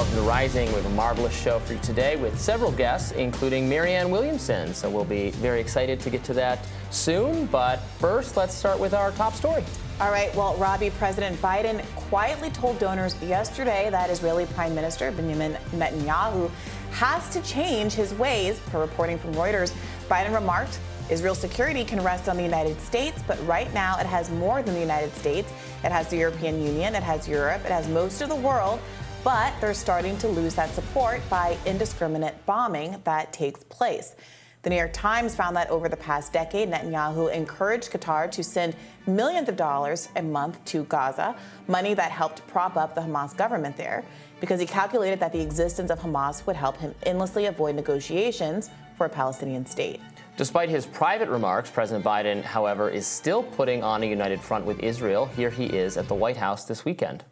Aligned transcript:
Welcome 0.00 0.16
to 0.16 0.22
Rising. 0.22 0.68
We 0.68 0.76
have 0.76 0.86
a 0.86 0.88
marvelous 0.88 1.38
show 1.38 1.58
for 1.58 1.74
you 1.74 1.78
today 1.80 2.16
with 2.16 2.40
several 2.40 2.72
guests, 2.72 3.12
including 3.12 3.68
Marianne 3.68 4.10
Williamson. 4.10 4.72
So 4.72 4.88
we'll 4.88 5.04
be 5.04 5.28
very 5.32 5.60
excited 5.60 6.00
to 6.00 6.08
get 6.08 6.24
to 6.24 6.32
that 6.32 6.66
soon. 6.88 7.44
But 7.44 7.80
first, 7.98 8.34
let's 8.34 8.54
start 8.54 8.80
with 8.80 8.94
our 8.94 9.10
top 9.12 9.34
story. 9.34 9.62
All 10.00 10.10
right. 10.10 10.34
Well, 10.34 10.56
Robby, 10.56 10.88
President 10.88 11.36
Biden 11.42 11.84
quietly 11.96 12.48
told 12.48 12.78
donors 12.78 13.14
yesterday 13.22 13.90
that 13.90 14.08
Israeli 14.08 14.46
Prime 14.46 14.74
Minister 14.74 15.12
Benjamin 15.12 15.58
Netanyahu 15.72 16.50
has 16.92 17.28
to 17.34 17.42
change 17.42 17.92
his 17.92 18.14
ways, 18.14 18.58
per 18.70 18.80
reporting 18.80 19.18
from 19.18 19.34
Reuters. 19.34 19.74
Biden 20.08 20.32
remarked 20.32 20.80
Israel's 21.10 21.40
security 21.40 21.84
can 21.84 22.02
rest 22.02 22.28
on 22.28 22.36
the 22.36 22.42
United 22.42 22.80
States, 22.80 23.22
but 23.26 23.44
right 23.46 23.72
now 23.74 23.98
it 23.98 24.06
has 24.06 24.30
more 24.30 24.62
than 24.62 24.74
the 24.74 24.80
United 24.80 25.12
States. 25.16 25.52
It 25.82 25.90
has 25.90 26.08
the 26.08 26.16
European 26.16 26.62
Union, 26.64 26.94
it 26.94 27.02
has 27.02 27.28
Europe, 27.28 27.62
it 27.64 27.72
has 27.72 27.88
most 27.88 28.22
of 28.22 28.28
the 28.28 28.36
world, 28.36 28.80
but 29.22 29.52
they're 29.60 29.74
starting 29.74 30.16
to 30.18 30.28
lose 30.28 30.54
that 30.54 30.74
support 30.74 31.20
by 31.28 31.56
indiscriminate 31.66 32.34
bombing 32.46 33.00
that 33.04 33.32
takes 33.32 33.62
place. 33.64 34.14
The 34.62 34.68
New 34.68 34.76
York 34.76 34.92
Times 34.92 35.34
found 35.34 35.56
that 35.56 35.70
over 35.70 35.88
the 35.88 35.96
past 35.96 36.34
decade, 36.34 36.70
Netanyahu 36.70 37.32
encouraged 37.32 37.90
Qatar 37.90 38.30
to 38.32 38.44
send 38.44 38.76
millions 39.06 39.48
of 39.48 39.56
dollars 39.56 40.10
a 40.16 40.22
month 40.22 40.62
to 40.66 40.84
Gaza, 40.84 41.34
money 41.66 41.94
that 41.94 42.10
helped 42.10 42.46
prop 42.46 42.76
up 42.76 42.94
the 42.94 43.00
Hamas 43.00 43.34
government 43.34 43.76
there, 43.78 44.04
because 44.38 44.60
he 44.60 44.66
calculated 44.66 45.18
that 45.20 45.32
the 45.32 45.40
existence 45.40 45.90
of 45.90 45.98
Hamas 45.98 46.46
would 46.46 46.56
help 46.56 46.76
him 46.76 46.94
endlessly 47.04 47.46
avoid 47.46 47.74
negotiations 47.74 48.68
for 48.98 49.06
a 49.06 49.08
Palestinian 49.08 49.64
state. 49.64 49.98
Despite 50.36 50.68
his 50.68 50.84
private 50.84 51.30
remarks, 51.30 51.70
President 51.70 52.04
Biden, 52.04 52.42
however, 52.42 52.90
is 52.90 53.06
still 53.06 53.42
putting 53.42 53.82
on 53.82 54.02
a 54.02 54.06
united 54.06 54.42
front 54.42 54.66
with 54.66 54.78
Israel. 54.80 55.24
Here 55.24 55.50
he 55.50 55.64
is 55.64 55.96
at 55.96 56.06
the 56.06 56.14
White 56.14 56.36
House 56.36 56.66
this 56.66 56.84
weekend. 56.84 57.24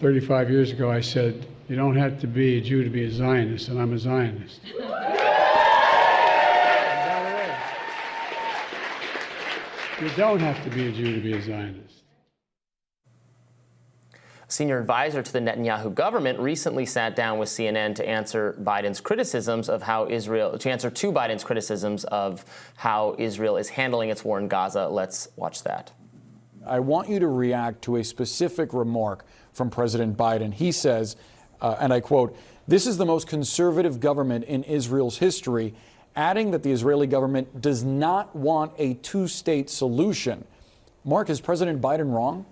35 0.00 0.50
years 0.50 0.70
ago, 0.72 0.90
I 0.90 1.00
said, 1.00 1.46
You 1.68 1.76
don't 1.76 1.96
have 1.96 2.20
to 2.20 2.26
be 2.26 2.58
a 2.58 2.60
Jew 2.60 2.84
to 2.84 2.90
be 2.90 3.04
a 3.04 3.10
Zionist, 3.10 3.68
and 3.68 3.80
I'm 3.80 3.92
a 3.92 3.98
Zionist. 3.98 4.60
you 10.00 10.10
don't 10.16 10.40
have 10.40 10.62
to 10.64 10.70
be 10.70 10.88
a 10.88 10.92
Jew 10.92 11.14
to 11.14 11.20
be 11.20 11.32
a 11.34 11.42
Zionist 11.42 11.88
senior 14.48 14.80
advisor 14.80 15.22
to 15.22 15.32
the 15.32 15.38
Netanyahu 15.38 15.94
government, 15.94 16.38
recently 16.40 16.86
sat 16.86 17.14
down 17.14 17.38
with 17.38 17.48
CNN 17.50 17.94
to 17.96 18.08
answer 18.08 18.56
Biden's 18.60 19.00
criticisms 19.00 19.68
of 19.68 19.82
how 19.82 20.08
Israel, 20.08 20.58
to 20.58 20.70
answer 20.70 20.90
to 20.90 21.12
Biden's 21.12 21.44
criticisms 21.44 22.04
of 22.04 22.44
how 22.76 23.14
Israel 23.18 23.56
is 23.56 23.68
handling 23.68 24.08
its 24.08 24.24
war 24.24 24.38
in 24.38 24.48
Gaza. 24.48 24.88
Let's 24.88 25.28
watch 25.36 25.62
that. 25.64 25.92
I 26.66 26.80
want 26.80 27.08
you 27.08 27.18
to 27.20 27.28
react 27.28 27.82
to 27.82 27.96
a 27.96 28.04
specific 28.04 28.72
remark 28.72 29.24
from 29.58 29.68
President 29.68 30.16
Biden. 30.16 30.54
He 30.54 30.72
says, 30.72 31.16
uh, 31.60 31.76
and 31.78 31.92
I 31.92 32.00
quote, 32.00 32.34
this 32.66 32.86
is 32.86 32.96
the 32.96 33.04
most 33.04 33.26
conservative 33.26 34.00
government 34.00 34.44
in 34.44 34.62
Israel's 34.64 35.18
history, 35.18 35.74
adding 36.16 36.52
that 36.52 36.62
the 36.62 36.72
Israeli 36.72 37.06
government 37.06 37.60
does 37.60 37.84
not 37.84 38.34
want 38.34 38.72
a 38.78 38.94
two 38.94 39.28
state 39.28 39.68
solution. 39.68 40.46
Mark, 41.04 41.28
is 41.28 41.40
President 41.40 41.82
Biden 41.82 42.12
wrong? 42.12 42.46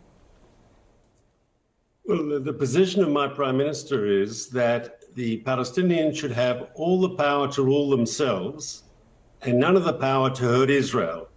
Well, 2.04 2.24
the, 2.28 2.38
the 2.38 2.52
position 2.52 3.02
of 3.02 3.10
my 3.10 3.28
prime 3.28 3.56
minister 3.56 4.06
is 4.06 4.48
that 4.50 5.14
the 5.14 5.42
Palestinians 5.42 6.16
should 6.16 6.32
have 6.32 6.68
all 6.74 7.00
the 7.00 7.10
power 7.10 7.48
to 7.52 7.62
rule 7.62 7.88
themselves 7.90 8.84
and 9.42 9.58
none 9.58 9.76
of 9.76 9.84
the 9.84 9.92
power 9.94 10.30
to 10.30 10.42
hurt 10.42 10.70
Israel. 10.70 11.28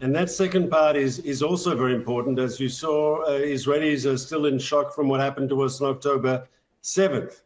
And 0.00 0.14
that 0.14 0.30
second 0.30 0.70
part 0.70 0.94
is, 0.96 1.20
is 1.20 1.42
also 1.42 1.74
very 1.74 1.94
important. 1.94 2.38
As 2.38 2.60
you 2.60 2.68
saw, 2.68 3.22
uh, 3.22 3.40
Israelis 3.40 4.04
are 4.04 4.18
still 4.18 4.44
in 4.46 4.58
shock 4.58 4.94
from 4.94 5.08
what 5.08 5.20
happened 5.20 5.48
to 5.50 5.62
us 5.62 5.80
on 5.80 5.88
October 5.88 6.46
7th, 6.82 7.40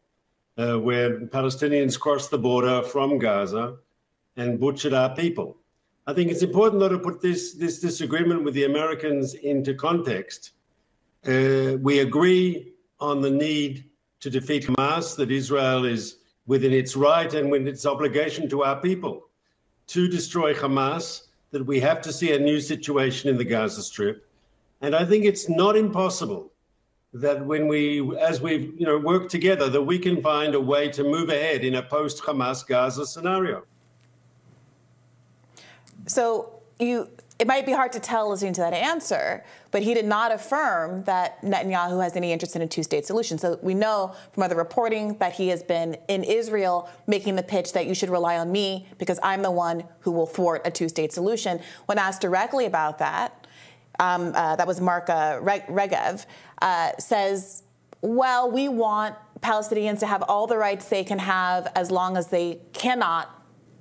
uh, 0.59 0.79
where 0.79 1.21
Palestinians 1.21 1.99
crossed 1.99 2.31
the 2.31 2.39
border 2.39 2.83
from 2.83 3.19
Gaza 3.19 3.77
and 4.37 4.59
butchered 4.59 4.95
our 4.95 5.15
people. 5.15 5.57
I 6.09 6.13
think 6.13 6.31
it's 6.33 6.43
important, 6.43 6.81
though, 6.81 6.89
to 6.89 6.99
put 6.99 7.21
this, 7.21 7.55
this 7.55 7.79
disagreement 7.79 8.43
with 8.43 8.55
the 8.55 8.65
Americans 8.65 9.35
into 9.35 9.75
context. 9.75 10.53
Uh, 11.25 11.77
we 11.81 12.01
agree 12.01 12.73
on 12.99 13.21
the 13.21 13.31
need 13.31 13.85
to 14.19 14.29
defeat 14.29 14.67
Hamas, 14.67 15.15
that 15.17 15.31
Israel 15.31 15.85
is 15.85 16.17
within 16.47 16.73
its 16.73 16.97
right 16.97 17.33
and 17.33 17.49
within 17.51 17.69
its 17.69 17.87
obligation 17.87 18.49
to 18.49 18.65
our 18.65 18.81
people 18.81 19.29
to 19.87 20.09
destroy 20.09 20.53
Hamas, 20.53 21.29
that 21.51 21.65
we 21.65 21.81
have 21.81 22.01
to 22.03 22.13
see 22.13 22.33
a 22.33 22.39
new 22.39 22.61
situation 22.61 23.29
in 23.29 23.37
the 23.37 23.45
Gaza 23.45 23.83
Strip. 23.83 24.27
And 24.81 24.95
I 24.95 25.05
think 25.05 25.25
it's 25.25 25.49
not 25.49 25.77
impossible 25.77 26.53
that 27.13 27.45
when 27.45 27.67
we, 27.67 28.17
as 28.19 28.41
we've 28.41 28.73
you 28.79 28.87
know, 28.87 28.97
worked 28.97 29.31
together, 29.31 29.69
that 29.69 29.83
we 29.83 29.99
can 29.99 30.23
find 30.23 30.55
a 30.55 30.61
way 30.61 30.89
to 30.91 31.03
move 31.03 31.29
ahead 31.29 31.65
in 31.65 31.75
a 31.75 31.83
post-Hamas 31.83 32.67
Gaza 32.67 33.05
scenario. 33.05 33.65
So 36.07 36.61
you 36.79 37.09
it 37.41 37.47
might 37.47 37.65
be 37.65 37.73
hard 37.73 37.91
to 37.93 38.01
tell 38.01 38.29
listening 38.29 38.53
to 38.53 38.61
that 38.61 38.75
answer, 38.75 39.43
but 39.71 39.83
he 39.83 39.95
did 39.95 40.05
not 40.05 40.31
affirm 40.31 41.03
that 41.05 41.41
Netanyahu 41.41 42.03
has 42.03 42.15
any 42.15 42.33
interest 42.33 42.55
in 42.55 42.61
a 42.61 42.67
two 42.67 42.83
state 42.83 43.07
solution. 43.07 43.39
So 43.39 43.59
we 43.63 43.73
know 43.73 44.15
from 44.33 44.43
other 44.43 44.57
reporting 44.57 45.17
that 45.19 45.33
he 45.33 45.49
has 45.49 45.63
been 45.63 45.97
in 46.09 46.23
Israel 46.23 46.91
making 47.07 47.37
the 47.37 47.43
pitch 47.43 47.73
that 47.73 47.87
you 47.87 47.95
should 47.95 48.11
rely 48.11 48.37
on 48.37 48.53
me 48.53 48.87
because 48.99 49.19
I'm 49.23 49.41
the 49.41 49.51
one 49.51 49.85
who 50.01 50.11
will 50.11 50.27
thwart 50.27 50.61
a 50.67 50.71
two 50.71 50.91
state 50.91 51.15
solution. 51.15 51.61
When 51.87 51.97
asked 51.97 52.21
directly 52.21 52.67
about 52.67 52.99
that, 52.99 53.47
um, 53.99 54.33
uh, 54.35 54.57
that 54.57 54.67
was 54.67 54.79
Mark 54.79 55.09
uh, 55.09 55.41
Regev, 55.41 56.27
uh, 56.61 56.93
says, 56.99 57.63
well, 58.03 58.51
we 58.51 58.69
want 58.69 59.17
Palestinians 59.41 60.01
to 60.01 60.07
have 60.07 60.23
all 60.29 60.47
the 60.47 60.59
rights 60.59 60.91
they 60.91 61.05
can 61.05 61.19
have 61.19 61.73
as 61.75 61.91
long 61.91 62.19
as 62.19 62.27
they 62.27 62.61
cannot 62.75 63.40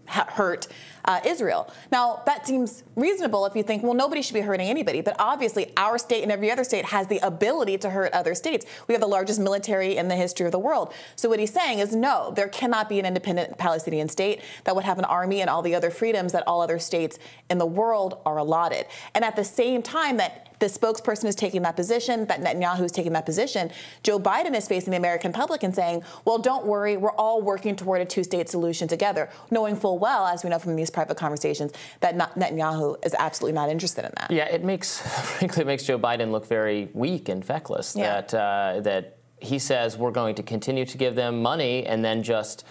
hurt 0.10 0.68
uh, 1.06 1.20
Israel. 1.26 1.72
Now, 1.92 2.22
that 2.26 2.46
seems 2.46 2.84
reasonable 2.96 3.46
if 3.46 3.56
you 3.56 3.64
think, 3.64 3.84
well, 3.84 3.94
nobody 3.94 4.22
should 4.22 4.34
be 4.34 4.42
hurting 4.42 4.68
anybody. 4.68 5.02
But 5.02 5.16
obviously, 5.18 5.72
our 5.78 5.98
state 5.98 6.24
and 6.24 6.32
every 6.32 6.52
other 6.52 6.64
state 6.64 6.86
has 6.86 7.08
the 7.08 7.20
ability 7.20 7.78
to 7.80 7.90
hurt 7.90 8.14
other 8.14 8.36
states. 8.36 8.66
We 8.88 8.94
have 8.94 9.02
the 9.02 9.08
largest 9.08 9.40
military 9.40 9.98
in 9.98 10.08
the 10.08 10.16
history 10.16 10.46
of 10.46 10.52
the 10.52 10.60
world. 10.60 10.94
So, 11.16 11.30
what 11.30 11.40
he's 11.40 11.54
saying 11.54 11.80
is, 11.80 11.96
no, 11.96 12.32
there 12.36 12.48
cannot 12.48 12.90
be 12.90 13.00
an 13.00 13.06
independent 13.06 13.58
Palestinian 13.58 14.10
state 14.10 14.42
that 14.66 14.76
would 14.76 14.86
have 14.86 15.00
an 15.00 15.06
army 15.06 15.42
and 15.42 15.50
all 15.50 15.62
the 15.62 15.76
other 15.76 15.90
freedoms 15.90 16.32
that 16.34 16.44
all 16.48 16.62
other 16.62 16.80
states 16.80 17.18
in 17.50 17.58
the 17.58 17.66
world 17.66 18.20
are 18.26 18.38
allotted. 18.38 18.86
And 19.16 19.24
at 19.24 19.36
the 19.36 19.46
same 19.46 19.82
time 19.82 20.18
that 20.18 20.49
the 20.60 20.66
spokesperson 20.66 21.26
is 21.26 21.36
taking 21.36 21.62
that 21.64 21.76
position, 21.76 22.26
that 22.26 22.42
Netanyahu 22.42 22.82
is 22.82 22.92
taking 22.92 23.14
that 23.14 23.26
position. 23.26 23.72
Joe 24.04 24.20
Biden 24.20 24.56
is 24.56 24.68
facing 24.68 24.92
the 24.92 24.98
American 24.98 25.34
public 25.34 25.64
and 25.64 25.74
saying, 25.74 26.04
well, 26.26 26.38
don't 26.38 26.66
worry, 26.66 26.98
we're 26.98 27.12
all 27.12 27.42
working 27.42 27.76
toward 27.76 28.02
a 28.02 28.06
two 28.06 28.24
state 28.24 28.50
solution 28.50 28.88
together, 28.88 29.30
knowing 29.52 29.76
full 29.76 29.98
well, 29.98 30.28
as 30.28 30.44
we 30.44 30.50
know 30.50 30.60
from 30.60 30.76
these 30.76 30.90
private 30.90 31.18
conversations, 31.18 31.72
that 32.02 32.18
Netanyahu 32.18 33.04
is 33.06 33.16
absolutely 33.18 33.56
not 33.56 33.70
interested 33.70 34.06
in 34.06 34.12
that. 34.18 34.32
Yeah, 34.32 34.46
it 34.46 34.64
makes, 34.64 35.00
frankly, 35.38 35.62
it 35.62 35.68
makes 35.68 35.84
Joe 35.84 35.98
Biden 35.98 36.32
look 36.32 36.46
very 36.46 36.90
weak 36.94 37.30
and 37.30 37.44
feckless 37.44 37.96
yeah. 37.96 38.22
that, 38.22 38.34
uh, 38.34 38.82
that 38.82 39.18
he 39.42 39.58
says 39.60 39.98
we're 39.98 40.12
going 40.12 40.36
to 40.36 40.44
continue 40.44 40.86
to 40.86 40.98
give 40.98 41.16
them 41.16 41.42
money 41.42 41.86
and 41.86 42.04
then 42.04 42.24
just 42.24 42.66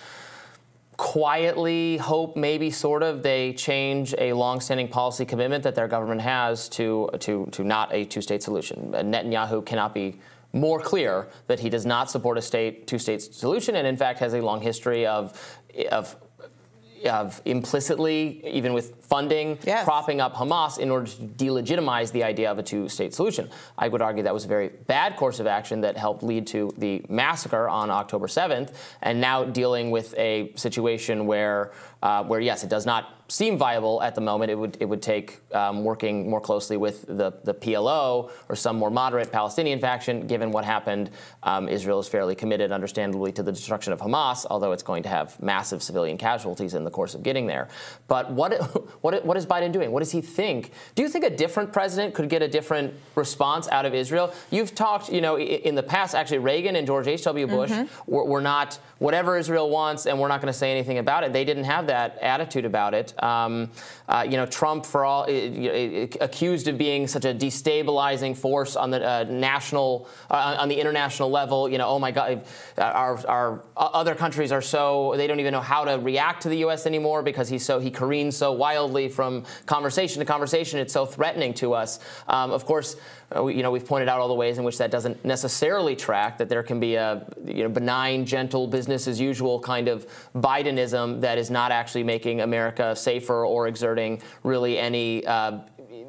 quietly 0.98 1.96
hope 1.96 2.36
maybe 2.36 2.72
sort 2.72 3.04
of 3.04 3.22
they 3.22 3.52
change 3.52 4.16
a 4.18 4.32
longstanding 4.32 4.88
policy 4.88 5.24
commitment 5.24 5.62
that 5.62 5.76
their 5.76 5.86
government 5.86 6.20
has 6.20 6.68
to 6.68 7.08
to 7.20 7.46
to 7.52 7.62
not 7.62 7.94
a 7.94 8.04
two-state 8.04 8.42
solution. 8.42 8.92
Uh, 8.92 8.98
Netanyahu 8.98 9.64
cannot 9.64 9.94
be 9.94 10.16
more 10.52 10.80
clear 10.80 11.28
that 11.46 11.60
he 11.60 11.70
does 11.70 11.86
not 11.86 12.10
support 12.10 12.36
a 12.36 12.42
state 12.42 12.88
two-state 12.88 13.22
solution 13.22 13.76
and 13.76 13.86
in 13.86 13.96
fact 13.96 14.18
has 14.18 14.34
a 14.34 14.40
long 14.40 14.60
history 14.60 15.06
of 15.06 15.32
of 15.92 16.16
of 17.06 17.40
implicitly, 17.44 18.40
even 18.44 18.72
with 18.72 18.96
funding, 19.04 19.58
yes. 19.64 19.84
propping 19.84 20.20
up 20.20 20.34
Hamas 20.34 20.78
in 20.78 20.90
order 20.90 21.06
to 21.06 21.22
delegitimize 21.22 22.12
the 22.12 22.24
idea 22.24 22.50
of 22.50 22.58
a 22.58 22.62
two 22.62 22.88
state 22.88 23.14
solution. 23.14 23.48
I 23.76 23.88
would 23.88 24.02
argue 24.02 24.22
that 24.24 24.34
was 24.34 24.44
a 24.44 24.48
very 24.48 24.68
bad 24.68 25.16
course 25.16 25.40
of 25.40 25.46
action 25.46 25.80
that 25.82 25.96
helped 25.96 26.22
lead 26.22 26.46
to 26.48 26.72
the 26.78 27.04
massacre 27.08 27.68
on 27.68 27.90
October 27.90 28.26
7th, 28.26 28.74
and 29.02 29.20
now 29.20 29.44
dealing 29.44 29.90
with 29.90 30.14
a 30.18 30.52
situation 30.56 31.26
where, 31.26 31.72
uh, 32.02 32.24
where 32.24 32.40
yes, 32.40 32.64
it 32.64 32.70
does 32.70 32.86
not 32.86 33.18
seem 33.30 33.58
viable 33.58 34.02
at 34.02 34.14
the 34.14 34.20
moment. 34.20 34.50
It 34.50 34.58
would 34.58 34.76
it 34.80 34.86
would 34.86 35.02
take 35.02 35.40
um, 35.54 35.84
working 35.84 36.28
more 36.28 36.40
closely 36.40 36.76
with 36.76 37.02
the 37.06 37.32
the 37.44 37.54
PLO 37.54 38.30
or 38.48 38.56
some 38.56 38.76
more 38.76 38.90
moderate 38.90 39.30
Palestinian 39.30 39.80
faction. 39.80 40.26
Given 40.26 40.50
what 40.50 40.64
happened, 40.64 41.10
um, 41.42 41.68
Israel 41.68 42.00
is 42.00 42.08
fairly 42.08 42.34
committed, 42.34 42.72
understandably, 42.72 43.32
to 43.32 43.42
the 43.42 43.52
destruction 43.52 43.92
of 43.92 44.00
Hamas, 44.00 44.46
although 44.48 44.72
it's 44.72 44.82
going 44.82 45.02
to 45.02 45.08
have 45.08 45.40
massive 45.42 45.82
civilian 45.82 46.16
casualties 46.16 46.74
in 46.74 46.84
the 46.84 46.90
course 46.90 47.14
of 47.14 47.22
getting 47.22 47.46
there. 47.46 47.68
But 48.06 48.30
what 48.30 48.52
what 49.02 49.24
what 49.24 49.36
is 49.36 49.44
Biden 49.44 49.72
doing? 49.72 49.92
What 49.92 50.00
does 50.00 50.12
he 50.12 50.22
think? 50.22 50.72
Do 50.94 51.02
you 51.02 51.08
think 51.08 51.24
a 51.24 51.30
different 51.30 51.72
president 51.72 52.14
could 52.14 52.28
get 52.28 52.42
a 52.42 52.48
different 52.48 52.94
response 53.14 53.68
out 53.68 53.84
of 53.84 53.94
Israel? 53.94 54.32
You've 54.50 54.74
talked, 54.74 55.12
you 55.12 55.20
know, 55.20 55.38
in 55.38 55.74
the 55.74 55.82
past, 55.82 56.14
actually, 56.14 56.38
Reagan 56.38 56.76
and 56.76 56.86
George 56.86 57.06
H.W. 57.06 57.46
Bush 57.46 57.70
mm-hmm. 57.70 58.10
were, 58.10 58.24
were 58.24 58.40
not 58.40 58.78
whatever 58.98 59.36
Israel 59.36 59.68
wants, 59.68 60.06
and 60.06 60.18
we're 60.18 60.28
not 60.28 60.40
going 60.40 60.52
to 60.52 60.58
say 60.58 60.70
anything 60.70 60.98
about 60.98 61.24
it. 61.24 61.32
They 61.32 61.44
didn't 61.44 61.64
have 61.64 61.87
that 61.88 62.18
attitude 62.18 62.64
about 62.64 62.94
it. 62.94 63.20
Um, 63.22 63.70
uh, 64.08 64.24
you 64.24 64.36
know, 64.36 64.46
Trump, 64.46 64.86
for 64.86 65.04
all 65.04 65.24
accused 66.20 66.68
of 66.68 66.78
being 66.78 67.06
such 67.06 67.24
a 67.24 67.34
destabilizing 67.34 68.36
force 68.36 68.76
on 68.76 68.90
the 68.90 69.06
uh, 69.06 69.24
national, 69.28 70.08
uh, 70.30 70.56
on 70.58 70.68
the 70.68 70.80
international 70.80 71.30
level. 71.30 71.68
You 71.68 71.78
know, 71.78 71.88
oh 71.88 71.98
my 71.98 72.10
God, 72.10 72.44
our, 72.78 73.26
our 73.26 73.64
other 73.76 74.14
countries 74.14 74.52
are 74.52 74.62
so 74.62 75.14
they 75.16 75.26
don't 75.26 75.40
even 75.40 75.52
know 75.52 75.60
how 75.60 75.84
to 75.84 75.98
react 75.98 76.42
to 76.42 76.48
the 76.48 76.58
U.S. 76.58 76.86
anymore 76.86 77.22
because 77.22 77.48
he's 77.48 77.64
so 77.64 77.78
he 77.78 77.90
careens 77.90 78.36
so 78.36 78.52
wildly 78.52 79.08
from 79.08 79.44
conversation 79.66 80.20
to 80.20 80.24
conversation. 80.24 80.78
It's 80.78 80.92
so 80.92 81.04
threatening 81.04 81.52
to 81.54 81.74
us. 81.74 82.00
Um, 82.28 82.52
of 82.52 82.64
course, 82.64 82.94
uh, 82.94 83.17
we, 83.36 83.54
you 83.54 83.62
know 83.62 83.70
we've 83.70 83.86
pointed 83.86 84.08
out 84.08 84.20
all 84.20 84.28
the 84.28 84.34
ways 84.34 84.58
in 84.58 84.64
which 84.64 84.78
that 84.78 84.90
doesn't 84.90 85.24
necessarily 85.24 85.94
track. 85.94 86.38
That 86.38 86.48
there 86.48 86.62
can 86.62 86.80
be 86.80 86.94
a 86.94 87.26
you 87.44 87.62
know 87.62 87.68
benign, 87.68 88.24
gentle, 88.24 88.66
business 88.66 89.06
as 89.06 89.20
usual 89.20 89.60
kind 89.60 89.88
of 89.88 90.06
Bidenism 90.34 91.20
that 91.20 91.38
is 91.38 91.50
not 91.50 91.72
actually 91.72 92.04
making 92.04 92.40
America 92.40 92.96
safer 92.96 93.44
or 93.44 93.68
exerting 93.68 94.22
really 94.42 94.78
any 94.78 95.26
uh, 95.26 95.58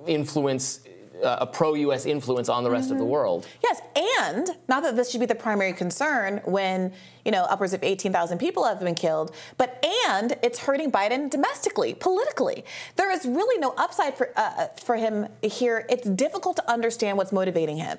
influence 0.07 0.81
uh, 1.23 1.37
a 1.41 1.47
pro-U.S. 1.47 2.05
influence 2.05 2.49
on 2.49 2.63
the 2.63 2.71
rest 2.71 2.85
mm-hmm. 2.85 2.93
of 2.93 2.97
the 2.99 3.03
mm-hmm. 3.03 3.11
world. 3.11 3.47
Yes, 3.63 3.81
and 4.27 4.49
not 4.67 4.83
that 4.83 4.95
this 4.95 5.11
should 5.11 5.19
be 5.19 5.25
the 5.25 5.35
primary 5.35 5.73
concern 5.73 6.41
when 6.45 6.93
you 7.25 7.31
know 7.31 7.43
upwards 7.43 7.73
of 7.73 7.83
18,000 7.83 8.37
people 8.37 8.65
have 8.65 8.79
been 8.79 8.95
killed, 8.95 9.35
but 9.57 9.83
and 10.07 10.35
it's 10.41 10.59
hurting 10.59 10.91
Biden 10.91 11.29
domestically, 11.29 11.93
politically. 11.93 12.63
There 12.95 13.11
is 13.11 13.25
really 13.25 13.59
no 13.59 13.73
upside 13.77 14.17
for 14.17 14.31
uh, 14.35 14.67
for 14.83 14.95
him 14.95 15.27
here. 15.41 15.85
It's 15.89 16.07
difficult 16.09 16.55
to 16.57 16.71
understand 16.71 17.17
what's 17.17 17.31
motivating 17.31 17.77
him 17.77 17.97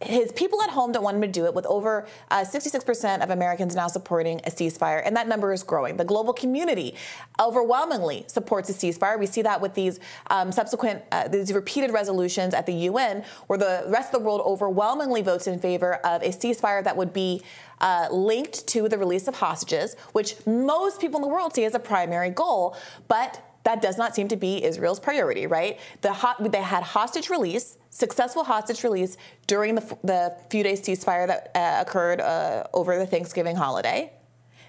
his 0.00 0.30
people 0.32 0.60
at 0.62 0.70
home 0.70 0.92
don't 0.92 1.02
want 1.02 1.16
him 1.16 1.22
to 1.22 1.28
do 1.28 1.46
it, 1.46 1.54
with 1.54 1.64
over 1.66 2.06
uh, 2.30 2.40
66% 2.40 3.22
of 3.22 3.30
Americans 3.30 3.74
now 3.74 3.88
supporting 3.88 4.40
a 4.40 4.50
ceasefire, 4.50 5.00
and 5.04 5.16
that 5.16 5.26
number 5.26 5.52
is 5.52 5.62
growing. 5.62 5.96
The 5.96 6.04
global 6.04 6.34
community 6.34 6.94
overwhelmingly 7.40 8.24
supports 8.28 8.68
a 8.68 8.74
ceasefire. 8.74 9.18
We 9.18 9.26
see 9.26 9.42
that 9.42 9.60
with 9.60 9.74
these 9.74 9.98
um, 10.28 10.52
subsequent, 10.52 11.02
uh, 11.12 11.28
these 11.28 11.52
repeated 11.52 11.92
resolutions 11.92 12.52
at 12.52 12.66
the 12.66 12.74
UN, 12.74 13.24
where 13.46 13.58
the 13.58 13.84
rest 13.88 14.12
of 14.12 14.20
the 14.20 14.26
world 14.26 14.42
overwhelmingly 14.44 15.22
votes 15.22 15.46
in 15.46 15.58
favor 15.58 15.94
of 15.94 16.22
a 16.22 16.28
ceasefire 16.28 16.84
that 16.84 16.96
would 16.96 17.14
be 17.14 17.42
uh, 17.80 18.08
linked 18.10 18.66
to 18.66 18.88
the 18.88 18.98
release 18.98 19.26
of 19.28 19.36
hostages, 19.36 19.96
which 20.12 20.34
most 20.46 21.00
people 21.00 21.18
in 21.18 21.22
the 21.22 21.28
world 21.28 21.54
see 21.54 21.64
as 21.64 21.74
a 21.74 21.78
primary 21.78 22.30
goal, 22.30 22.76
but 23.08 23.42
that 23.66 23.82
does 23.82 23.98
not 23.98 24.14
seem 24.14 24.28
to 24.28 24.36
be 24.36 24.62
Israel's 24.64 25.00
priority, 25.00 25.48
right? 25.48 25.80
The 26.00 26.14
they 26.52 26.62
had 26.62 26.84
hostage 26.84 27.28
release, 27.30 27.78
successful 27.90 28.44
hostage 28.44 28.84
release 28.84 29.16
during 29.48 29.74
the, 29.74 29.98
the 30.04 30.36
few 30.50 30.62
days 30.62 30.80
ceasefire 30.82 31.26
that 31.26 31.50
uh, 31.52 31.82
occurred 31.82 32.20
uh, 32.20 32.68
over 32.72 32.96
the 32.96 33.06
Thanksgiving 33.06 33.56
holiday. 33.56 34.12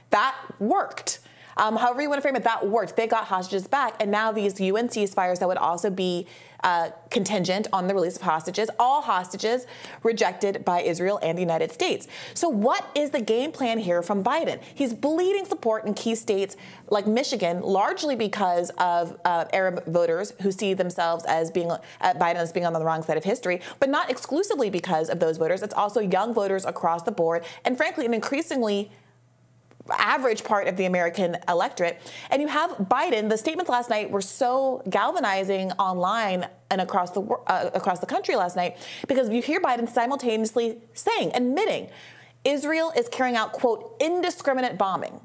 That 0.09 0.35
worked. 0.59 1.19
Um, 1.57 1.75
however 1.75 2.01
you 2.01 2.09
want 2.09 2.19
to 2.19 2.21
frame 2.21 2.35
it, 2.35 2.43
that 2.43 2.67
worked. 2.67 2.95
They 2.95 3.07
got 3.07 3.25
hostages 3.25 3.67
back, 3.67 3.95
and 3.99 4.09
now 4.11 4.31
these 4.31 4.59
UN 4.59 4.87
ceasefires 4.87 5.39
that 5.39 5.47
would 5.47 5.57
also 5.57 5.89
be 5.89 6.27
uh, 6.63 6.89
contingent 7.09 7.67
on 7.71 7.87
the 7.87 7.93
release 7.93 8.15
of 8.15 8.23
hostages, 8.23 8.69
all 8.79 9.01
hostages 9.01 9.67
rejected 10.03 10.65
by 10.65 10.81
Israel 10.81 11.19
and 11.21 11.37
the 11.37 11.41
United 11.41 11.71
States. 11.71 12.07
So, 12.33 12.49
what 12.49 12.85
is 12.95 13.11
the 13.11 13.21
game 13.21 13.51
plan 13.51 13.79
here 13.79 14.01
from 14.01 14.23
Biden? 14.23 14.59
He's 14.73 14.93
bleeding 14.93 15.45
support 15.45 15.85
in 15.85 15.93
key 15.93 16.15
states 16.15 16.57
like 16.89 17.05
Michigan, 17.05 17.61
largely 17.61 18.15
because 18.15 18.69
of 18.77 19.19
uh, 19.25 19.45
Arab 19.53 19.85
voters 19.85 20.33
who 20.41 20.51
see 20.51 20.73
themselves 20.73 21.25
as 21.25 21.51
being 21.51 21.71
uh, 21.71 21.79
Biden 22.01 22.35
as 22.35 22.51
being 22.51 22.65
on 22.65 22.73
the 22.73 22.83
wrong 22.83 23.03
side 23.03 23.17
of 23.17 23.23
history, 23.23 23.61
but 23.79 23.89
not 23.89 24.09
exclusively 24.09 24.69
because 24.69 25.09
of 25.09 25.19
those 25.19 25.37
voters. 25.37 25.61
It's 25.61 25.73
also 25.73 25.99
young 25.99 26.33
voters 26.33 26.65
across 26.65 27.03
the 27.03 27.11
board, 27.11 27.45
and 27.65 27.77
frankly, 27.77 28.05
an 28.05 28.13
increasingly 28.13 28.91
average 29.91 30.43
part 30.43 30.67
of 30.67 30.77
the 30.77 30.85
American 30.85 31.37
electorate. 31.47 31.99
And 32.29 32.41
you 32.41 32.47
have 32.47 32.71
Biden. 32.71 33.29
The 33.29 33.37
statements 33.37 33.69
last 33.69 33.89
night 33.89 34.09
were 34.09 34.21
so 34.21 34.81
galvanizing 34.89 35.71
online 35.73 36.47
and 36.69 36.81
across 36.81 37.11
the 37.11 37.21
uh, 37.21 37.69
across 37.73 37.99
the 37.99 38.05
country 38.05 38.35
last 38.35 38.55
night 38.55 38.77
because 39.07 39.29
you 39.29 39.41
hear 39.41 39.61
Biden 39.61 39.87
simultaneously 39.87 40.77
saying, 40.93 41.31
admitting, 41.33 41.89
Israel 42.43 42.91
is 42.95 43.07
carrying 43.09 43.35
out 43.35 43.53
quote 43.53 43.95
indiscriminate 43.99 44.77
bombing. 44.77 45.19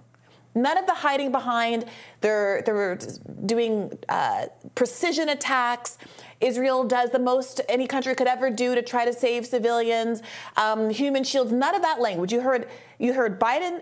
None 0.55 0.77
of 0.77 0.87
the 0.87 0.95
hiding 0.95 1.33
behind. 1.33 1.87
They're 2.21 2.63
they're 2.67 2.99
doing 3.47 3.99
uh, 4.09 4.47
precision 4.75 5.31
attacks. 5.31 5.97
Israel 6.41 6.85
does 6.85 7.11
the 7.11 7.19
most 7.19 7.61
any 7.69 7.87
country 7.87 8.15
could 8.15 8.27
ever 8.27 8.51
do 8.51 8.75
to 8.75 8.83
try 8.83 9.05
to 9.05 9.13
save 9.13 9.47
civilians. 9.47 10.23
Um, 10.57 10.91
human 10.91 11.25
shields. 11.25 11.53
None 11.53 11.75
of 11.75 11.83
that 11.83 12.01
language. 12.01 12.33
You 12.33 12.43
heard 12.43 12.69
you 12.99 13.15
heard 13.15 13.41
Biden 13.41 13.81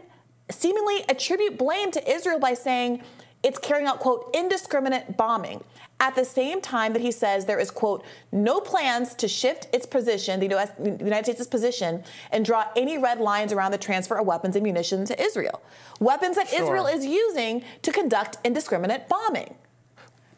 seemingly 0.50 1.05
attribute 1.08 1.58
blame 1.58 1.91
to 1.93 2.11
Israel 2.11 2.38
by 2.38 2.55
saying 2.55 3.02
it's 3.43 3.58
carrying 3.58 3.87
out, 3.87 4.00
quote, 4.00 4.31
indiscriminate 4.35 5.17
bombing. 5.17 5.64
At 5.99 6.14
the 6.14 6.25
same 6.25 6.61
time 6.62 6.94
that 6.94 7.02
he 7.02 7.12
says 7.12 7.44
there 7.44 7.58
is, 7.58 7.70
quote, 7.70 8.05
no 8.32 8.61
plans 8.61 9.14
to 9.17 9.29
shift 9.29 9.69
its 9.73 9.85
position, 9.87 10.41
the, 10.41 10.55
US, 10.56 10.70
the 10.79 10.97
United 11.05 11.25
States' 11.25 11.47
position, 11.47 12.02
and 12.32 12.44
draw 12.44 12.67
any 12.75 12.97
red 12.97 13.19
lines 13.19 13.52
around 13.52 13.73
the 13.73 13.79
transfer 13.79 14.17
of 14.17 14.26
weapons 14.26 14.56
and 14.56 14.62
munitions 14.62 15.08
to 15.08 15.23
Israel. 15.23 15.62
Weapons 16.00 16.37
that 16.37 16.49
sure. 16.49 16.62
Israel 16.62 16.87
is 16.87 17.05
using 17.05 17.62
to 17.82 17.93
conduct 17.93 18.38
indiscriminate 18.44 19.08
bombing. 19.08 19.55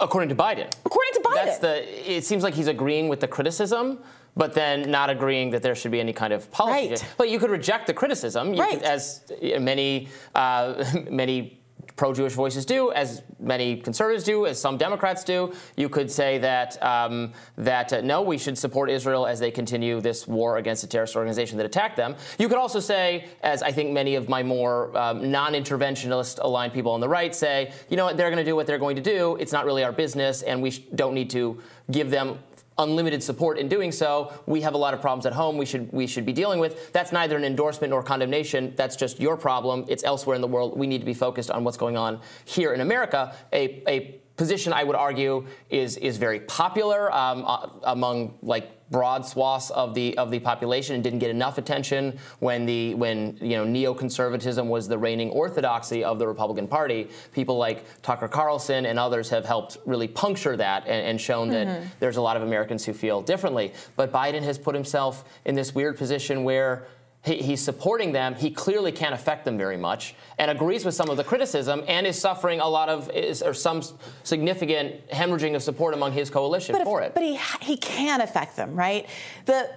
According 0.01 0.31
to 0.31 0.35
Biden. 0.35 0.67
According 0.85 1.13
to 1.15 1.21
Biden. 1.21 1.35
That's 1.35 1.59
the. 1.59 2.13
It 2.17 2.25
seems 2.25 2.43
like 2.43 2.55
he's 2.55 2.67
agreeing 2.67 3.09
with 3.09 3.21
the 3.21 3.29
criticism, 3.29 4.01
but 4.37 4.55
then 4.55 4.91
not 4.91 5.11
agreeing 5.11 5.51
that 5.51 5.63
there 5.63 5.75
should 5.75 5.91
be 5.91 6.01
any 6.01 6.13
kind 6.13 6.33
of 6.33 6.51
policy. 6.51 6.91
Right. 6.91 7.15
But 7.17 7.29
you 7.29 7.39
could 7.39 7.51
reject 7.51 7.87
the 7.87 7.95
criticism, 7.95 8.57
right. 8.57 8.79
Could, 8.79 8.83
as 8.83 9.23
many 9.61 10.09
uh, 10.35 10.85
many 11.11 11.63
pro-Jewish 11.97 12.33
voices 12.33 12.65
do, 12.65 12.91
as 12.93 13.23
many 13.39 13.77
conservatives 13.77 14.25
do, 14.25 14.47
as 14.47 14.61
some 14.61 14.77
Democrats 14.77 15.25
do. 15.25 15.53
You 15.77 15.89
could 15.89 16.11
say 16.11 16.39
that 16.39 16.83
um, 16.83 17.33
that 17.57 17.93
uh, 17.93 18.01
no, 18.01 18.23
we 18.23 18.39
should 18.39 18.57
support 18.57 18.91
Israel 18.91 19.27
as 19.27 19.39
they 19.41 19.51
continue 19.51 20.01
this 20.01 20.27
war 20.27 20.57
against 20.59 20.85
a 20.85 20.87
terrorist 20.87 21.17
organization 21.17 21.59
that 21.59 21.67
attacked 21.67 21.97
them. 21.97 22.17
You 22.39 22.49
could 22.49 22.59
also 22.59 22.81
say, 22.81 23.27
as 23.43 23.63
I 23.63 23.73
think 23.73 23.93
many 23.93 24.15
of 24.15 24.29
my 24.29 24.43
more 24.43 24.97
um, 24.97 25.31
non-interventionist 25.31 26.39
aligned 26.43 26.73
people 26.73 26.93
on 26.93 27.01
the 27.01 27.09
right 27.09 27.35
say, 27.35 27.73
you 27.89 27.97
know 27.97 28.07
what, 28.07 28.17
they're 28.17 28.31
going 28.31 28.45
to 28.45 28.51
do 28.51 28.57
what 28.57 28.67
they're 28.67 28.79
going 28.79 28.97
to 28.97 29.03
do. 29.03 29.37
It's 29.37 29.53
not 29.53 29.65
really 29.65 29.85
our 29.85 29.93
business, 29.93 30.43
and 30.43 30.63
we 30.63 30.71
don't 30.95 31.15
need 31.15 31.31
to 31.31 31.61
give 31.91 32.11
them 32.11 32.39
unlimited 32.83 33.23
support 33.23 33.59
in 33.59 33.69
doing 33.69 33.93
so. 33.93 34.33
We 34.47 34.61
have 34.63 34.75
a 34.75 34.79
lot 34.79 34.95
of 34.95 35.01
problems 35.01 35.27
at 35.27 35.33
home 35.33 35.57
we 35.57 35.67
should 35.67 35.93
we 35.93 36.07
should 36.07 36.27
be 36.27 36.33
dealing 36.33 36.61
with. 36.61 36.93
That's 36.93 37.13
neither 37.13 37.37
an 37.37 37.45
endorsement 37.45 37.91
nor 37.91 38.03
condemnation. 38.03 38.75
That's 38.77 38.97
just 38.97 39.21
your 39.21 39.37
problem. 39.37 39.85
It's 39.89 40.05
elsewhere 40.05 40.37
in 40.37 40.43
the 40.43 40.49
world. 40.49 40.79
We 40.79 40.87
need 40.87 40.99
to 40.99 41.07
be 41.07 41.15
focused 41.15 41.51
on 41.51 41.65
what's 41.65 41.77
going 41.77 41.97
on 41.97 42.21
here 42.45 42.75
in 42.75 42.81
America. 42.81 43.35
A, 43.53 43.83
a 43.89 44.21
position 44.37 44.73
I 44.73 44.85
would 44.85 44.97
argue 44.97 45.47
is 45.71 45.97
is 45.99 46.17
very 46.17 46.41
popular 46.41 47.13
um, 47.15 47.45
uh, 47.47 47.69
among 47.85 48.39
like 48.43 48.71
broad 48.93 49.27
swaths 49.27 49.71
of 49.71 49.95
the 49.95 50.17
of 50.19 50.31
the 50.31 50.39
population 50.39 50.95
and 50.95 51.03
didn't 51.03 51.19
get 51.19 51.31
enough 51.31 51.59
attention 51.59 52.17
when 52.39 52.67
the 52.67 52.95
when 52.95 53.37
you 53.41 53.57
know 53.57 53.65
neoconservatism 53.65 54.69
was 54.69 54.87
the 54.87 54.99
reigning 54.99 55.31
orthodoxy 55.31 56.05
of 56.05 56.19
the 56.19 56.29
Republican 56.29 56.69
Party. 56.69 57.09
People 57.33 57.57
like 57.57 57.85
Tucker 58.03 58.29
Carlson 58.29 58.87
and 58.87 58.99
others 58.99 59.31
have 59.31 59.45
helped 59.45 59.79
really 59.87 60.07
puncture 60.07 60.57
that 60.57 60.83
and, 60.87 61.07
and 61.07 61.21
shown 61.21 61.51
mm-hmm. 61.51 61.71
that 61.71 61.83
there's 61.99 62.19
a 62.19 62.23
lot 62.23 62.37
of 62.37 62.43
Americans 62.43 62.85
who 62.85 62.93
feel 62.93 63.21
differently. 63.23 63.73
But 63.97 64.13
Biden 64.13 64.43
has 64.43 64.59
put 64.59 64.75
himself 64.75 65.25
in 65.45 65.55
this 65.55 65.75
weird 65.75 65.97
position 65.97 66.45
where 66.45 66.87
he, 67.25 67.37
he's 67.37 67.63
supporting 67.63 68.13
them. 68.13 68.35
He 68.35 68.51
clearly 68.51 68.93
can't 68.93 69.15
affect 69.15 69.45
them 69.45 69.57
very 69.57 69.77
much, 69.77 70.15
and 70.39 70.51
agrees 70.51 70.85
with 70.85 70.95
some 70.95 71.09
of 71.09 71.17
the 71.17 71.25
criticism, 71.25 71.85
and 71.87 72.07
is 72.07 72.21
suffering 72.21 72.61
a 72.61 72.69
lot 72.69 72.89
of 72.89 73.11
is, 73.11 73.43
or 73.43 73.55
some 73.55 73.83
significant 74.25 75.09
hemorrhaging 75.09 75.55
of 75.55 75.63
support 75.63 75.95
among 75.95 76.13
his 76.13 76.31
coalition 76.31 76.75
but 76.75 76.85
for 76.85 77.01
if, 77.01 77.09
it. 77.09 77.15
But 77.15 77.23
he 77.23 77.39
he 77.61 77.77
can 77.77 78.21
affect 78.21 78.57
them, 78.57 78.75
right? 78.75 79.09
The 79.47 79.71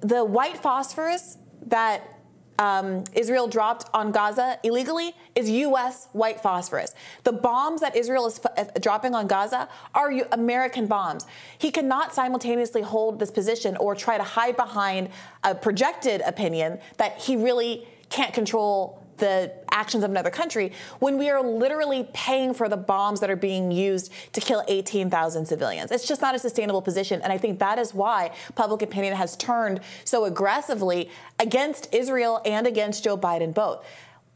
the 0.00 0.24
white 0.24 0.58
phosphorus 0.58 1.38
that 1.66 2.15
um, 2.58 3.04
Israel 3.14 3.48
dropped 3.48 3.88
on 3.92 4.12
Gaza 4.12 4.58
illegally 4.62 5.14
is 5.34 5.50
U.S. 5.50 6.08
white 6.12 6.40
phosphorus. 6.40 6.94
The 7.24 7.32
bombs 7.32 7.80
that 7.80 7.96
Israel 7.96 8.26
is 8.26 8.40
dropping 8.80 9.14
on 9.14 9.26
Gaza 9.26 9.68
are 9.94 10.10
U- 10.10 10.26
American 10.32 10.86
bombs. 10.86 11.26
He 11.58 11.70
cannot 11.70 12.14
simultaneously 12.14 12.82
hold 12.82 13.18
this 13.18 13.30
position 13.30 13.76
or 13.76 13.94
try 13.94 14.16
to 14.16 14.22
hide 14.22 14.56
behind 14.56 15.10
a 15.44 15.54
projected 15.54 16.20
opinion 16.22 16.78
that 16.96 17.18
he 17.18 17.36
really 17.36 17.86
can't 18.08 18.32
control 18.32 19.02
the 19.18 19.52
actions 19.70 20.04
of 20.04 20.10
another 20.10 20.30
country 20.30 20.72
when 20.98 21.18
we 21.18 21.28
are 21.28 21.42
literally 21.42 22.08
paying 22.12 22.54
for 22.54 22.68
the 22.68 22.76
bombs 22.76 23.20
that 23.20 23.30
are 23.30 23.36
being 23.36 23.70
used 23.70 24.12
to 24.32 24.40
kill 24.40 24.64
18,000 24.68 25.46
civilians. 25.46 25.90
It's 25.90 26.06
just 26.06 26.22
not 26.22 26.34
a 26.34 26.38
sustainable 26.38 26.82
position. 26.82 27.20
And 27.22 27.32
I 27.32 27.38
think 27.38 27.58
that 27.58 27.78
is 27.78 27.92
why 27.94 28.32
public 28.54 28.82
opinion 28.82 29.14
has 29.16 29.36
turned 29.36 29.80
so 30.04 30.24
aggressively 30.24 31.10
against 31.38 31.94
Israel 31.94 32.40
and 32.44 32.66
against 32.66 33.04
Joe 33.04 33.16
Biden 33.16 33.52
both. 33.52 33.84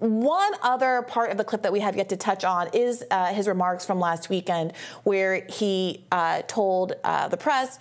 One 0.01 0.53
other 0.63 1.03
part 1.03 1.31
of 1.31 1.37
the 1.37 1.45
clip 1.45 1.61
that 1.63 1.73
we 1.73 1.81
have 1.81 1.95
yet 1.95 2.09
to 2.09 2.17
touch 2.17 2.43
on 2.43 2.69
is 2.73 3.05
uh, 3.11 3.35
his 3.35 3.47
remarks 3.47 3.85
from 3.85 4.01
last 4.01 4.31
weekend, 4.31 4.73
where 5.03 5.45
he 5.45 6.07
uh, 6.11 6.41
told 6.49 6.95
uh, 7.05 7.29
the 7.29 7.37
press 7.37 7.79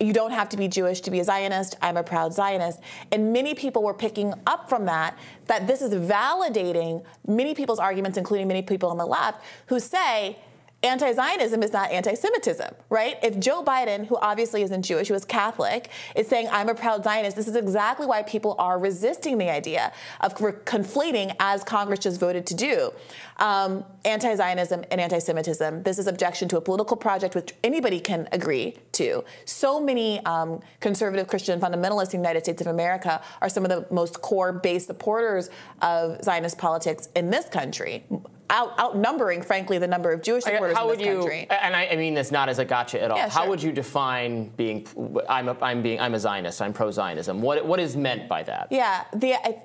you 0.00 0.12
don't 0.12 0.32
have 0.32 0.48
to 0.50 0.56
be 0.56 0.66
Jewish 0.66 1.00
to 1.02 1.10
be 1.10 1.20
a 1.20 1.24
Zionist. 1.24 1.76
I'm 1.80 1.96
a 1.96 2.02
proud 2.02 2.34
Zionist. 2.34 2.80
And 3.12 3.32
many 3.32 3.54
people 3.54 3.82
were 3.82 3.94
picking 3.94 4.34
up 4.46 4.68
from 4.68 4.86
that 4.86 5.16
that 5.46 5.66
this 5.66 5.82
is 5.82 5.94
validating 5.94 7.04
many 7.26 7.54
people's 7.54 7.78
arguments, 7.78 8.18
including 8.18 8.48
many 8.48 8.62
people 8.62 8.88
on 8.88 8.98
the 8.98 9.06
left, 9.06 9.44
who 9.66 9.78
say 9.78 10.38
anti-Zionism 10.84 11.62
is 11.62 11.72
not 11.72 11.90
anti-Semitism, 11.90 12.74
right? 12.90 13.16
If 13.22 13.40
Joe 13.40 13.64
Biden, 13.64 14.06
who 14.06 14.16
obviously 14.18 14.62
isn't 14.62 14.82
Jewish, 14.82 15.08
who 15.08 15.14
is 15.14 15.24
Catholic, 15.24 15.88
is 16.14 16.28
saying 16.28 16.48
I'm 16.52 16.68
a 16.68 16.74
proud 16.74 17.02
Zionist, 17.02 17.36
this 17.36 17.48
is 17.48 17.56
exactly 17.56 18.06
why 18.06 18.22
people 18.22 18.54
are 18.58 18.78
resisting 18.78 19.38
the 19.38 19.50
idea 19.50 19.92
of 20.20 20.34
conflating, 20.34 21.34
as 21.40 21.64
Congress 21.64 22.00
just 22.00 22.20
voted 22.20 22.46
to 22.46 22.54
do, 22.54 22.92
um, 23.38 23.84
anti-Zionism 24.04 24.84
and 24.90 25.00
anti-Semitism. 25.00 25.82
This 25.82 25.98
is 25.98 26.06
objection 26.06 26.48
to 26.50 26.58
a 26.58 26.60
political 26.60 26.96
project 26.96 27.34
which 27.34 27.54
anybody 27.64 27.98
can 27.98 28.28
agree 28.30 28.76
to. 28.92 29.24
So 29.46 29.80
many 29.80 30.20
um, 30.26 30.60
conservative 30.80 31.28
Christian 31.28 31.58
fundamentalists 31.60 32.12
in 32.12 32.20
the 32.20 32.28
United 32.28 32.44
States 32.44 32.60
of 32.60 32.66
America 32.66 33.22
are 33.40 33.48
some 33.48 33.64
of 33.64 33.70
the 33.70 33.86
most 33.90 34.20
core 34.20 34.52
base 34.52 34.86
supporters 34.86 35.48
of 35.80 36.22
Zionist 36.22 36.58
politics 36.58 37.08
in 37.16 37.30
this 37.30 37.46
country 37.48 38.04
out, 38.50 38.78
outnumbering, 38.78 39.42
frankly, 39.42 39.78
the 39.78 39.86
number 39.86 40.12
of 40.12 40.22
Jewish 40.22 40.44
supporters 40.44 40.76
how 40.76 40.90
in 40.90 40.98
this 40.98 40.98
would 40.98 41.06
you, 41.06 41.18
country. 41.20 41.46
And 41.50 41.74
I, 41.74 41.86
I, 41.86 41.96
mean 41.96 42.14
this 42.14 42.30
not 42.30 42.48
as 42.48 42.58
a 42.58 42.64
gotcha 42.64 43.02
at 43.02 43.10
all. 43.10 43.16
Yeah, 43.16 43.28
how 43.28 43.42
sure. 43.42 43.50
would 43.50 43.62
you 43.62 43.72
define 43.72 44.48
being? 44.50 44.86
I'm 45.28 45.48
a, 45.48 45.56
I'm 45.62 45.82
being 45.82 46.00
I'm 46.00 46.14
a 46.14 46.20
Zionist. 46.20 46.60
I'm 46.60 46.72
pro-Zionism. 46.72 47.40
What 47.40 47.64
what 47.66 47.80
is 47.80 47.96
meant 47.96 48.28
by 48.28 48.42
that? 48.44 48.68
Yeah, 48.70 49.04
the. 49.14 49.34
I, 49.34 49.62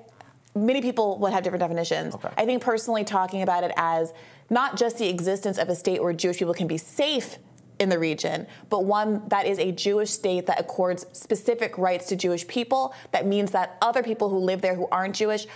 many 0.54 0.82
people 0.82 1.18
would 1.18 1.32
have 1.32 1.44
different 1.44 1.60
definitions. 1.60 2.14
Okay. 2.14 2.30
I 2.36 2.44
think 2.44 2.62
personally, 2.62 3.04
talking 3.04 3.42
about 3.42 3.64
it 3.64 3.72
as 3.76 4.12
not 4.48 4.76
just 4.76 4.98
the 4.98 5.08
existence 5.08 5.58
of 5.58 5.68
a 5.68 5.74
state 5.74 6.02
where 6.02 6.12
Jewish 6.12 6.38
people 6.38 6.54
can 6.54 6.66
be 6.66 6.78
safe 6.78 7.38
in 7.78 7.88
the 7.88 7.98
region, 7.98 8.46
but 8.68 8.84
one 8.84 9.22
that 9.28 9.46
is 9.46 9.58
a 9.58 9.72
Jewish 9.72 10.10
state 10.10 10.46
that 10.46 10.60
accords 10.60 11.06
specific 11.12 11.78
rights 11.78 12.06
to 12.08 12.16
Jewish 12.16 12.46
people. 12.46 12.94
That 13.12 13.26
means 13.26 13.52
that 13.52 13.78
other 13.80 14.02
people 14.02 14.28
who 14.28 14.38
live 14.38 14.60
there 14.60 14.74
who 14.74 14.86
aren't 14.92 15.14
Jewish 15.14 15.46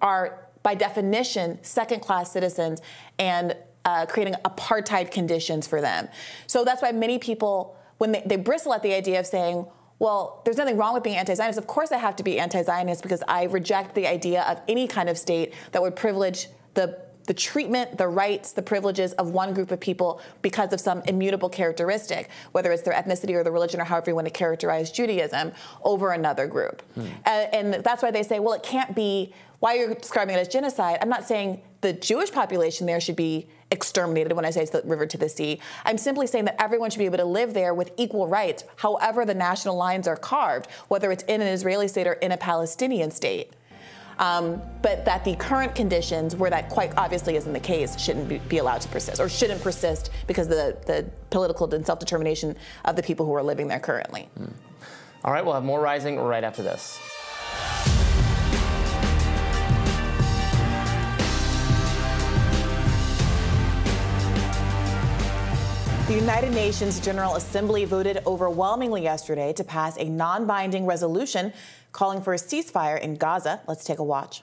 are 0.00 0.46
by 0.62 0.74
definition, 0.74 1.58
second 1.62 2.00
class 2.00 2.32
citizens 2.32 2.80
and 3.18 3.56
uh, 3.84 4.06
creating 4.06 4.34
apartheid 4.44 5.10
conditions 5.10 5.66
for 5.66 5.80
them. 5.80 6.08
So 6.46 6.64
that's 6.64 6.82
why 6.82 6.92
many 6.92 7.18
people, 7.18 7.76
when 7.98 8.12
they, 8.12 8.22
they 8.24 8.36
bristle 8.36 8.72
at 8.72 8.82
the 8.82 8.94
idea 8.94 9.18
of 9.18 9.26
saying, 9.26 9.66
well, 9.98 10.42
there's 10.44 10.56
nothing 10.56 10.76
wrong 10.76 10.94
with 10.94 11.04
being 11.04 11.16
anti 11.16 11.34
Zionist. 11.34 11.58
Of 11.58 11.68
course, 11.68 11.92
I 11.92 11.96
have 11.98 12.16
to 12.16 12.24
be 12.24 12.38
anti 12.40 12.62
Zionist 12.62 13.02
because 13.02 13.22
I 13.28 13.44
reject 13.44 13.94
the 13.94 14.06
idea 14.06 14.42
of 14.42 14.60
any 14.66 14.88
kind 14.88 15.08
of 15.08 15.16
state 15.16 15.54
that 15.70 15.80
would 15.80 15.94
privilege 15.94 16.48
the 16.74 16.98
the 17.24 17.34
treatment, 17.34 17.98
the 17.98 18.08
rights, 18.08 18.52
the 18.52 18.62
privileges 18.62 19.12
of 19.14 19.30
one 19.30 19.54
group 19.54 19.70
of 19.70 19.80
people 19.80 20.20
because 20.42 20.72
of 20.72 20.80
some 20.80 21.02
immutable 21.06 21.48
characteristic, 21.48 22.28
whether 22.52 22.72
it's 22.72 22.82
their 22.82 22.94
ethnicity 22.94 23.34
or 23.34 23.44
the 23.44 23.50
religion 23.50 23.80
or 23.80 23.84
however 23.84 24.10
you 24.10 24.14
want 24.14 24.26
to 24.26 24.32
characterize 24.32 24.90
Judaism, 24.90 25.52
over 25.84 26.12
another 26.12 26.46
group. 26.46 26.82
Hmm. 26.94 27.06
and 27.24 27.74
that's 27.74 28.02
why 28.02 28.10
they 28.10 28.22
say, 28.22 28.40
well, 28.40 28.54
it 28.54 28.62
can't 28.62 28.94
be 28.94 29.32
why 29.62 29.74
you're 29.74 29.94
describing 29.94 30.34
it 30.34 30.40
as 30.40 30.48
genocide, 30.48 30.98
I'm 31.00 31.08
not 31.08 31.24
saying 31.24 31.62
the 31.82 31.92
Jewish 31.92 32.32
population 32.32 32.84
there 32.84 33.00
should 33.00 33.14
be 33.14 33.46
exterminated 33.70 34.32
when 34.32 34.44
I 34.44 34.50
say 34.50 34.62
it's 34.62 34.72
the 34.72 34.82
river 34.84 35.06
to 35.06 35.16
the 35.16 35.28
sea. 35.28 35.60
I'm 35.84 35.98
simply 35.98 36.26
saying 36.26 36.46
that 36.46 36.60
everyone 36.60 36.90
should 36.90 36.98
be 36.98 37.04
able 37.04 37.18
to 37.18 37.24
live 37.24 37.54
there 37.54 37.72
with 37.72 37.92
equal 37.96 38.26
rights, 38.26 38.64
however 38.74 39.24
the 39.24 39.34
national 39.34 39.76
lines 39.76 40.08
are 40.08 40.16
carved, 40.16 40.68
whether 40.88 41.12
it's 41.12 41.22
in 41.24 41.40
an 41.40 41.46
Israeli 41.46 41.86
state 41.86 42.08
or 42.08 42.14
in 42.14 42.32
a 42.32 42.36
Palestinian 42.36 43.12
state. 43.12 43.52
Um, 44.22 44.62
but 44.82 45.04
that 45.04 45.24
the 45.24 45.34
current 45.34 45.74
conditions, 45.74 46.36
where 46.36 46.48
that 46.48 46.68
quite 46.68 46.92
obviously 46.96 47.34
isn't 47.34 47.52
the 47.52 47.58
case, 47.58 47.98
shouldn't 47.98 48.28
be, 48.28 48.38
be 48.38 48.58
allowed 48.58 48.80
to 48.82 48.88
persist 48.88 49.20
or 49.20 49.28
shouldn't 49.28 49.60
persist 49.60 50.10
because 50.28 50.46
of 50.46 50.52
the, 50.52 50.76
the 50.86 51.10
political 51.30 51.72
and 51.74 51.84
self 51.84 51.98
determination 51.98 52.56
of 52.84 52.94
the 52.94 53.02
people 53.02 53.26
who 53.26 53.34
are 53.34 53.42
living 53.42 53.66
there 53.66 53.80
currently. 53.80 54.28
Mm. 54.38 54.52
All 55.24 55.32
right, 55.32 55.44
we'll 55.44 55.54
have 55.54 55.64
more 55.64 55.80
rising 55.80 56.20
right 56.20 56.44
after 56.44 56.62
this. 56.62 57.00
The 66.12 66.18
United 66.18 66.52
Nations 66.52 67.00
General 67.00 67.36
Assembly 67.36 67.86
voted 67.86 68.22
overwhelmingly 68.26 69.02
yesterday 69.02 69.54
to 69.54 69.64
pass 69.64 69.96
a 69.96 70.04
non 70.04 70.46
binding 70.46 70.84
resolution 70.84 71.54
calling 71.92 72.20
for 72.20 72.34
a 72.34 72.36
ceasefire 72.36 73.00
in 73.00 73.14
Gaza. 73.14 73.62
Let's 73.66 73.82
take 73.82 73.98
a 73.98 74.04
watch. 74.04 74.42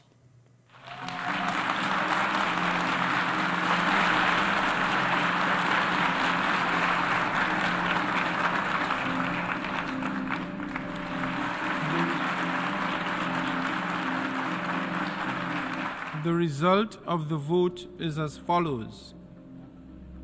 The 16.23 16.33
result 16.33 16.97
of 17.05 17.29
the 17.29 17.37
vote 17.37 17.85
is 17.99 18.17
as 18.17 18.39
follows 18.39 19.13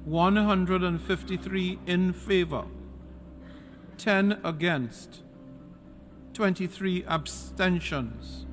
153 0.06 1.80
in 1.88 2.14
favor, 2.14 2.66
10 3.98 4.40
against, 4.44 5.24
23 6.34 7.04
abstentions. 7.06 8.46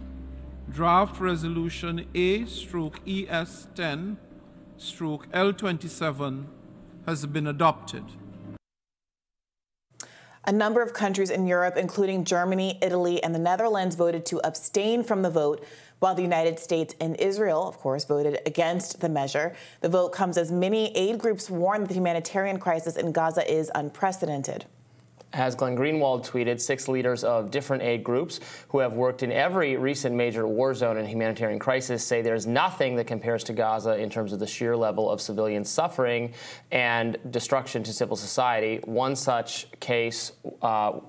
Draft 0.71 1.21
Resolution 1.21 2.07
A 2.15 2.47
stroke 2.47 3.01
ES 3.07 3.69
10 3.75 4.17
stroke 4.79 5.29
L 5.35 5.53
27 5.53 6.49
has 7.05 7.27
been 7.27 7.47
adopted. 7.47 8.05
A 10.45 10.53
number 10.53 10.83
of 10.83 10.95
countries 10.95 11.31
in 11.31 11.47
Europe, 11.47 11.77
including 11.77 12.25
Germany, 12.25 12.79
Italy, 12.83 13.23
and 13.23 13.35
the 13.35 13.39
Netherlands, 13.39 13.95
voted 13.95 14.25
to 14.27 14.41
abstain 14.45 15.05
from 15.05 15.23
the 15.23 15.31
vote, 15.31 15.65
while 16.03 16.17
the 16.17 16.23
United 16.23 16.59
States 16.59 16.97
and 17.01 17.15
Israel, 17.21 17.69
of 17.69 17.79
course, 17.79 18.05
voted 18.05 18.41
against 18.45 19.01
the 19.01 19.09
measure. 19.09 19.55
The 19.83 19.89
vote 19.89 20.09
comes 20.09 20.37
as 20.37 20.51
many 20.51 20.95
aid 20.97 21.17
groups 21.19 21.49
warn 21.49 21.83
that 21.83 21.87
the 21.87 21.95
humanitarian 21.95 22.59
crisis 22.59 22.97
in 22.97 23.13
Gaza 23.13 23.49
is 23.49 23.71
unprecedented. 23.73 24.67
As 25.33 25.55
Glenn 25.55 25.75
Greenwald 25.77 26.27
tweeted, 26.29 26.61
six 26.61 26.89
leaders 26.89 27.25
of 27.25 27.51
different 27.51 27.83
aid 27.83 28.05
groups 28.05 28.39
who 28.69 28.81
have 28.81 28.93
worked 28.93 29.23
in 29.23 29.33
every 29.33 29.79
recent 29.79 30.15
major 30.15 30.47
war 30.47 30.75
zone 30.75 30.99
and 30.99 31.09
humanitarian 31.09 31.59
crisis 31.59 32.05
say 32.05 32.21
there's 32.21 32.47
nothing 32.47 32.97
that 32.97 33.07
compares 33.07 33.43
to 33.45 33.55
Gaza 33.55 33.97
in 33.97 34.11
terms 34.11 34.35
of 34.35 34.41
the 34.41 34.47
sheer 34.47 34.77
level 34.77 35.11
of 35.11 35.23
civilian 35.23 35.65
suffering 35.65 36.35
and 36.71 37.17
destruction 37.31 37.83
to 37.85 37.95
civil 37.95 38.15
society. 38.15 38.81
One 38.85 39.17
such 39.17 39.69
case 39.81 40.33
uh, 40.61 41.01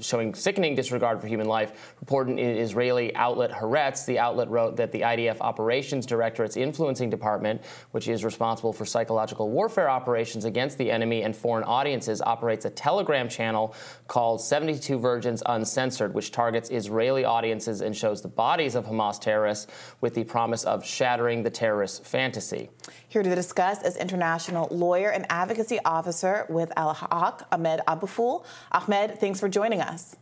showing 0.00 0.34
sickening 0.34 0.76
disregard 0.76 1.20
for 1.20 1.26
human 1.26 1.48
life 1.48 1.94
reported 1.98 2.38
in 2.38 2.56
Israeli 2.56 3.12
outlet 3.16 3.50
Haaretz. 3.50 4.06
The 4.06 4.20
outlet 4.20 4.50
wrote 4.50 4.76
that 4.76 4.92
the 4.92 5.00
IDF 5.00 5.38
Operations 5.40 6.06
Directorate's 6.06 6.56
influencing 6.56 7.10
department, 7.10 7.62
which 7.90 8.06
is 8.06 8.24
responsible 8.24 8.72
for 8.72 8.84
psychological 8.84 9.50
warfare 9.50 9.90
operations 9.90 10.44
against 10.44 10.78
the 10.78 10.92
enemy 10.92 11.22
and 11.24 11.34
foreign 11.34 11.64
audiences, 11.64 12.22
operates 12.22 12.66
a 12.66 12.70
telegram 12.70 13.28
channel 13.32 13.74
called 14.06 14.40
72 14.40 14.98
Virgins 14.98 15.42
Uncensored, 15.46 16.14
which 16.14 16.30
targets 16.30 16.70
Israeli 16.70 17.24
audiences 17.24 17.80
and 17.80 17.96
shows 17.96 18.22
the 18.22 18.28
bodies 18.28 18.74
of 18.74 18.86
Hamas 18.86 19.20
terrorists 19.20 19.66
with 20.00 20.14
the 20.14 20.24
promise 20.24 20.64
of 20.64 20.84
shattering 20.84 21.42
the 21.42 21.50
terrorist 21.50 22.04
fantasy. 22.04 22.70
Here 23.08 23.22
to 23.22 23.34
discuss 23.34 23.82
is 23.82 23.96
international 23.96 24.68
lawyer 24.70 25.10
and 25.10 25.26
advocacy 25.30 25.78
officer 25.84 26.46
with 26.48 26.72
Al 26.76 26.94
Haq, 26.94 27.46
Ahmed 27.50 27.80
Abofoul. 27.88 28.44
Ahmed, 28.70 29.18
thanks 29.18 29.40
for 29.40 29.48
joining 29.48 29.80
us. 29.80 30.16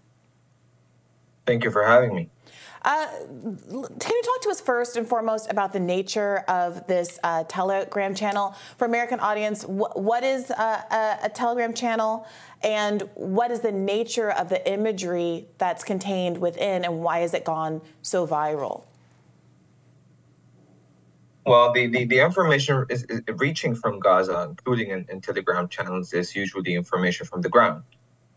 Thank 1.47 1.65
you 1.65 1.71
for 1.71 1.85
having 1.85 2.15
me. 2.15 2.31
Uh, 2.83 3.07
can 3.09 4.13
you 4.17 4.23
talk 4.23 4.41
to 4.43 4.49
us 4.51 4.61
first 4.61 4.97
and 4.97 5.07
foremost 5.07 5.51
about 5.51 5.73
the 5.73 5.81
nature 5.81 6.39
of 6.49 6.87
this 6.87 7.19
uh, 7.23 7.45
Telegram 7.45 8.15
channel 8.15 8.55
for 8.79 8.87
American 8.87 9.21
audience? 9.21 9.65
Wh- 9.65 9.95
what 9.97 10.25
is 10.25 10.51
uh, 10.51 10.83
a, 10.91 11.27
a, 11.27 11.29
Telegram 11.29 11.75
channel, 11.75 12.27
and 12.63 13.03
what 13.15 13.51
is 13.51 13.61
the 13.61 13.73
nature 13.73 14.31
of 14.31 14.49
the 14.49 14.67
imagery 14.71 15.47
that's 15.59 15.85
contained 15.85 16.39
within, 16.39 16.85
and 16.87 17.01
why 17.01 17.19
has 17.19 17.35
it 17.35 17.45
gone 17.45 17.83
so 18.01 18.27
viral? 18.27 18.85
Well, 21.45 21.73
the, 21.73 21.87
the, 21.87 22.05
the 22.05 22.21
information 22.21 22.87
is, 22.89 23.05
is, 23.05 23.21
reaching 23.37 23.75
from 23.75 23.99
Gaza, 23.99 24.47
including 24.49 24.91
in, 24.91 25.07
in 25.11 25.21
Telegram 25.21 25.69
channels, 25.69 26.15
is 26.15 26.35
usually 26.35 26.75
information 26.75 27.27
from 27.27 27.43
the 27.43 27.49
ground. 27.51 27.83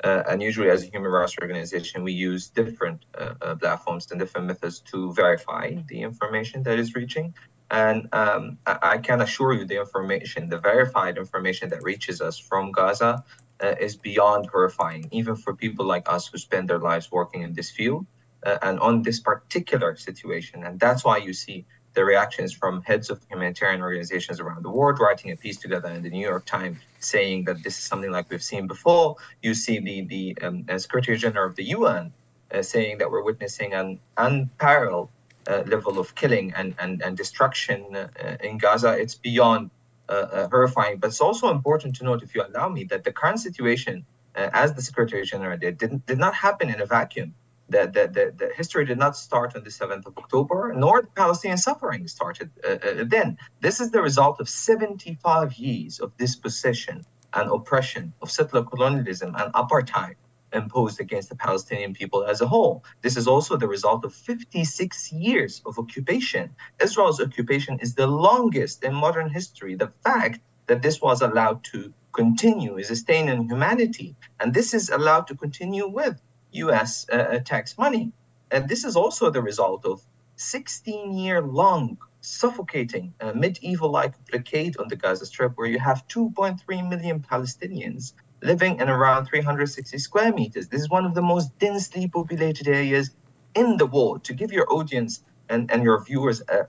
Uh, 0.03 0.23
and 0.29 0.41
usually, 0.41 0.69
as 0.69 0.83
a 0.83 0.87
human 0.87 1.09
rights 1.09 1.35
organization, 1.41 2.03
we 2.03 2.11
use 2.11 2.49
different 2.49 3.05
uh, 3.17 3.33
uh, 3.41 3.55
platforms 3.55 4.11
and 4.11 4.19
different 4.19 4.47
methods 4.47 4.79
to 4.79 5.13
verify 5.13 5.73
the 5.87 6.01
information 6.01 6.61
that 6.63 6.77
is 6.77 6.93
reaching. 6.93 7.33
And 7.71 8.09
um, 8.11 8.57
I, 8.65 8.77
I, 8.81 8.97
can 8.97 9.21
assure 9.21 9.53
you, 9.53 9.65
the 9.65 9.79
information, 9.79 10.49
the 10.49 10.59
verified 10.59 11.17
information 11.17 11.69
that 11.69 11.81
reaches 11.83 12.21
us 12.21 12.37
from 12.37 12.71
Gaza, 12.71 13.23
uh, 13.63 13.75
is 13.79 13.95
beyond 13.95 14.47
horrifying, 14.47 15.07
even 15.11 15.35
for 15.35 15.55
people 15.55 15.85
like 15.85 16.09
us 16.09 16.27
who 16.27 16.37
spend 16.37 16.69
their 16.69 16.79
lives 16.79 17.11
working 17.11 17.43
in 17.43 17.53
this 17.53 17.71
field 17.71 18.05
uh, 18.45 18.57
and 18.61 18.79
on 18.79 19.03
this 19.03 19.19
particular 19.21 19.95
situation. 19.95 20.63
And 20.65 20.79
that's 20.79 21.05
why 21.05 21.17
you 21.17 21.33
see 21.33 21.65
the 21.93 22.03
reactions 22.03 22.51
from 22.53 22.81
heads 22.81 23.09
of 23.09 23.21
humanitarian 23.29 23.81
organizations 23.81 24.39
around 24.39 24.63
the 24.63 24.69
world 24.69 24.99
writing 24.99 25.31
a 25.31 25.35
piece 25.35 25.57
together 25.57 25.89
in 25.89 26.01
the 26.01 26.09
New 26.09 26.25
York 26.25 26.45
Times 26.45 26.77
saying 26.99 27.45
that 27.45 27.63
this 27.63 27.77
is 27.77 27.83
something 27.83 28.11
like 28.11 28.29
we've 28.29 28.43
seen 28.43 28.67
before. 28.67 29.15
You 29.41 29.53
see 29.53 29.79
the 29.79 30.01
the 30.13 30.37
um, 30.41 30.65
uh, 30.69 30.77
Secretary 30.77 31.17
General 31.17 31.47
of 31.49 31.55
the 31.55 31.65
UN 31.77 32.11
uh, 32.51 32.61
saying 32.61 32.97
that 32.99 33.09
we're 33.11 33.23
witnessing 33.23 33.73
an 33.73 33.99
unparalleled 34.17 35.09
uh, 35.47 35.63
level 35.67 35.99
of 35.99 36.15
killing 36.15 36.53
and 36.55 36.73
and, 36.79 37.01
and 37.01 37.15
destruction 37.15 37.95
uh, 37.95 38.07
in 38.41 38.57
Gaza. 38.57 38.91
It's 38.93 39.15
beyond 39.15 39.69
uh, 40.09 40.47
horrifying. 40.49 40.97
But 40.97 41.07
it's 41.07 41.21
also 41.21 41.49
important 41.49 41.95
to 41.97 42.03
note, 42.03 42.23
if 42.23 42.35
you 42.35 42.43
allow 42.43 42.69
me, 42.69 42.83
that 42.85 43.03
the 43.03 43.11
current 43.11 43.39
situation, 43.39 44.05
uh, 44.35 44.49
as 44.53 44.73
the 44.73 44.81
Secretary 44.81 45.25
General 45.25 45.57
did, 45.57 45.77
did, 45.77 46.05
did 46.05 46.17
not 46.17 46.33
happen 46.33 46.69
in 46.69 46.81
a 46.81 46.85
vacuum. 46.85 47.33
The, 47.73 48.33
the, 48.37 48.49
history 48.55 48.85
did 48.85 48.99
not 48.99 49.17
start 49.17 49.55
on 49.55 49.63
the 49.63 49.69
7th 49.69 50.05
of 50.05 50.17
October, 50.17 50.73
nor 50.75 51.01
the 51.01 51.07
Palestinian 51.07 51.57
suffering 51.57 52.07
started 52.07 52.49
uh, 52.63 52.77
uh, 52.87 53.03
then. 53.05 53.37
This 53.61 53.81
is 53.81 53.91
the 53.91 54.01
result 54.01 54.39
of 54.39 54.47
75 54.47 55.53
years 55.53 55.99
of 55.99 56.15
dispossession 56.17 57.03
and 57.33 57.49
oppression, 57.49 58.13
of 58.21 58.29
settler 58.29 58.63
colonialism 58.63 59.35
and 59.39 59.51
apartheid 59.53 60.15
imposed 60.53 60.99
against 60.99 61.29
the 61.29 61.35
Palestinian 61.35 61.93
people 61.93 62.23
as 62.23 62.41
a 62.41 62.47
whole. 62.47 62.83
This 63.01 63.17
is 63.17 63.27
also 63.27 63.57
the 63.57 63.67
result 63.67 64.05
of 64.05 64.13
56 64.13 65.11
years 65.11 65.61
of 65.65 65.79
occupation. 65.79 66.55
Israel's 66.79 67.19
occupation 67.19 67.79
is 67.79 67.95
the 67.95 68.07
longest 68.07 68.83
in 68.83 68.93
modern 68.93 69.29
history. 69.29 69.75
The 69.75 69.91
fact 70.03 70.39
that 70.67 70.81
this 70.81 71.01
was 71.01 71.21
allowed 71.21 71.63
to 71.65 71.91
continue 72.13 72.77
is 72.77 72.91
a 72.91 72.95
stain 72.95 73.29
on 73.29 73.47
humanity. 73.49 74.15
And 74.39 74.53
this 74.53 74.73
is 74.73 74.89
allowed 74.89 75.27
to 75.27 75.35
continue 75.35 75.87
with 75.87 76.21
US 76.53 77.05
uh, 77.11 77.15
uh, 77.15 77.39
tax 77.39 77.77
money. 77.77 78.11
And 78.51 78.69
this 78.69 78.83
is 78.83 78.95
also 78.95 79.29
the 79.29 79.41
result 79.41 79.85
of 79.85 80.01
16 80.35 81.13
year 81.13 81.41
long 81.41 81.97
suffocating 82.21 83.13
uh, 83.19 83.33
medieval 83.33 83.89
like 83.91 84.13
blockade 84.25 84.77
on 84.77 84.87
the 84.87 84.95
Gaza 84.95 85.25
Strip, 85.25 85.53
where 85.55 85.67
you 85.67 85.79
have 85.79 86.07
2.3 86.07 86.89
million 86.89 87.19
Palestinians 87.19 88.13
living 88.41 88.79
in 88.79 88.89
around 88.89 89.25
360 89.25 89.97
square 89.97 90.33
meters. 90.33 90.67
This 90.67 90.81
is 90.81 90.89
one 90.89 91.05
of 91.05 91.15
the 91.15 91.21
most 91.21 91.57
densely 91.59 92.07
populated 92.07 92.67
areas 92.67 93.11
in 93.55 93.77
the 93.77 93.85
world. 93.85 94.23
To 94.25 94.33
give 94.33 94.51
your 94.51 94.71
audience 94.71 95.23
and, 95.53 95.71
and 95.71 95.83
your 95.83 96.03
viewers 96.03 96.41
uh, 96.49 96.63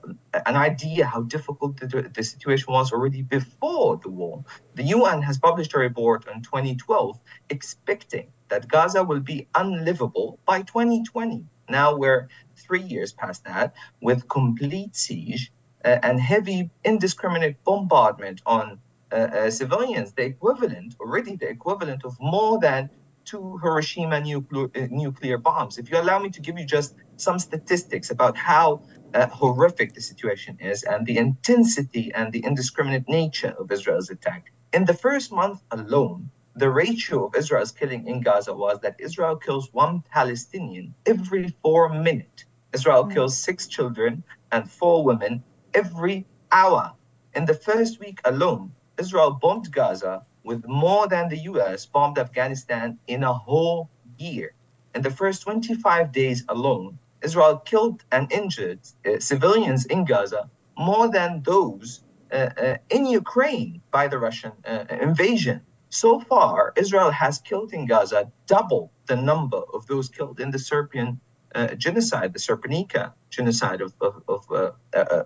an 0.45 0.55
idea 0.55 1.05
how 1.05 1.21
difficult 1.23 1.77
the, 1.79 1.87
the 2.13 2.23
situation 2.23 2.71
was 2.71 2.91
already 2.91 3.21
before 3.21 3.97
the 4.03 4.09
war, 4.09 4.43
the 4.75 4.83
UN 4.83 5.21
has 5.21 5.37
published 5.37 5.73
a 5.73 5.79
report 5.79 6.25
in 6.33 6.41
2012 6.41 7.19
expecting 7.49 8.27
that 8.49 8.67
Gaza 8.67 9.03
will 9.03 9.19
be 9.19 9.47
unlivable 9.55 10.39
by 10.45 10.61
2020. 10.61 11.43
Now 11.69 11.95
we're 11.95 12.27
three 12.55 12.83
years 12.83 13.11
past 13.11 13.43
that 13.45 13.73
with 14.01 14.27
complete 14.29 14.95
siege 14.95 15.51
uh, 15.83 15.97
and 16.03 16.19
heavy 16.19 16.69
indiscriminate 16.83 17.63
bombardment 17.63 18.41
on 18.45 18.79
uh, 19.11 19.15
uh, 19.15 19.51
civilians, 19.51 20.13
the 20.13 20.23
equivalent, 20.23 20.95
already 20.99 21.35
the 21.35 21.49
equivalent 21.49 22.03
of 22.05 22.15
more 22.19 22.59
than 22.59 22.89
two 23.23 23.57
Hiroshima 23.61 24.19
nuclear, 24.21 24.69
uh, 24.75 24.87
nuclear 24.91 25.37
bombs. 25.37 25.77
If 25.77 25.89
you 25.89 25.97
allow 25.97 26.19
me 26.19 26.29
to 26.29 26.41
give 26.41 26.57
you 26.59 26.65
just 26.65 26.95
some 27.17 27.39
statistics 27.39 28.11
about 28.11 28.37
how 28.37 28.81
uh, 29.13 29.27
horrific 29.27 29.93
the 29.93 30.01
situation 30.01 30.57
is 30.59 30.83
and 30.83 31.05
the 31.05 31.17
intensity 31.17 32.11
and 32.13 32.31
the 32.31 32.43
indiscriminate 32.43 33.07
nature 33.07 33.55
of 33.59 33.71
Israel's 33.71 34.09
attack. 34.09 34.51
In 34.73 34.85
the 34.85 34.93
first 34.93 35.31
month 35.31 35.61
alone, 35.71 36.29
the 36.55 36.69
ratio 36.69 37.25
of 37.25 37.35
Israel's 37.35 37.71
killing 37.71 38.07
in 38.07 38.21
Gaza 38.21 38.53
was 38.53 38.79
that 38.81 38.95
Israel 38.99 39.35
kills 39.35 39.73
one 39.73 40.03
Palestinian 40.11 40.93
every 41.05 41.53
four 41.61 41.89
minutes. 41.89 42.45
Israel 42.73 43.03
mm-hmm. 43.03 43.13
kills 43.13 43.37
six 43.37 43.67
children 43.67 44.23
and 44.51 44.69
four 44.69 45.03
women 45.03 45.43
every 45.73 46.25
hour. 46.51 46.93
In 47.35 47.45
the 47.45 47.53
first 47.53 47.99
week 47.99 48.19
alone, 48.25 48.71
Israel 48.97 49.31
bombed 49.41 49.71
Gaza 49.71 50.25
with 50.43 50.65
more 50.67 51.07
than 51.07 51.27
the 51.27 51.39
US 51.51 51.85
bombed 51.85 52.17
Afghanistan 52.17 52.97
in 53.07 53.23
a 53.23 53.33
whole 53.33 53.89
year. 54.17 54.53
In 54.93 55.01
the 55.01 55.11
first 55.11 55.41
25 55.41 56.13
days 56.13 56.45
alone, 56.47 56.97
Israel 57.27 57.55
killed 57.71 57.99
and 58.15 58.23
injured 58.31 58.79
uh, 58.85 59.19
civilians 59.31 59.81
in 59.93 60.05
Gaza 60.11 60.41
more 60.89 61.07
than 61.17 61.31
those 61.51 61.87
uh, 62.31 62.49
uh, 62.65 62.77
in 62.95 63.03
Ukraine 63.23 63.71
by 63.97 64.05
the 64.11 64.19
Russian 64.27 64.53
uh, 64.65 64.85
invasion. 65.09 65.57
So 65.89 66.11
far, 66.31 66.57
Israel 66.83 67.11
has 67.23 67.35
killed 67.49 67.71
in 67.77 67.83
Gaza 67.93 68.21
double 68.55 68.83
the 69.11 69.17
number 69.31 69.61
of 69.75 69.81
those 69.91 70.07
killed 70.17 70.37
in 70.43 70.49
the 70.55 70.61
Serbian 70.71 71.09
uh, 71.53 71.75
genocide, 71.85 72.29
the 72.33 72.43
Srebrenica 72.45 73.03
genocide 73.37 73.81
of, 73.85 73.91
of, 74.07 74.13
of, 74.35 74.43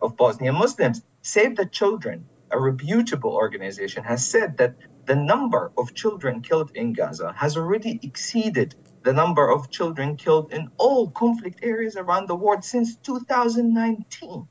of 0.03 0.09
Bosnian 0.17 0.55
Muslims. 0.63 0.97
Save 1.21 1.53
the 1.61 1.67
Children 1.79 2.17
a 2.51 2.59
reputable 2.59 3.31
organization, 3.31 4.03
has 4.03 4.25
said 4.25 4.57
that 4.57 4.75
the 5.05 5.15
number 5.15 5.71
of 5.77 5.93
children 5.93 6.41
killed 6.41 6.71
in 6.75 6.93
Gaza 6.93 7.33
has 7.37 7.57
already 7.57 7.99
exceeded 8.03 8.75
the 9.03 9.13
number 9.13 9.49
of 9.49 9.69
children 9.69 10.15
killed 10.17 10.51
in 10.53 10.69
all 10.77 11.09
conflict 11.11 11.59
areas 11.63 11.95
around 11.95 12.27
the 12.27 12.35
world 12.35 12.63
since 12.63 12.95
2019. 12.97 14.47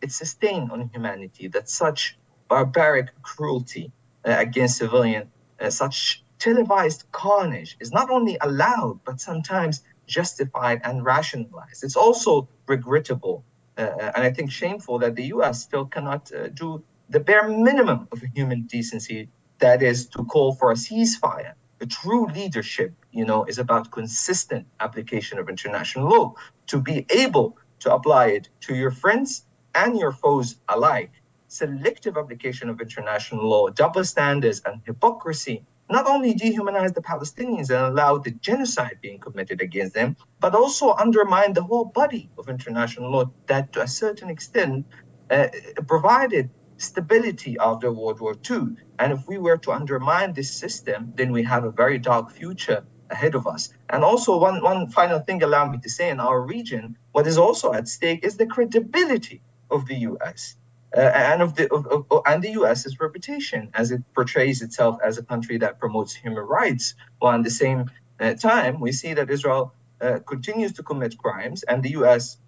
It's 0.00 0.20
a 0.20 0.26
stain 0.26 0.70
on 0.70 0.88
humanity 0.92 1.48
that 1.48 1.68
such 1.68 2.18
barbaric 2.48 3.10
cruelty 3.22 3.92
uh, 4.26 4.36
against 4.38 4.78
civilian, 4.78 5.30
uh, 5.60 5.70
such 5.70 6.24
televised 6.38 7.04
carnage 7.12 7.76
is 7.80 7.92
not 7.92 8.10
only 8.10 8.36
allowed, 8.40 9.00
but 9.04 9.20
sometimes 9.20 9.82
justified 10.06 10.80
and 10.84 11.04
rationalized. 11.04 11.84
It's 11.84 11.96
also 11.96 12.48
regrettable 12.66 13.44
uh, 13.78 14.12
and 14.14 14.24
I 14.24 14.30
think 14.30 14.50
shameful 14.50 14.98
that 14.98 15.14
the 15.16 15.24
US 15.34 15.62
still 15.62 15.86
cannot 15.86 16.30
uh, 16.32 16.48
do 16.48 16.82
the 17.08 17.20
bare 17.20 17.48
minimum 17.48 18.08
of 18.12 18.22
human 18.34 18.62
decency 18.62 19.28
that 19.58 19.82
is 19.82 20.06
to 20.08 20.24
call 20.24 20.54
for 20.54 20.70
a 20.72 20.74
ceasefire 20.74 21.54
a 21.80 21.86
true 21.86 22.26
leadership 22.26 22.92
you 23.12 23.24
know 23.24 23.44
is 23.44 23.58
about 23.58 23.90
consistent 23.90 24.66
application 24.80 25.38
of 25.38 25.48
international 25.48 26.08
law 26.08 26.34
to 26.66 26.80
be 26.80 27.06
able 27.10 27.56
to 27.78 27.92
apply 27.92 28.26
it 28.26 28.48
to 28.60 28.74
your 28.74 28.90
friends 28.90 29.46
and 29.74 29.98
your 29.98 30.12
foes 30.12 30.56
alike 30.68 31.12
selective 31.48 32.16
application 32.16 32.68
of 32.68 32.80
international 32.80 33.46
law 33.46 33.68
double 33.68 34.04
standards 34.04 34.62
and 34.64 34.80
hypocrisy 34.86 35.64
not 35.90 36.06
only 36.06 36.34
dehumanize 36.34 36.94
the 36.94 37.02
palestinians 37.02 37.68
and 37.70 37.84
allow 37.84 38.16
the 38.16 38.30
genocide 38.48 38.98
being 39.02 39.18
committed 39.18 39.60
against 39.60 39.94
them 39.94 40.16
but 40.40 40.54
also 40.54 40.94
undermine 40.94 41.52
the 41.52 41.62
whole 41.62 41.84
body 41.84 42.30
of 42.38 42.48
international 42.48 43.10
law 43.10 43.24
that 43.46 43.72
to 43.72 43.82
a 43.82 43.86
certain 43.86 44.30
extent 44.30 44.86
uh, 45.30 45.48
provided 45.86 46.48
stability 46.82 47.56
after 47.60 47.92
World 47.92 48.20
War 48.20 48.34
II. 48.50 48.76
And 48.98 49.12
if 49.12 49.26
we 49.28 49.38
were 49.38 49.56
to 49.58 49.72
undermine 49.72 50.32
this 50.32 50.52
system, 50.52 51.12
then 51.14 51.32
we 51.32 51.42
have 51.44 51.64
a 51.64 51.70
very 51.70 51.98
dark 51.98 52.30
future 52.30 52.84
ahead 53.12 53.34
of 53.34 53.46
us. 53.46 53.62
And 53.90 54.02
also, 54.02 54.38
one, 54.38 54.62
one 54.62 54.88
final 54.88 55.20
thing, 55.20 55.42
allow 55.42 55.64
me 55.70 55.78
to 55.78 55.90
say, 55.90 56.10
in 56.10 56.18
our 56.20 56.40
region, 56.40 56.96
what 57.12 57.26
is 57.26 57.38
also 57.38 57.72
at 57.72 57.86
stake 57.88 58.24
is 58.24 58.36
the 58.36 58.46
credibility 58.46 59.40
of 59.70 59.86
the 59.86 59.96
U.S. 60.10 60.56
Uh, 60.96 61.00
and 61.00 61.40
of 61.42 61.54
the 61.56 61.72
of, 61.72 61.86
of, 61.86 62.22
and 62.26 62.42
the 62.42 62.52
U.S.'s 62.60 63.00
reputation 63.00 63.70
as 63.74 63.90
it 63.92 64.02
portrays 64.14 64.60
itself 64.62 64.98
as 65.08 65.18
a 65.18 65.22
country 65.22 65.56
that 65.58 65.78
promotes 65.78 66.12
human 66.14 66.44
rights, 66.44 66.94
while 67.20 67.36
at 67.38 67.44
the 67.44 67.50
same 67.64 67.90
uh, 68.20 68.34
time 68.34 68.80
we 68.80 68.92
see 68.92 69.14
that 69.14 69.30
Israel 69.30 69.72
uh, 70.00 70.18
continues 70.26 70.72
to 70.74 70.82
commit 70.82 71.16
crimes, 71.18 71.62
and 71.64 71.82
the 71.82 71.92
U.S. 72.00 72.38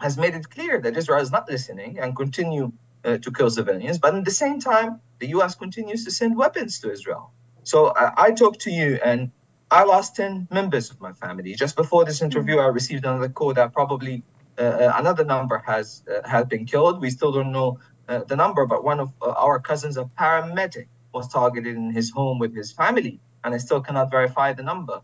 has 0.00 0.16
made 0.18 0.34
it 0.34 0.50
clear 0.50 0.80
that 0.80 0.96
Israel 0.96 1.20
is 1.20 1.30
not 1.30 1.48
listening 1.48 1.98
and 2.00 2.16
continue 2.16 2.72
uh, 3.04 3.18
to 3.18 3.30
kill 3.30 3.50
civilians. 3.50 3.98
But 3.98 4.14
at 4.14 4.24
the 4.24 4.36
same 4.44 4.58
time, 4.60 5.00
the 5.20 5.28
U.S. 5.36 5.54
continues 5.54 6.04
to 6.06 6.10
send 6.10 6.36
weapons 6.36 6.80
to 6.80 6.90
Israel. 6.90 7.32
So 7.62 7.78
uh, 7.88 8.12
I 8.16 8.32
talk 8.32 8.58
to 8.66 8.70
you, 8.70 8.98
and 9.04 9.30
I 9.70 9.84
lost 9.84 10.16
10 10.16 10.48
members 10.50 10.90
of 10.90 11.00
my 11.00 11.12
family. 11.12 11.54
Just 11.54 11.76
before 11.76 12.04
this 12.04 12.22
interview, 12.22 12.56
mm-hmm. 12.56 12.66
I 12.66 12.68
received 12.68 13.04
another 13.04 13.28
call 13.28 13.54
that 13.54 13.72
probably 13.72 14.22
uh, 14.58 14.62
uh 14.62 14.92
another 14.96 15.24
number 15.24 15.58
has 15.66 16.02
uh, 16.12 16.28
has 16.28 16.44
been 16.46 16.66
killed. 16.66 17.00
We 17.00 17.10
still 17.10 17.32
don't 17.32 17.52
know 17.52 17.78
uh, 18.08 18.24
the 18.24 18.36
number, 18.36 18.66
but 18.66 18.82
one 18.84 18.98
of 19.00 19.12
our 19.22 19.60
cousins, 19.60 19.96
a 19.96 20.04
paramedic, 20.04 20.88
was 21.14 21.28
targeted 21.28 21.76
in 21.76 21.90
his 21.92 22.10
home 22.10 22.38
with 22.38 22.54
his 22.54 22.72
family, 22.72 23.20
and 23.44 23.54
I 23.54 23.58
still 23.58 23.80
cannot 23.80 24.10
verify 24.10 24.52
the 24.52 24.64
number. 24.64 25.00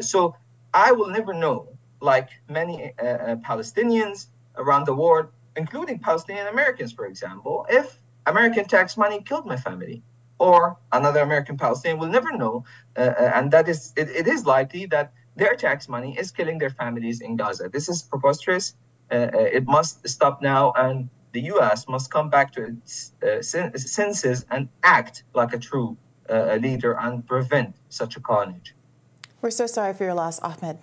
so 0.00 0.34
I 0.72 0.92
will 0.92 1.10
never 1.18 1.32
know, 1.34 1.68
like 2.00 2.30
many 2.48 2.92
Palestinians 3.50 4.26
around 4.56 4.86
the 4.86 4.94
world, 4.94 5.26
including 5.56 5.98
Palestinian 5.98 6.46
Americans, 6.48 6.92
for 6.92 7.06
example, 7.06 7.66
if 7.68 8.00
American 8.26 8.64
tax 8.64 8.96
money 8.96 9.22
killed 9.22 9.46
my 9.46 9.56
family, 9.56 10.02
or 10.38 10.76
another 10.92 11.20
American 11.20 11.56
Palestinian 11.56 11.98
will 11.98 12.08
never 12.08 12.32
know, 12.32 12.64
uh, 12.96 13.00
uh, 13.00 13.32
and 13.34 13.50
that 13.50 13.68
is 13.68 13.92
it, 13.96 14.08
it 14.10 14.26
is 14.26 14.46
likely 14.46 14.86
that 14.86 15.12
their 15.36 15.54
tax 15.54 15.88
money 15.88 16.16
is 16.18 16.30
killing 16.30 16.58
their 16.58 16.70
families 16.70 17.20
in 17.20 17.36
Gaza. 17.36 17.68
This 17.68 17.88
is 17.88 18.02
preposterous. 18.02 18.74
Uh, 19.10 19.14
uh 19.14 19.58
it 19.58 19.64
must 19.66 20.08
stop 20.08 20.42
now, 20.42 20.72
and 20.76 21.08
the 21.32 21.42
U.S. 21.54 21.86
must 21.88 22.10
come 22.10 22.28
back 22.30 22.52
to 22.52 22.66
its 22.66 23.12
uh, 23.22 23.42
senses 23.42 24.46
and 24.50 24.68
act 24.82 25.24
like 25.34 25.52
a 25.52 25.58
true 25.58 25.96
uh, 26.30 26.58
leader 26.60 26.92
and 26.98 27.26
prevent 27.26 27.74
such 27.88 28.16
a 28.16 28.20
carnage. 28.20 28.74
We're 29.40 29.50
so 29.50 29.66
sorry 29.66 29.94
for 29.94 30.04
your 30.04 30.14
loss, 30.14 30.40
Ahmed. 30.40 30.78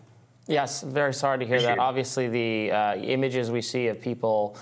Yes, 0.48 0.82
very 0.82 1.14
sorry 1.14 1.40
to 1.40 1.46
hear 1.46 1.62
that. 1.62 1.80
Obviously, 1.80 2.28
the 2.28 2.72
uh, 2.72 2.96
images 2.98 3.50
we 3.50 3.62
see 3.62 3.88
of 3.88 4.00
people 4.00 4.56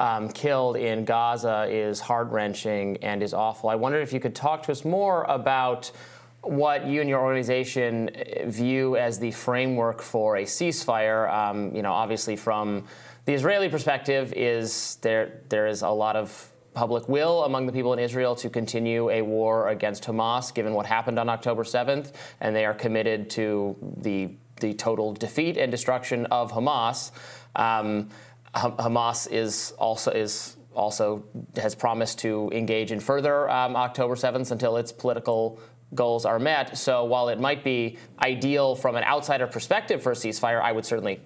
um, 0.00 0.30
killed 0.30 0.76
in 0.76 1.04
Gaza 1.04 1.68
is 1.70 2.00
heart 2.00 2.28
wrenching 2.30 2.96
and 3.02 3.22
is 3.22 3.34
awful. 3.34 3.68
I 3.68 3.74
wondered 3.74 4.00
if 4.00 4.14
you 4.14 4.18
could 4.18 4.34
talk 4.34 4.62
to 4.64 4.72
us 4.72 4.82
more 4.82 5.24
about 5.24 5.92
what 6.40 6.86
you 6.86 7.02
and 7.02 7.10
your 7.10 7.20
organization 7.20 8.08
uh, 8.08 8.46
view 8.46 8.96
as 8.96 9.18
the 9.18 9.30
framework 9.30 10.00
for 10.00 10.38
a 10.38 10.44
ceasefire. 10.44 11.30
Um, 11.30 11.76
you 11.76 11.82
know, 11.82 11.92
obviously, 11.92 12.34
from 12.34 12.86
the 13.26 13.34
Israeli 13.34 13.68
perspective, 13.68 14.32
is 14.34 14.96
there 15.02 15.42
there 15.50 15.66
is 15.66 15.82
a 15.82 15.90
lot 15.90 16.16
of 16.16 16.48
public 16.72 17.06
will 17.06 17.44
among 17.44 17.66
the 17.66 17.72
people 17.72 17.92
in 17.92 17.98
Israel 17.98 18.34
to 18.36 18.48
continue 18.48 19.10
a 19.10 19.20
war 19.20 19.68
against 19.68 20.04
Hamas, 20.04 20.54
given 20.54 20.72
what 20.72 20.86
happened 20.86 21.18
on 21.18 21.28
October 21.28 21.62
7th, 21.62 22.12
and 22.40 22.56
they 22.56 22.64
are 22.64 22.74
committed 22.74 23.28
to 23.30 23.76
the 23.98 24.30
the 24.60 24.72
total 24.74 25.12
defeat 25.12 25.58
and 25.58 25.70
destruction 25.70 26.24
of 26.26 26.52
Hamas. 26.52 27.10
Um, 27.56 28.08
Hamas 28.54 29.30
is 29.30 29.72
also 29.78 30.10
is 30.10 30.56
also 30.74 31.24
has 31.56 31.74
promised 31.74 32.18
to 32.20 32.50
engage 32.52 32.92
in 32.92 33.00
further 33.00 33.50
um, 33.50 33.76
October 33.76 34.14
7th 34.14 34.50
until 34.50 34.76
its 34.76 34.92
political 34.92 35.58
goals 35.94 36.24
are 36.24 36.38
met. 36.38 36.78
So 36.78 37.04
while 37.04 37.28
it 37.28 37.40
might 37.40 37.64
be 37.64 37.98
ideal 38.22 38.76
from 38.76 38.96
an 38.96 39.04
outsider 39.04 39.46
perspective 39.46 40.02
for 40.02 40.12
a 40.12 40.14
ceasefire, 40.14 40.60
I 40.60 40.72
would 40.72 40.86
certainly 40.86 41.20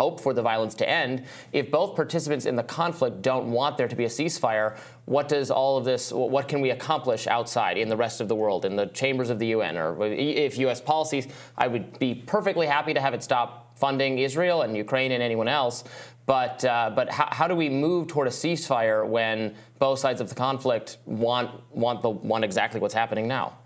hope 0.00 0.18
for 0.18 0.32
the 0.32 0.40
violence 0.40 0.74
to 0.74 0.88
end. 0.88 1.24
If 1.52 1.70
both 1.70 1.94
participants 1.94 2.46
in 2.46 2.56
the 2.56 2.62
conflict 2.62 3.20
don't 3.20 3.50
want 3.50 3.76
there 3.76 3.86
to 3.86 3.94
be 3.94 4.06
a 4.06 4.08
ceasefire, 4.08 4.78
what 5.04 5.28
does 5.28 5.50
all 5.50 5.76
of 5.76 5.84
this, 5.84 6.10
what 6.10 6.48
can 6.48 6.62
we 6.62 6.70
accomplish 6.70 7.26
outside 7.26 7.76
in 7.76 7.90
the 7.90 7.98
rest 7.98 8.22
of 8.22 8.26
the 8.26 8.34
world, 8.34 8.64
in 8.64 8.76
the 8.76 8.86
chambers 8.86 9.28
of 9.28 9.38
the 9.38 9.48
UN? 9.48 9.76
Or 9.76 10.06
if 10.06 10.56
U.S. 10.56 10.80
policies, 10.80 11.28
I 11.58 11.68
would 11.68 11.98
be 11.98 12.14
perfectly 12.14 12.66
happy 12.66 12.94
to 12.94 13.00
have 13.00 13.12
it 13.12 13.22
stop 13.22 13.78
funding 13.78 14.18
Israel 14.18 14.62
and 14.62 14.74
Ukraine 14.74 15.12
and 15.12 15.22
anyone 15.22 15.48
else. 15.48 15.84
But, 16.24 16.64
uh, 16.64 16.92
but 16.94 17.10
how, 17.10 17.28
how, 17.30 17.46
do 17.46 17.54
we 17.54 17.68
move 17.68 18.06
toward 18.06 18.28
a 18.28 18.30
ceasefire 18.30 19.06
when 19.06 19.54
both 19.78 19.98
sides 19.98 20.20
of 20.22 20.30
the 20.30 20.34
conflict 20.34 20.96
want, 21.04 21.50
want, 21.72 22.00
the, 22.00 22.08
want 22.08 22.42
exactly 22.44 22.80
what's 22.80 22.94
happening 22.94 23.28
now? 23.28 23.58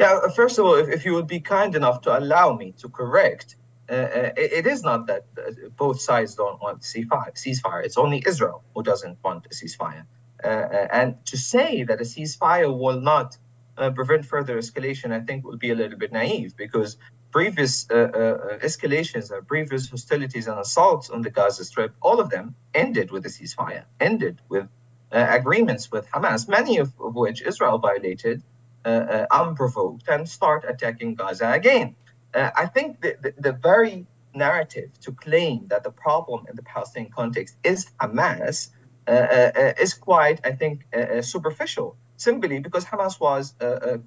Yeah, 0.00 0.20
first 0.34 0.58
of 0.58 0.64
all, 0.64 0.76
if, 0.76 0.88
if 0.88 1.04
you 1.04 1.12
would 1.12 1.26
be 1.26 1.40
kind 1.40 1.74
enough 1.74 2.00
to 2.02 2.18
allow 2.18 2.54
me 2.54 2.72
to 2.78 2.88
correct, 2.88 3.56
uh, 3.90 3.92
uh 3.92 4.30
it, 4.36 4.52
it 4.52 4.66
is 4.66 4.82
not 4.82 5.06
that 5.06 5.24
uh, 5.38 5.50
both 5.76 6.00
sides 6.00 6.34
don't 6.34 6.60
want 6.60 6.80
ceasefire. 6.80 7.32
Ceasefire. 7.34 7.84
It's 7.84 7.98
only 7.98 8.22
Israel 8.26 8.62
who 8.74 8.82
doesn't 8.82 9.18
want 9.24 9.46
a 9.46 9.48
ceasefire. 9.50 10.04
Uh, 10.42 10.46
uh 10.46 10.88
and 10.90 11.24
to 11.26 11.36
say 11.36 11.84
that 11.84 12.00
a 12.00 12.04
ceasefire 12.04 12.76
will 12.76 13.00
not 13.00 13.36
uh, 13.76 13.90
prevent 13.90 14.24
further 14.24 14.56
escalation, 14.58 15.12
I 15.12 15.20
think, 15.20 15.44
would 15.44 15.58
be 15.58 15.70
a 15.70 15.74
little 15.74 15.98
bit 15.98 16.12
naive 16.12 16.56
because 16.56 16.96
previous 17.32 17.86
escalations, 17.86 19.26
previous 19.48 19.90
hostilities 19.90 20.46
and 20.46 20.58
assaults 20.60 21.10
on 21.10 21.22
the 21.22 21.30
Gaza 21.30 21.64
Strip, 21.64 21.92
all 22.00 22.20
of 22.20 22.30
them 22.30 22.54
ended 22.74 23.10
with 23.10 23.26
a 23.26 23.28
ceasefire, 23.28 23.82
ended 23.98 24.40
with 24.48 24.68
agreements 25.10 25.90
with 25.90 26.08
Hamas, 26.12 26.48
many 26.48 26.78
of, 26.78 26.92
of 27.00 27.16
which 27.16 27.42
Israel 27.42 27.78
violated 27.78 28.44
unprovoked, 28.86 30.06
and 30.08 30.28
start 30.28 30.64
attacking 30.68 31.16
Gaza 31.16 31.50
again. 31.50 31.96
Uh, 32.34 32.50
I 32.56 32.66
think 32.66 33.00
the, 33.00 33.16
the, 33.22 33.34
the, 33.38 33.52
very 33.52 34.06
narrative 34.34 34.90
to 35.00 35.12
claim 35.12 35.66
that 35.68 35.84
the 35.84 35.90
problem 35.90 36.46
in 36.50 36.56
the 36.56 36.62
Palestinian 36.62 37.12
context 37.12 37.56
is 37.62 37.86
Hamas 38.00 38.70
uh, 39.06 39.10
uh, 39.10 39.50
uh 39.56 39.72
is 39.80 39.94
quite, 39.94 40.40
I 40.44 40.52
think, 40.52 40.86
uh, 40.92 41.22
superficial, 41.22 41.96
simply 42.16 42.58
because 42.58 42.84
Hamas 42.84 43.20
was 43.20 43.54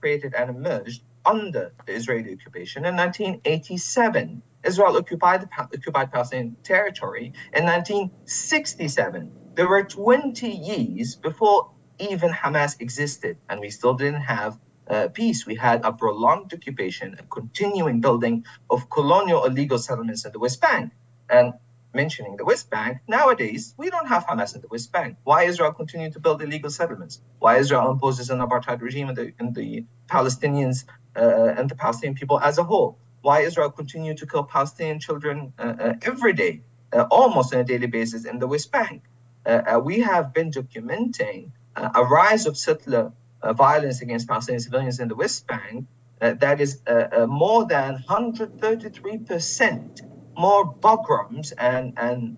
created 0.01 0.33
and 0.33 0.49
emerged 0.49 1.03
under 1.25 1.71
the 1.85 1.93
Israeli 1.93 2.33
occupation 2.33 2.85
in 2.85 2.95
1987. 2.95 4.41
Israel 4.63 4.97
occupied 4.97 5.41
the 5.41 5.49
occupied 5.59 6.11
Palestinian 6.11 6.57
territory 6.63 7.27
in 7.53 7.63
1967. 7.63 9.31
There 9.55 9.69
were 9.69 9.83
20 9.83 10.49
years 10.49 11.15
before 11.15 11.71
even 11.99 12.31
Hamas 12.31 12.79
existed, 12.79 13.37
and 13.49 13.59
we 13.59 13.69
still 13.69 13.93
didn't 13.93 14.21
have 14.21 14.57
uh, 14.89 15.07
peace. 15.09 15.45
We 15.45 15.55
had 15.55 15.83
a 15.83 15.91
prolonged 15.91 16.53
occupation, 16.53 17.15
a 17.19 17.23
continuing 17.23 18.01
building 18.01 18.45
of 18.69 18.89
colonial 18.89 19.45
illegal 19.45 19.77
settlements 19.77 20.25
in 20.25 20.31
the 20.31 20.39
West 20.39 20.61
Bank. 20.61 20.91
And 21.29 21.53
mentioning 21.93 22.37
the 22.37 22.45
West 22.45 22.69
Bank, 22.69 22.99
nowadays 23.07 23.73
we 23.77 23.89
don't 23.89 24.07
have 24.07 24.25
Hamas 24.25 24.55
in 24.55 24.61
the 24.61 24.67
West 24.67 24.91
Bank. 24.91 25.17
Why 25.23 25.43
Israel 25.43 25.73
continue 25.73 26.11
to 26.11 26.19
build 26.19 26.41
illegal 26.41 26.69
settlements? 26.69 27.21
Why 27.39 27.57
Israel 27.57 27.91
imposes 27.91 28.29
an 28.29 28.39
apartheid 28.39 28.81
regime 28.81 29.09
in 29.09 29.15
the, 29.15 29.33
in 29.39 29.53
the 29.53 29.83
Palestinians 30.07 30.85
uh, 31.15 31.57
and 31.57 31.69
the 31.69 31.75
Palestinian 31.75 32.15
people 32.15 32.39
as 32.39 32.57
a 32.57 32.63
whole? 32.63 32.97
Why 33.21 33.41
Israel 33.41 33.71
continue 33.71 34.15
to 34.15 34.25
kill 34.25 34.43
Palestinian 34.43 34.99
children 34.99 35.53
uh, 35.59 35.73
uh 35.85 35.93
every 36.11 36.33
day, 36.43 36.61
uh, 36.93 37.05
almost 37.19 37.53
on 37.53 37.59
a 37.59 37.63
daily 37.63 37.87
basis 37.87 38.25
in 38.25 38.39
the 38.39 38.47
West 38.47 38.71
Bank? 38.71 39.01
Uh, 39.45 39.79
we 39.89 39.99
have 40.11 40.33
been 40.33 40.51
documenting 40.51 41.51
a 42.01 42.03
rise 42.03 42.45
of 42.49 42.57
settler 42.57 43.13
violence 43.53 44.01
against 44.01 44.27
Palestinian 44.27 44.61
civilians 44.61 44.99
in 44.99 45.07
the 45.07 45.15
West 45.15 45.47
Bank, 45.47 45.85
uh, 46.21 46.33
that 46.33 46.59
is 46.59 46.81
uh, 46.87 47.25
more 47.29 47.65
than 47.65 48.03
133% 48.09 50.01
more 50.37 50.73
pogroms 50.81 51.51
and, 51.53 51.93
and 51.97 52.37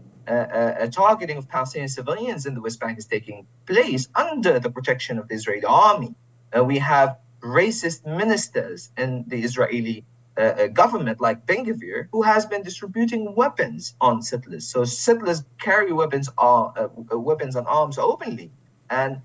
targeting 0.93 1.37
of 1.37 1.47
Palestinian 1.49 1.89
civilians 1.89 2.45
in 2.45 2.53
the 2.53 2.61
West 2.61 2.79
Bank 2.79 2.97
is 2.97 3.05
taking 3.05 3.47
place 3.65 4.07
under 4.15 4.59
the 4.59 4.69
protection 4.69 5.17
of 5.17 5.27
the 5.27 5.35
Israeli 5.35 5.65
army. 5.65 6.15
we 6.63 6.77
have 6.79 7.17
racist 7.41 8.05
ministers 8.05 8.91
in 8.97 9.25
the 9.27 9.41
Israeli 9.43 10.05
uh, 10.39 10.67
government 10.67 11.19
like 11.19 11.45
Ben 11.45 11.65
Gvir, 11.65 12.07
who 12.11 12.21
has 12.21 12.45
been 12.45 12.63
distributing 12.63 13.35
weapons 13.35 13.95
on 13.99 14.21
settlers. 14.21 14.67
So 14.67 14.85
settlers 14.85 15.43
carry 15.59 15.91
weapons, 15.91 16.29
uh, 16.37 16.65
uh, 16.65 16.89
weapons 17.19 17.55
and 17.55 17.67
arms 17.67 17.97
openly, 17.97 18.51
and 18.89 19.13
uh, 19.15 19.17
uh, 19.17 19.19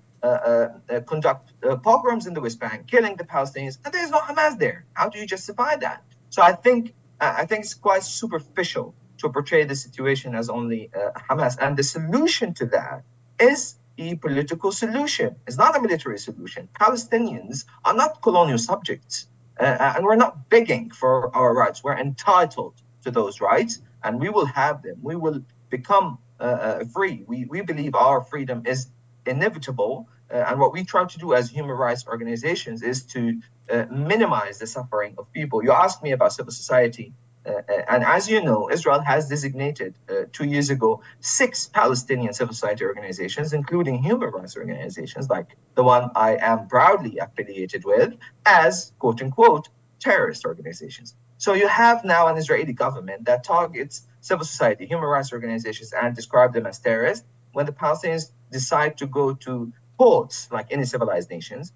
conduct 1.11 1.45
uh, 1.63 1.75
pogroms 1.77 2.27
in 2.27 2.33
the 2.33 2.41
West 2.41 2.59
Bank, 2.59 2.87
killing 2.87 3.15
the 3.15 3.23
Palestinians, 3.23 3.77
and 3.83 3.93
there's 3.93 4.11
no 4.11 4.19
Hamas 4.19 4.57
there. 4.57 4.85
How 4.93 5.09
do 5.09 5.19
you 5.19 5.27
justify 5.35 5.75
that? 5.77 5.99
So 6.29 6.41
I 6.41 6.53
think 6.53 6.93
I 7.19 7.45
think 7.45 7.59
it's 7.65 7.73
quite 7.73 8.03
superficial 8.03 8.87
to 9.19 9.29
portray 9.29 9.63
the 9.63 9.75
situation 9.75 10.35
as 10.35 10.49
only 10.49 10.89
Hamas, 11.29 11.57
and 11.63 11.77
the 11.77 11.83
solution 11.83 12.53
to 12.59 12.65
that 12.67 13.03
is 13.39 13.75
a 13.97 14.15
political 14.15 14.71
solution. 14.71 15.35
It's 15.47 15.57
not 15.57 15.77
a 15.77 15.81
military 15.81 16.19
solution. 16.19 16.67
Palestinians 16.79 17.65
are 17.85 17.93
not 17.93 18.21
colonial 18.21 18.57
subjects, 18.57 19.27
uh, 19.59 19.93
and 19.95 20.05
we're 20.05 20.15
not 20.25 20.49
begging 20.49 20.91
for 20.91 21.35
our 21.35 21.53
rights. 21.53 21.83
We're 21.83 21.97
entitled 21.97 22.75
to 23.03 23.11
those 23.11 23.39
rights, 23.39 23.81
and 24.03 24.19
we 24.19 24.29
will 24.29 24.45
have 24.45 24.81
them. 24.83 24.97
We 25.01 25.15
will 25.15 25.41
become 25.69 26.17
uh, 26.39 26.43
uh, 26.43 26.85
free. 26.85 27.23
We, 27.27 27.45
we 27.45 27.61
believe 27.61 27.95
our 27.95 28.21
freedom 28.21 28.63
is 28.65 28.87
inevitable, 29.25 29.93
uh, 30.01 30.14
and 30.29 30.59
what 30.59 30.73
we 30.73 30.83
try 30.83 31.05
to 31.05 31.17
do 31.17 31.33
as 31.33 31.49
human 31.49 31.75
rights 31.75 32.05
organizations 32.07 32.81
is 32.81 33.03
to 33.03 33.39
uh, 33.71 33.85
minimize 33.91 34.59
the 34.59 34.67
suffering 34.67 35.15
of 35.17 35.31
people. 35.31 35.63
You 35.63 35.71
asked 35.71 36.03
me 36.03 36.11
about 36.11 36.33
civil 36.33 36.51
society. 36.51 37.13
Uh, 37.45 37.51
uh 37.51 37.81
and 37.89 38.03
as 38.03 38.27
you 38.27 38.41
know, 38.43 38.69
Israel 38.71 39.01
has 39.01 39.29
designated 39.29 39.95
uh, 40.09 40.25
two 40.31 40.45
years 40.45 40.69
ago 40.69 41.01
six 41.19 41.67
Palestinian 41.67 42.33
civil 42.33 42.53
society 42.53 42.83
organizations, 42.85 43.53
including 43.53 44.01
human 44.01 44.29
rights 44.29 44.57
organizations 44.57 45.29
like 45.29 45.47
the 45.75 45.83
one 45.83 46.09
I 46.15 46.37
am 46.51 46.67
proudly 46.67 47.17
affiliated 47.19 47.85
with, 47.85 48.13
as 48.45 48.93
quote 48.99 49.21
unquote 49.21 49.69
terrorist 49.99 50.45
organizations. 50.45 51.15
So 51.37 51.53
you 51.53 51.67
have 51.67 52.05
now 52.05 52.27
an 52.27 52.37
Israeli 52.37 52.73
government 52.73 53.25
that 53.25 53.43
targets 53.43 54.07
civil 54.21 54.45
society, 54.45 54.85
human 54.85 55.05
rights 55.05 55.31
organizations, 55.33 55.93
and 55.93 56.15
describe 56.15 56.53
them 56.53 56.65
as 56.65 56.79
terrorists. 56.79 57.25
When 57.51 57.65
the 57.65 57.71
Palestinians 57.71 58.31
decide 58.51 58.97
to 58.97 59.07
go 59.07 59.33
to 59.45 59.71
courts, 59.97 60.49
like 60.51 60.67
any 60.71 60.85
civilized 60.85 61.29
nations, 61.29 61.73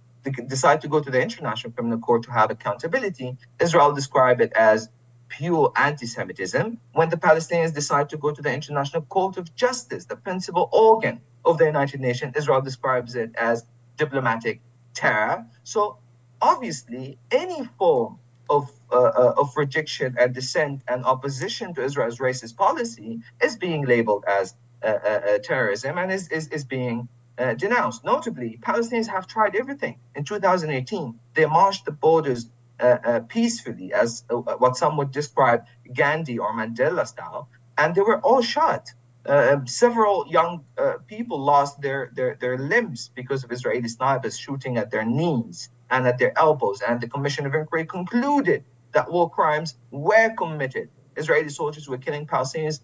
decide 0.47 0.82
to 0.82 0.88
go 0.88 0.99
to 0.99 1.10
the 1.10 1.21
International 1.21 1.71
Criminal 1.71 1.99
Court 1.99 2.23
to 2.23 2.32
have 2.32 2.51
accountability, 2.51 3.38
Israel 3.60 3.93
described 3.93 4.41
it 4.41 4.51
as 4.53 4.89
pure 5.29 5.71
anti-Semitism. 5.75 6.77
When 6.93 7.10
the 7.10 7.17
Palestinians 7.17 7.73
decide 7.73 8.10
to 8.10 8.17
go 8.17 8.32
to 8.32 8.41
the 8.41 8.53
International 8.53 9.03
Court 9.03 9.38
of 9.38 9.55
Justice, 9.55 10.05
the 10.05 10.15
principal 10.15 10.69
organ 10.73 11.21
of 11.45 11.58
the 11.58 11.65
United 11.65 11.99
Nations, 12.01 12.34
Israel 12.36 12.62
describes 12.62 13.15
it 13.15 13.32
as 13.36 13.65
diplomatic 13.97 14.62
terror. 14.93 15.45
So 15.63 15.97
obviously, 16.41 17.17
any 17.32 17.65
form 17.77 18.19
of 18.49 18.71
uh, 18.91 18.95
uh, 18.95 19.34
of 19.38 19.55
rejection 19.55 20.15
and 20.19 20.34
dissent 20.34 20.82
and 20.88 21.05
opposition 21.05 21.73
to 21.75 21.84
Israel's 21.84 22.17
racist 22.17 22.58
policy 22.58 23.19
is 23.43 23.55
being 23.55 23.86
labeled 23.86 24.25
as 24.27 24.55
uh, 24.82 24.88
uh, 24.88 25.08
uh 25.08 25.38
terrorism 25.39 25.99
and 25.99 26.12
is, 26.12 26.27
is, 26.29 26.47
is 26.47 26.63
being 26.65 27.08
uh, 27.39 27.54
denounced. 27.54 28.04
Notably, 28.04 28.60
Palestinians 28.62 29.08
have 29.08 29.25
tried 29.25 29.56
everything. 29.56 29.97
In 30.15 30.23
2018, 30.23 31.17
they 31.34 31.45
marched 31.45 31.86
the 31.86 31.91
borders 31.91 32.49
uh, 32.80 32.97
uh, 33.04 33.19
peacefully, 33.21 33.93
as 33.93 34.23
uh, 34.30 34.36
what 34.36 34.78
some 34.78 34.97
would 34.97 35.12
describe 35.12 35.65
Gandhi 35.93 36.38
or 36.38 36.54
Mandela 36.54 37.08
style, 37.08 37.49
and 37.78 37.95
they 37.95 38.02
were 38.02 38.19
all 38.21 38.41
shot. 38.41 38.91
Uh, 39.28 39.52
um, 39.54 39.67
several 39.67 40.25
young 40.30 40.63
uh, 40.78 40.93
people 41.08 41.39
lost 41.39 41.82
their, 41.82 42.10
their, 42.13 42.36
their 42.39 42.58
limbs 42.58 43.12
because 43.15 43.43
of 43.43 43.52
Israeli 43.52 43.88
snipers 43.88 44.38
shooting 44.38 44.78
at 44.78 44.91
their 44.91 45.06
knees 45.06 45.69
and 45.91 46.08
at 46.08 46.17
their 46.17 46.38
elbows. 46.39 46.82
And 46.82 47.02
the 47.02 47.08
Commission 47.08 47.45
of 47.45 47.54
Inquiry 47.54 47.86
concluded 47.86 48.63
that 48.93 49.12
war 49.12 49.30
crimes 49.30 49.75
were 49.91 50.34
committed. 50.36 50.89
Israeli 51.15 51.49
soldiers 51.49 51.88
were 51.89 51.97
killing 51.97 52.25
Palestinians 52.25 52.80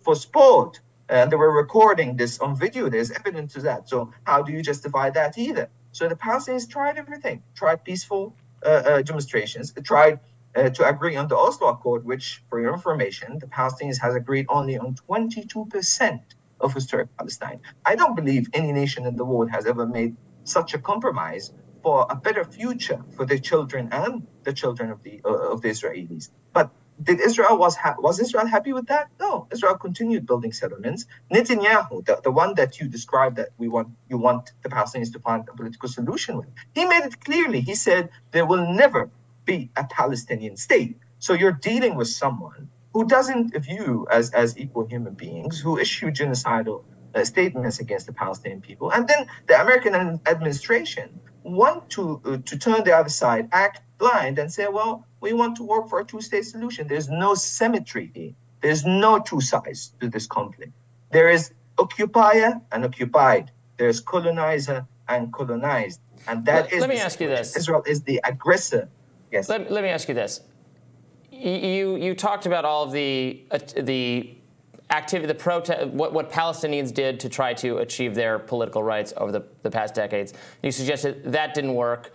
for 0.00 0.14
sport 0.14 0.80
and 1.08 1.30
they 1.30 1.36
were 1.36 1.52
recording 1.52 2.16
this 2.16 2.38
on 2.38 2.56
video. 2.56 2.88
There's 2.88 3.10
evidence 3.10 3.54
to 3.54 3.60
that. 3.62 3.88
So 3.88 4.12
how 4.24 4.42
do 4.42 4.52
you 4.52 4.62
justify 4.62 5.10
that 5.10 5.36
either? 5.38 5.68
So 5.92 6.08
the 6.08 6.16
Palestinians 6.16 6.68
tried 6.68 6.98
everything, 6.98 7.42
tried 7.54 7.84
peaceful 7.84 8.36
uh, 8.64 8.68
uh, 8.68 9.02
demonstrations, 9.02 9.72
tried 9.84 10.20
uh, 10.56 10.70
to 10.70 10.88
agree 10.88 11.16
on 11.16 11.28
the 11.28 11.36
Oslo 11.36 11.68
Accord, 11.68 12.04
which, 12.04 12.42
for 12.48 12.60
your 12.60 12.72
information, 12.72 13.38
the 13.38 13.46
Palestinians 13.46 14.00
has 14.00 14.14
agreed 14.14 14.46
only 14.48 14.78
on 14.78 14.94
22% 15.08 16.20
of 16.60 16.72
historic 16.72 17.14
Palestine. 17.16 17.60
I 17.84 17.94
don't 17.94 18.16
believe 18.16 18.48
any 18.54 18.72
nation 18.72 19.06
in 19.06 19.16
the 19.16 19.24
world 19.24 19.50
has 19.50 19.66
ever 19.66 19.86
made 19.86 20.16
such 20.44 20.74
a 20.74 20.78
compromise 20.78 21.52
for 21.82 22.06
a 22.08 22.16
better 22.16 22.44
future 22.44 23.04
for 23.14 23.26
their 23.26 23.38
children 23.38 23.88
and 23.92 24.26
the 24.44 24.52
children 24.52 24.90
of 24.90 25.02
the 25.02 25.20
uh, 25.24 25.52
of 25.52 25.60
the 25.60 25.68
Israelis. 25.68 26.30
But 26.52 26.70
did 27.02 27.20
Israel 27.20 27.58
was 27.58 27.76
ha- 27.76 27.96
was 27.98 28.20
Israel 28.20 28.46
happy 28.46 28.72
with 28.72 28.86
that? 28.86 29.08
No. 29.20 29.46
Israel 29.52 29.76
continued 29.76 30.26
building 30.26 30.52
settlements. 30.52 31.06
Netanyahu, 31.32 32.04
the, 32.06 32.20
the 32.22 32.30
one 32.30 32.54
that 32.56 32.80
you 32.80 32.88
described 32.88 33.36
that 33.36 33.50
we 33.58 33.68
want 33.68 33.88
you 34.08 34.18
want 34.18 34.52
the 34.62 34.68
Palestinians 34.68 35.12
to 35.12 35.18
find 35.20 35.48
a 35.48 35.54
political 35.56 35.88
solution 35.88 36.36
with, 36.38 36.48
he 36.74 36.84
made 36.84 37.04
it 37.04 37.20
clearly. 37.24 37.60
He 37.60 37.74
said 37.74 38.10
there 38.32 38.46
will 38.46 38.66
never 38.72 39.10
be 39.44 39.70
a 39.76 39.84
Palestinian 39.84 40.56
state. 40.56 40.96
So 41.18 41.34
you're 41.34 41.52
dealing 41.52 41.96
with 41.96 42.08
someone 42.08 42.68
who 42.92 43.06
doesn't 43.06 43.56
view 43.58 44.06
as 44.10 44.30
as 44.32 44.58
equal 44.58 44.86
human 44.86 45.14
beings, 45.14 45.60
who 45.60 45.78
issue 45.78 46.10
genocidal 46.10 46.84
uh, 47.14 47.24
statements 47.24 47.80
against 47.80 48.06
the 48.06 48.12
Palestinian 48.12 48.60
people, 48.60 48.92
and 48.92 49.08
then 49.08 49.26
the 49.48 49.60
American 49.60 49.94
administration 50.26 51.20
want 51.44 51.88
to 51.90 52.20
uh, 52.24 52.38
to 52.44 52.58
turn 52.58 52.82
the 52.84 52.92
other 52.92 53.08
side, 53.08 53.48
act 53.52 53.82
blind, 53.98 54.38
and 54.38 54.52
say, 54.52 54.66
well 54.68 55.06
we 55.20 55.32
want 55.32 55.56
to 55.56 55.62
work 55.62 55.88
for 55.88 56.00
a 56.00 56.04
two-state 56.04 56.44
solution. 56.44 56.86
There's 56.86 57.08
no 57.08 57.34
symmetry 57.34 58.34
There's 58.60 58.84
no 58.84 59.20
two 59.20 59.40
sides 59.40 59.92
to 60.00 60.08
this 60.08 60.26
conflict. 60.26 60.72
There 61.12 61.30
is 61.30 61.52
occupier 61.78 62.60
and 62.72 62.84
occupied. 62.84 63.50
There's 63.78 64.00
colonizer 64.00 64.86
and 65.08 65.32
colonized. 65.32 66.00
And 66.28 66.44
that 66.46 66.64
let, 66.64 66.72
is 66.72 66.80
let 66.80 66.90
me 66.90 66.98
ask 66.98 67.20
you 67.20 67.28
this. 67.28 67.56
Israel 67.56 67.82
is 67.86 68.02
the 68.02 68.20
aggressor. 68.24 68.88
Yes. 69.30 69.48
Let, 69.48 69.70
let 69.70 69.82
me 69.82 69.90
ask 69.90 70.08
you 70.08 70.14
this. 70.14 70.40
You 71.30 71.96
you 71.96 72.14
talked 72.14 72.46
about 72.46 72.64
all 72.64 72.84
of 72.84 72.92
the 72.92 73.44
uh, 73.50 73.58
the 73.76 74.36
activity, 74.90 75.26
the 75.26 75.34
protest, 75.34 75.88
what, 75.88 76.12
what 76.12 76.30
Palestinians 76.30 76.92
did 76.92 77.18
to 77.20 77.28
try 77.28 77.54
to 77.54 77.78
achieve 77.78 78.14
their 78.14 78.38
political 78.38 78.82
rights 78.82 79.12
over 79.16 79.32
the, 79.32 79.42
the 79.62 79.70
past 79.70 79.94
decades. 79.94 80.34
You 80.62 80.70
suggested 80.70 81.32
that 81.32 81.54
didn't 81.54 81.74
work. 81.74 82.12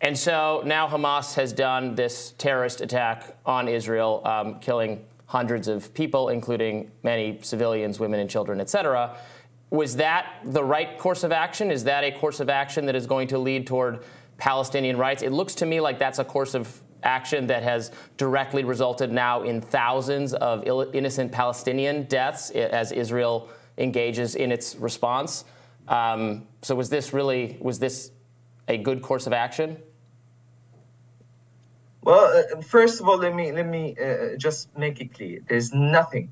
And 0.00 0.16
so 0.16 0.62
now 0.64 0.86
Hamas 0.86 1.34
has 1.34 1.52
done 1.52 1.94
this 1.94 2.34
terrorist 2.38 2.80
attack 2.80 3.36
on 3.44 3.68
Israel, 3.68 4.22
um, 4.24 4.60
killing 4.60 5.04
hundreds 5.26 5.68
of 5.68 5.92
people, 5.92 6.28
including 6.28 6.90
many 7.02 7.38
civilians, 7.42 7.98
women 7.98 8.20
and 8.20 8.30
children, 8.30 8.60
et 8.60 8.70
cetera. 8.70 9.16
Was 9.70 9.96
that 9.96 10.36
the 10.44 10.64
right 10.64 10.98
course 10.98 11.24
of 11.24 11.32
action? 11.32 11.70
Is 11.70 11.84
that 11.84 12.04
a 12.04 12.12
course 12.12 12.40
of 12.40 12.48
action 12.48 12.86
that 12.86 12.96
is 12.96 13.06
going 13.06 13.28
to 13.28 13.38
lead 13.38 13.66
toward 13.66 14.04
Palestinian 14.38 14.96
rights? 14.96 15.22
It 15.22 15.32
looks 15.32 15.54
to 15.56 15.66
me 15.66 15.80
like 15.80 15.98
that's 15.98 16.18
a 16.18 16.24
course 16.24 16.54
of 16.54 16.80
action 17.02 17.46
that 17.46 17.62
has 17.62 17.90
directly 18.16 18.64
resulted 18.64 19.12
now 19.12 19.42
in 19.42 19.60
thousands 19.60 20.34
of 20.34 20.64
innocent 20.94 21.32
Palestinian 21.32 22.04
deaths 22.04 22.50
as 22.50 22.92
Israel 22.92 23.48
engages 23.76 24.34
in 24.34 24.50
its 24.52 24.76
response. 24.76 25.44
Um, 25.86 26.46
so 26.62 26.74
was 26.74 26.90
this 26.90 27.12
really 27.12 27.56
was 27.60 27.78
this 27.78 28.10
a 28.66 28.76
good 28.76 29.00
course 29.02 29.26
of 29.26 29.32
action? 29.32 29.78
Well, 32.02 32.26
uh, 32.38 32.60
first 32.62 33.00
of 33.00 33.08
all, 33.08 33.18
let 33.18 33.34
me 33.34 33.52
let 33.52 33.66
me 33.66 33.96
uh, 33.96 34.36
just 34.36 34.76
make 34.76 35.00
it 35.00 35.14
clear: 35.14 35.40
there's 35.48 35.72
nothing, 35.72 36.30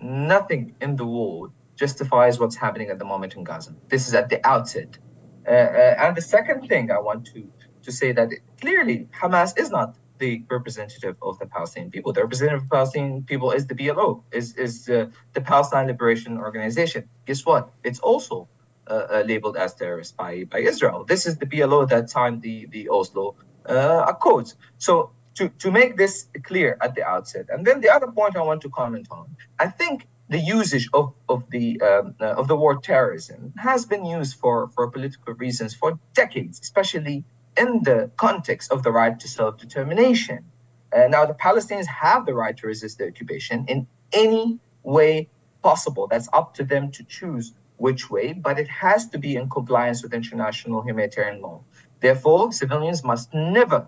nothing 0.00 0.74
in 0.80 0.96
the 0.96 1.06
world 1.06 1.52
justifies 1.76 2.38
what's 2.38 2.56
happening 2.56 2.90
at 2.90 2.98
the 2.98 3.04
moment 3.04 3.34
in 3.34 3.44
Gaza. 3.44 3.74
This 3.88 4.08
is 4.08 4.14
at 4.14 4.28
the 4.28 4.44
outset. 4.46 4.98
Uh, 5.46 5.50
uh 5.50 5.94
and 6.02 6.16
the 6.16 6.22
second 6.22 6.68
thing 6.68 6.90
I 6.90 7.00
want 7.00 7.26
to 7.34 7.42
to 7.82 7.92
say 7.92 8.12
that 8.12 8.28
clearly 8.60 9.08
Hamas 9.20 9.58
is 9.58 9.70
not 9.70 9.96
the 10.18 10.44
representative 10.50 11.16
of 11.22 11.38
the 11.38 11.46
Palestinian 11.46 11.90
people. 11.90 12.12
The 12.12 12.22
representative 12.22 12.62
of 12.64 12.70
Palestinian 12.70 13.24
people 13.24 13.50
is 13.52 13.66
the 13.66 13.74
PLO, 13.74 14.22
is 14.32 14.56
is 14.56 14.88
uh, 14.88 15.06
the 15.32 15.40
Palestine 15.40 15.86
Liberation 15.86 16.38
Organization. 16.38 17.08
Guess 17.26 17.44
what? 17.46 17.70
It's 17.84 18.00
also 18.00 18.48
uh, 18.86 19.22
labeled 19.26 19.56
as 19.56 19.74
terrorist 19.74 20.16
by 20.16 20.44
by 20.44 20.58
Israel. 20.58 21.04
This 21.04 21.26
is 21.26 21.36
the 21.38 21.46
PLO 21.46 21.88
that 21.88 22.10
signed 22.10 22.42
the 22.42 22.66
the 22.66 22.88
Oslo 22.88 23.36
uh, 23.68 24.04
Accords. 24.08 24.56
So 24.78 25.12
to, 25.34 25.48
to 25.48 25.70
make 25.70 25.96
this 25.96 26.26
clear 26.42 26.76
at 26.80 26.94
the 26.94 27.04
outset, 27.04 27.46
and 27.48 27.66
then 27.66 27.80
the 27.80 27.90
other 27.90 28.08
point 28.08 28.36
I 28.36 28.42
want 28.42 28.60
to 28.62 28.70
comment 28.70 29.08
on, 29.10 29.36
I 29.58 29.68
think 29.68 30.06
the 30.28 30.38
usage 30.38 30.88
of, 30.94 31.14
of 31.28 31.48
the 31.50 31.80
um, 31.82 32.14
uh, 32.20 32.40
of 32.40 32.48
the 32.48 32.56
word 32.56 32.82
terrorism 32.82 33.52
has 33.58 33.84
been 33.84 34.04
used 34.04 34.38
for, 34.38 34.68
for 34.68 34.90
political 34.90 35.34
reasons 35.34 35.74
for 35.74 35.98
decades, 36.14 36.60
especially 36.60 37.24
in 37.56 37.82
the 37.82 38.10
context 38.16 38.72
of 38.72 38.82
the 38.82 38.92
right 38.92 39.18
to 39.18 39.28
self-determination. 39.28 40.44
Uh, 40.92 41.08
now, 41.08 41.24
the 41.24 41.34
Palestinians 41.34 41.86
have 41.86 42.26
the 42.26 42.34
right 42.34 42.56
to 42.56 42.66
resist 42.66 42.98
the 42.98 43.06
occupation 43.06 43.64
in 43.68 43.86
any 44.12 44.58
way 44.82 45.28
possible. 45.62 46.06
That's 46.06 46.28
up 46.32 46.54
to 46.54 46.64
them 46.64 46.90
to 46.92 47.04
choose 47.04 47.52
which 47.76 48.10
way, 48.10 48.32
but 48.32 48.58
it 48.58 48.68
has 48.68 49.08
to 49.08 49.18
be 49.18 49.36
in 49.36 49.48
compliance 49.48 50.02
with 50.02 50.12
international 50.14 50.82
humanitarian 50.82 51.40
law. 51.40 51.62
Therefore, 52.00 52.52
civilians 52.52 53.02
must 53.02 53.32
never 53.32 53.86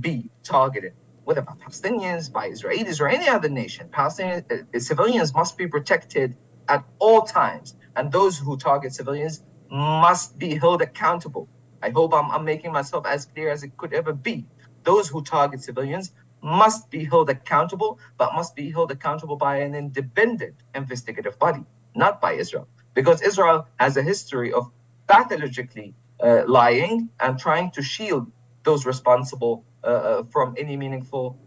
be 0.00 0.30
targeted, 0.42 0.94
whether 1.24 1.42
by 1.42 1.52
Palestinians, 1.52 2.32
by 2.32 2.50
Israelis, 2.50 3.00
or 3.00 3.08
any 3.08 3.28
other 3.28 3.48
nation. 3.48 3.88
Palestinian 3.90 4.44
uh, 4.50 4.78
civilians 4.78 5.34
must 5.34 5.56
be 5.58 5.66
protected 5.66 6.36
at 6.68 6.84
all 6.98 7.22
times, 7.22 7.76
and 7.96 8.10
those 8.10 8.38
who 8.38 8.56
target 8.56 8.92
civilians 8.92 9.42
must 9.70 10.38
be 10.38 10.54
held 10.54 10.82
accountable. 10.82 11.48
I 11.82 11.90
hope 11.90 12.14
I'm, 12.14 12.30
I'm 12.30 12.44
making 12.44 12.72
myself 12.72 13.06
as 13.06 13.26
clear 13.26 13.50
as 13.50 13.62
it 13.64 13.76
could 13.76 13.94
ever 13.94 14.12
be. 14.12 14.46
Those 14.84 15.08
who 15.08 15.22
target 15.22 15.62
civilians 15.62 16.12
must 16.42 16.90
be 16.90 17.04
held 17.04 17.30
accountable, 17.30 17.98
but 18.18 18.34
must 18.34 18.56
be 18.56 18.70
held 18.70 18.90
accountable 18.92 19.36
by 19.36 19.58
an 19.58 19.74
independent 19.74 20.54
investigative 20.74 21.38
body, 21.38 21.64
not 21.94 22.20
by 22.20 22.32
Israel. 22.34 22.68
Because 22.94 23.22
Israel 23.22 23.66
has 23.78 23.96
a 23.96 24.02
history 24.02 24.52
of 24.52 24.70
pathologically 25.08 25.94
uh, 26.22 26.42
lying 26.46 27.10
and 27.20 27.38
trying 27.38 27.70
to 27.72 27.82
shield 27.82 28.30
those 28.64 28.86
responsible 28.86 29.64
uh, 29.84 29.86
uh, 29.88 30.22
from 30.24 30.54
any 30.58 30.76
meaningful 30.76 31.38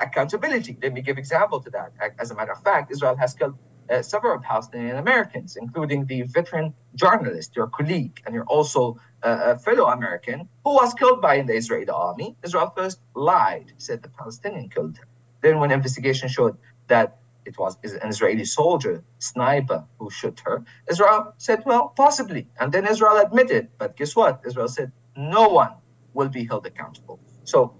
accountability. 0.00 0.76
Let 0.82 0.92
me 0.92 1.00
give 1.00 1.18
example 1.18 1.60
to 1.60 1.70
that. 1.70 1.92
As 2.18 2.30
a 2.32 2.34
matter 2.34 2.52
of 2.52 2.62
fact, 2.62 2.90
Israel 2.90 3.16
has 3.16 3.34
killed 3.34 3.56
uh, 3.90 4.02
several 4.02 4.38
Palestinian 4.40 4.96
Americans, 4.96 5.56
including 5.56 6.06
the 6.06 6.22
veteran 6.22 6.72
journalist, 6.94 7.56
your 7.56 7.68
colleague, 7.68 8.20
and 8.24 8.34
you're 8.34 8.44
also 8.46 8.98
uh, 9.22 9.54
a 9.54 9.58
fellow 9.58 9.86
American 9.86 10.48
who 10.64 10.74
was 10.74 10.94
killed 10.94 11.20
by 11.20 11.42
the 11.42 11.54
Israeli 11.54 11.88
army. 11.88 12.36
Israel 12.44 12.72
first 12.76 13.00
lied, 13.14 13.72
said 13.78 14.02
the 14.02 14.08
Palestinian 14.08 14.68
killed 14.68 14.96
him. 14.96 15.06
Then, 15.42 15.58
when 15.58 15.70
investigation 15.70 16.28
showed 16.28 16.56
that 16.88 17.18
it 17.46 17.58
was 17.58 17.76
an 17.82 18.08
Israeli 18.08 18.44
soldier, 18.44 19.02
sniper, 19.18 19.84
who 19.98 20.10
shot 20.10 20.38
her. 20.44 20.62
Israel 20.90 21.34
said, 21.38 21.62
well, 21.66 21.88
possibly. 21.96 22.46
And 22.60 22.70
then 22.70 22.86
Israel 22.86 23.16
admitted. 23.16 23.68
But 23.78 23.96
guess 23.96 24.14
what? 24.14 24.40
Israel 24.46 24.68
said, 24.68 24.92
no 25.16 25.48
one 25.48 25.72
will 26.14 26.28
be 26.28 26.44
held 26.44 26.66
accountable. 26.66 27.18
So 27.44 27.74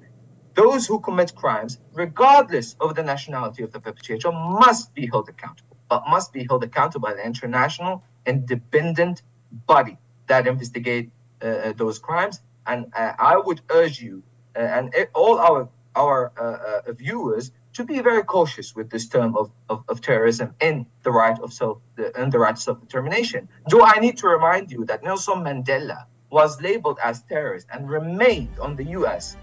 those 0.55 0.87
who 0.87 1.01
commit 1.01 1.35
crimes, 1.35 1.79
regardless 1.93 2.75
of 2.81 2.95
the 2.95 3.03
nationality 3.03 3.63
of 3.63 3.73
the 3.73 3.81
perpetrator, 3.81 4.33
must 4.33 4.95
be 4.95 5.07
held 5.07 5.29
accountable, 5.29 5.70
but 5.91 6.05
must 6.09 6.33
be 6.33 6.47
held 6.49 6.63
accountable 6.65 7.09
by 7.09 7.15
the 7.15 7.27
international 7.27 8.03
independent 8.25 9.23
body 9.67 9.99
that 10.29 10.47
investigate 10.47 11.11
uh, 11.43 11.47
uh 11.47 11.73
those 11.83 11.99
crimes. 11.99 12.41
And 12.67 12.81
uh, 12.97 13.13
I 13.19 13.37
would 13.37 13.61
urge 13.71 14.01
you 14.01 14.23
uh, 14.57 14.61
and 14.61 14.95
all 15.15 15.39
our 15.39 15.69
our 15.97 16.33
uh, 16.39 16.89
uh, 16.89 16.93
viewers 16.93 17.51
to 17.73 17.85
be 17.85 18.01
very 18.01 18.23
cautious 18.23 18.75
with 18.77 18.91
this 18.91 19.09
term 19.09 19.37
of, 19.37 19.51
of, 19.69 19.83
of 19.89 20.01
terrorism 20.01 20.55
and 20.61 20.87
the 21.03 21.11
right 21.11 21.39
of 21.41 21.53
self 21.53 21.79
and 22.17 22.33
the 22.33 22.39
right 22.39 22.55
to 22.55 22.63
self-determination. 22.63 23.49
Do 23.69 23.83
I 23.83 23.99
need 23.99 24.17
to 24.19 24.29
remind 24.29 24.71
you 24.71 24.85
that 24.87 25.03
Nelson 25.03 25.39
Mandela 25.49 26.05
was 26.31 26.61
labeled 26.63 26.99
as 27.03 27.23
terrorist 27.23 27.67
and 27.73 27.91
remained 27.91 28.57
on 28.61 28.77
the 28.77 28.85
U.S. 28.99 29.37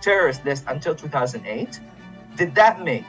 Terrorist 0.00 0.44
list 0.44 0.64
until 0.68 0.94
2008? 0.94 1.80
Did 2.36 2.54
that 2.54 2.84
make 2.84 3.04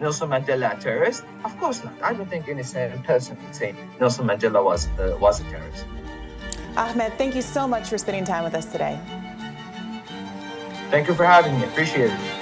Nelson 0.00 0.28
Mandela 0.30 0.76
a 0.76 0.80
terrorist? 0.80 1.24
Of 1.44 1.58
course 1.58 1.82
not. 1.84 1.94
I 2.02 2.12
don't 2.12 2.28
think 2.28 2.48
any 2.48 2.62
sane 2.62 3.02
person 3.02 3.36
would 3.42 3.54
say 3.54 3.74
Nelson 4.00 4.26
Mandela 4.26 4.64
was 4.64 4.88
uh, 4.98 5.16
was 5.20 5.40
a 5.40 5.44
terrorist. 5.44 5.84
Ahmed, 6.76 7.12
thank 7.18 7.34
you 7.34 7.42
so 7.42 7.66
much 7.66 7.88
for 7.88 7.98
spending 7.98 8.24
time 8.24 8.44
with 8.44 8.54
us 8.54 8.66
today. 8.66 8.98
Thank 10.90 11.08
you 11.08 11.14
for 11.14 11.24
having 11.24 11.58
me. 11.58 11.64
Appreciate 11.66 12.10
it. 12.10 12.37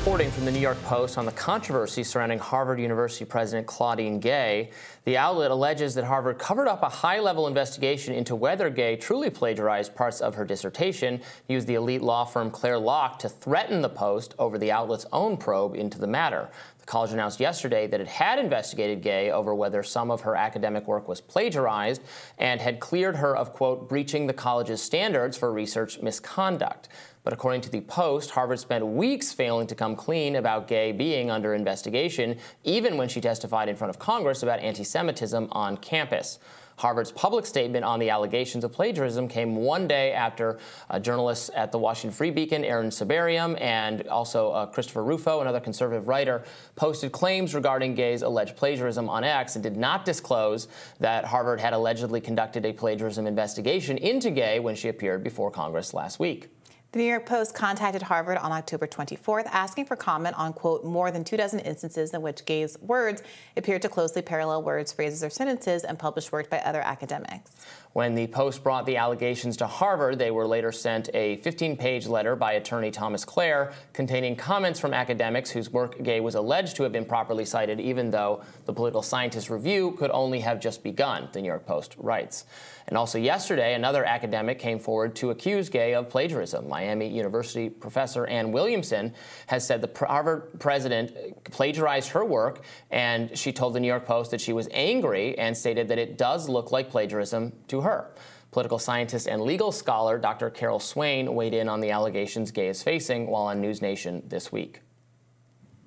Reporting 0.00 0.30
from 0.30 0.46
the 0.46 0.50
New 0.50 0.60
York 0.60 0.82
Post 0.84 1.18
on 1.18 1.26
the 1.26 1.32
controversy 1.32 2.02
surrounding 2.02 2.38
Harvard 2.38 2.80
University 2.80 3.26
President 3.26 3.66
Claudine 3.66 4.18
Gay. 4.18 4.70
The 5.04 5.18
outlet 5.18 5.50
alleges 5.50 5.94
that 5.94 6.04
Harvard 6.04 6.38
covered 6.38 6.68
up 6.68 6.82
a 6.82 6.88
high 6.88 7.20
level 7.20 7.46
investigation 7.46 8.14
into 8.14 8.34
whether 8.34 8.70
Gay 8.70 8.96
truly 8.96 9.28
plagiarized 9.28 9.94
parts 9.94 10.22
of 10.22 10.36
her 10.36 10.46
dissertation, 10.46 11.20
used 11.48 11.66
the 11.66 11.74
elite 11.74 12.00
law 12.00 12.24
firm 12.24 12.50
Clare 12.50 12.78
Locke 12.78 13.18
to 13.18 13.28
threaten 13.28 13.82
the 13.82 13.90
Post 13.90 14.34
over 14.38 14.56
the 14.56 14.72
outlet's 14.72 15.04
own 15.12 15.36
probe 15.36 15.74
into 15.74 15.98
the 15.98 16.06
matter. 16.06 16.48
The 16.78 16.86
college 16.86 17.12
announced 17.12 17.38
yesterday 17.38 17.86
that 17.86 18.00
it 18.00 18.08
had 18.08 18.38
investigated 18.38 19.02
Gay 19.02 19.30
over 19.30 19.54
whether 19.54 19.82
some 19.82 20.10
of 20.10 20.22
her 20.22 20.34
academic 20.34 20.86
work 20.86 21.08
was 21.08 21.20
plagiarized 21.20 22.00
and 22.38 22.58
had 22.58 22.80
cleared 22.80 23.16
her 23.16 23.36
of, 23.36 23.52
quote, 23.52 23.86
breaching 23.86 24.26
the 24.26 24.32
college's 24.32 24.80
standards 24.80 25.36
for 25.36 25.52
research 25.52 26.00
misconduct. 26.00 26.88
But 27.22 27.32
according 27.32 27.60
to 27.62 27.70
the 27.70 27.82
Post, 27.82 28.30
Harvard 28.30 28.60
spent 28.60 28.86
weeks 28.86 29.32
failing 29.32 29.66
to 29.66 29.74
come 29.74 29.94
clean 29.94 30.36
about 30.36 30.68
Gay 30.68 30.92
being 30.92 31.30
under 31.30 31.54
investigation, 31.54 32.38
even 32.64 32.96
when 32.96 33.08
she 33.08 33.20
testified 33.20 33.68
in 33.68 33.76
front 33.76 33.90
of 33.90 33.98
Congress 33.98 34.42
about 34.42 34.60
anti 34.60 34.84
Semitism 34.84 35.48
on 35.52 35.76
campus. 35.76 36.38
Harvard's 36.80 37.12
public 37.12 37.44
statement 37.44 37.84
on 37.84 38.00
the 38.00 38.08
allegations 38.08 38.64
of 38.64 38.72
plagiarism 38.72 39.28
came 39.28 39.54
one 39.54 39.86
day 39.86 40.12
after 40.12 40.58
uh, 40.88 40.98
journalists 40.98 41.50
at 41.54 41.72
the 41.72 41.78
Washington 41.78 42.16
Free 42.16 42.30
Beacon, 42.30 42.64
Aaron 42.64 42.88
Sibarium, 42.88 43.60
and 43.60 44.08
also 44.08 44.50
uh, 44.52 44.64
Christopher 44.64 45.04
Rufo, 45.04 45.42
another 45.42 45.60
conservative 45.60 46.08
writer, 46.08 46.42
posted 46.76 47.12
claims 47.12 47.54
regarding 47.54 47.94
Gay's 47.94 48.22
alleged 48.22 48.56
plagiarism 48.56 49.10
on 49.10 49.24
X 49.24 49.56
and 49.56 49.62
did 49.62 49.76
not 49.76 50.06
disclose 50.06 50.68
that 51.00 51.26
Harvard 51.26 51.60
had 51.60 51.74
allegedly 51.74 52.20
conducted 52.20 52.64
a 52.64 52.72
plagiarism 52.72 53.26
investigation 53.26 53.98
into 53.98 54.30
Gay 54.30 54.58
when 54.58 54.74
she 54.74 54.88
appeared 54.88 55.22
before 55.22 55.50
Congress 55.50 55.92
last 55.92 56.18
week. 56.18 56.48
The 56.92 56.98
New 56.98 57.04
York 57.04 57.24
Post 57.24 57.54
contacted 57.54 58.02
Harvard 58.02 58.36
on 58.38 58.50
October 58.50 58.88
24th 58.88 59.46
asking 59.52 59.84
for 59.84 59.94
comment 59.94 60.36
on, 60.36 60.52
quote, 60.52 60.84
more 60.84 61.12
than 61.12 61.22
two 61.22 61.36
dozen 61.36 61.60
instances 61.60 62.12
in 62.12 62.20
which 62.20 62.44
Gay's 62.44 62.76
words 62.80 63.22
appeared 63.56 63.82
to 63.82 63.88
closely 63.88 64.22
parallel 64.22 64.64
words, 64.64 64.90
phrases, 64.90 65.22
or 65.22 65.30
sentences 65.30 65.84
and 65.84 66.00
published 66.00 66.32
work 66.32 66.50
by 66.50 66.58
other 66.58 66.80
academics. 66.80 67.64
When 67.92 68.14
the 68.14 68.28
Post 68.28 68.62
brought 68.62 68.86
the 68.86 68.98
allegations 68.98 69.56
to 69.56 69.66
Harvard, 69.66 70.16
they 70.16 70.30
were 70.30 70.46
later 70.46 70.70
sent 70.70 71.10
a 71.12 71.38
15 71.38 71.76
page 71.76 72.06
letter 72.06 72.36
by 72.36 72.52
attorney 72.52 72.92
Thomas 72.92 73.24
Clare 73.24 73.72
containing 73.92 74.36
comments 74.36 74.78
from 74.78 74.94
academics 74.94 75.50
whose 75.50 75.70
work 75.70 76.00
Gay 76.00 76.20
was 76.20 76.36
alleged 76.36 76.76
to 76.76 76.84
have 76.84 76.92
been 76.92 77.04
properly 77.04 77.44
cited, 77.44 77.80
even 77.80 78.12
though 78.12 78.44
the 78.64 78.72
political 78.72 79.02
scientist 79.02 79.50
review 79.50 79.90
could 79.98 80.12
only 80.12 80.38
have 80.38 80.60
just 80.60 80.84
begun, 80.84 81.28
the 81.32 81.42
New 81.42 81.48
York 81.48 81.66
Post 81.66 81.96
writes. 81.98 82.44
And 82.86 82.96
also 82.96 83.18
yesterday, 83.18 83.74
another 83.74 84.04
academic 84.04 84.58
came 84.58 84.78
forward 84.78 85.14
to 85.16 85.30
accuse 85.30 85.68
Gay 85.68 85.94
of 85.94 86.08
plagiarism. 86.08 86.68
Miami 86.68 87.08
University 87.08 87.70
professor 87.70 88.26
Ann 88.26 88.52
Williamson 88.52 89.14
has 89.46 89.66
said 89.66 89.80
the 89.80 90.06
Harvard 90.06 90.58
president 90.58 91.12
plagiarized 91.44 92.10
her 92.10 92.24
work, 92.24 92.64
and 92.90 93.36
she 93.38 93.52
told 93.52 93.74
the 93.74 93.80
New 93.80 93.86
York 93.88 94.06
Post 94.06 94.30
that 94.32 94.40
she 94.40 94.52
was 94.52 94.68
angry 94.72 95.38
and 95.38 95.56
stated 95.56 95.88
that 95.88 95.98
it 95.98 96.18
does 96.18 96.48
look 96.48 96.72
like 96.72 96.90
plagiarism 96.90 97.52
to 97.68 97.79
her. 97.82 98.10
Political 98.50 98.78
scientist 98.78 99.28
and 99.28 99.42
legal 99.42 99.70
scholar 99.70 100.18
Dr. 100.18 100.50
Carol 100.50 100.80
Swain 100.80 101.34
weighed 101.34 101.54
in 101.54 101.68
on 101.68 101.80
the 101.80 101.90
allegations 101.90 102.50
Gay 102.50 102.68
is 102.68 102.82
facing 102.82 103.28
while 103.28 103.44
on 103.44 103.60
News 103.60 103.80
Nation 103.80 104.22
this 104.26 104.50
week. 104.50 104.80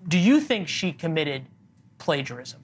Do 0.08 0.18
you 0.18 0.40
think 0.40 0.68
she 0.68 0.92
committed 0.92 1.46
plagiarism? 1.98 2.64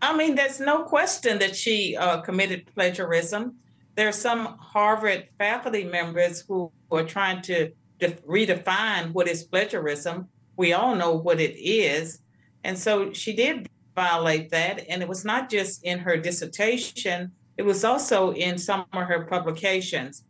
I 0.00 0.16
mean, 0.16 0.34
there's 0.34 0.60
no 0.60 0.82
question 0.82 1.38
that 1.40 1.56
she 1.56 1.96
uh, 1.96 2.20
committed 2.20 2.66
plagiarism. 2.74 3.56
There 3.96 4.08
are 4.08 4.12
some 4.12 4.56
Harvard 4.58 5.28
faculty 5.38 5.84
members 5.84 6.44
who 6.46 6.70
are 6.90 7.02
trying 7.02 7.42
to 7.42 7.72
redefine 8.00 9.12
what 9.12 9.26
is 9.26 9.42
plagiarism. 9.42 10.28
We 10.56 10.72
all 10.72 10.94
know 10.94 11.12
what 11.12 11.40
it 11.40 11.58
is. 11.58 12.20
And 12.62 12.78
so 12.78 13.12
she 13.12 13.32
did 13.32 13.68
violate 13.96 14.50
that. 14.50 14.86
And 14.88 15.02
it 15.02 15.08
was 15.08 15.24
not 15.24 15.50
just 15.50 15.82
in 15.82 15.98
her 16.00 16.16
dissertation, 16.16 17.32
it 17.58 17.64
was 17.64 17.84
also 17.84 18.32
in 18.32 18.56
some 18.56 18.86
of 18.92 19.02
her 19.08 19.24
publications. 19.24 20.22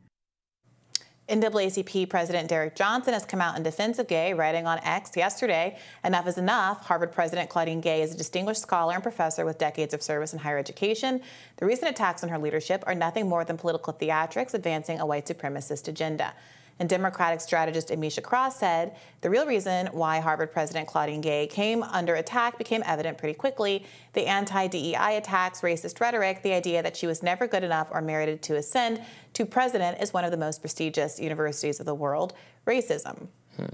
NAACP 1.28 2.08
President 2.08 2.48
Derrick 2.48 2.74
Johnson 2.74 3.12
has 3.12 3.26
come 3.26 3.42
out 3.42 3.54
in 3.54 3.62
defense 3.62 3.98
of 3.98 4.08
Gay, 4.08 4.32
writing 4.32 4.66
on 4.66 4.78
X 4.82 5.14
yesterday, 5.14 5.76
enough 6.02 6.26
is 6.26 6.38
enough. 6.38 6.86
Harvard 6.86 7.12
President 7.12 7.50
Claudine 7.50 7.82
Gay 7.82 8.00
is 8.00 8.14
a 8.14 8.16
distinguished 8.16 8.62
scholar 8.62 8.94
and 8.94 9.02
professor 9.02 9.44
with 9.44 9.58
decades 9.58 9.92
of 9.92 10.02
service 10.02 10.32
in 10.32 10.38
higher 10.38 10.56
education. 10.56 11.20
The 11.58 11.66
recent 11.66 11.90
attacks 11.90 12.22
on 12.22 12.30
her 12.30 12.38
leadership 12.38 12.82
are 12.86 12.94
nothing 12.94 13.28
more 13.28 13.44
than 13.44 13.58
political 13.58 13.92
theatrics 13.92 14.54
advancing 14.54 15.00
a 15.00 15.06
white 15.06 15.26
supremacist 15.26 15.86
agenda. 15.86 16.32
And 16.78 16.88
Democratic 16.88 17.40
strategist 17.40 17.88
Amisha 17.88 18.22
Cross 18.22 18.60
said 18.60 18.96
the 19.20 19.30
real 19.30 19.46
reason 19.46 19.88
why 19.88 20.20
Harvard 20.20 20.52
President 20.52 20.86
Claudine 20.86 21.20
Gay 21.20 21.46
came 21.46 21.82
under 21.82 22.14
attack 22.14 22.56
became 22.56 22.82
evident 22.86 23.18
pretty 23.18 23.34
quickly. 23.34 23.84
The 24.12 24.26
anti 24.26 24.68
DEI 24.68 25.16
attacks, 25.16 25.62
racist 25.62 26.00
rhetoric, 26.00 26.42
the 26.42 26.52
idea 26.52 26.82
that 26.82 26.96
she 26.96 27.06
was 27.06 27.22
never 27.22 27.46
good 27.46 27.64
enough 27.64 27.88
or 27.90 28.00
merited 28.00 28.42
to 28.42 28.56
ascend 28.56 29.00
to 29.34 29.44
president 29.44 30.00
is 30.00 30.12
one 30.12 30.24
of 30.24 30.30
the 30.30 30.36
most 30.36 30.60
prestigious 30.60 31.18
universities 31.18 31.80
of 31.80 31.86
the 31.86 31.94
world, 31.94 32.34
racism. 32.66 33.26
Hmm. 33.56 33.66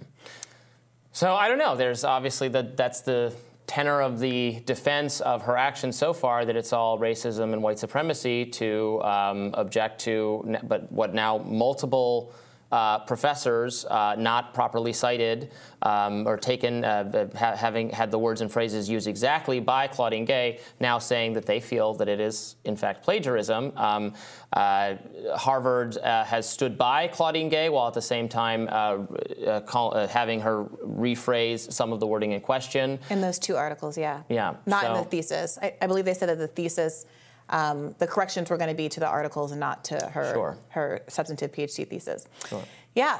So 1.12 1.34
I 1.34 1.48
don't 1.48 1.58
know. 1.58 1.76
There's 1.76 2.04
obviously 2.04 2.48
the, 2.48 2.72
that's 2.74 3.02
the 3.02 3.34
tenor 3.66 4.02
of 4.02 4.18
the 4.18 4.60
defense 4.66 5.20
of 5.20 5.42
her 5.42 5.56
actions 5.56 5.96
so 5.96 6.12
far 6.12 6.44
that 6.44 6.56
it's 6.56 6.72
all 6.72 6.98
racism 6.98 7.52
and 7.52 7.62
white 7.62 7.78
supremacy 7.78 8.44
to 8.44 9.00
um, 9.02 9.50
object 9.54 10.00
to, 10.00 10.56
but 10.64 10.90
what 10.92 11.14
now 11.14 11.38
multiple 11.38 12.32
uh, 12.74 12.98
professors 12.98 13.84
uh, 13.84 14.16
not 14.18 14.52
properly 14.52 14.92
cited 14.92 15.52
um, 15.82 16.26
or 16.26 16.36
taken, 16.36 16.84
uh, 16.84 17.28
ha- 17.38 17.54
having 17.54 17.88
had 17.88 18.10
the 18.10 18.18
words 18.18 18.40
and 18.40 18.50
phrases 18.50 18.88
used 18.88 19.06
exactly 19.06 19.60
by 19.60 19.86
Claudine 19.86 20.24
Gay, 20.24 20.58
now 20.80 20.98
saying 20.98 21.34
that 21.34 21.46
they 21.46 21.60
feel 21.60 21.94
that 21.94 22.08
it 22.08 22.18
is, 22.18 22.56
in 22.64 22.74
fact, 22.74 23.04
plagiarism. 23.04 23.72
Um, 23.76 24.12
uh, 24.54 24.94
Harvard 25.36 25.98
uh, 25.98 26.24
has 26.24 26.50
stood 26.50 26.76
by 26.76 27.06
Claudine 27.06 27.48
Gay 27.48 27.68
while 27.68 27.86
at 27.86 27.94
the 27.94 28.02
same 28.02 28.28
time 28.28 28.68
uh, 28.68 29.60
call, 29.60 29.94
having 30.08 30.40
her 30.40 30.64
rephrase 30.84 31.72
some 31.72 31.92
of 31.92 32.00
the 32.00 32.08
wording 32.08 32.32
in 32.32 32.40
question. 32.40 32.98
In 33.08 33.20
those 33.20 33.38
two 33.38 33.54
articles, 33.54 33.96
yeah. 33.96 34.22
Yeah. 34.28 34.54
Not 34.66 34.82
so. 34.82 34.88
in 34.88 35.04
the 35.04 35.08
thesis. 35.08 35.60
I, 35.62 35.74
I 35.80 35.86
believe 35.86 36.06
they 36.06 36.14
said 36.14 36.28
that 36.28 36.38
the 36.38 36.48
thesis 36.48 37.06
um, 37.50 37.94
the 37.98 38.06
corrections 38.06 38.50
were 38.50 38.56
going 38.56 38.70
to 38.70 38.76
be 38.76 38.88
to 38.88 39.00
the 39.00 39.08
articles 39.08 39.50
and 39.50 39.60
not 39.60 39.84
to 39.84 39.96
her 40.12 40.32
sure. 40.32 40.58
her 40.68 41.02
substantive 41.08 41.52
PhD 41.52 41.86
thesis. 41.86 42.26
Sure. 42.48 42.62
Yeah. 42.94 43.18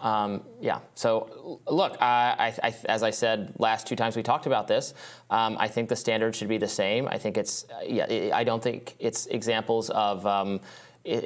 Um, 0.00 0.42
yeah. 0.60 0.80
So, 0.94 1.60
look, 1.66 2.00
I, 2.00 2.54
I, 2.62 2.74
as 2.88 3.02
I 3.02 3.10
said 3.10 3.52
last 3.58 3.86
two 3.86 3.96
times 3.96 4.16
we 4.16 4.22
talked 4.22 4.46
about 4.46 4.66
this, 4.66 4.94
um, 5.28 5.56
I 5.60 5.68
think 5.68 5.90
the 5.90 5.96
standard 5.96 6.34
should 6.34 6.48
be 6.48 6.56
the 6.56 6.68
same. 6.68 7.06
I 7.06 7.18
think 7.18 7.36
it's, 7.36 7.66
yeah, 7.84 8.30
I 8.32 8.44
don't 8.44 8.62
think 8.62 8.96
it's 8.98 9.26
examples 9.26 9.90
of. 9.90 10.26
Um, 10.26 10.60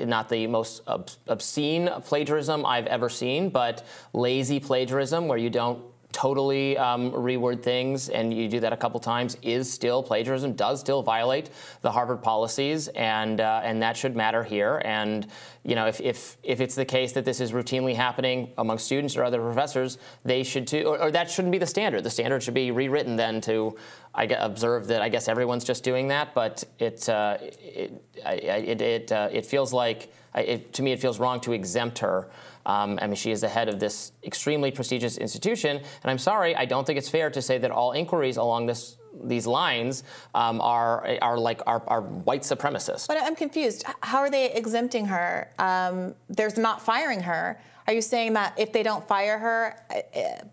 not 0.06 0.28
the 0.28 0.46
most 0.46 0.82
obscene 1.26 1.90
plagiarism 2.04 2.64
I've 2.64 2.86
ever 2.86 3.08
seen, 3.08 3.50
but 3.50 3.84
lazy 4.12 4.60
plagiarism 4.60 5.26
where 5.26 5.36
you 5.36 5.50
don't 5.50 5.82
totally 6.14 6.78
um, 6.78 7.10
reword 7.10 7.60
things, 7.60 8.08
and 8.08 8.32
you 8.32 8.48
do 8.48 8.60
that 8.60 8.72
a 8.72 8.76
couple 8.76 9.00
times, 9.00 9.36
is 9.42 9.70
still 9.70 10.00
plagiarism, 10.00 10.52
does 10.52 10.78
still 10.78 11.02
violate 11.02 11.50
the 11.82 11.90
Harvard 11.90 12.22
policies, 12.22 12.86
and 12.88 13.40
uh, 13.40 13.60
and 13.64 13.82
that 13.82 13.96
should 13.96 14.14
matter 14.14 14.44
here. 14.44 14.80
And 14.84 15.26
you 15.64 15.74
know, 15.74 15.86
if, 15.86 16.00
if 16.00 16.36
if 16.44 16.60
it's 16.60 16.76
the 16.76 16.84
case 16.84 17.12
that 17.12 17.24
this 17.24 17.40
is 17.40 17.50
routinely 17.50 17.96
happening 17.96 18.52
among 18.56 18.78
students 18.78 19.16
or 19.16 19.24
other 19.24 19.40
professors, 19.40 19.98
they 20.24 20.44
should 20.44 20.68
too, 20.68 20.84
or, 20.84 21.02
or 21.02 21.10
that 21.10 21.28
shouldn't 21.28 21.52
be 21.52 21.58
the 21.58 21.66
standard. 21.66 22.04
The 22.04 22.10
standard 22.10 22.44
should 22.44 22.54
be 22.54 22.70
rewritten 22.70 23.16
then 23.16 23.40
to 23.42 23.76
I 24.14 24.24
observe 24.24 24.86
that 24.86 25.02
I 25.02 25.08
guess 25.08 25.26
everyone's 25.26 25.64
just 25.64 25.82
doing 25.82 26.08
that, 26.08 26.32
but 26.32 26.62
it 26.78 27.08
uh, 27.08 27.38
it 27.40 28.00
it 28.24 28.80
it, 28.80 29.12
uh, 29.12 29.28
it 29.32 29.44
feels 29.44 29.72
like 29.72 30.12
it, 30.36 30.72
to 30.74 30.82
me 30.82 30.92
it 30.92 31.00
feels 31.00 31.18
wrong 31.18 31.40
to 31.40 31.52
exempt 31.52 31.98
her 31.98 32.30
um, 32.66 32.98
I 33.02 33.06
mean, 33.06 33.16
she 33.16 33.30
is 33.30 33.40
the 33.40 33.48
head 33.48 33.68
of 33.68 33.78
this 33.78 34.12
extremely 34.22 34.70
prestigious 34.70 35.18
institution, 35.18 35.76
and 35.76 36.10
I'm 36.10 36.18
sorry, 36.18 36.56
I 36.56 36.64
don't 36.64 36.86
think 36.86 36.98
it's 36.98 37.08
fair 37.08 37.30
to 37.30 37.42
say 37.42 37.58
that 37.58 37.70
all 37.70 37.92
inquiries 37.92 38.36
along 38.36 38.66
this 38.66 38.96
these 39.22 39.46
lines 39.46 40.02
um, 40.34 40.60
are 40.60 41.18
are 41.22 41.38
like 41.38 41.60
are, 41.66 41.82
are, 41.86 42.00
white 42.00 42.42
supremacists. 42.42 43.06
But 43.06 43.18
I'm 43.20 43.36
confused. 43.36 43.84
How 44.00 44.18
are 44.18 44.30
they 44.30 44.52
exempting 44.52 45.06
her? 45.06 45.50
Um, 45.58 46.14
there's 46.28 46.58
not 46.58 46.82
firing 46.82 47.20
her. 47.20 47.60
Are 47.86 47.92
you 47.92 48.02
saying 48.02 48.32
that 48.32 48.58
if 48.58 48.72
they 48.72 48.82
don't 48.82 49.06
fire 49.06 49.38
her? 49.38 49.76
Uh, 49.94 50.44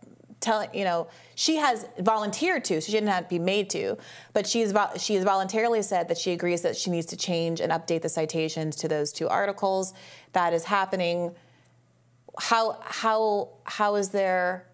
telling 0.42 0.68
you 0.74 0.84
know 0.84 1.08
she 1.36 1.56
has 1.58 1.86
volunteered 2.00 2.66
to, 2.66 2.82
so 2.82 2.86
she 2.88 2.92
didn't 2.92 3.10
have 3.10 3.24
to 3.24 3.30
be 3.30 3.40
made 3.40 3.70
to, 3.70 3.98
but 4.34 4.46
she's 4.46 4.74
she 4.98 5.16
has 5.16 5.24
voluntarily 5.24 5.82
said 5.82 6.08
that 6.10 6.18
she 6.18 6.32
agrees 6.32 6.62
that 6.64 6.76
she 6.76 6.90
needs 6.90 7.06
to 7.08 7.16
change 7.16 7.62
and 7.62 7.72
update 7.72 8.02
the 8.02 8.10
citations 8.10 8.76
to 8.78 8.88
those 8.88 9.14
two 9.14 9.30
articles. 9.30 9.94
That 10.34 10.54
is 10.54 10.66
happening 10.66 11.34
how 12.40 12.80
how 12.82 13.50
how 13.66 13.96
is 13.96 14.10
there 14.10 14.68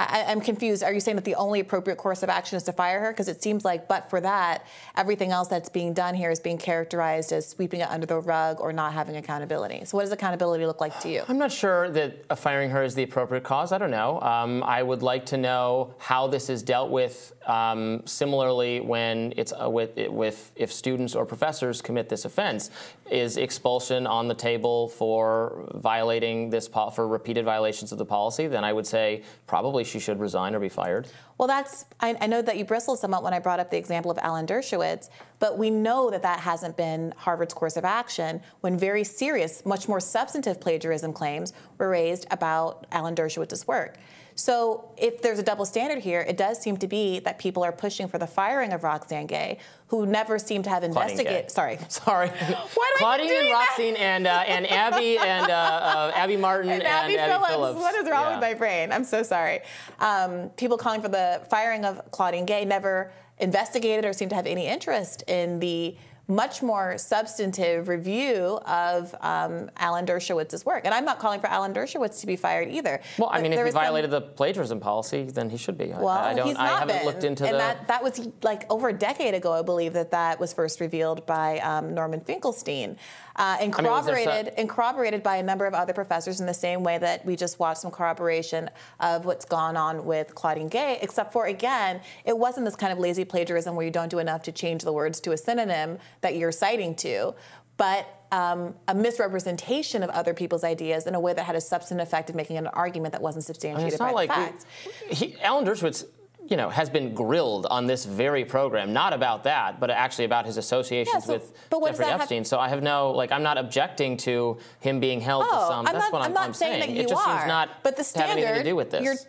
I, 0.00 0.32
am 0.32 0.40
confused. 0.40 0.82
Are 0.82 0.92
you 0.92 1.00
saying 1.00 1.16
that 1.16 1.26
the 1.26 1.34
only 1.34 1.60
appropriate 1.60 1.96
course 1.96 2.22
of 2.22 2.30
action 2.30 2.56
is 2.56 2.62
to 2.64 2.72
fire 2.72 3.00
her? 3.00 3.12
Because 3.12 3.28
it 3.28 3.42
seems 3.42 3.66
like, 3.66 3.86
but 3.86 4.08
for 4.08 4.20
that, 4.22 4.64
everything 4.96 5.30
else 5.30 5.48
that's 5.48 5.68
being 5.68 5.92
done 5.92 6.14
here 6.14 6.30
is 6.30 6.40
being 6.40 6.56
characterized 6.56 7.32
as 7.32 7.46
sweeping 7.46 7.80
it 7.80 7.90
under 7.90 8.06
the 8.06 8.18
rug 8.18 8.60
or 8.60 8.72
not 8.72 8.94
having 8.94 9.16
accountability. 9.16 9.84
So, 9.84 9.98
what 9.98 10.04
does 10.04 10.12
accountability 10.12 10.64
look 10.64 10.80
like 10.80 10.98
to 11.00 11.10
you? 11.10 11.22
I'm 11.28 11.36
not 11.36 11.52
sure 11.52 11.90
that 11.90 12.38
firing 12.38 12.70
her 12.70 12.82
is 12.82 12.94
the 12.94 13.02
appropriate 13.02 13.44
cause. 13.44 13.72
I 13.72 13.78
don't 13.78 13.90
know. 13.90 14.20
Um, 14.22 14.62
I 14.62 14.82
would 14.82 15.02
like 15.02 15.26
to 15.26 15.36
know 15.36 15.94
how 15.98 16.28
this 16.28 16.48
is 16.48 16.62
dealt 16.62 16.90
with 16.90 17.34
um, 17.46 18.02
similarly 18.06 18.80
when 18.80 19.34
it's 19.36 19.52
uh, 19.52 19.68
with, 19.68 19.92
with 20.08 20.52
if 20.56 20.72
students 20.72 21.14
or 21.14 21.26
professors 21.26 21.82
commit 21.82 22.08
this 22.08 22.24
offense. 22.24 22.70
Is 23.10 23.36
expulsion 23.36 24.06
on 24.06 24.28
the 24.28 24.34
table 24.34 24.88
for 24.88 25.68
violating 25.74 26.48
this 26.48 26.68
for 26.68 27.08
repeated 27.08 27.44
violations 27.44 27.90
of 27.90 27.98
the 27.98 28.04
policy? 28.04 28.46
Then 28.46 28.62
I 28.62 28.72
would 28.72 28.86
say 28.86 29.24
probably 29.48 29.82
she 29.90 29.98
should 29.98 30.20
resign 30.20 30.54
or 30.54 30.60
be 30.60 30.68
fired. 30.68 31.08
Well, 31.36 31.48
that's, 31.48 31.84
I, 32.00 32.16
I, 32.20 32.26
know 32.26 32.42
that 32.42 32.56
you 32.56 32.64
bristled 32.64 32.98
somewhat 32.98 33.22
when 33.22 33.34
I 33.34 33.38
brought 33.38 33.60
up 33.60 33.70
the 33.70 33.76
example 33.76 34.10
of 34.10 34.18
Alan 34.18 34.46
Dershowitz, 34.46 35.08
but 35.38 35.58
we 35.58 35.70
know 35.70 36.10
that 36.10 36.22
that 36.22 36.40
hasn't 36.40 36.76
been 36.76 37.12
Harvard's 37.16 37.54
course 37.54 37.76
of 37.76 37.84
action 37.84 38.40
when 38.60 38.78
very 38.78 39.04
serious, 39.04 39.64
much 39.66 39.88
more 39.88 40.00
substantive 40.00 40.60
plagiarism 40.60 41.12
claims 41.12 41.52
were 41.78 41.88
raised 41.88 42.26
about 42.30 42.86
Alan 42.92 43.14
Dershowitz's 43.14 43.66
work. 43.66 43.96
So 44.40 44.90
if 44.96 45.20
there's 45.20 45.38
a 45.38 45.42
double 45.42 45.66
standard 45.66 45.98
here, 45.98 46.22
it 46.22 46.38
does 46.38 46.58
seem 46.58 46.78
to 46.78 46.88
be 46.88 47.18
that 47.20 47.38
people 47.38 47.62
are 47.62 47.72
pushing 47.72 48.08
for 48.08 48.16
the 48.16 48.26
firing 48.26 48.72
of 48.72 48.82
Roxane 48.82 49.26
Gay, 49.26 49.58
who 49.88 50.06
never 50.06 50.38
seemed 50.38 50.64
to 50.64 50.70
have 50.70 50.82
investigated. 50.82 51.50
Sorry, 51.50 51.78
sorry. 51.88 52.28
Why 52.74 52.92
Claudine 52.96 53.30
and 53.30 53.50
Roxane 53.50 53.96
and 53.96 54.26
uh, 54.26 54.44
and 54.46 54.66
Abby 54.70 55.18
and 55.18 55.50
uh, 55.50 55.54
uh, 55.54 56.12
Abby 56.14 56.38
Martin 56.38 56.70
and, 56.70 56.82
and 56.82 56.88
Abby, 56.88 57.18
Abby 57.18 57.32
Phillips. 57.32 57.52
Phillips. 57.52 57.80
What 57.80 57.94
is 57.96 58.10
wrong 58.10 58.24
yeah. 58.24 58.30
with 58.30 58.40
my 58.40 58.54
brain? 58.54 58.92
I'm 58.92 59.04
so 59.04 59.22
sorry. 59.22 59.60
Um, 59.98 60.48
people 60.56 60.78
calling 60.78 61.02
for 61.02 61.08
the 61.08 61.42
firing 61.50 61.84
of 61.84 62.10
Claudine 62.10 62.46
Gay 62.46 62.64
never 62.64 63.12
investigated 63.40 64.06
or 64.06 64.14
seemed 64.14 64.30
to 64.30 64.36
have 64.36 64.46
any 64.46 64.66
interest 64.66 65.22
in 65.28 65.60
the 65.60 65.98
much 66.30 66.62
more 66.62 66.96
substantive 66.96 67.88
review 67.88 68.60
of 68.64 69.14
um, 69.20 69.70
Alan 69.76 70.06
Dershowitz's 70.06 70.64
work. 70.64 70.82
And 70.84 70.94
I'm 70.94 71.04
not 71.04 71.18
calling 71.18 71.40
for 71.40 71.48
Alan 71.48 71.74
Dershowitz 71.74 72.20
to 72.20 72.26
be 72.26 72.36
fired 72.36 72.68
either. 72.68 73.00
Well, 73.18 73.28
I 73.30 73.42
mean, 73.42 73.52
if 73.52 73.64
he 73.64 73.72
violated 73.72 74.10
some... 74.10 74.22
the 74.22 74.26
plagiarism 74.28 74.80
policy, 74.80 75.24
then 75.24 75.50
he 75.50 75.56
should 75.56 75.76
be. 75.76 75.88
Well, 75.88 76.08
I, 76.08 76.30
I 76.30 76.34
don't, 76.34 76.46
he's 76.46 76.56
not 76.56 76.64
I 76.64 76.78
haven't 76.78 76.96
been. 76.96 77.06
looked 77.06 77.24
into 77.24 77.44
and 77.44 77.54
the... 77.54 77.58
that, 77.58 77.88
that 77.88 78.02
was 78.02 78.28
like 78.42 78.70
over 78.70 78.88
a 78.88 78.92
decade 78.92 79.34
ago, 79.34 79.52
I 79.52 79.62
believe, 79.62 79.92
that 79.94 80.12
that 80.12 80.38
was 80.38 80.52
first 80.52 80.80
revealed 80.80 81.26
by 81.26 81.58
um, 81.58 81.94
Norman 81.94 82.20
Finkelstein 82.20 82.96
uh, 83.36 83.56
and 83.60 83.72
corroborated 83.72 84.28
I 84.28 84.42
mean, 84.42 84.52
and 84.56 84.68
corroborated 84.68 85.22
by 85.22 85.36
a 85.36 85.42
number 85.42 85.66
of 85.66 85.74
other 85.74 85.92
professors 85.92 86.40
in 86.40 86.46
the 86.46 86.54
same 86.54 86.82
way 86.82 86.98
that 86.98 87.24
we 87.24 87.36
just 87.36 87.58
watched 87.58 87.80
some 87.80 87.90
corroboration 87.90 88.70
of 89.00 89.24
what's 89.24 89.44
gone 89.44 89.76
on 89.76 90.04
with 90.04 90.34
Claudine 90.34 90.68
Gay. 90.68 90.98
Except 91.02 91.32
for 91.32 91.46
again, 91.46 92.00
it 92.24 92.36
wasn't 92.36 92.64
this 92.64 92.76
kind 92.76 92.92
of 92.92 92.98
lazy 92.98 93.24
plagiarism 93.24 93.76
where 93.76 93.84
you 93.84 93.92
don't 93.92 94.10
do 94.10 94.18
enough 94.18 94.42
to 94.44 94.52
change 94.52 94.82
the 94.82 94.92
words 94.92 95.20
to 95.20 95.32
a 95.32 95.36
synonym 95.36 95.98
that 96.20 96.36
you're 96.36 96.52
citing 96.52 96.94
to, 96.96 97.34
but 97.76 98.20
um, 98.32 98.74
a 98.86 98.94
misrepresentation 98.94 100.02
of 100.02 100.10
other 100.10 100.34
people's 100.34 100.62
ideas 100.62 101.06
in 101.06 101.14
a 101.14 101.20
way 101.20 101.32
that 101.32 101.44
had 101.44 101.56
a 101.56 101.60
substantive 101.60 102.06
effect 102.06 102.30
of 102.30 102.36
making 102.36 102.56
an 102.56 102.66
argument 102.68 103.12
that 103.12 103.22
wasn't 103.22 103.44
substantiated 103.44 104.00
I 104.00 104.04
mean, 104.04 104.12
by 104.12 104.14
like 104.14 104.30
facts. 104.30 104.66
He, 105.08 105.36
Alan 105.40 105.64
Dershowitz 105.64 106.04
you 106.50 106.56
know, 106.56 106.68
has 106.68 106.90
been 106.90 107.14
grilled 107.14 107.66
on 107.70 107.86
this 107.86 108.04
very 108.04 108.44
program, 108.44 108.92
not 108.92 109.12
about 109.12 109.44
that, 109.44 109.78
but 109.78 109.88
actually 109.88 110.24
about 110.24 110.44
his 110.44 110.56
associations 110.56 111.14
yeah, 111.28 111.38
so, 111.38 111.80
with 111.80 111.96
Jeffrey 111.96 112.06
Epstein. 112.06 112.44
so 112.44 112.58
I 112.58 112.68
have 112.68 112.82
no, 112.82 113.12
like, 113.12 113.30
I'm 113.30 113.44
not 113.44 113.56
objecting 113.56 114.16
to 114.18 114.58
him 114.80 114.98
being 114.98 115.20
held 115.20 115.44
oh, 115.46 115.50
to 115.50 115.66
some. 115.68 115.86
I'm 115.86 115.92
that's 115.92 116.06
not, 116.06 116.12
what 116.12 116.22
I'm, 116.22 116.28
I'm 116.28 116.34
not 116.34 116.56
saying. 116.56 116.82
saying. 116.82 116.94
That 116.94 116.96
you 116.96 117.06
it 117.06 117.08
just 117.08 117.26
are, 117.26 117.38
seems 117.38 117.48
not 117.48 117.82
but 117.84 117.96
the 117.96 118.02
standard, 118.02 118.34
to 118.34 118.40
have 118.40 118.48
anything 118.48 118.64
to 118.64 118.70
do 118.70 118.76
with 118.76 118.90
this. 118.90 119.26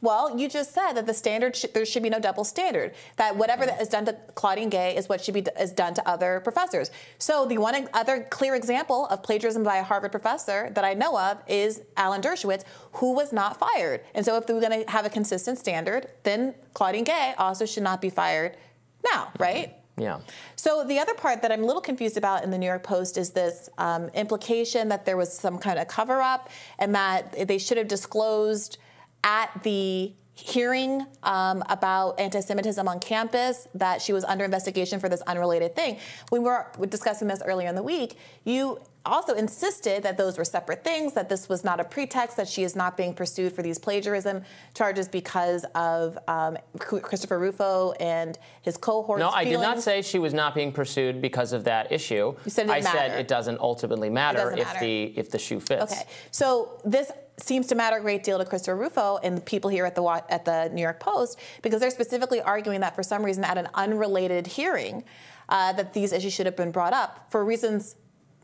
Well, 0.00 0.38
you 0.38 0.48
just 0.48 0.72
said 0.72 0.92
that 0.92 1.06
the 1.06 1.14
standard 1.14 1.56
sh- 1.56 1.66
there 1.74 1.84
should 1.84 2.02
be 2.02 2.10
no 2.10 2.20
double 2.20 2.44
standard. 2.44 2.94
That 3.16 3.36
whatever 3.36 3.66
that 3.66 3.80
is 3.80 3.88
done 3.88 4.04
to 4.06 4.16
Claudine 4.34 4.68
Gay 4.68 4.96
is 4.96 5.08
what 5.08 5.24
should 5.24 5.34
be 5.34 5.40
d- 5.40 5.50
is 5.58 5.72
done 5.72 5.94
to 5.94 6.08
other 6.08 6.40
professors. 6.40 6.90
So 7.18 7.46
the 7.46 7.58
one 7.58 7.88
other 7.92 8.26
clear 8.30 8.54
example 8.54 9.06
of 9.06 9.22
plagiarism 9.22 9.64
by 9.64 9.76
a 9.76 9.82
Harvard 9.82 10.12
professor 10.12 10.70
that 10.74 10.84
I 10.84 10.94
know 10.94 11.18
of 11.18 11.42
is 11.48 11.82
Alan 11.96 12.20
Dershowitz, 12.20 12.64
who 12.92 13.12
was 13.12 13.32
not 13.32 13.58
fired. 13.58 14.02
And 14.14 14.24
so 14.24 14.36
if 14.36 14.48
we're 14.48 14.60
going 14.60 14.84
to 14.84 14.90
have 14.90 15.04
a 15.04 15.10
consistent 15.10 15.58
standard, 15.58 16.10
then 16.22 16.54
Claudine 16.74 17.04
Gay 17.04 17.34
also 17.36 17.66
should 17.66 17.82
not 17.82 18.00
be 18.00 18.10
fired 18.10 18.56
now, 19.04 19.32
right? 19.38 19.74
Yeah. 19.96 20.20
So 20.54 20.84
the 20.84 20.98
other 21.00 21.14
part 21.14 21.42
that 21.42 21.50
I'm 21.50 21.64
a 21.64 21.66
little 21.66 21.82
confused 21.82 22.16
about 22.16 22.44
in 22.44 22.50
the 22.50 22.58
New 22.58 22.66
York 22.66 22.84
Post 22.84 23.16
is 23.16 23.30
this 23.30 23.68
um, 23.78 24.08
implication 24.10 24.88
that 24.88 25.04
there 25.04 25.16
was 25.16 25.36
some 25.36 25.58
kind 25.58 25.78
of 25.78 25.88
cover 25.88 26.22
up 26.22 26.50
and 26.78 26.94
that 26.94 27.48
they 27.48 27.58
should 27.58 27.78
have 27.78 27.88
disclosed 27.88 28.78
at 29.24 29.50
the 29.62 30.12
hearing 30.34 31.04
um, 31.24 31.64
about 31.68 32.20
anti-Semitism 32.20 32.86
on 32.86 33.00
campus, 33.00 33.66
that 33.74 34.00
she 34.00 34.12
was 34.12 34.22
under 34.24 34.44
investigation 34.44 35.00
for 35.00 35.08
this 35.08 35.20
unrelated 35.22 35.74
thing. 35.74 35.98
We 36.30 36.38
were 36.38 36.66
discussing 36.88 37.26
this 37.26 37.42
earlier 37.44 37.68
in 37.68 37.74
the 37.74 37.82
week, 37.82 38.16
you 38.44 38.80
also 39.08 39.34
insisted 39.34 40.02
that 40.02 40.16
those 40.16 40.38
were 40.38 40.44
separate 40.44 40.84
things, 40.84 41.14
that 41.14 41.28
this 41.28 41.48
was 41.48 41.64
not 41.64 41.80
a 41.80 41.84
pretext, 41.84 42.36
that 42.36 42.48
she 42.48 42.62
is 42.62 42.76
not 42.76 42.96
being 42.96 43.14
pursued 43.14 43.52
for 43.52 43.62
these 43.62 43.78
plagiarism 43.78 44.42
charges 44.74 45.08
because 45.08 45.64
of 45.74 46.18
um, 46.28 46.56
Christopher 46.78 47.38
Rufo 47.38 47.92
and 47.92 48.38
his 48.62 48.76
cohorts. 48.76 49.20
No, 49.20 49.30
I 49.30 49.44
feelings. 49.44 49.60
did 49.60 49.62
not 49.62 49.82
say 49.82 50.02
she 50.02 50.18
was 50.18 50.34
not 50.34 50.54
being 50.54 50.72
pursued 50.72 51.20
because 51.20 51.52
of 51.52 51.64
that 51.64 51.92
issue. 51.92 52.34
You 52.44 52.50
said 52.50 52.66
it 52.66 52.72
I 52.72 52.80
matter. 52.80 52.98
said 52.98 53.20
it 53.20 53.28
doesn't 53.28 53.58
ultimately 53.60 54.10
matter 54.10 54.38
doesn't 54.38 54.58
if 54.58 54.66
matter. 54.66 54.80
the 54.80 55.02
if 55.16 55.30
the 55.30 55.38
shoe 55.38 55.60
fits. 55.60 55.92
Okay, 55.92 56.02
so 56.30 56.80
this 56.84 57.10
seems 57.38 57.66
to 57.68 57.74
matter 57.74 57.96
a 57.96 58.00
great 58.00 58.24
deal 58.24 58.38
to 58.38 58.44
Christopher 58.44 58.76
Rufo 58.76 59.18
and 59.22 59.36
the 59.36 59.40
people 59.40 59.70
here 59.70 59.86
at 59.86 59.94
the 59.94 60.02
at 60.28 60.44
the 60.44 60.70
New 60.72 60.82
York 60.82 61.00
Post 61.00 61.38
because 61.62 61.80
they're 61.80 61.90
specifically 61.90 62.40
arguing 62.40 62.80
that 62.80 62.94
for 62.94 63.02
some 63.02 63.24
reason 63.24 63.44
at 63.44 63.58
an 63.58 63.68
unrelated 63.74 64.46
hearing 64.46 65.04
uh, 65.48 65.72
that 65.72 65.94
these 65.94 66.12
issues 66.12 66.32
should 66.32 66.46
have 66.46 66.56
been 66.56 66.72
brought 66.72 66.92
up 66.92 67.30
for 67.30 67.44
reasons 67.44 67.96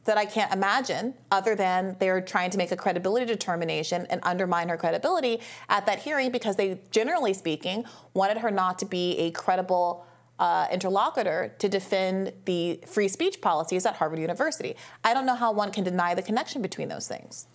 that 0.05 0.19
I 0.19 0.25
can't 0.25 0.53
imagine 0.53 1.15
other 1.31 1.55
than 1.55 1.97
they're 1.99 2.21
trying 2.21 2.51
to 2.51 2.59
make 2.59 2.73
a 2.73 2.77
credibility 2.77 3.27
determination 3.27 4.07
and 4.11 4.21
undermine 4.23 4.69
her 4.69 4.77
credibility 4.77 5.41
at 5.69 5.87
that 5.87 6.01
hearing 6.01 6.31
because 6.31 6.57
they, 6.57 6.81
generally 6.91 7.33
speaking, 7.33 7.85
wanted 8.13 8.39
her 8.39 8.51
not 8.51 8.79
to 8.81 8.87
be 8.87 9.17
a 9.19 9.31
credible 9.31 10.07
uh, 10.39 10.67
interlocutor 10.71 11.55
to 11.59 11.69
defend 11.69 12.33
the 12.45 12.81
free 12.87 13.09
speech 13.09 13.41
policies 13.41 13.87
at 13.87 13.97
Harvard 13.97 14.19
University. 14.19 14.77
I 15.05 15.15
don't 15.15 15.27
know 15.27 15.37
how 15.37 15.53
one 15.53 15.71
can 15.71 15.85
deny 15.85 16.15
the 16.15 16.23
connection 16.23 16.61
between 16.61 16.89
those 16.89 17.07
things 17.07 17.47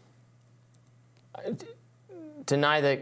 deny 2.45 2.81
the 2.81 2.99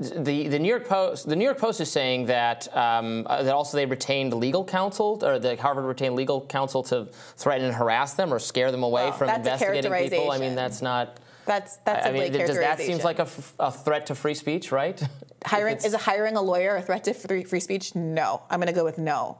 the, 0.00 0.48
the 0.48 0.58
New 0.58 0.68
York 0.68 0.88
Post 0.88 1.28
the 1.28 1.36
New 1.36 1.44
York 1.44 1.58
Post 1.58 1.80
is 1.80 1.92
saying 1.92 2.26
that 2.26 2.74
um, 2.74 3.26
uh, 3.28 3.42
that 3.42 3.54
also 3.54 3.76
they 3.76 3.84
retained 3.84 4.32
legal 4.32 4.64
counsel 4.64 5.22
or 5.22 5.38
the 5.38 5.56
Harvard 5.56 5.84
retained 5.84 6.16
legal 6.16 6.40
counsel 6.40 6.82
to 6.84 7.06
threaten 7.36 7.66
and 7.66 7.74
harass 7.74 8.14
them 8.14 8.32
or 8.32 8.38
scare 8.38 8.72
them 8.72 8.82
away 8.82 9.04
well, 9.04 9.12
from 9.12 9.28
investigating 9.28 9.92
people. 9.92 10.30
I 10.30 10.38
mean, 10.38 10.54
that's 10.54 10.80
not. 10.80 11.18
That's 11.44 11.76
that's 11.78 12.06
I 12.06 12.12
mean, 12.12 12.32
does 12.32 12.56
that 12.56 12.78
seems 12.80 13.04
like 13.04 13.18
a, 13.18 13.28
a 13.58 13.70
threat 13.70 14.06
to 14.06 14.14
free 14.14 14.34
speech, 14.34 14.72
right? 14.72 15.00
Hiring 15.44 15.76
is 15.76 15.94
hiring 15.94 16.36
a 16.36 16.42
lawyer 16.42 16.76
a 16.76 16.82
threat 16.82 17.04
to 17.04 17.14
free, 17.14 17.44
free 17.44 17.60
speech? 17.60 17.94
No, 17.94 18.42
I'm 18.50 18.60
going 18.60 18.66
to 18.66 18.74
go 18.74 18.84
with 18.84 18.98
no. 18.98 19.38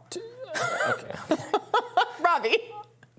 okay. 0.88 1.12
Robby. 2.24 2.56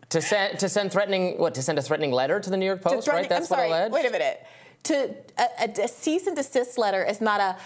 To 0.10 0.20
send 0.20 0.58
to 0.60 0.68
send 0.68 0.92
threatening 0.92 1.38
what 1.38 1.54
to 1.56 1.62
send 1.62 1.78
a 1.78 1.82
threatening 1.84 2.12
letter 2.12 2.40
to 2.40 2.50
the 2.50 2.58
New 2.58 2.66
York 2.66 2.82
Post, 2.82 3.08
right? 3.08 3.30
That's 3.30 3.52
I'm 3.52 3.58
sorry, 3.58 3.70
what 3.70 3.92
Wait 3.92 4.08
a 4.08 4.12
minute 4.12 4.46
to 4.84 5.16
a, 5.38 5.70
a, 5.84 5.88
cease 5.88 6.28
and 6.28 6.36
desist 6.36 6.78
letter 6.78 7.04
is 7.04 7.22
not 7.22 7.40
a 7.40 7.58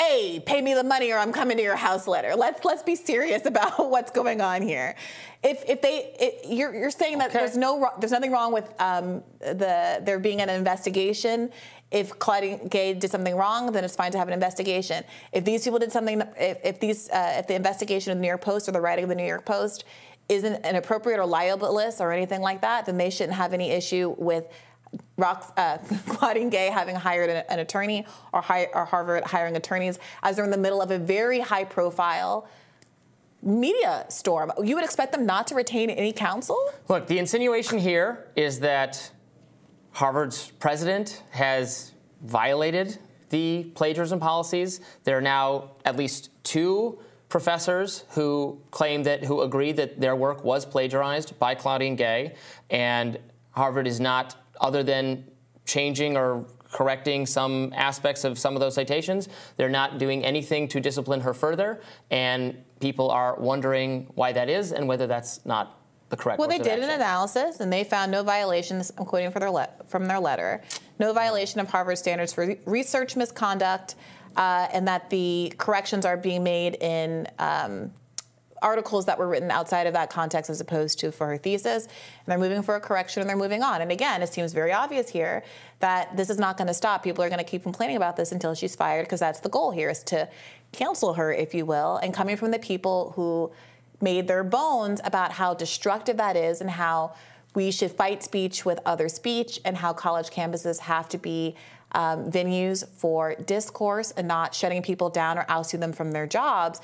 hey, 0.00 0.40
pay 0.40 0.62
me 0.62 0.72
the 0.72 0.82
money 0.82 1.12
or 1.12 1.18
I'm 1.18 1.32
coming 1.32 1.58
to 1.58 1.62
your 1.62 1.76
house 1.76 2.06
letter. 2.06 2.34
Let's 2.34 2.64
let's 2.64 2.82
be 2.82 2.96
serious 2.96 3.44
about 3.46 3.90
what's 3.90 4.10
going 4.10 4.40
on 4.40 4.62
here. 4.62 4.94
If 5.42 5.62
if 5.68 5.82
they 5.82 6.14
it, 6.18 6.46
you're 6.48 6.74
you're 6.74 6.90
saying 6.90 7.18
that 7.18 7.30
okay. 7.30 7.38
there's 7.38 7.56
no 7.56 7.90
there's 7.98 8.12
nothing 8.12 8.32
wrong 8.32 8.52
with 8.52 8.72
um, 8.80 9.22
the 9.40 10.00
there 10.02 10.18
being 10.18 10.40
an 10.40 10.48
investigation. 10.48 11.50
If 11.90 12.18
Claudine 12.20 12.68
Gay 12.68 12.94
did 12.94 13.10
something 13.10 13.34
wrong, 13.34 13.72
then 13.72 13.82
it's 13.82 13.96
fine 13.96 14.12
to 14.12 14.18
have 14.18 14.28
an 14.28 14.34
investigation. 14.34 15.02
If 15.32 15.44
these 15.44 15.64
people 15.64 15.80
did 15.80 15.90
something, 15.90 16.22
if, 16.36 16.58
if 16.64 16.80
these 16.80 17.10
uh, 17.10 17.36
if 17.38 17.46
the 17.48 17.54
investigation 17.54 18.12
of 18.12 18.18
the 18.18 18.22
New 18.22 18.28
York 18.28 18.42
Post 18.42 18.68
or 18.68 18.72
the 18.72 18.80
writing 18.80 19.04
of 19.04 19.08
the 19.08 19.16
New 19.16 19.26
York 19.26 19.44
Post 19.44 19.84
isn't 20.28 20.64
inappropriate 20.64 21.18
or 21.18 21.26
libelous 21.26 22.00
or 22.00 22.12
anything 22.12 22.40
like 22.40 22.60
that, 22.60 22.86
then 22.86 22.96
they 22.96 23.10
shouldn't 23.10 23.36
have 23.36 23.52
any 23.52 23.70
issue 23.70 24.14
with 24.16 24.46
Rox, 25.18 25.52
uh, 25.56 25.78
Claudine 26.14 26.50
Gay 26.50 26.68
having 26.68 26.96
hired 26.96 27.30
an, 27.30 27.44
an 27.48 27.58
attorney 27.58 28.06
or, 28.32 28.40
hi, 28.40 28.68
or, 28.72 28.84
Harvard 28.84 29.24
hiring 29.24 29.56
attorneys 29.56 29.98
as 30.22 30.36
they're 30.36 30.44
in 30.44 30.50
the 30.50 30.56
middle 30.56 30.80
of 30.80 30.90
a 30.90 30.98
very 30.98 31.40
high 31.40 31.64
profile 31.64 32.48
media 33.42 34.04
storm. 34.08 34.52
You 34.62 34.74
would 34.74 34.84
expect 34.84 35.12
them 35.12 35.26
not 35.26 35.46
to 35.48 35.54
retain 35.54 35.90
any 35.90 36.12
counsel? 36.12 36.58
Look, 36.88 37.06
the 37.06 37.18
insinuation 37.18 37.78
here 37.78 38.28
is 38.36 38.60
that 38.60 39.10
Harvard's 39.92 40.50
president 40.58 41.22
has 41.30 41.92
violated 42.22 42.98
the 43.30 43.70
plagiarism 43.74 44.20
policies. 44.20 44.80
There 45.04 45.16
are 45.16 45.22
now 45.22 45.72
at 45.84 45.96
least 45.96 46.30
two 46.44 46.98
professors 47.28 48.04
who 48.10 48.60
claim 48.70 49.04
that, 49.04 49.24
who 49.24 49.42
agree 49.42 49.72
that 49.72 50.00
their 50.00 50.16
work 50.16 50.44
was 50.44 50.66
plagiarized 50.66 51.38
by 51.38 51.54
Claudine 51.54 51.96
Gay, 51.96 52.34
and 52.68 53.18
Harvard 53.52 53.86
is 53.86 54.00
not 54.00 54.34
other 54.60 54.82
than 54.82 55.24
changing 55.64 56.16
or 56.16 56.44
correcting 56.70 57.26
some 57.26 57.72
aspects 57.74 58.24
of 58.24 58.38
some 58.38 58.54
of 58.54 58.60
those 58.60 58.74
citations. 58.74 59.28
They're 59.56 59.68
not 59.68 59.98
doing 59.98 60.24
anything 60.24 60.68
to 60.68 60.80
discipline 60.80 61.20
her 61.20 61.34
further, 61.34 61.80
and 62.10 62.56
people 62.80 63.10
are 63.10 63.36
wondering 63.36 64.06
why 64.14 64.32
that 64.32 64.48
is 64.48 64.72
and 64.72 64.86
whether 64.86 65.06
that's 65.06 65.44
not 65.44 65.80
the 66.10 66.16
correct. 66.16 66.38
Well, 66.38 66.48
they 66.48 66.58
did 66.58 66.68
action. 66.68 66.84
an 66.84 66.90
analysis 66.90 67.60
and 67.60 67.72
they 67.72 67.84
found 67.84 68.10
no 68.10 68.22
violations. 68.22 68.92
I'm 68.98 69.04
quoting 69.04 69.30
their 69.30 69.50
le- 69.50 69.68
from 69.86 70.06
their 70.06 70.20
letter: 70.20 70.62
no 70.98 71.12
violation 71.12 71.60
of 71.60 71.68
Harvard 71.68 71.98
standards 71.98 72.32
for 72.32 72.56
research 72.66 73.16
misconduct, 73.16 73.96
uh, 74.36 74.68
and 74.72 74.86
that 74.86 75.10
the 75.10 75.52
corrections 75.58 76.04
are 76.04 76.16
being 76.16 76.42
made 76.42 76.76
in. 76.80 77.26
Um, 77.38 77.92
articles 78.62 79.06
that 79.06 79.18
were 79.18 79.28
written 79.28 79.50
outside 79.50 79.86
of 79.86 79.92
that 79.94 80.10
context 80.10 80.50
as 80.50 80.60
opposed 80.60 80.98
to 81.00 81.12
for 81.12 81.26
her 81.26 81.36
thesis. 81.36 81.84
And 81.84 82.26
they're 82.26 82.38
moving 82.38 82.62
for 82.62 82.76
a 82.76 82.80
correction 82.80 83.20
and 83.20 83.28
they're 83.28 83.36
moving 83.36 83.62
on. 83.62 83.82
And 83.82 83.90
again, 83.92 84.22
it 84.22 84.28
seems 84.28 84.52
very 84.52 84.72
obvious 84.72 85.08
here 85.08 85.42
that 85.80 86.16
this 86.16 86.30
is 86.30 86.38
not 86.38 86.56
going 86.56 86.68
to 86.68 86.74
stop. 86.74 87.02
People 87.02 87.24
are 87.24 87.28
going 87.28 87.38
to 87.38 87.44
keep 87.44 87.62
complaining 87.62 87.96
about 87.96 88.16
this 88.16 88.32
until 88.32 88.54
she's 88.54 88.76
fired 88.76 89.04
because 89.06 89.20
that's 89.20 89.40
the 89.40 89.48
goal 89.48 89.70
here 89.70 89.90
is 89.90 90.02
to 90.04 90.28
cancel 90.72 91.14
her, 91.14 91.32
if 91.32 91.54
you 91.54 91.64
will. 91.64 91.96
And 91.96 92.14
coming 92.14 92.36
from 92.36 92.50
the 92.50 92.58
people 92.58 93.12
who 93.16 93.50
made 94.00 94.28
their 94.28 94.44
bones 94.44 95.00
about 95.04 95.32
how 95.32 95.54
destructive 95.54 96.16
that 96.16 96.36
is 96.36 96.60
and 96.60 96.70
how 96.70 97.14
we 97.54 97.70
should 97.70 97.90
fight 97.90 98.22
speech 98.22 98.64
with 98.64 98.78
other 98.86 99.08
speech 99.08 99.60
and 99.64 99.76
how 99.76 99.92
college 99.92 100.30
campuses 100.30 100.80
have 100.80 101.08
to 101.08 101.18
be 101.18 101.56
um, 101.92 102.30
venues 102.30 102.86
for 102.88 103.34
discourse 103.34 104.12
and 104.12 104.28
not 104.28 104.54
shutting 104.54 104.82
people 104.82 105.10
down 105.10 105.38
or 105.38 105.44
ousting 105.48 105.80
them 105.80 105.92
from 105.92 106.12
their 106.12 106.26
jobs. 106.26 106.80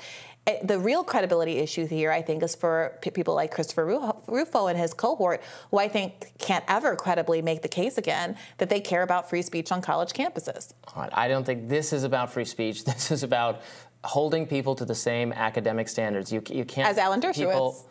Eh, 0.47 0.59
the 0.63 0.79
real 0.79 1.03
credibility 1.03 1.57
issue 1.57 1.85
here, 1.85 2.09
I 2.09 2.21
think, 2.21 2.41
is 2.41 2.55
for 2.55 2.97
people 3.01 3.35
like 3.35 3.51
Christopher 3.51 3.85
Rufo 4.27 4.67
and 4.67 4.79
his 4.79 4.93
cohort, 4.93 5.43
who 5.71 5.77
I 5.77 5.89
think 5.89 6.31
can't 6.39 6.63
ever 6.69 6.95
credibly 6.95 7.41
make 7.41 7.61
the 7.61 7.67
case 7.67 7.97
again 7.97 8.37
that 8.57 8.69
they 8.69 8.79
care 8.79 9.03
about 9.03 9.29
free 9.29 9.41
speech 9.41 9.71
on 9.71 9.81
college 9.81 10.13
campuses. 10.13 10.73
I 10.95 11.27
don't 11.27 11.45
think 11.45 11.67
this 11.67 11.91
is 11.91 12.03
about 12.03 12.31
free 12.31 12.45
speech. 12.45 12.85
This 12.97 13.11
is 13.11 13.21
about 13.23 13.61
holding 14.03 14.47
people 14.47 14.73
to 14.75 14.85
the 14.85 14.95
same 14.95 15.33
academic 15.33 15.89
standards. 15.89 16.31
You, 16.31 16.41
you 16.49 16.65
can't. 16.65 16.87
As 16.87 16.97
Alan 16.97 17.19
Dershowitz. 17.19 17.35
People, 17.35 17.86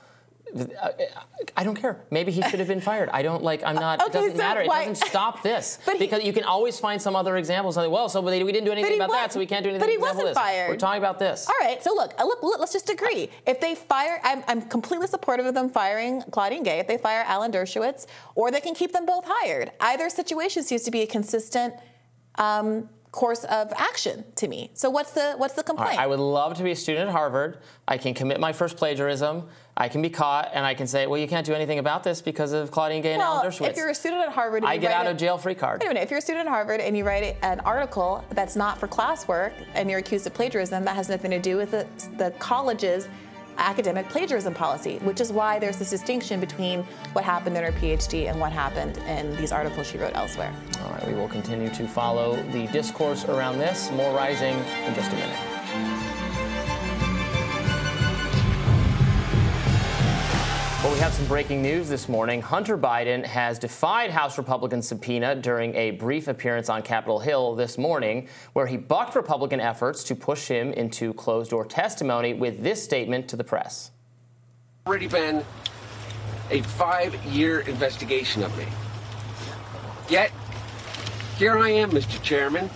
I 1.56 1.64
don't 1.64 1.74
care. 1.74 2.00
Maybe 2.10 2.32
he 2.32 2.42
should 2.42 2.58
have 2.58 2.68
been 2.68 2.80
fired. 2.80 3.08
I 3.12 3.22
don't 3.22 3.42
like. 3.42 3.62
I'm 3.64 3.74
not. 3.74 4.00
Okay, 4.00 4.08
it 4.08 4.12
doesn't 4.12 4.30
so 4.32 4.36
matter. 4.36 4.64
Why? 4.64 4.82
It 4.82 4.86
doesn't 4.88 5.08
stop 5.08 5.42
this 5.42 5.78
he, 5.92 5.98
because 5.98 6.22
you 6.24 6.32
can 6.32 6.44
always 6.44 6.78
find 6.78 7.00
some 7.00 7.16
other 7.16 7.36
examples. 7.36 7.76
Well, 7.76 8.08
so 8.08 8.20
we 8.20 8.52
didn't 8.52 8.64
do 8.64 8.72
anything 8.72 8.96
about 8.96 9.10
that, 9.10 9.32
so 9.32 9.38
we 9.38 9.46
can't 9.46 9.64
do 9.64 9.70
anything. 9.70 9.86
But 9.86 9.90
he 9.90 9.98
wasn't 9.98 10.34
fired. 10.34 10.70
We're 10.70 10.76
talking 10.76 10.98
about 10.98 11.18
this. 11.18 11.48
All 11.48 11.66
right. 11.66 11.82
So 11.82 11.94
look, 11.94 12.14
look, 12.18 12.58
let's 12.58 12.72
just 12.72 12.90
agree. 12.90 13.30
If 13.46 13.60
they 13.60 13.74
fire, 13.74 14.20
I'm, 14.22 14.44
I'm 14.48 14.62
completely 14.62 15.06
supportive 15.06 15.46
of 15.46 15.54
them 15.54 15.68
firing 15.68 16.22
Claudine 16.30 16.62
Gay. 16.62 16.78
If 16.78 16.86
they 16.86 16.98
fire 16.98 17.24
Alan 17.26 17.52
Dershowitz, 17.52 18.06
or 18.34 18.50
they 18.50 18.60
can 18.60 18.74
keep 18.74 18.92
them 18.92 19.06
both 19.06 19.24
hired. 19.26 19.72
Either 19.80 20.08
situation 20.10 20.62
seems 20.62 20.82
to 20.82 20.90
be 20.90 21.02
a 21.02 21.06
consistent. 21.06 21.74
Um, 22.36 22.88
course 23.16 23.44
of 23.44 23.72
action 23.76 24.22
to 24.36 24.46
me. 24.46 24.70
So 24.74 24.90
what's 24.90 25.12
the 25.12 25.32
what's 25.38 25.54
the 25.54 25.62
complaint? 25.62 25.92
Right, 25.92 25.98
I 25.98 26.06
would 26.06 26.20
love 26.20 26.54
to 26.58 26.62
be 26.62 26.70
a 26.70 26.76
student 26.76 27.08
at 27.08 27.12
Harvard. 27.12 27.58
I 27.88 27.96
can 27.96 28.12
commit 28.12 28.38
my 28.38 28.52
first 28.52 28.76
plagiarism. 28.76 29.48
I 29.74 29.88
can 29.88 30.02
be 30.02 30.10
caught, 30.10 30.50
and 30.54 30.64
I 30.64 30.74
can 30.74 30.86
say, 30.86 31.06
well, 31.06 31.18
you 31.18 31.26
can't 31.26 31.44
do 31.44 31.54
anything 31.54 31.78
about 31.78 32.02
this 32.04 32.20
because 32.20 32.52
of 32.52 32.70
Claudine 32.70 33.02
Gay 33.02 33.12
and 33.12 33.20
well, 33.20 33.38
Alan 33.38 33.50
Dershowitz. 33.50 33.70
if 33.70 33.76
you're 33.76 33.88
a 33.88 33.94
student 33.94 34.22
at 34.22 34.32
Harvard, 34.32 34.64
I 34.64 34.76
get 34.76 34.92
out 34.92 35.06
of 35.06 35.16
jail 35.16 35.38
free 35.38 35.54
card. 35.54 35.80
Wait 35.80 35.86
a 35.86 35.88
minute. 35.88 36.02
If 36.02 36.10
you're 36.10 36.18
a 36.18 36.22
student 36.22 36.46
at 36.46 36.50
Harvard 36.50 36.80
and 36.80 36.96
you 36.96 37.04
write 37.04 37.36
an 37.42 37.60
article 37.60 38.22
that's 38.30 38.54
not 38.54 38.78
for 38.78 38.86
classwork 38.86 39.52
and 39.74 39.90
you're 39.90 39.98
accused 39.98 40.26
of 40.26 40.34
plagiarism, 40.34 40.84
that 40.84 40.94
has 40.94 41.08
nothing 41.08 41.30
to 41.30 41.40
do 41.40 41.56
with 41.56 41.70
the, 41.70 41.86
the 42.18 42.30
college's 42.38 43.08
academic 43.58 44.08
plagiarism 44.08 44.54
policy, 44.54 44.98
which 44.98 45.20
is 45.20 45.32
why 45.32 45.58
there's 45.58 45.76
this 45.76 45.90
distinction 45.90 46.40
between 46.40 46.82
what 47.12 47.24
happened 47.24 47.56
in 47.56 47.64
her 47.64 47.72
PhD 47.72 48.28
and 48.28 48.38
what 48.40 48.52
happened 48.52 48.98
in 49.08 49.36
these 49.36 49.52
articles 49.52 49.86
she 49.86 49.98
wrote 49.98 50.14
elsewhere. 50.14 50.52
All 50.82 50.90
right, 50.90 51.06
we 51.06 51.14
will 51.14 51.28
continue 51.28 51.68
to 51.70 51.86
follow 51.86 52.36
the 52.52 52.66
discourse 52.68 53.24
around 53.24 53.58
this. 53.58 53.90
More 53.92 54.14
rising 54.14 54.54
in 54.86 54.94
just 54.94 55.10
a 55.12 55.14
minute. 55.14 55.55
We 60.96 61.02
have 61.02 61.12
some 61.12 61.26
breaking 61.26 61.60
news 61.60 61.90
this 61.90 62.08
morning. 62.08 62.40
Hunter 62.40 62.78
Biden 62.78 63.22
has 63.22 63.58
defied 63.58 64.10
House 64.10 64.38
Republican 64.38 64.80
subpoena 64.80 65.34
during 65.34 65.74
a 65.74 65.90
brief 65.90 66.26
appearance 66.26 66.70
on 66.70 66.80
Capitol 66.80 67.18
Hill 67.18 67.54
this 67.54 67.76
morning, 67.76 68.28
where 68.54 68.66
he 68.66 68.78
bucked 68.78 69.14
Republican 69.14 69.60
efforts 69.60 70.02
to 70.04 70.14
push 70.14 70.48
him 70.48 70.72
into 70.72 71.12
closed 71.12 71.50
door 71.50 71.66
testimony 71.66 72.32
with 72.32 72.62
this 72.62 72.82
statement 72.82 73.28
to 73.28 73.36
the 73.36 73.44
press. 73.44 73.90
Already 74.86 75.06
been 75.06 75.44
a 76.50 76.62
five 76.62 77.14
year 77.26 77.60
investigation 77.60 78.42
of 78.42 78.56
me. 78.56 78.64
Yet, 80.08 80.32
here 81.36 81.58
I 81.58 81.68
am, 81.72 81.90
Mr. 81.90 82.22
Chairman, 82.22 82.70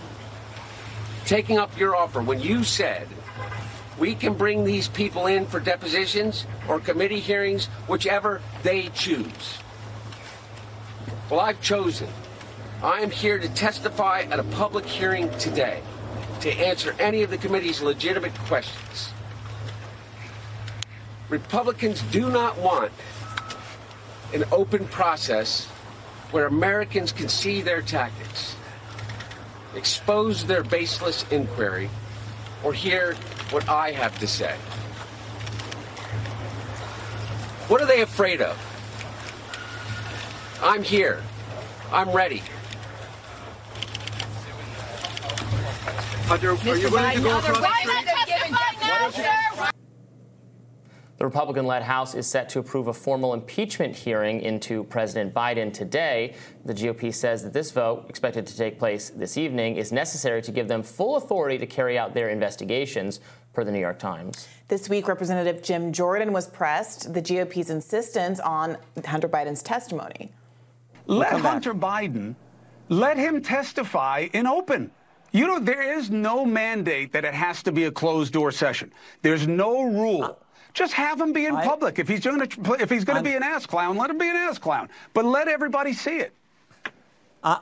taking 1.25 1.57
up 1.57 1.75
your 1.75 1.95
offer 1.95 2.21
when 2.21 2.39
you 2.39 2.63
said 2.63 3.07
we 4.01 4.15
can 4.15 4.33
bring 4.33 4.63
these 4.63 4.87
people 4.87 5.27
in 5.27 5.45
for 5.45 5.59
depositions 5.59 6.47
or 6.67 6.79
committee 6.79 7.19
hearings, 7.19 7.67
whichever 7.87 8.41
they 8.63 8.89
choose. 8.95 9.59
Well, 11.29 11.39
I've 11.39 11.61
chosen. 11.61 12.07
I 12.81 13.01
am 13.01 13.11
here 13.11 13.37
to 13.37 13.47
testify 13.49 14.21
at 14.21 14.39
a 14.39 14.43
public 14.43 14.85
hearing 14.85 15.29
today 15.37 15.83
to 16.39 16.51
answer 16.51 16.95
any 16.97 17.21
of 17.21 17.29
the 17.29 17.37
committee's 17.37 17.79
legitimate 17.79 18.33
questions. 18.39 19.11
Republicans 21.29 22.01
do 22.11 22.31
not 22.31 22.57
want 22.57 22.91
an 24.33 24.45
open 24.51 24.87
process 24.87 25.67
where 26.31 26.47
Americans 26.47 27.11
can 27.11 27.29
see 27.29 27.61
their 27.61 27.83
tactics, 27.83 28.55
expose 29.75 30.43
their 30.43 30.63
baseless 30.63 31.23
inquiry, 31.29 31.87
or 32.63 32.73
hear 32.73 33.15
what 33.51 33.67
I 33.67 33.91
have 33.91 34.17
to 34.19 34.27
say. 34.27 34.55
What 37.67 37.81
are 37.81 37.85
they 37.85 38.01
afraid 38.01 38.41
of? 38.41 38.57
I'm 40.63 40.83
here. 40.83 41.21
I'm 41.91 42.09
ready. 42.11 42.41
Hunter, 46.27 46.51
are 46.51 46.77
you 46.77 46.89
willing 46.89 47.17
to 47.17 47.21
go 47.21 47.37
across? 47.39 47.81
The 51.21 51.25
Republican 51.25 51.67
led 51.67 51.83
House 51.83 52.15
is 52.15 52.25
set 52.25 52.49
to 52.49 52.57
approve 52.57 52.87
a 52.87 52.93
formal 52.93 53.35
impeachment 53.35 53.95
hearing 53.95 54.41
into 54.41 54.85
President 54.85 55.35
Biden 55.35 55.71
today. 55.71 56.33
The 56.65 56.73
GOP 56.73 57.13
says 57.13 57.43
that 57.43 57.53
this 57.53 57.69
vote, 57.69 58.07
expected 58.09 58.47
to 58.47 58.57
take 58.57 58.79
place 58.79 59.11
this 59.11 59.37
evening, 59.37 59.75
is 59.75 59.91
necessary 59.91 60.41
to 60.41 60.51
give 60.51 60.67
them 60.67 60.81
full 60.81 61.17
authority 61.17 61.59
to 61.59 61.67
carry 61.67 61.95
out 61.95 62.15
their 62.15 62.29
investigations, 62.29 63.19
per 63.53 63.63
the 63.63 63.71
New 63.71 63.79
York 63.79 63.99
Times. 63.99 64.47
This 64.67 64.89
week, 64.89 65.07
Representative 65.07 65.61
Jim 65.61 65.91
Jordan 65.91 66.31
was 66.31 66.47
pressed 66.47 67.13
the 67.13 67.21
GOP's 67.21 67.69
insistence 67.69 68.39
on 68.39 68.77
Hunter 69.05 69.27
Biden's 69.27 69.61
testimony. 69.61 70.31
Let 71.07 71.41
Hunter 71.41 71.73
Biden, 71.73 72.35
let 72.89 73.17
him 73.17 73.41
testify 73.41 74.29
in 74.33 74.47
open. 74.47 74.91
You 75.31 75.47
know, 75.47 75.59
there 75.59 75.97
is 75.97 76.09
no 76.09 76.45
mandate 76.45 77.11
that 77.13 77.25
it 77.25 77.33
has 77.33 77.63
to 77.63 77.71
be 77.71 77.85
a 77.85 77.91
closed 77.91 78.33
door 78.33 78.51
session. 78.51 78.91
There's 79.21 79.47
no 79.47 79.83
rule. 79.83 80.37
Just 80.73 80.93
have 80.93 81.19
him 81.19 81.33
be 81.33 81.45
in 81.45 81.55
I, 81.55 81.65
public. 81.65 81.99
If 81.99 82.07
he's 82.07 82.21
going 82.21 82.47
to 82.47 82.73
if 82.75 82.89
he's 82.89 83.03
going 83.03 83.17
to 83.17 83.29
be 83.29 83.35
an 83.35 83.43
ass 83.43 83.65
clown, 83.65 83.97
let 83.97 84.09
him 84.09 84.17
be 84.17 84.29
an 84.29 84.35
ass 84.35 84.57
clown. 84.57 84.89
But 85.13 85.25
let 85.25 85.47
everybody 85.47 85.93
see 85.93 86.17
it. 86.17 86.33
Uh, 87.43 87.59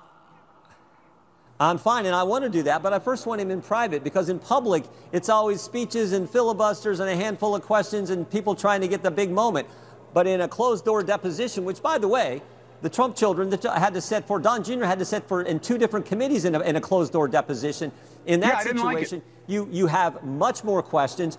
I'm 1.62 1.78
fine, 1.78 2.06
and 2.06 2.16
I 2.16 2.24
want 2.24 2.46
to 2.46 2.50
do 2.50 2.64
that, 2.64 2.82
but 2.82 2.94
I 2.94 3.00
first 3.00 3.26
want 3.26 3.42
him 3.42 3.52
in 3.52 3.62
private 3.62 4.02
because 4.02 4.30
in 4.30 4.40
public, 4.40 4.86
it's 5.12 5.28
always 5.28 5.60
speeches 5.60 6.14
and 6.14 6.30
filibusters 6.30 7.02
and 7.02 7.10
a 7.10 7.16
handful 7.18 7.54
of 7.54 7.64
questions 7.64 8.12
and 8.12 8.30
people 8.30 8.56
trying 8.56 8.80
to 8.80 8.88
get 8.88 9.04
the 9.04 9.12
big 9.12 9.30
moment. 9.30 9.68
But 10.14 10.26
in 10.26 10.40
a 10.40 10.48
closed 10.48 10.86
door 10.86 11.04
deposition, 11.04 11.66
which, 11.66 11.82
by 11.82 11.98
the 11.98 12.08
way, 12.08 12.42
the 12.82 12.90
Trump 12.90 13.18
children 13.18 13.52
had 13.52 13.94
to 13.94 14.00
sit 14.00 14.26
for, 14.26 14.40
Don 14.40 14.64
Jr. 14.64 14.86
had 14.86 15.00
to 15.00 15.06
sit 15.06 15.28
for 15.28 15.42
in 15.42 15.60
two 15.60 15.78
different 15.78 16.06
committees 16.06 16.46
in 16.46 16.56
a, 16.56 16.62
in 16.62 16.78
a 16.78 16.82
closed 16.82 17.12
door 17.12 17.28
deposition. 17.28 17.92
In 18.26 18.40
that 18.40 18.66
yeah, 18.66 18.72
situation, 18.72 19.20
like 19.20 19.50
you, 19.50 19.68
you 19.70 19.88
have 19.88 20.24
much 20.24 20.64
more 20.64 20.82
questions. 20.82 21.38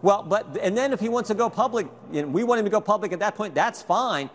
Well, 0.00 0.22
but, 0.22 0.58
and 0.62 0.76
then 0.76 0.92
if 0.92 1.00
he 1.00 1.08
wants 1.08 1.26
to 1.28 1.34
go 1.34 1.50
public, 1.50 1.88
you 2.12 2.22
know, 2.22 2.28
we 2.28 2.44
want 2.44 2.60
him 2.60 2.66
to 2.66 2.70
go 2.70 2.80
public 2.80 3.12
at 3.12 3.18
that 3.18 3.34
point, 3.34 3.56
that's 3.56 3.82
fine. 3.82 4.30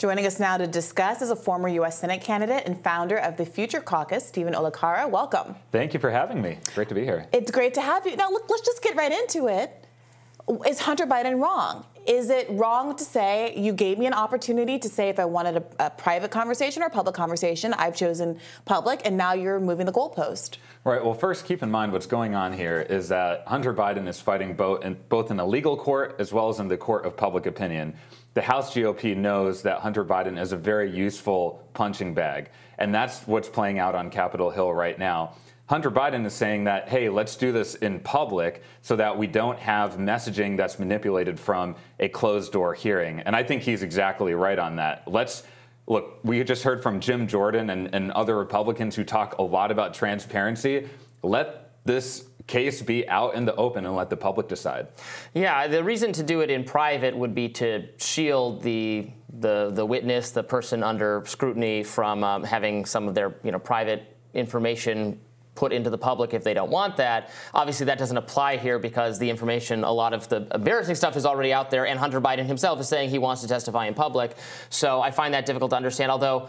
Joining 0.00 0.24
us 0.24 0.40
now 0.40 0.56
to 0.56 0.66
discuss 0.66 1.20
is 1.20 1.28
a 1.28 1.36
former 1.36 1.68
U.S. 1.68 1.98
Senate 1.98 2.22
candidate 2.22 2.62
and 2.64 2.82
founder 2.82 3.18
of 3.18 3.36
the 3.36 3.44
Future 3.44 3.82
Caucus, 3.82 4.26
Steven 4.26 4.54
Olikara. 4.54 5.06
Welcome. 5.10 5.56
Thank 5.72 5.92
you 5.92 6.00
for 6.00 6.08
having 6.10 6.40
me. 6.40 6.56
Great 6.74 6.88
to 6.88 6.94
be 6.94 7.04
here. 7.04 7.26
It's 7.34 7.50
great 7.50 7.74
to 7.74 7.82
have 7.82 8.06
you. 8.06 8.16
Now, 8.16 8.30
look, 8.30 8.48
let's 8.48 8.64
just 8.64 8.82
get 8.82 8.96
right 8.96 9.12
into 9.12 9.48
it. 9.48 9.84
Is 10.66 10.80
Hunter 10.80 11.04
Biden 11.04 11.38
wrong? 11.38 11.84
Is 12.06 12.30
it 12.30 12.46
wrong 12.48 12.96
to 12.96 13.04
say 13.04 13.54
you 13.54 13.74
gave 13.74 13.98
me 13.98 14.06
an 14.06 14.14
opportunity 14.14 14.78
to 14.78 14.88
say 14.88 15.10
if 15.10 15.18
I 15.18 15.26
wanted 15.26 15.58
a, 15.58 15.86
a, 15.86 15.90
private 15.90 16.30
conversation 16.30 16.82
or 16.82 16.86
a 16.86 16.90
public 16.90 17.14
conversation? 17.14 17.74
I've 17.74 17.94
chosen 17.94 18.40
public, 18.64 19.02
and 19.04 19.18
now 19.18 19.34
you're 19.34 19.60
moving 19.60 19.84
the 19.84 19.92
goalpost. 19.92 20.56
Right. 20.82 21.04
Well, 21.04 21.12
first, 21.12 21.44
keep 21.44 21.62
in 21.62 21.70
mind 21.70 21.92
what's 21.92 22.06
going 22.06 22.34
on 22.34 22.54
here 22.54 22.80
is 22.80 23.10
that 23.10 23.46
Hunter 23.46 23.74
Biden 23.74 24.08
is 24.08 24.18
fighting 24.18 24.54
both 24.54 24.82
in, 24.82 24.96
both 25.10 25.30
in 25.30 25.38
a 25.38 25.46
legal 25.46 25.76
court 25.76 26.16
as 26.18 26.32
well 26.32 26.48
as 26.48 26.58
in 26.58 26.68
the 26.68 26.78
court 26.78 27.04
of 27.04 27.18
public 27.18 27.44
opinion. 27.44 27.94
The 28.34 28.42
House 28.42 28.74
GOP 28.74 29.16
knows 29.16 29.62
that 29.62 29.80
Hunter 29.80 30.04
Biden 30.04 30.40
is 30.40 30.52
a 30.52 30.56
very 30.56 30.90
useful 30.90 31.66
punching 31.74 32.14
bag, 32.14 32.50
and 32.78 32.94
that's 32.94 33.26
what's 33.26 33.48
playing 33.48 33.78
out 33.78 33.94
on 33.94 34.08
Capitol 34.10 34.50
Hill 34.50 34.72
right 34.72 34.98
now. 34.98 35.34
Hunter 35.66 35.90
Biden 35.90 36.26
is 36.26 36.34
saying 36.34 36.64
that, 36.64 36.88
hey, 36.88 37.08
let's 37.08 37.36
do 37.36 37.52
this 37.52 37.76
in 37.76 38.00
public 38.00 38.62
so 38.82 38.96
that 38.96 39.16
we 39.16 39.28
don't 39.28 39.58
have 39.58 39.98
messaging 39.98 40.56
that's 40.56 40.80
manipulated 40.80 41.38
from 41.38 41.76
a 42.00 42.08
closed 42.08 42.52
door 42.52 42.74
hearing. 42.74 43.20
And 43.20 43.36
I 43.36 43.44
think 43.44 43.62
he's 43.62 43.84
exactly 43.84 44.34
right 44.34 44.58
on 44.58 44.76
that. 44.76 45.04
Let's 45.06 45.44
look, 45.86 46.18
we 46.24 46.42
just 46.42 46.64
heard 46.64 46.82
from 46.82 46.98
Jim 46.98 47.28
Jordan 47.28 47.70
and, 47.70 47.94
and 47.94 48.10
other 48.12 48.36
Republicans 48.36 48.96
who 48.96 49.04
talk 49.04 49.38
a 49.38 49.42
lot 49.42 49.70
about 49.70 49.94
transparency. 49.94 50.88
Let 51.22 51.70
this 51.84 52.29
case 52.46 52.82
be 52.82 53.08
out 53.08 53.34
in 53.34 53.44
the 53.44 53.54
open 53.56 53.86
and 53.86 53.94
let 53.94 54.10
the 54.10 54.16
public 54.16 54.48
decide. 54.48 54.88
Yeah, 55.34 55.66
the 55.66 55.82
reason 55.84 56.12
to 56.14 56.22
do 56.22 56.40
it 56.40 56.50
in 56.50 56.64
private 56.64 57.16
would 57.16 57.34
be 57.34 57.48
to 57.50 57.88
shield 57.98 58.62
the 58.62 59.10
the 59.38 59.70
the 59.72 59.86
witness, 59.86 60.30
the 60.30 60.42
person 60.42 60.82
under 60.82 61.22
scrutiny, 61.26 61.82
from 61.82 62.24
um, 62.24 62.42
having 62.42 62.84
some 62.84 63.08
of 63.08 63.14
their 63.14 63.36
you 63.42 63.52
know 63.52 63.58
private 63.58 64.16
information 64.34 65.20
put 65.54 65.72
into 65.72 65.90
the 65.90 65.98
public 65.98 66.32
if 66.32 66.42
they 66.42 66.54
don't 66.54 66.70
want 66.70 66.96
that. 66.96 67.30
Obviously, 67.52 67.86
that 67.86 67.98
doesn't 67.98 68.16
apply 68.16 68.56
here 68.56 68.78
because 68.78 69.18
the 69.18 69.28
information, 69.28 69.84
a 69.84 69.92
lot 69.92 70.14
of 70.14 70.28
the 70.28 70.46
embarrassing 70.54 70.94
stuff 70.94 71.16
is 71.16 71.26
already 71.26 71.52
out 71.52 71.70
there, 71.70 71.86
and 71.86 71.98
Hunter 71.98 72.20
Biden 72.20 72.46
himself 72.46 72.80
is 72.80 72.88
saying 72.88 73.10
he 73.10 73.18
wants 73.18 73.42
to 73.42 73.48
testify 73.48 73.86
in 73.86 73.94
public. 73.94 74.36
So 74.70 75.00
I 75.00 75.10
find 75.10 75.34
that 75.34 75.46
difficult 75.46 75.70
to 75.70 75.76
understand, 75.76 76.10
although. 76.10 76.48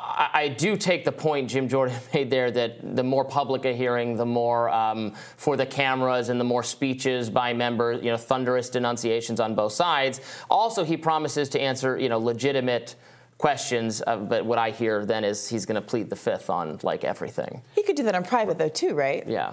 I, 0.00 0.48
do 0.48 0.76
take 0.76 1.04
the 1.04 1.12
point 1.12 1.50
Jim 1.50 1.68
Jordan 1.68 1.96
made 2.14 2.30
there 2.30 2.50
that 2.50 2.96
the 2.96 3.02
more 3.02 3.24
public 3.24 3.64
a 3.64 3.72
hearing, 3.72 4.16
the 4.16 4.26
more 4.26 4.70
um, 4.70 5.14
for 5.36 5.56
the 5.56 5.66
cameras 5.66 6.28
and 6.28 6.38
the 6.38 6.44
more 6.44 6.62
speeches 6.62 7.28
by 7.30 7.52
members, 7.52 8.04
you 8.04 8.10
know, 8.10 8.16
thunderous 8.16 8.70
denunciations 8.70 9.40
on 9.40 9.54
both 9.54 9.72
sides. 9.72 10.20
Also, 10.48 10.84
he 10.84 10.96
promises 10.96 11.48
to 11.50 11.60
answer, 11.60 11.98
you 11.98 12.08
know, 12.08 12.18
legitimate 12.18 12.94
questions. 13.38 14.02
Uh, 14.06 14.16
but 14.16 14.44
what 14.44 14.58
I 14.58 14.70
hear 14.70 15.04
then 15.04 15.24
is 15.24 15.48
he's 15.48 15.66
going 15.66 15.80
to 15.80 15.86
plead 15.86 16.10
the 16.10 16.16
fifth 16.16 16.50
on 16.50 16.78
like 16.82 17.04
everything. 17.04 17.62
He 17.74 17.82
could 17.82 17.96
do 17.96 18.04
that 18.04 18.14
in 18.14 18.22
private 18.22 18.58
though 18.58 18.68
too, 18.68 18.94
right? 18.94 19.26
Yeah. 19.26 19.52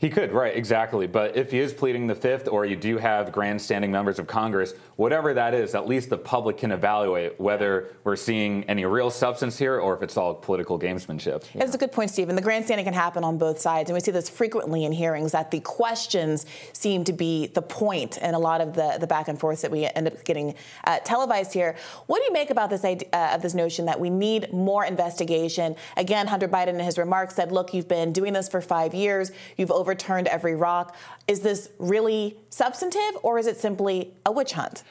He 0.00 0.10
could, 0.10 0.30
right, 0.30 0.56
exactly. 0.56 1.08
But 1.08 1.36
if 1.36 1.50
he 1.50 1.58
is 1.58 1.72
pleading 1.72 2.06
the 2.06 2.14
fifth, 2.14 2.46
or 2.46 2.64
you 2.64 2.76
do 2.76 2.98
have 2.98 3.32
grandstanding 3.32 3.90
members 3.90 4.20
of 4.20 4.28
Congress, 4.28 4.74
whatever 4.94 5.34
that 5.34 5.54
is, 5.54 5.74
at 5.74 5.88
least 5.88 6.08
the 6.08 6.16
public 6.16 6.58
can 6.58 6.70
evaluate 6.70 7.38
whether 7.40 7.88
we're 8.04 8.14
seeing 8.14 8.62
any 8.64 8.84
real 8.84 9.10
substance 9.10 9.58
here 9.58 9.80
or 9.80 9.96
if 9.96 10.02
it's 10.02 10.16
all 10.16 10.34
political 10.34 10.78
gamesmanship. 10.78 11.44
That's 11.52 11.74
a 11.74 11.78
good 11.78 11.90
point, 11.90 12.12
Steven. 12.12 12.36
The 12.36 12.42
grandstanding 12.42 12.84
can 12.84 12.94
happen 12.94 13.24
on 13.24 13.38
both 13.38 13.58
sides, 13.58 13.90
and 13.90 13.94
we 13.94 14.00
see 14.00 14.12
this 14.12 14.28
frequently 14.28 14.84
in 14.84 14.92
hearings 14.92 15.32
that 15.32 15.50
the 15.50 15.58
questions 15.58 16.46
seem 16.72 17.02
to 17.02 17.12
be 17.12 17.48
the 17.48 17.62
point 17.62 18.18
in 18.18 18.34
a 18.34 18.38
lot 18.38 18.60
of 18.60 18.74
the, 18.74 18.98
the 19.00 19.06
back 19.08 19.26
and 19.26 19.38
forth 19.38 19.62
that 19.62 19.72
we 19.72 19.84
end 19.84 20.06
up 20.06 20.22
getting 20.24 20.54
uh, 20.84 21.00
televised 21.00 21.52
here. 21.52 21.74
What 22.06 22.18
do 22.18 22.24
you 22.24 22.32
make 22.32 22.50
about 22.50 22.70
this 22.70 22.84
idea, 22.84 23.08
uh, 23.12 23.32
of 23.34 23.42
this 23.42 23.54
notion 23.54 23.86
that 23.86 23.98
we 23.98 24.10
need 24.10 24.52
more 24.52 24.84
investigation? 24.84 25.74
Again, 25.96 26.28
Hunter 26.28 26.48
Biden 26.48 26.68
in 26.68 26.80
his 26.80 26.98
remarks 26.98 27.34
said, 27.34 27.50
"Look, 27.50 27.74
you've 27.74 27.88
been 27.88 28.12
doing 28.12 28.32
this 28.32 28.48
for 28.48 28.60
five 28.60 28.94
years. 28.94 29.32
You've 29.56 29.72
over 29.72 29.87
overturned 29.88 30.28
every 30.28 30.54
rock. 30.54 30.94
Is 31.26 31.40
this 31.40 31.70
really 31.78 32.36
substantive 32.50 33.18
or 33.22 33.38
is 33.38 33.46
it 33.46 33.56
simply 33.56 34.12
a 34.26 34.30
witch 34.30 34.52
hunt? 34.52 34.82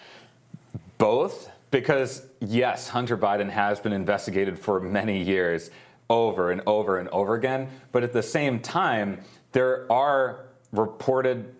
Both, 0.97 1.51
because 1.69 2.25
yes, 2.39 2.89
Hunter 2.89 3.15
Biden 3.15 3.49
has 3.49 3.79
been 3.79 3.93
investigated 3.93 4.57
for 4.57 4.79
many 4.79 5.21
years 5.21 5.69
over 6.09 6.49
and 6.49 6.63
over 6.65 6.97
and 6.97 7.09
over 7.09 7.35
again. 7.35 7.69
But 7.91 8.01
at 8.01 8.11
the 8.11 8.23
same 8.23 8.59
time, 8.59 9.19
there 9.51 9.85
are 9.91 10.45
reported 10.71 11.53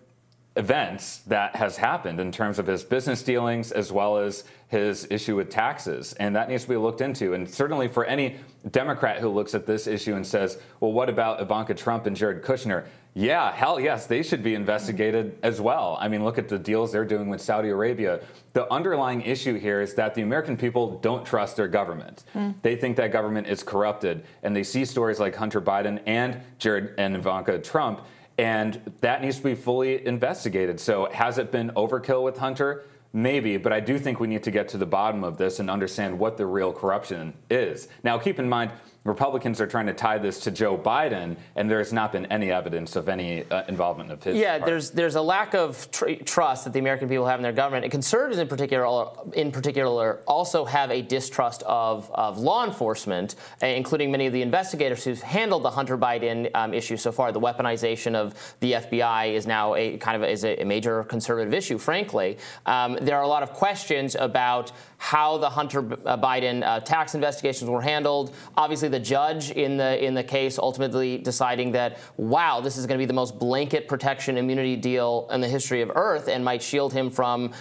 events 0.56 1.18
that 1.18 1.54
has 1.54 1.76
happened 1.76 2.18
in 2.18 2.32
terms 2.32 2.58
of 2.58 2.66
his 2.66 2.82
business 2.82 3.22
dealings 3.22 3.70
as 3.70 3.92
well 3.92 4.16
as 4.16 4.42
his 4.66 5.06
issue 5.08 5.36
with 5.36 5.48
taxes. 5.48 6.14
And 6.14 6.34
that 6.34 6.48
needs 6.48 6.64
to 6.64 6.70
be 6.70 6.76
looked 6.76 7.00
into. 7.00 7.34
And 7.34 7.48
certainly 7.48 7.86
for 7.86 8.04
any 8.04 8.36
Democrat 8.72 9.20
who 9.20 9.28
looks 9.28 9.54
at 9.54 9.66
this 9.66 9.86
issue 9.86 10.16
and 10.16 10.26
says, 10.26 10.58
well, 10.80 10.92
what 10.92 11.08
about 11.08 11.40
Ivanka 11.40 11.74
Trump 11.74 12.06
and 12.06 12.16
Jared 12.16 12.42
Kushner? 12.42 12.86
Yeah, 13.14 13.52
hell 13.52 13.80
yes, 13.80 14.06
they 14.06 14.22
should 14.22 14.42
be 14.42 14.54
investigated 14.54 15.38
as 15.42 15.60
well. 15.60 15.98
I 16.00 16.08
mean, 16.08 16.24
look 16.24 16.38
at 16.38 16.48
the 16.48 16.58
deals 16.58 16.92
they're 16.92 17.04
doing 17.04 17.28
with 17.28 17.40
Saudi 17.40 17.68
Arabia. 17.68 18.20
The 18.52 18.72
underlying 18.72 19.22
issue 19.22 19.58
here 19.58 19.80
is 19.80 19.94
that 19.94 20.14
the 20.14 20.22
American 20.22 20.56
people 20.56 20.98
don't 20.98 21.24
trust 21.24 21.56
their 21.56 21.68
government. 21.68 22.24
Mm. 22.34 22.54
They 22.62 22.76
think 22.76 22.96
that 22.96 23.10
government 23.10 23.48
is 23.48 23.62
corrupted, 23.62 24.24
and 24.42 24.54
they 24.54 24.62
see 24.62 24.84
stories 24.84 25.18
like 25.18 25.34
Hunter 25.34 25.60
Biden 25.60 26.00
and 26.06 26.40
Jared 26.58 26.94
and 26.96 27.16
Ivanka 27.16 27.58
Trump, 27.58 28.02
and 28.38 28.80
that 29.00 29.20
needs 29.20 29.38
to 29.38 29.42
be 29.42 29.54
fully 29.54 30.06
investigated. 30.06 30.78
So, 30.78 31.06
has 31.06 31.38
it 31.38 31.50
been 31.50 31.70
overkill 31.70 32.22
with 32.22 32.38
Hunter? 32.38 32.84
Maybe, 33.12 33.56
but 33.56 33.72
I 33.72 33.80
do 33.80 33.98
think 33.98 34.20
we 34.20 34.28
need 34.28 34.42
to 34.44 34.50
get 34.50 34.68
to 34.68 34.78
the 34.78 34.86
bottom 34.86 35.24
of 35.24 35.38
this 35.38 35.60
and 35.60 35.70
understand 35.70 36.18
what 36.18 36.36
the 36.36 36.44
real 36.46 36.72
corruption 36.72 37.32
is. 37.50 37.88
Now, 38.04 38.18
keep 38.18 38.38
in 38.38 38.48
mind, 38.48 38.70
Republicans 39.08 39.60
are 39.60 39.66
trying 39.66 39.86
to 39.86 39.94
tie 39.94 40.18
this 40.18 40.38
to 40.40 40.50
Joe 40.50 40.76
Biden, 40.76 41.36
and 41.56 41.70
there 41.70 41.78
has 41.78 41.92
not 41.92 42.12
been 42.12 42.26
any 42.26 42.50
evidence 42.50 42.94
of 42.94 43.08
any 43.08 43.50
uh, 43.50 43.64
involvement 43.68 44.10
of 44.10 44.22
his. 44.22 44.36
Yeah, 44.36 44.58
part. 44.58 44.66
there's 44.66 44.90
there's 44.90 45.14
a 45.16 45.22
lack 45.22 45.54
of 45.54 45.90
tr- 45.90 46.22
trust 46.24 46.64
that 46.64 46.72
the 46.72 46.78
American 46.78 47.08
people 47.08 47.26
have 47.26 47.38
in 47.38 47.42
their 47.42 47.52
government. 47.52 47.84
And 47.84 47.90
conservatives, 47.90 48.38
in 48.38 48.48
particular, 48.48 49.06
in 49.32 49.50
particular, 49.50 50.20
also 50.26 50.64
have 50.64 50.90
a 50.90 51.02
distrust 51.02 51.62
of, 51.64 52.10
of 52.12 52.38
law 52.38 52.64
enforcement, 52.64 53.34
uh, 53.62 53.66
including 53.66 54.12
many 54.12 54.26
of 54.26 54.32
the 54.32 54.42
investigators 54.42 55.04
who've 55.04 55.20
handled 55.22 55.62
the 55.62 55.70
Hunter 55.70 55.96
Biden 55.96 56.50
um, 56.54 56.74
issue 56.74 56.96
so 56.96 57.10
far. 57.10 57.32
The 57.32 57.40
weaponization 57.40 58.14
of 58.14 58.34
the 58.60 58.72
FBI 58.72 59.32
is 59.32 59.46
now 59.46 59.74
a 59.74 59.96
kind 59.96 60.16
of 60.16 60.22
a, 60.22 60.30
is 60.30 60.44
a 60.44 60.64
major 60.64 61.04
conservative 61.04 61.54
issue. 61.54 61.78
Frankly, 61.78 62.38
um, 62.66 62.98
there 63.00 63.16
are 63.16 63.22
a 63.22 63.28
lot 63.28 63.42
of 63.42 63.52
questions 63.52 64.14
about 64.14 64.72
how 64.98 65.38
the 65.38 65.48
Hunter 65.48 65.78
uh, 65.78 66.18
Biden 66.18 66.62
uh, 66.62 66.80
tax 66.80 67.14
investigations 67.14 67.70
were 67.70 67.80
handled. 67.80 68.34
Obviously, 68.56 68.88
the 68.88 69.00
judge 69.00 69.50
in 69.52 69.76
the 69.76 70.04
in 70.04 70.12
the 70.12 70.24
case 70.24 70.58
ultimately 70.58 71.18
deciding 71.18 71.72
that 71.72 71.98
wow, 72.16 72.60
this 72.60 72.76
is 72.76 72.84
going 72.86 72.98
to 72.98 73.02
be 73.02 73.06
the 73.06 73.12
most 73.12 73.38
blanket 73.38 73.88
protection 73.88 74.36
immunity 74.36 74.76
deal 74.76 75.28
in 75.32 75.40
the 75.40 75.48
history 75.48 75.80
of 75.82 75.90
Earth, 75.94 76.28
and 76.28 76.44
might 76.44 76.62
shield 76.62 76.92
him 76.92 77.10
from 77.10 77.52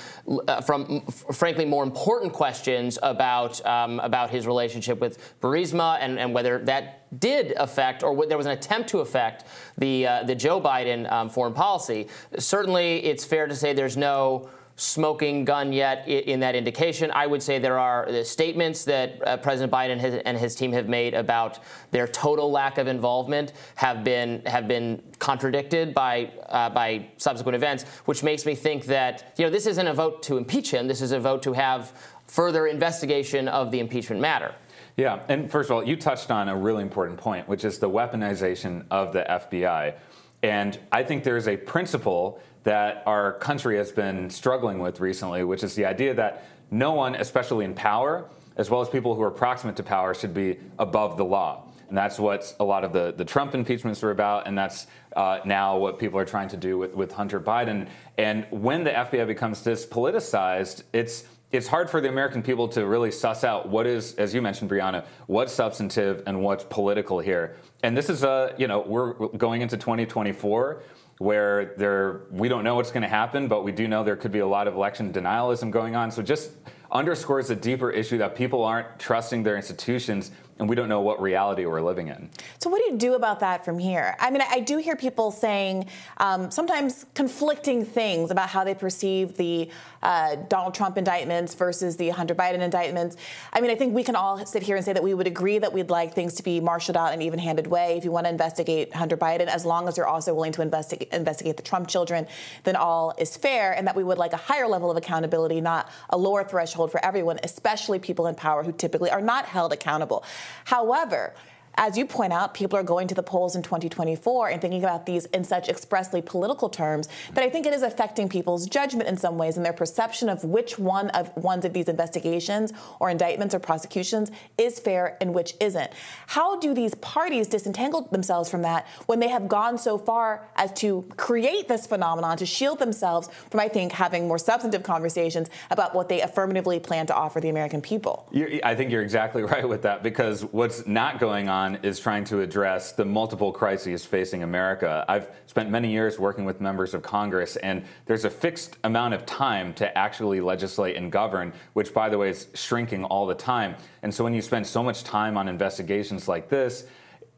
uh, 0.47 0.61
from 0.61 1.01
frankly 1.31 1.63
more 1.63 1.83
important 1.83 2.33
questions 2.33 2.97
about 3.03 3.63
um, 3.65 3.99
about 3.99 4.31
his 4.31 4.47
relationship 4.47 4.99
with 4.99 5.39
Burisma 5.39 5.97
and, 6.01 6.19
and 6.19 6.33
whether 6.33 6.57
that 6.65 7.19
did 7.19 7.53
affect, 7.57 8.03
or 8.03 8.25
there 8.25 8.37
was 8.37 8.47
an 8.47 8.51
attempt 8.53 8.89
to 8.89 8.99
affect 8.99 9.45
the 9.77 10.07
uh, 10.07 10.23
the 10.23 10.35
Joe 10.35 10.59
Biden 10.59 11.09
um, 11.11 11.29
foreign 11.29 11.53
policy. 11.53 12.07
Certainly, 12.37 13.05
it's 13.05 13.23
fair 13.23 13.47
to 13.47 13.55
say 13.55 13.73
there's 13.73 13.95
no 13.95 14.49
smoking 14.77 15.43
gun 15.43 15.73
yet 15.73 16.07
in 16.07 16.39
that 16.39 16.55
indication. 16.55 17.09
I 17.11 17.25
would 17.25 17.41
say 17.41 17.57
there 17.57 17.79
are 17.79 18.05
the 18.09 18.23
statements 18.23 18.85
that 18.85 19.27
uh, 19.27 19.37
President 19.37 19.73
Biden 19.73 20.21
and 20.23 20.37
his 20.37 20.55
team 20.55 20.71
have 20.71 20.87
made 20.87 21.15
about 21.15 21.59
their 21.89 22.07
total 22.07 22.51
lack 22.51 22.77
of 22.77 22.87
involvement 22.87 23.53
have 23.75 24.03
been 24.03 24.43
have 24.45 24.67
been 24.67 25.01
contradicted 25.17 25.95
by 25.95 26.31
uh, 26.49 26.69
by 26.69 27.07
subsequent 27.17 27.55
events, 27.55 27.85
which 28.05 28.21
makes 28.21 28.45
me 28.45 28.53
think 28.53 28.85
that 28.85 29.33
you 29.37 29.43
know 29.43 29.49
this 29.51 29.65
isn't 29.65 29.87
a 29.87 29.93
vote 29.93 30.21
to 30.23 30.37
impeach 30.37 30.71
him. 30.71 30.87
This 30.87 31.01
is 31.01 31.11
a 31.11 31.19
vote 31.19 31.41
to 31.43 31.53
have 31.53 31.91
further 32.27 32.67
investigation 32.67 33.47
of 33.47 33.71
the 33.71 33.79
impeachment 33.79 34.21
matter. 34.21 34.53
Yeah, 34.95 35.23
and 35.27 35.49
first 35.49 35.69
of 35.69 35.75
all, 35.75 35.83
you 35.83 35.95
touched 35.95 36.29
on 36.29 36.49
a 36.49 36.55
really 36.55 36.83
important 36.83 37.19
point, 37.19 37.47
which 37.47 37.65
is 37.65 37.79
the 37.79 37.89
weaponization 37.89 38.85
of 38.91 39.11
the 39.11 39.25
FBI. 39.27 39.95
And 40.43 40.77
I 40.91 41.03
think 41.03 41.23
there's 41.23 41.47
a 41.47 41.57
principle 41.57 42.39
that 42.63 43.03
our 43.05 43.33
country 43.33 43.77
has 43.77 43.91
been 43.91 44.29
struggling 44.29 44.79
with 44.79 44.99
recently, 44.99 45.43
which 45.43 45.63
is 45.63 45.75
the 45.75 45.85
idea 45.85 46.13
that 46.13 46.45
no 46.71 46.93
one, 46.93 47.15
especially 47.15 47.65
in 47.65 47.73
power, 47.73 48.29
as 48.57 48.69
well 48.69 48.81
as 48.81 48.89
people 48.89 49.15
who 49.15 49.21
are 49.21 49.31
proximate 49.31 49.75
to 49.77 49.83
power, 49.83 50.13
should 50.13 50.33
be 50.33 50.57
above 50.79 51.17
the 51.17 51.25
law. 51.25 51.63
And 51.89 51.97
that's 51.97 52.19
what 52.19 52.53
a 52.59 52.63
lot 52.63 52.83
of 52.83 52.91
the, 52.91 53.13
the 53.15 53.23
Trump 53.23 53.55
impeachments 53.55 54.03
are 54.03 54.11
about, 54.11 54.47
and 54.47 54.57
that's 54.57 54.87
uh, 55.15 55.39
now 55.45 55.77
what 55.77 55.97
people 55.99 56.19
are 56.19 56.25
trying 56.25 56.49
to 56.49 56.57
do 56.57 56.77
with, 56.77 56.93
with 56.93 57.13
Hunter 57.13 57.39
Biden. 57.39 57.87
And 58.17 58.45
when 58.51 58.83
the 58.83 58.91
FBI 58.91 59.25
becomes 59.25 59.63
this 59.63 59.85
politicized, 59.85 60.83
it's 60.91 61.23
it's 61.49 61.67
hard 61.67 61.89
for 61.89 62.01
the 62.01 62.09
American 62.09 62.43
people 62.43 62.67
to 62.67 62.85
really 62.85 63.09
suss 63.09 63.45
out 63.45 63.69
what 63.69 63.87
is, 63.87 64.15
as 64.15 64.33
you 64.33 64.41
mentioned, 64.41 64.69
Briahna, 64.69 65.05
what's 65.27 65.53
substantive 65.53 66.23
and 66.27 66.41
what's 66.41 66.65
political 66.65 67.19
here. 67.19 67.55
And 67.83 67.95
this 67.95 68.09
is 68.09 68.23
a, 68.23 68.53
you 68.57 68.67
know, 68.67 68.81
we're 68.81 69.13
going 69.13 69.61
into 69.61 69.77
2024 69.77 70.83
where 71.19 71.73
there 71.77 72.21
we 72.31 72.47
don't 72.47 72.63
know 72.63 72.75
what's 72.75 72.91
going 72.91 73.03
to 73.03 73.09
happen, 73.09 73.47
but 73.47 73.63
we 73.63 73.71
do 73.71 73.87
know 73.87 74.03
there 74.03 74.15
could 74.15 74.31
be 74.31 74.39
a 74.39 74.47
lot 74.47 74.67
of 74.67 74.75
election 74.75 75.11
denialism 75.11 75.71
going 75.71 75.95
on. 75.95 76.11
So 76.11 76.21
just 76.21 76.51
underscores 76.91 77.49
a 77.49 77.55
deeper 77.55 77.91
issue 77.91 78.17
that 78.19 78.35
people 78.35 78.63
aren't 78.63 78.99
trusting 78.99 79.43
their 79.43 79.55
institutions 79.55 80.31
and 80.59 80.67
we 80.67 80.75
don't 80.75 80.89
know 80.89 81.01
what 81.01 81.21
reality 81.21 81.65
we're 81.65 81.81
living 81.81 82.07
in. 82.07 82.29
So, 82.59 82.69
what 82.69 82.83
do 82.83 82.91
you 82.91 82.97
do 82.97 83.13
about 83.13 83.39
that 83.41 83.63
from 83.63 83.77
here? 83.77 84.15
I 84.19 84.31
mean, 84.31 84.41
I 84.49 84.59
do 84.59 84.77
hear 84.77 84.95
people 84.95 85.31
saying 85.31 85.87
um, 86.17 86.49
sometimes 86.51 87.05
conflicting 87.13 87.85
things 87.85 88.31
about 88.31 88.49
how 88.49 88.63
they 88.63 88.73
perceive 88.73 89.37
the 89.37 89.69
uh, 90.01 90.35
Donald 90.47 90.73
Trump 90.73 90.97
indictments 90.97 91.53
versus 91.53 91.97
the 91.97 92.09
Hunter 92.09 92.35
Biden 92.35 92.59
indictments. 92.59 93.17
I 93.53 93.61
mean, 93.61 93.71
I 93.71 93.75
think 93.75 93.93
we 93.93 94.03
can 94.03 94.15
all 94.15 94.45
sit 94.45 94.63
here 94.63 94.75
and 94.75 94.85
say 94.85 94.93
that 94.93 95.03
we 95.03 95.13
would 95.13 95.27
agree 95.27 95.59
that 95.59 95.73
we'd 95.73 95.89
like 95.89 96.13
things 96.13 96.35
to 96.35 96.43
be 96.43 96.59
marshaled 96.59 96.97
out 96.97 97.07
in 97.07 97.15
an 97.15 97.21
even 97.21 97.39
handed 97.39 97.67
way. 97.67 97.97
If 97.97 98.03
you 98.03 98.11
want 98.11 98.25
to 98.25 98.29
investigate 98.29 98.93
Hunter 98.93 99.17
Biden, 99.17 99.47
as 99.47 99.65
long 99.65 99.87
as 99.87 99.97
you're 99.97 100.07
also 100.07 100.33
willing 100.33 100.51
to 100.53 100.61
investigate, 100.61 101.09
investigate 101.11 101.57
the 101.57 101.63
Trump 101.63 101.87
children, 101.87 102.27
then 102.63 102.75
all 102.75 103.13
is 103.17 103.35
fair, 103.35 103.73
and 103.73 103.87
that 103.87 103.95
we 103.95 104.03
would 104.03 104.17
like 104.17 104.33
a 104.33 104.37
higher 104.37 104.67
level 104.67 104.89
of 104.89 104.97
accountability, 104.97 105.61
not 105.61 105.91
a 106.09 106.17
lower 106.17 106.43
threshold 106.43 106.91
for 106.91 107.03
everyone, 107.03 107.39
especially 107.43 107.99
people 107.99 108.27
in 108.27 108.35
power 108.35 108.63
who 108.63 108.71
typically 108.71 109.09
are 109.09 109.21
not 109.21 109.45
held 109.45 109.73
accountable. 109.73 110.23
However, 110.65 111.33
as 111.77 111.95
you 111.97 112.05
point 112.05 112.33
out, 112.33 112.53
people 112.55 112.77
are 112.77 112.83
going 112.83 113.07
to 113.07 113.15
the 113.15 113.23
polls 113.23 113.55
in 113.55 113.61
2024 113.61 114.49
and 114.49 114.61
thinking 114.61 114.83
about 114.83 115.05
these 115.05 115.25
in 115.27 115.43
such 115.43 115.69
expressly 115.69 116.21
political 116.21 116.69
terms 116.69 117.07
that 117.33 117.43
I 117.43 117.49
think 117.49 117.67
it 117.67 117.73
is 117.73 117.83
affecting 117.83 118.27
people's 118.27 118.65
judgment 118.65 119.07
in 119.07 119.15
some 119.15 119.37
ways 119.37 119.57
and 119.57 119.65
their 119.65 119.73
perception 119.73 120.27
of 120.27 120.43
which 120.43 120.79
one 120.79 121.09
of 121.11 121.35
ones 121.37 121.65
of 121.65 121.73
these 121.73 121.87
investigations 121.87 122.73
or 122.99 123.11
indictments 123.11 123.53
or 123.53 123.59
prosecutions 123.59 124.31
is 124.57 124.79
fair 124.79 125.17
and 125.21 125.35
which 125.35 125.53
isn't. 125.61 125.91
How 126.27 126.57
do 126.59 126.73
these 126.73 126.95
parties 126.95 127.47
disentangle 127.47 128.01
themselves 128.11 128.49
from 128.49 128.63
that 128.63 128.87
when 129.05 129.19
they 129.19 129.29
have 129.29 129.47
gone 129.47 129.77
so 129.77 129.99
far 129.99 130.47
as 130.55 130.73
to 130.73 131.05
create 131.15 131.67
this 131.67 131.85
phenomenon 131.85 132.37
to 132.37 132.45
shield 132.45 132.79
themselves 132.79 133.29
from, 133.51 133.59
I 133.59 133.67
think, 133.67 133.91
having 133.91 134.27
more 134.27 134.39
substantive 134.39 134.81
conversations 134.81 135.49
about 135.69 135.93
what 135.93 136.09
they 136.09 136.21
affirmatively 136.21 136.79
plan 136.79 137.05
to 137.07 137.15
offer 137.15 137.39
the 137.39 137.49
American 137.49 137.81
people? 137.81 138.27
You're, 138.31 138.49
I 138.63 138.73
think 138.73 138.91
you're 138.91 139.03
exactly 139.03 139.43
right 139.43 139.67
with 139.67 139.83
that 139.83 140.01
because 140.01 140.43
what's 140.43 140.87
not 140.87 141.19
going 141.19 141.49
on 141.49 141.66
is 141.75 141.99
trying 141.99 142.23
to 142.25 142.41
address 142.41 142.91
the 142.91 143.05
multiple 143.05 143.51
crises 143.51 144.05
facing 144.05 144.43
America. 144.43 145.05
I've 145.07 145.29
spent 145.45 145.69
many 145.69 145.91
years 145.91 146.17
working 146.19 146.45
with 146.45 146.59
members 146.59 146.93
of 146.93 147.01
Congress, 147.03 147.55
and 147.57 147.83
there's 148.05 148.25
a 148.25 148.29
fixed 148.29 148.77
amount 148.83 149.13
of 149.13 149.25
time 149.25 149.73
to 149.75 149.97
actually 149.97 150.41
legislate 150.41 150.95
and 150.95 151.11
govern, 151.11 151.53
which, 151.73 151.93
by 151.93 152.09
the 152.09 152.17
way, 152.17 152.29
is 152.29 152.47
shrinking 152.53 153.03
all 153.03 153.27
the 153.27 153.35
time. 153.35 153.75
And 154.01 154.13
so 154.13 154.23
when 154.23 154.33
you 154.33 154.41
spend 154.41 154.65
so 154.65 154.81
much 154.81 155.03
time 155.03 155.37
on 155.37 155.47
investigations 155.47 156.27
like 156.27 156.49
this, 156.49 156.85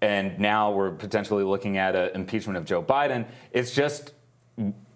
and 0.02 0.40
now 0.40 0.72
we're 0.72 0.92
potentially 0.92 1.44
looking 1.44 1.78
at 1.78 1.96
an 1.96 2.12
impeachment 2.16 2.58
of 2.58 2.66
Joe 2.66 2.82
Biden, 2.82 3.26
it's 3.52 3.74
just 3.74 4.14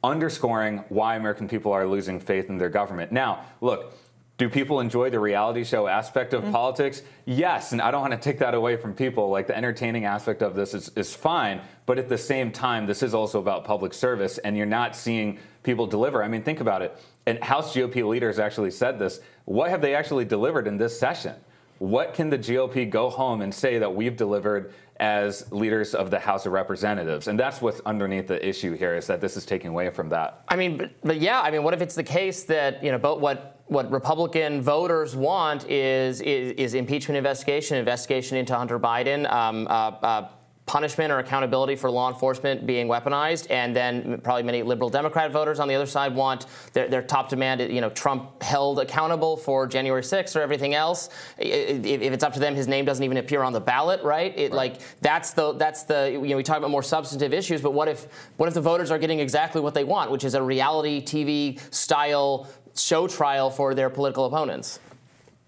underscoring 0.03 0.83
why 0.89 1.15
American 1.15 1.47
people 1.47 1.71
are 1.71 1.87
losing 1.87 2.19
faith 2.19 2.49
in 2.49 2.57
their 2.57 2.69
government. 2.69 3.11
Now, 3.11 3.45
look, 3.61 3.93
do 4.37 4.49
people 4.49 4.79
enjoy 4.79 5.09
the 5.09 5.19
reality 5.19 5.63
show 5.63 5.87
aspect 5.87 6.33
of 6.33 6.43
mm. 6.43 6.51
politics? 6.51 7.03
Yes, 7.25 7.71
and 7.71 7.81
I 7.81 7.91
don't 7.91 8.01
want 8.01 8.13
to 8.13 8.19
take 8.19 8.39
that 8.39 8.53
away 8.53 8.77
from 8.77 8.93
people. 8.93 9.29
Like 9.29 9.47
the 9.47 9.55
entertaining 9.55 10.05
aspect 10.05 10.41
of 10.41 10.55
this 10.55 10.73
is, 10.73 10.89
is 10.95 11.15
fine, 11.15 11.61
but 11.85 11.99
at 11.99 12.09
the 12.09 12.17
same 12.17 12.51
time, 12.51 12.85
this 12.85 13.03
is 13.03 13.13
also 13.13 13.39
about 13.39 13.63
public 13.63 13.93
service, 13.93 14.39
and 14.39 14.57
you're 14.57 14.65
not 14.65 14.95
seeing 14.95 15.37
people 15.61 15.85
deliver. 15.85 16.23
I 16.23 16.27
mean, 16.27 16.41
think 16.41 16.61
about 16.61 16.81
it. 16.81 16.97
And 17.25 17.41
House 17.43 17.75
GOP 17.75 18.07
leaders 18.07 18.39
actually 18.39 18.71
said 18.71 18.97
this. 18.97 19.19
What 19.45 19.69
have 19.69 19.81
they 19.81 19.93
actually 19.93 20.25
delivered 20.25 20.67
in 20.67 20.77
this 20.77 20.99
session? 20.99 21.35
What 21.77 22.13
can 22.13 22.29
the 22.29 22.37
GOP 22.37 22.89
go 22.89 23.09
home 23.09 23.41
and 23.41 23.53
say 23.53 23.77
that 23.77 23.93
we've 23.93 24.15
delivered 24.15 24.73
as 24.97 25.51
leaders 25.51 25.95
of 25.95 26.11
the 26.11 26.19
House 26.19 26.45
of 26.45 26.53
Representatives. 26.53 27.27
And 27.27 27.39
that's 27.39 27.61
what's 27.61 27.81
underneath 27.81 28.27
the 28.27 28.47
issue 28.47 28.73
here 28.73 28.95
is 28.95 29.07
that 29.07 29.21
this 29.21 29.35
is 29.35 29.45
taking 29.45 29.71
away 29.71 29.89
from 29.89 30.09
that. 30.09 30.43
I 30.47 30.55
mean, 30.55 30.77
but, 30.77 30.91
but 31.01 31.19
yeah, 31.19 31.41
I 31.41 31.51
mean, 31.51 31.63
what 31.63 31.73
if 31.73 31.81
it's 31.81 31.95
the 31.95 32.03
case 32.03 32.43
that, 32.45 32.83
you 32.83 32.91
know, 32.91 32.97
but 32.97 33.19
what 33.19 33.52
what 33.67 33.89
Republican 33.91 34.61
voters 34.61 35.15
want 35.15 35.69
is, 35.69 36.21
is, 36.21 36.51
is 36.53 36.73
impeachment 36.73 37.17
investigation, 37.17 37.77
investigation 37.77 38.37
into 38.37 38.55
Hunter 38.55 38.79
Biden, 38.79 39.31
um, 39.31 39.67
uh, 39.67 39.71
uh, 39.71 40.29
punishment 40.65 41.11
or 41.11 41.19
accountability 41.19 41.75
for 41.75 41.91
law 41.91 42.09
enforcement 42.09 42.65
being 42.65 42.87
weaponized, 42.87 43.47
and 43.49 43.75
then 43.75 44.19
probably 44.21 44.43
many 44.43 44.63
liberal 44.63 44.89
Democrat 44.89 45.29
voters 45.31 45.59
on 45.59 45.67
the 45.67 45.75
other 45.75 45.85
side 45.85 46.15
want 46.15 46.45
their, 46.71 46.87
their 46.87 47.01
top 47.01 47.27
demand, 47.27 47.59
you 47.61 47.81
know, 47.81 47.89
Trump 47.89 48.41
held 48.41 48.79
accountable 48.79 49.35
for 49.35 49.67
January 49.67 50.01
6th 50.01 50.35
or 50.35 50.41
everything 50.41 50.73
else. 50.73 51.09
If, 51.37 51.85
if, 51.85 52.13
it's 52.13 52.23
up 52.23 52.33
to 52.33 52.39
them, 52.39 52.55
his 52.55 52.67
name 52.67 52.85
doesn't 52.85 53.03
even 53.03 53.17
appear 53.17 53.43
on 53.43 53.51
the 53.51 53.59
ballot, 53.59 54.01
right? 54.03 54.33
It, 54.37 54.51
right? 54.51 54.53
Like 54.53 54.81
that's 55.01 55.31
the 55.31 55.53
that's 55.53 55.83
the 55.83 56.11
you 56.11 56.29
know 56.29 56.37
we 56.37 56.43
talk 56.43 56.57
about 56.57 56.71
more 56.71 56.83
substantive 56.83 57.33
issues, 57.33 57.61
but 57.61 57.73
what 57.73 57.89
if 57.89 58.07
what 58.37 58.47
if 58.47 58.53
the 58.53 58.61
voters 58.61 58.89
are 58.89 58.97
getting 58.97 59.19
exactly 59.19 59.59
what 59.59 59.73
they 59.73 59.83
want, 59.83 60.11
which 60.11 60.23
is 60.23 60.33
a 60.33 60.41
reality 60.41 61.01
TV 61.01 61.59
style 61.73 62.47
show 62.75 63.07
trial 63.07 63.49
for 63.49 63.73
their 63.73 63.89
political 63.89 64.25
opponents? 64.25 64.79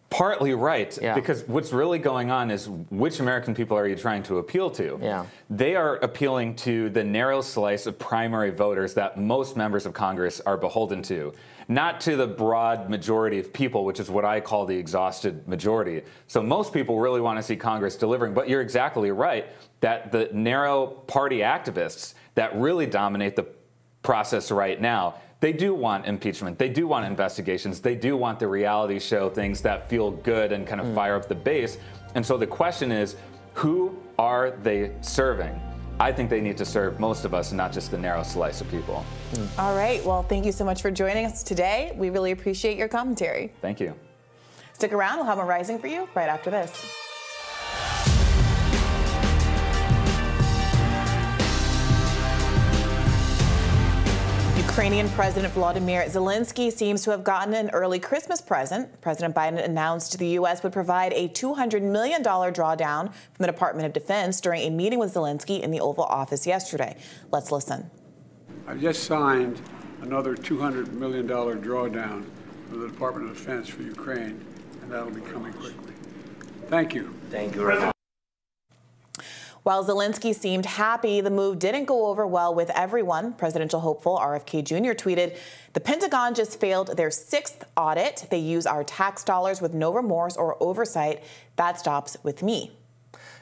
Partly 0.09 0.53
right, 0.53 0.97
yeah. 1.01 1.13
because 1.15 1.43
what's 1.47 1.73
really 1.73 1.99
going 1.99 2.31
on 2.31 2.51
is 2.51 2.69
which 2.69 3.19
American 3.19 3.55
people 3.55 3.75
are 3.75 3.87
you 3.87 3.95
trying 3.95 4.23
to 4.23 4.37
appeal 4.37 4.69
to? 4.71 4.97
Yeah. 5.01 5.25
They 5.49 5.75
are 5.75 5.97
appealing 5.97 6.55
to 6.57 6.89
the 6.89 7.03
narrow 7.03 7.41
slice 7.41 7.85
of 7.85 7.97
primary 7.97 8.51
voters 8.51 8.93
that 8.93 9.19
most 9.19 9.57
members 9.57 9.85
of 9.85 9.93
Congress 9.93 10.39
are 10.45 10.57
beholden 10.57 11.01
to, 11.03 11.33
not 11.67 11.99
to 12.01 12.15
the 12.15 12.27
broad 12.27 12.89
majority 12.89 13.39
of 13.39 13.51
people, 13.51 13.83
which 13.83 13.99
is 13.99 14.09
what 14.09 14.23
I 14.23 14.39
call 14.39 14.65
the 14.65 14.77
exhausted 14.77 15.45
majority. 15.47 16.03
So 16.27 16.41
most 16.41 16.71
people 16.71 16.99
really 16.99 17.19
want 17.19 17.37
to 17.39 17.43
see 17.43 17.55
Congress 17.55 17.97
delivering, 17.97 18.33
but 18.33 18.47
you're 18.47 18.61
exactly 18.61 19.11
right 19.11 19.47
that 19.81 20.11
the 20.11 20.29
narrow 20.31 20.87
party 20.87 21.39
activists 21.39 22.13
that 22.35 22.55
really 22.55 22.85
dominate 22.85 23.35
the 23.35 23.47
process 24.03 24.51
right 24.51 24.79
now 24.79 25.15
they 25.39 25.53
do 25.53 25.73
want 25.73 26.05
impeachment. 26.05 26.57
They 26.57 26.69
do 26.69 26.87
want 26.87 27.05
investigations. 27.05 27.79
They 27.79 27.95
do 27.95 28.17
want 28.17 28.39
the 28.39 28.47
reality 28.47 28.99
show 28.99 29.29
things 29.29 29.61
that 29.61 29.89
feel 29.89 30.11
good 30.11 30.51
and 30.51 30.65
kind 30.65 30.81
of 30.81 30.87
mm. 30.87 30.95
fire 30.95 31.15
up 31.15 31.27
the 31.27 31.35
base. 31.35 31.77
And 32.15 32.25
so 32.25 32.37
the 32.37 32.47
question 32.47 32.91
is, 32.91 33.15
who 33.53 33.97
are 34.17 34.51
they 34.51 34.91
serving? 35.01 35.59
I 35.99 36.11
think 36.11 36.29
they 36.29 36.41
need 36.41 36.57
to 36.57 36.65
serve 36.65 36.99
most 36.99 37.23
of 37.25 37.33
us 37.33 37.51
and 37.51 37.57
not 37.57 37.71
just 37.71 37.91
the 37.91 37.97
narrow 37.97 38.23
slice 38.23 38.59
of 38.59 38.69
people. 38.69 39.05
Mm. 39.31 39.59
All 39.59 39.75
right. 39.75 40.03
Well, 40.05 40.23
thank 40.23 40.45
you 40.45 40.51
so 40.51 40.65
much 40.65 40.81
for 40.81 40.91
joining 40.91 41.25
us 41.25 41.43
today. 41.43 41.93
We 41.95 42.09
really 42.09 42.31
appreciate 42.31 42.77
your 42.77 42.87
commentary. 42.87 43.53
Thank 43.61 43.79
you. 43.79 43.93
Stick 44.73 44.91
around. 44.91 45.17
We'll 45.17 45.25
have 45.25 45.39
a 45.39 45.45
rising 45.45 45.79
for 45.79 45.87
you 45.87 46.09
right 46.15 46.27
after 46.27 46.49
this. 46.49 47.04
Ukrainian 54.75 55.07
President 55.11 55.53
Volodymyr 55.53 56.05
Zelensky 56.09 56.69
seems 56.69 57.01
to 57.03 57.11
have 57.11 57.23
gotten 57.23 57.53
an 57.53 57.69
early 57.69 57.97
Christmas 57.97 58.41
present. 58.41 58.99
President 58.99 59.33
Biden 59.33 59.63
announced 59.63 60.19
the 60.19 60.27
U.S. 60.39 60.63
would 60.63 60.73
provide 60.73 61.13
a 61.13 61.29
$200 61.29 61.81
million 61.81 62.21
drawdown 62.21 63.05
from 63.05 63.45
the 63.45 63.47
Department 63.47 63.85
of 63.85 63.93
Defense 63.93 64.41
during 64.41 64.63
a 64.63 64.69
meeting 64.69 64.99
with 64.99 65.13
Zelensky 65.13 65.61
in 65.61 65.71
the 65.71 65.79
Oval 65.79 66.03
Office 66.03 66.45
yesterday. 66.45 66.97
Let's 67.31 67.53
listen. 67.53 67.89
I've 68.67 68.81
just 68.81 69.05
signed 69.05 69.61
another 70.01 70.35
$200 70.35 70.91
million 70.91 71.25
drawdown 71.25 72.25
from 72.67 72.81
the 72.81 72.89
Department 72.89 73.31
of 73.31 73.37
Defense 73.37 73.69
for 73.69 73.81
Ukraine, 73.81 74.45
and 74.81 74.91
that'll 74.91 75.09
be 75.09 75.21
coming 75.21 75.53
quickly. 75.53 75.93
Thank 76.67 76.93
you. 76.93 77.13
Thank 77.31 77.55
you. 77.55 77.93
While 79.65 79.83
Zelensky 79.83 80.35
seemed 80.35 80.67
happy, 80.67 81.21
the 81.21 81.31
move 81.31 81.57
didn't 81.57 81.85
go 81.85 82.05
over 82.05 82.27
well 82.27 82.53
with 82.53 82.69
everyone. 82.75 83.33
Presidential 83.33 83.79
hopeful 83.79 84.15
RFK 84.15 84.63
Jr. 84.63 84.91
tweeted, 84.91 85.39
The 85.73 85.79
Pentagon 85.79 86.35
just 86.35 86.59
failed 86.59 86.95
their 86.95 87.09
sixth 87.09 87.63
audit. 87.75 88.27
They 88.29 88.37
use 88.37 88.67
our 88.67 88.83
tax 88.83 89.23
dollars 89.23 89.61
with 89.61 89.73
no 89.73 89.91
remorse 89.91 90.37
or 90.37 90.55
oversight. 90.61 91.23
That 91.55 91.79
stops 91.79 92.15
with 92.21 92.43
me. 92.43 92.73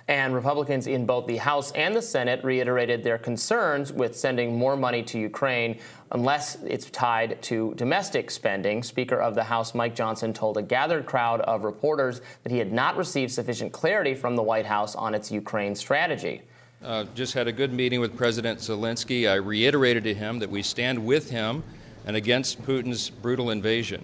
And 0.08 0.36
Republicans 0.36 0.88
in 0.88 1.06
both 1.06 1.28
the 1.28 1.38
House 1.38 1.72
and 1.72 1.96
the 1.96 2.02
Senate 2.02 2.44
reiterated 2.44 3.04
their 3.04 3.18
concerns 3.18 3.94
with 3.94 4.18
sending 4.18 4.58
more 4.58 4.76
money 4.76 5.02
to 5.04 5.18
Ukraine 5.18 5.80
unless 6.12 6.56
it's 6.64 6.90
tied 6.90 7.42
to 7.44 7.74
domestic 7.76 8.30
spending. 8.30 8.84
Speaker 8.84 9.22
of 9.22 9.34
the 9.34 9.44
House 9.44 9.74
Mike 9.74 9.96
Johnson 9.96 10.34
told 10.34 10.58
a 10.58 10.62
gathered 10.62 11.06
crowd 11.06 11.40
of 11.42 11.64
reporters 11.64 12.22
that 12.44 12.52
he 12.52 12.58
had 12.58 12.74
not 12.74 12.98
received 12.98 13.32
sufficient 13.32 13.72
clarity 13.72 14.14
from 14.14 14.36
the 14.36 14.44
White 14.44 14.66
House 14.66 14.94
on 14.94 15.16
its 15.16 15.32
Ukraine 15.32 15.74
strategy. 15.74 16.42
Uh, 16.84 17.06
just 17.16 17.34
had 17.34 17.48
a 17.48 17.52
good 17.52 17.72
meeting 17.72 18.02
with 18.02 18.18
President 18.18 18.60
Zelensky. 18.60 19.30
I 19.30 19.36
reiterated 19.36 20.04
to 20.04 20.14
him 20.14 20.40
that 20.40 20.50
we 20.50 20.62
stand 20.62 21.04
with 21.04 21.30
him 21.30 21.64
and 22.06 22.18
against 22.18 22.62
Putin's 22.64 23.10
brutal 23.10 23.52
invasion. 23.52 24.04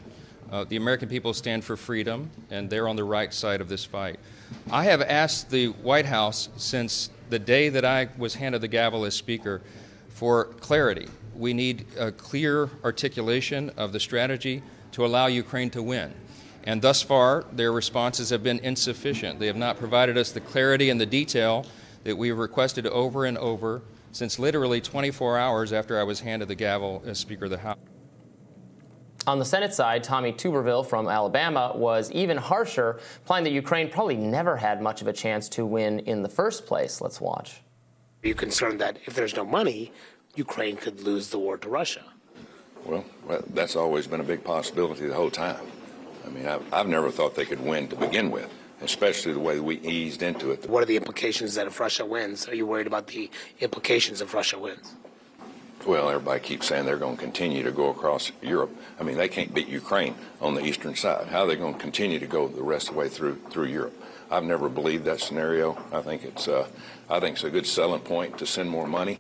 Uh, 0.50 0.64
the 0.64 0.78
American 0.78 1.10
people 1.10 1.34
stand 1.34 1.64
for 1.64 1.76
freedom, 1.76 2.32
and 2.50 2.70
they're 2.70 2.88
on 2.88 2.96
the 2.96 3.04
right 3.04 3.34
side 3.34 3.60
of 3.60 3.68
this 3.68 3.84
fight. 3.84 4.18
I 4.72 4.84
have 4.86 5.02
asked 5.02 5.50
the 5.50 5.68
White 5.68 6.06
House 6.06 6.50
since 6.58 7.10
the 7.30 7.40
day 7.40 7.70
that 7.70 7.86
I 7.86 8.10
was 8.18 8.36
handed 8.36 8.62
the 8.62 8.68
gavel 8.68 9.06
as 9.06 9.16
Speaker 9.16 9.62
for 10.10 10.46
clarity. 10.46 11.08
We 11.36 11.54
need 11.54 11.86
a 11.98 12.12
clear 12.12 12.70
articulation 12.84 13.72
of 13.78 13.94
the 13.94 14.00
strategy 14.00 14.62
to 14.92 15.06
allow 15.06 15.28
Ukraine 15.28 15.70
to 15.72 15.82
win. 15.82 16.14
And 16.64 16.82
thus 16.82 17.02
far, 17.02 17.46
their 17.52 17.72
responses 17.72 18.30
have 18.32 18.44
been 18.44 18.60
insufficient. 18.60 19.40
They 19.40 19.48
have 19.48 19.56
not 19.56 19.78
provided 19.78 20.18
us 20.18 20.32
the 20.32 20.42
clarity 20.42 20.90
and 20.90 21.00
the 21.00 21.06
detail 21.06 21.66
that 22.04 22.18
we 22.18 22.28
have 22.28 22.38
requested 22.38 22.86
over 22.88 23.26
and 23.26 23.38
over 23.38 23.82
since 24.12 24.40
literally 24.40 24.82
24 24.82 25.38
hours 25.38 25.72
after 25.72 26.00
I 26.00 26.04
was 26.04 26.20
handed 26.20 26.48
the 26.48 26.56
gavel 26.56 27.02
as 27.06 27.20
Speaker 27.20 27.46
of 27.46 27.52
the 27.52 27.60
House. 27.60 27.78
On 29.30 29.38
the 29.38 29.46
Senate 29.46 29.76
side, 29.76 30.04
Tommy 30.04 30.34
Tuberville 30.34 30.84
from 30.84 31.08
Alabama 31.08 31.72
was 31.76 32.12
even 32.14 32.36
harsher, 32.36 33.00
implying 33.20 33.44
that 33.44 33.52
Ukraine 33.52 33.88
probably 33.88 34.18
never 34.18 34.58
had 34.58 34.82
much 34.82 35.04
of 35.04 35.08
a 35.08 35.14
chance 35.14 35.48
to 35.50 35.68
win 35.68 36.00
in 36.00 36.24
the 36.24 36.30
first 36.30 36.66
place. 36.66 37.00
Let's 37.00 37.22
watch. 37.22 37.62
Are 38.24 38.28
you 38.28 38.34
concerned 38.34 38.82
that 38.82 38.98
if 39.06 39.14
there's 39.14 39.36
no 39.36 39.46
money, 39.46 39.94
Ukraine 40.34 40.78
could 40.78 41.02
lose 41.02 41.30
the 41.30 41.38
war 41.38 41.60
to 41.60 41.70
Russia? 41.70 42.06
Well, 42.84 43.06
that's 43.54 43.76
always 43.76 44.08
been 44.08 44.20
a 44.20 44.24
big 44.24 44.44
possibility 44.44 45.06
the 45.06 45.14
whole 45.14 45.30
time. 45.30 45.64
I 46.26 46.30
mean, 46.30 46.48
I've, 46.48 46.74
I've 46.74 46.88
never 46.88 47.12
thought 47.12 47.36
they 47.36 47.46
could 47.46 47.64
win 47.64 47.88
to 47.90 47.96
begin 47.96 48.32
with, 48.32 48.52
especially 48.82 49.34
the 49.34 49.40
way 49.40 49.60
we 49.60 49.78
eased 49.82 50.24
into 50.24 50.50
it. 50.50 50.68
What 50.68 50.82
are 50.82 50.88
the 50.88 50.98
implications 50.98 51.54
that 51.54 51.68
if 51.68 51.80
Russia 51.80 52.04
wins? 52.04 52.48
Are 52.48 52.56
you 52.56 52.66
worried 52.66 52.88
about 52.88 53.06
the 53.06 53.30
implications 53.60 54.22
if 54.22 54.34
Russia 54.34 54.58
wins? 54.58 54.96
Well, 55.86 56.10
everybody 56.10 56.42
keeps 56.42 56.68
saying 56.68 56.86
they're 56.86 56.98
going 56.98 57.16
to 57.16 57.24
continue 57.24 57.64
to 57.64 57.72
go 57.72 57.90
across 57.90 58.32
Europe. 58.42 58.76
I 59.00 59.04
mean, 59.04 59.16
they 59.16 59.30
can't 59.30 59.54
beat 59.54 59.68
Ukraine 59.70 60.14
on 60.42 60.54
the 60.54 60.64
eastern 60.64 60.96
side. 60.96 61.28
How 61.28 61.44
are 61.44 61.48
they 61.48 61.56
going 61.56 61.74
to 61.74 61.80
continue 61.80 62.20
to 62.20 62.28
go 62.28 62.48
the 62.48 62.62
rest 62.62 62.90
of 62.90 62.96
the 62.96 63.00
way 63.00 63.08
through 63.08 63.40
through 63.50 63.68
Europe? 63.68 63.94
I've 64.30 64.44
never 64.44 64.68
believed 64.70 65.06
that 65.06 65.22
scenario. 65.22 65.78
I 65.92 66.02
think 66.02 66.26
it's 66.26 66.48
uh, 66.48 66.68
I 67.10 67.20
think 67.20 67.38
it's 67.38 67.46
a 67.46 67.50
good 67.50 67.66
selling 67.66 68.02
point 68.02 68.38
to 68.40 68.46
send 68.46 68.70
more 68.70 68.88
money. 68.88 69.20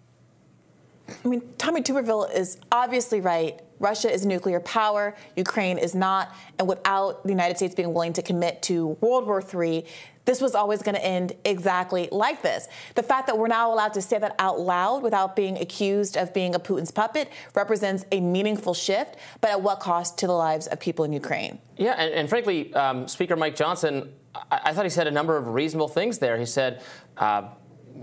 I 1.23 1.27
mean, 1.27 1.41
Tommy 1.57 1.81
Tuberville 1.81 2.31
is 2.35 2.57
obviously 2.71 3.21
right. 3.21 3.59
Russia 3.79 4.11
is 4.11 4.25
a 4.25 4.27
nuclear 4.27 4.59
power, 4.59 5.15
Ukraine 5.35 5.77
is 5.77 5.95
not. 5.95 6.35
And 6.59 6.67
without 6.67 7.23
the 7.23 7.29
United 7.29 7.57
States 7.57 7.73
being 7.73 7.93
willing 7.93 8.13
to 8.13 8.21
commit 8.21 8.61
to 8.63 8.97
World 9.01 9.25
War 9.25 9.41
III, 9.41 9.85
this 10.29 10.41
was 10.41 10.53
always 10.53 10.83
going 10.83 10.93
to 10.93 11.03
end 11.03 11.33
exactly 11.43 12.07
like 12.11 12.43
this. 12.43 12.67
The 12.93 13.01
fact 13.01 13.25
that 13.25 13.35
we're 13.39 13.47
now 13.47 13.73
allowed 13.73 13.93
to 13.93 14.01
say 14.01 14.19
that 14.19 14.35
out 14.37 14.59
loud 14.59 15.01
without 15.01 15.35
being 15.35 15.57
accused 15.57 16.15
of 16.15 16.35
being 16.35 16.53
a 16.53 16.59
Putin's 16.59 16.91
puppet 16.91 17.31
represents 17.55 18.05
a 18.11 18.21
meaningful 18.21 18.75
shift, 18.75 19.15
but 19.41 19.49
at 19.49 19.59
what 19.59 19.79
cost 19.79 20.19
to 20.19 20.27
the 20.27 20.33
lives 20.33 20.67
of 20.67 20.79
people 20.79 21.03
in 21.03 21.11
Ukraine? 21.11 21.57
Yeah, 21.77 21.95
and, 21.97 22.13
and 22.13 22.29
frankly, 22.29 22.71
um, 22.75 23.07
Speaker 23.07 23.35
Mike 23.35 23.55
Johnson, 23.55 24.13
I, 24.35 24.61
I, 24.65 24.73
thought 24.73 24.85
he 24.85 24.91
said 24.91 25.07
a 25.07 25.11
number 25.11 25.35
of 25.35 25.47
reasonable 25.47 25.87
things 25.87 26.19
there. 26.19 26.37
He 26.37 26.45
said, 26.45 26.83
uh, 27.17 27.49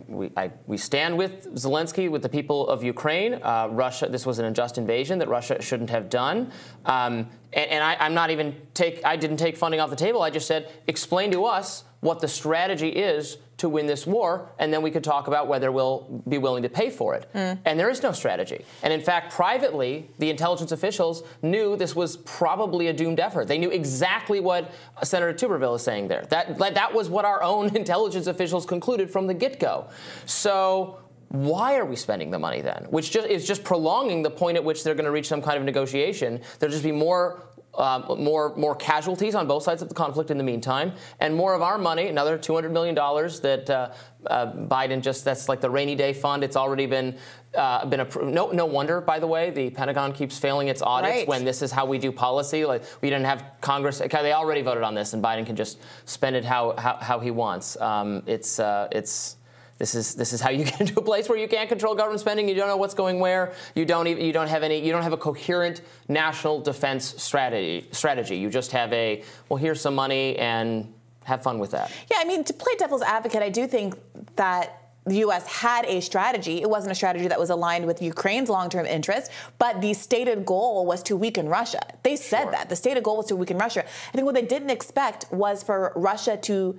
we, 0.09 0.33
I, 0.37 0.51
we, 0.67 0.79
stand 0.79 1.17
with 1.17 1.55
Zelensky, 1.55 2.11
with 2.11 2.23
the 2.23 2.29
people 2.29 2.69
of 2.69 2.83
Ukraine. 2.83 3.35
Uh, 3.35 3.69
Russia, 3.71 4.09
this 4.09 4.27
was 4.27 4.41
an 4.41 4.47
unjust 4.47 4.79
invasion 4.79 5.21
that 5.21 5.29
Russia 5.29 5.63
shouldn't 5.63 5.91
have 5.91 6.11
done. 6.11 6.51
Um, 6.85 7.29
and, 7.53 7.71
and 7.71 7.85
I, 7.85 8.05
am 8.05 8.15
not 8.15 8.31
even 8.31 8.57
take, 8.75 9.05
I 9.05 9.17
didn't 9.17 9.37
take 9.37 9.57
funding 9.57 9.81
off 9.81 9.91
the 9.91 9.97
table. 9.97 10.23
I 10.23 10.31
just 10.31 10.49
said, 10.49 10.73
explain 10.89 11.31
to 11.31 11.45
us 11.45 11.85
what 12.07 12.21
the 12.21 12.29
strategy 12.29 12.89
is 12.89 13.37
to 13.57 13.69
win 13.69 13.87
this 13.87 14.07
war, 14.07 14.49
and 14.59 14.73
then 14.73 14.81
we 14.81 14.91
could 14.91 15.03
talk 15.03 15.27
about 15.27 15.49
whether 15.49 15.73
we'll 15.73 16.23
be 16.29 16.39
willing 16.39 16.63
to 16.63 16.69
pay 16.69 16.89
for 16.89 17.15
it. 17.15 17.29
Mm. 17.35 17.59
And 17.65 17.81
there 17.81 17.91
is 17.91 18.01
no 18.03 18.13
strategy. 18.13 18.65
And 18.83 18.93
in 18.93 19.01
fact, 19.01 19.33
privately, 19.33 20.09
the 20.19 20.31
intelligence 20.31 20.73
officials 20.73 21.25
knew 21.43 21.75
this 21.75 21.97
was 21.97 22.19
probably 22.19 22.89
a 22.89 22.93
doomed 22.93 23.19
effort. 23.19 23.49
They 23.49 23.59
knew 23.59 23.71
exactly 23.71 24.41
what 24.41 24.73
Senator 25.03 25.35
Tuberville 25.35 25.75
is 25.77 25.83
saying 25.83 26.07
there. 26.07 26.27
That, 26.27 26.59
that 26.59 26.95
was 26.95 27.09
what 27.09 27.25
our 27.25 27.43
own 27.43 27.75
intelligence 27.83 28.29
officials 28.29 28.67
concluded 28.67 29.11
from 29.11 29.27
the 29.27 29.35
get 29.35 29.59
go. 29.59 29.89
So, 30.27 30.99
why 31.31 31.77
are 31.77 31.85
we 31.85 31.97
spending 31.97 32.31
the 32.31 32.39
money 32.39 32.61
then? 32.61 32.87
Which 32.91 33.11
just 33.11 33.27
is 33.27 33.45
just 33.45 33.65
prolonging 33.65 34.23
the 34.23 34.31
point 34.31 34.57
at 34.57 34.63
which 34.63 34.85
they're 34.85 34.95
going 34.95 35.07
to 35.07 35.11
reach 35.11 35.27
some 35.27 35.43
kind 35.43 35.59
of 35.59 35.65
negotiation. 35.65 36.41
There'll 36.61 36.73
just 36.73 36.85
be 36.85 36.93
more 36.93 37.43
um, 37.79 38.23
more 38.23 38.55
more 38.57 38.75
casualties 38.75 39.35
on 39.35 39.47
both 39.47 39.63
sides 39.63 39.83
of 39.83 39.89
the 39.89 39.95
conflict 39.95 40.31
in 40.31 40.39
the 40.39 40.45
meantime, 40.45 40.93
and 41.21 41.35
more 41.35 41.55
of 41.55 41.63
our 41.63 41.79
money, 41.79 42.09
another 42.09 42.39
200 42.39 42.73
million 42.73 42.95
dollars 42.95 43.41
that 43.41 43.69
uh, 43.69 43.93
uh, 44.27 44.53
Biden 44.53 45.03
just 45.03 45.25
that's 45.25 45.49
like 45.49 45.61
the 45.61 45.71
rainy 45.71 45.95
day 45.95 46.13
fund. 46.13 46.43
It's 46.43 46.57
already 46.57 46.87
been 46.87 47.17
uh, 47.55 47.87
been 47.87 48.01
approved. 48.01 48.33
No, 48.33 48.51
no 48.51 48.67
wonder, 48.67 49.01
by 49.01 49.19
the 49.19 49.27
way, 49.27 49.51
the 49.51 49.71
Pentagon 49.71 50.13
keeps 50.13 50.39
failing 50.39 50.69
its 50.69 50.83
audits 50.83 51.15
right. 51.15 51.29
when 51.29 51.45
this 51.45 51.63
is 51.63 51.73
how 51.73 51.87
we 51.87 51.99
do 51.99 52.13
policy. 52.13 52.65
Like 52.65 52.83
we 53.01 53.11
didn't 53.11 53.27
have 53.27 53.45
Congress. 53.61 54.01
Okay, 54.01 54.23
they 54.23 54.33
already 54.33 54.63
voted 54.63 54.83
on 54.83 54.95
this, 54.95 55.13
and 55.13 55.23
Biden 55.23 55.47
can 55.47 55.57
just 55.57 55.79
spend 56.05 56.37
it 56.37 56.45
how 56.45 56.75
how, 56.77 56.97
how 56.97 57.19
he 57.19 57.31
wants. 57.31 57.81
Um, 57.81 58.23
it's 58.27 58.59
uh, 58.59 58.89
it's 58.93 59.36
this 59.79 59.95
is 59.95 60.15
this 60.15 60.33
is 60.33 60.41
how 60.41 60.51
you 60.51 60.65
get 60.71 60.81
into 60.81 60.99
a 60.99 61.03
place 61.03 61.29
where 61.29 61.39
you 61.39 61.49
can't 61.49 61.69
control 61.69 61.95
government 61.95 62.21
spending. 62.21 62.49
You 62.49 62.55
don't 62.55 62.69
know 62.69 62.77
what's 62.77 62.95
going 62.95 63.21
where. 63.21 63.53
You 63.75 63.85
don't 63.85 64.07
even, 64.07 64.25
you 64.25 64.33
don't 64.33 64.49
have 64.49 64.63
any. 64.63 64.85
You 64.85 64.93
don't 64.93 65.03
have 65.03 65.13
a 65.13 65.19
coherent 65.19 65.83
national 66.09 66.61
defense 66.61 67.23
strategy. 67.23 67.89
Strategy. 67.93 68.37
You 68.37 68.51
just 68.51 68.73
have 68.73 68.93
a 68.93 69.23
well. 69.49 69.59
Here's 69.59 69.81
some 69.81 69.95
money 69.95 70.37
and 70.39 70.93
have 71.25 71.43
fun 71.43 71.59
with 71.59 71.73
that. 71.73 71.91
Yeah, 72.11 72.19
I 72.21 72.25
mean, 72.25 72.45
to 72.45 72.53
play 72.53 72.75
devil's 72.79 73.03
advocate, 73.03 73.43
I 73.43 73.49
do 73.49 73.67
think 73.67 73.97
that 74.37 74.83
the 75.07 75.17
U.S. 75.19 75.47
had 75.47 75.85
a 75.87 76.01
strategy. 76.01 76.63
It 76.63 76.69
wasn't 76.69 76.93
a 76.93 76.95
strategy 76.95 77.29
that 77.29 77.39
was 77.39 77.51
aligned 77.51 77.87
with 77.87 78.03
Ukraine's 78.03 78.49
long 78.49 78.69
term 78.69 78.87
interests, 78.87 79.31
but 79.59 79.81
the 79.81 79.95
stated 79.95 80.45
goal 80.45 80.85
was 80.85 81.03
to 81.05 81.17
weaken 81.17 81.49
Russia. 81.49 81.81
They 82.03 82.17
said 82.17 82.45
sure. 82.45 82.51
that. 82.53 82.69
The 82.69 82.77
stated 82.77 83.05
goal 83.05 83.17
was 83.17 83.27
to 83.27 83.37
weaken 83.37 83.59
Russia. 83.59 83.85
I 83.85 84.13
think 84.13 84.25
what 84.25 84.35
they 84.35 84.43
didn't 84.43 84.71
expect 84.71 85.31
was 85.33 85.63
for 85.63 85.93
Russia 85.95 86.37
to 86.39 86.79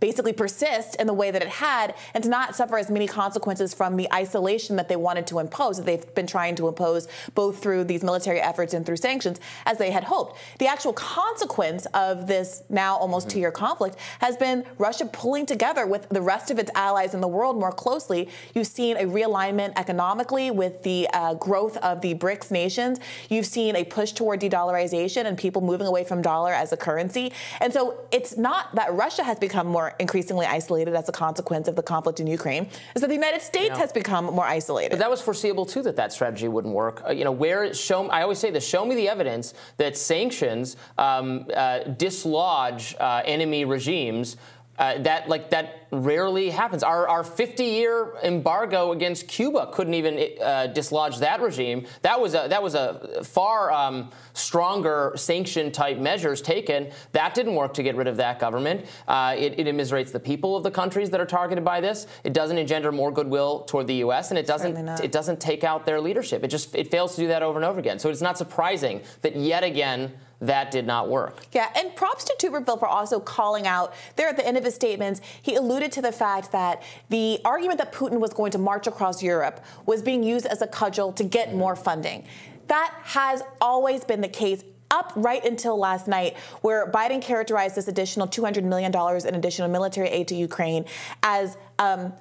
basically 0.00 0.32
persist 0.32 0.96
in 0.96 1.06
the 1.06 1.14
way 1.14 1.30
that 1.30 1.42
it 1.42 1.48
had 1.48 1.94
and 2.14 2.24
to 2.24 2.30
not 2.30 2.56
suffer 2.56 2.78
as 2.78 2.90
many 2.90 3.06
consequences 3.06 3.72
from 3.72 3.96
the 3.96 4.12
isolation 4.12 4.76
that 4.76 4.88
they 4.88 4.96
wanted 4.96 5.26
to 5.28 5.38
impose, 5.38 5.76
that 5.76 5.86
they've 5.86 6.14
been 6.14 6.26
trying 6.26 6.54
to 6.56 6.68
impose 6.68 7.06
both 7.34 7.62
through 7.62 7.84
these 7.84 8.02
military 8.02 8.40
efforts 8.40 8.74
and 8.74 8.84
through 8.84 8.96
sanctions 8.96 9.38
as 9.66 9.78
they 9.78 9.90
had 9.90 10.04
hoped. 10.04 10.38
The 10.58 10.66
actual 10.66 10.92
consequence 10.94 11.86
of 11.94 12.26
this 12.26 12.62
now 12.68 12.96
almost 12.96 13.28
mm-hmm. 13.28 13.34
two 13.34 13.40
year 13.40 13.52
conflict 13.52 13.96
has 14.20 14.36
been 14.36 14.64
Russia 14.78 15.06
pulling 15.06 15.46
together 15.46 15.86
with 15.86 16.08
the 16.08 16.22
rest 16.22 16.50
of 16.50 16.58
its 16.58 16.70
allies 16.74 17.14
in 17.14 17.20
the 17.20 17.28
world 17.28 17.58
more 17.58 17.72
closely. 17.72 18.28
You've 18.54 18.66
seen 18.66 18.96
a 18.96 19.04
realignment 19.04 19.72
economically 19.76 20.50
with 20.50 20.82
the 20.82 21.08
uh, 21.12 21.34
growth 21.34 21.76
of 21.78 22.00
the 22.00 22.14
BRICS 22.14 22.50
nations. 22.50 22.98
You've 23.28 23.46
seen 23.46 23.76
a 23.76 23.84
push 23.84 24.12
toward 24.12 24.40
de 24.40 24.48
dollarization 24.48 25.26
and 25.26 25.36
people 25.36 25.62
moving 25.62 25.86
away 25.86 26.04
from 26.04 26.22
dollar 26.22 26.52
as 26.52 26.72
a 26.72 26.76
currency. 26.76 27.32
And 27.60 27.72
so 27.72 27.98
it's 28.10 28.36
not 28.36 28.74
that 28.74 28.92
Russia 28.94 29.22
has 29.24 29.38
become 29.38 29.66
more 29.66 29.89
increasingly 29.98 30.46
isolated 30.46 30.94
as 30.94 31.08
a 31.08 31.12
consequence 31.12 31.68
of 31.68 31.76
the 31.76 31.82
conflict 31.82 32.20
in 32.20 32.26
Ukraine 32.26 32.68
is 32.94 33.02
that 33.02 33.08
the 33.08 33.14
United 33.14 33.42
States 33.42 33.70
yeah. 33.70 33.78
has 33.78 33.92
become 33.92 34.26
more 34.26 34.44
isolated. 34.44 34.90
But 34.90 34.98
that 34.98 35.10
was 35.10 35.20
foreseeable 35.20 35.66
too 35.66 35.82
that 35.82 35.96
that 35.96 36.12
strategy 36.12 36.48
wouldn't 36.48 36.74
work. 36.74 37.02
Uh, 37.06 37.12
you 37.12 37.24
know, 37.24 37.32
where 37.32 37.72
show 37.74 38.08
I 38.08 38.22
always 38.22 38.38
say 38.38 38.50
this: 38.50 38.66
show 38.66 38.84
me 38.84 38.94
the 38.94 39.08
evidence 39.08 39.54
that 39.76 39.96
sanctions 39.96 40.76
um, 40.98 41.46
uh, 41.54 41.80
dislodge 41.80 42.94
uh, 42.98 43.22
enemy 43.24 43.64
regimes. 43.64 44.36
Uh, 44.80 44.96
that 45.02 45.28
like 45.28 45.50
that 45.50 45.86
rarely 45.90 46.48
happens. 46.48 46.82
Our, 46.82 47.06
our 47.06 47.22
50-year 47.22 48.14
embargo 48.22 48.92
against 48.92 49.28
Cuba 49.28 49.68
couldn't 49.74 49.92
even 49.92 50.30
uh, 50.42 50.68
dislodge 50.68 51.18
that 51.18 51.42
regime. 51.42 51.86
That 52.00 52.18
was 52.18 52.34
a 52.34 52.46
that 52.48 52.62
was 52.62 52.74
a 52.74 53.22
far 53.22 53.70
um, 53.72 54.10
stronger 54.32 55.12
sanction 55.16 55.70
type 55.70 55.98
measures 55.98 56.40
taken. 56.40 56.92
That 57.12 57.34
didn't 57.34 57.56
work 57.56 57.74
to 57.74 57.82
get 57.82 57.94
rid 57.94 58.06
of 58.06 58.16
that 58.16 58.38
government. 58.38 58.86
Uh, 59.06 59.36
it, 59.36 59.58
it 59.58 59.66
immiserates 59.66 60.12
the 60.12 60.20
people 60.20 60.56
of 60.56 60.62
the 60.62 60.70
countries 60.70 61.10
that 61.10 61.20
are 61.20 61.26
targeted 61.26 61.62
by 61.62 61.82
this. 61.82 62.06
It 62.24 62.32
doesn't 62.32 62.56
engender 62.56 62.90
more 62.90 63.12
goodwill 63.12 63.64
toward 63.64 63.86
the 63.86 63.96
U.S. 63.96 64.30
and 64.30 64.38
it 64.38 64.46
doesn't 64.46 64.74
it 65.04 65.12
doesn't 65.12 65.40
take 65.40 65.62
out 65.62 65.84
their 65.84 66.00
leadership. 66.00 66.42
It 66.42 66.48
just 66.48 66.74
it 66.74 66.90
fails 66.90 67.16
to 67.16 67.20
do 67.20 67.28
that 67.28 67.42
over 67.42 67.58
and 67.58 67.66
over 67.66 67.78
again. 67.78 67.98
So 67.98 68.08
it's 68.08 68.22
not 68.22 68.38
surprising 68.38 69.02
that 69.20 69.36
yet 69.36 69.62
again 69.62 70.14
that 70.40 70.70
did 70.70 70.86
not 70.86 71.08
work. 71.08 71.42
Yeah, 71.52 71.70
and 71.76 71.94
props 71.94 72.24
to 72.24 72.36
Tuberville 72.38 72.78
for 72.78 72.88
also 72.88 73.20
calling 73.20 73.66
out 73.66 73.92
there 74.16 74.28
at 74.28 74.36
the 74.36 74.46
end 74.46 74.56
of 74.56 74.64
his 74.64 74.74
statements. 74.74 75.20
He 75.42 75.54
alluded 75.54 75.92
to 75.92 76.02
the 76.02 76.12
fact 76.12 76.52
that 76.52 76.82
the 77.10 77.40
argument 77.44 77.78
that 77.78 77.92
Putin 77.92 78.20
was 78.20 78.32
going 78.32 78.50
to 78.52 78.58
march 78.58 78.86
across 78.86 79.22
Europe 79.22 79.62
was 79.84 80.02
being 80.02 80.22
used 80.22 80.46
as 80.46 80.62
a 80.62 80.66
cudgel 80.66 81.12
to 81.12 81.24
get 81.24 81.54
more 81.54 81.76
funding. 81.76 82.24
That 82.68 82.94
has 83.02 83.42
always 83.60 84.04
been 84.04 84.20
the 84.20 84.28
case 84.28 84.64
up 84.90 85.12
right 85.14 85.44
until 85.44 85.78
last 85.78 86.08
night, 86.08 86.36
where 86.62 86.90
Biden 86.90 87.22
characterized 87.22 87.76
this 87.76 87.86
additional 87.86 88.26
$200 88.26 88.64
million 88.64 88.92
in 89.26 89.34
additional 89.34 89.68
military 89.68 90.08
aid 90.08 90.28
to 90.28 90.34
Ukraine 90.34 90.84
as, 91.22 91.56
um, 91.78 92.12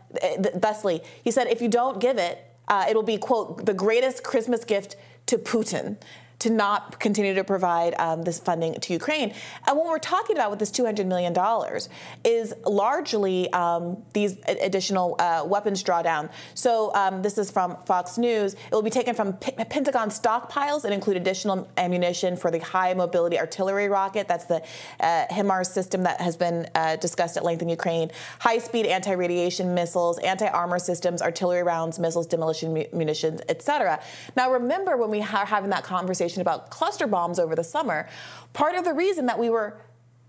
thusly, 0.55 1.01
he 1.23 1.31
said, 1.31 1.47
if 1.47 1.61
you 1.61 1.67
don't 1.67 1.99
give 1.99 2.17
it, 2.17 2.45
uh, 2.67 2.85
it'll 2.87 3.01
be, 3.01 3.17
quote, 3.17 3.65
the 3.65 3.73
greatest 3.73 4.23
Christmas 4.23 4.63
gift 4.63 4.95
to 5.25 5.37
Putin 5.37 5.97
to 6.39 6.49
not 6.49 6.99
continue 6.99 7.33
to 7.35 7.43
provide 7.43 7.93
um, 7.99 8.23
this 8.23 8.39
funding 8.39 8.73
to 8.73 8.93
Ukraine. 8.93 9.33
And 9.67 9.77
what 9.77 9.87
we're 9.87 9.99
talking 9.99 10.37
about 10.37 10.49
with 10.49 10.59
this 10.59 10.71
$200 10.71 11.05
million 11.05 11.35
is 12.23 12.53
largely 12.65 13.51
um, 13.51 14.01
these 14.13 14.37
additional 14.47 15.15
uh, 15.19 15.43
weapons 15.45 15.83
drawdown. 15.83 16.29
So 16.53 16.93
um, 16.95 17.21
this 17.21 17.37
is 17.37 17.51
from 17.51 17.77
Fox 17.85 18.17
News. 18.17 18.53
It 18.53 18.71
will 18.71 18.81
be 18.81 18.89
taken 18.89 19.13
from 19.15 19.33
P- 19.33 19.51
Pentagon 19.51 20.09
stockpiles 20.09 20.85
and 20.85 20.93
include 20.93 21.17
additional 21.17 21.67
ammunition 21.77 22.37
for 22.37 22.51
the 22.51 22.59
high 22.59 22.93
mobility 22.93 23.37
artillery 23.37 23.89
rocket. 23.89 24.27
That's 24.27 24.45
the 24.45 24.63
uh, 25.01 25.25
HIMARS 25.29 25.67
system 25.67 26.03
that 26.03 26.21
has 26.21 26.37
been 26.37 26.69
uh, 26.73 26.95
discussed 26.95 27.35
at 27.35 27.43
length 27.43 27.61
in 27.61 27.69
Ukraine. 27.69 28.11
High 28.39 28.59
speed 28.59 28.85
anti 28.85 29.11
radiation 29.11 29.73
missiles, 29.73 30.19
anti 30.19 30.47
armor 30.47 30.79
systems, 30.79 31.21
artillery 31.21 31.63
rounds, 31.63 31.99
missiles, 31.99 32.27
demolition 32.27 32.73
mu- 32.73 32.85
munitions, 32.93 33.41
etc. 33.49 34.01
Now 34.37 34.51
remember 34.51 34.95
when 34.95 35.09
we 35.09 35.19
are 35.19 35.45
having 35.45 35.69
that 35.71 35.83
conversation 35.83 36.28
conversation 36.29 36.41
about 36.41 36.69
cluster 36.69 37.07
bombs 37.07 37.39
over 37.39 37.55
the 37.55 37.63
summer. 37.63 38.07
Part 38.53 38.75
of 38.75 38.85
the 38.85 38.93
reason 38.93 39.25
that 39.27 39.39
we 39.39 39.49
were 39.49 39.77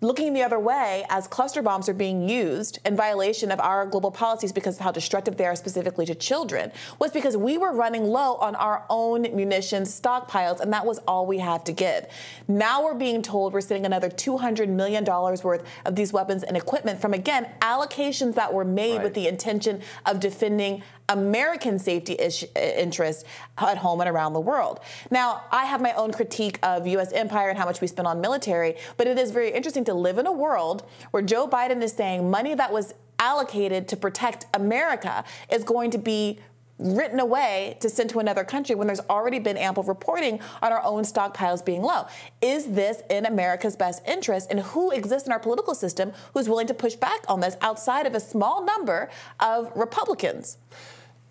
looking 0.02 0.32
the 0.32 0.42
other 0.42 0.58
way 0.58 1.04
as 1.10 1.26
cluster 1.26 1.60
bombs 1.60 1.86
are 1.86 1.94
being 1.94 2.26
used 2.26 2.78
in 2.86 2.96
violation 2.96 3.52
of 3.52 3.60
our 3.60 3.84
global 3.84 4.10
policies 4.10 4.50
because 4.50 4.76
of 4.76 4.82
how 4.82 4.90
destructive 4.90 5.36
they 5.36 5.44
are 5.44 5.54
specifically 5.54 6.06
to 6.06 6.14
children 6.14 6.72
was 6.98 7.10
because 7.10 7.36
we 7.36 7.58
were 7.58 7.74
running 7.74 8.04
low 8.04 8.36
on 8.36 8.54
our 8.54 8.86
own 8.88 9.22
munitions 9.36 10.00
stockpiles 10.00 10.60
and 10.60 10.72
that 10.72 10.86
was 10.86 10.98
all 11.06 11.26
we 11.26 11.38
had 11.38 11.66
to 11.66 11.72
give. 11.72 12.06
Now 12.48 12.82
we're 12.82 12.94
being 12.94 13.20
told 13.20 13.52
we're 13.52 13.60
sending 13.60 13.84
another 13.84 14.08
$200 14.08 14.68
million 14.68 15.04
worth 15.04 15.64
of 15.84 15.94
these 15.96 16.14
weapons 16.14 16.44
and 16.44 16.56
equipment 16.56 16.98
from 16.98 17.12
again 17.12 17.46
allocations 17.60 18.36
that 18.36 18.54
were 18.54 18.64
made 18.64 18.96
right. 18.96 19.04
with 19.04 19.12
the 19.12 19.28
intention 19.28 19.82
of 20.06 20.18
defending 20.18 20.82
American 21.10 21.78
safety 21.78 22.14
ish- 22.14 22.44
uh, 22.56 22.60
interests 22.60 23.24
at 23.58 23.76
home 23.76 24.00
and 24.00 24.08
around 24.08 24.32
the 24.32 24.40
world. 24.40 24.80
Now, 25.10 25.42
I 25.50 25.66
have 25.66 25.82
my 25.82 25.92
own 25.92 26.12
critique 26.12 26.58
of 26.62 26.86
U.S. 26.86 27.12
empire 27.12 27.50
and 27.50 27.58
how 27.58 27.66
much 27.66 27.80
we 27.80 27.86
spend 27.86 28.08
on 28.08 28.20
military, 28.20 28.76
but 28.96 29.06
it 29.06 29.18
is 29.18 29.30
very 29.30 29.52
interesting 29.52 29.84
to 29.84 29.94
live 29.94 30.16
in 30.18 30.26
a 30.26 30.32
world 30.32 30.84
where 31.10 31.22
Joe 31.22 31.46
Biden 31.46 31.82
is 31.82 31.92
saying 31.92 32.30
money 32.30 32.54
that 32.54 32.72
was 32.72 32.94
allocated 33.18 33.86
to 33.88 33.96
protect 33.96 34.46
America 34.54 35.24
is 35.50 35.62
going 35.64 35.90
to 35.90 35.98
be 35.98 36.38
written 36.80 37.20
away 37.20 37.76
to 37.80 37.90
send 37.90 38.10
to 38.10 38.18
another 38.18 38.42
country 38.42 38.74
when 38.74 38.86
there's 38.86 39.00
already 39.10 39.38
been 39.38 39.56
ample 39.56 39.82
reporting 39.82 40.40
on 40.62 40.72
our 40.72 40.82
own 40.82 41.02
stockpiles 41.02 41.64
being 41.64 41.82
low. 41.82 42.06
Is 42.40 42.66
this 42.68 43.02
in 43.10 43.26
America's 43.26 43.76
best 43.76 44.02
interest? 44.08 44.50
And 44.50 44.60
who 44.60 44.90
exists 44.90 45.26
in 45.26 45.32
our 45.32 45.38
political 45.38 45.74
system 45.74 46.12
who's 46.32 46.48
willing 46.48 46.66
to 46.68 46.74
push 46.74 46.94
back 46.94 47.20
on 47.28 47.40
this 47.40 47.56
outside 47.60 48.06
of 48.06 48.14
a 48.14 48.20
small 48.20 48.64
number 48.64 49.10
of 49.38 49.70
Republicans? 49.76 50.56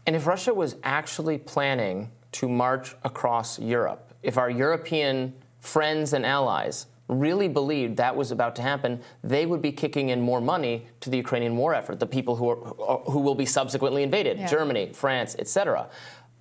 And 0.05 0.15
if 0.15 0.25
Russia 0.25 0.53
was 0.53 0.75
actually 0.83 1.37
planning 1.37 2.11
to 2.33 2.49
march 2.49 2.95
across 3.03 3.59
Europe, 3.59 4.13
if 4.23 4.37
our 4.37 4.49
European 4.49 5.33
friends 5.59 6.13
and 6.13 6.25
allies 6.25 6.87
really 7.07 7.47
believed 7.47 7.97
that 7.97 8.15
was 8.15 8.31
about 8.31 8.55
to 8.55 8.61
happen, 8.61 9.01
they 9.23 9.45
would 9.45 9.61
be 9.61 9.71
kicking 9.71 10.09
in 10.09 10.21
more 10.21 10.39
money 10.39 10.85
to 11.01 11.09
the 11.09 11.17
Ukrainian 11.17 11.57
war 11.57 11.73
effort, 11.73 11.99
the 11.99 12.05
people 12.05 12.35
who, 12.35 12.49
are, 12.49 12.99
who 13.11 13.19
will 13.19 13.35
be 13.35 13.45
subsequently 13.45 14.03
invaded, 14.03 14.37
yeah. 14.37 14.47
Germany, 14.47 14.91
France, 14.93 15.35
etc. 15.39 15.89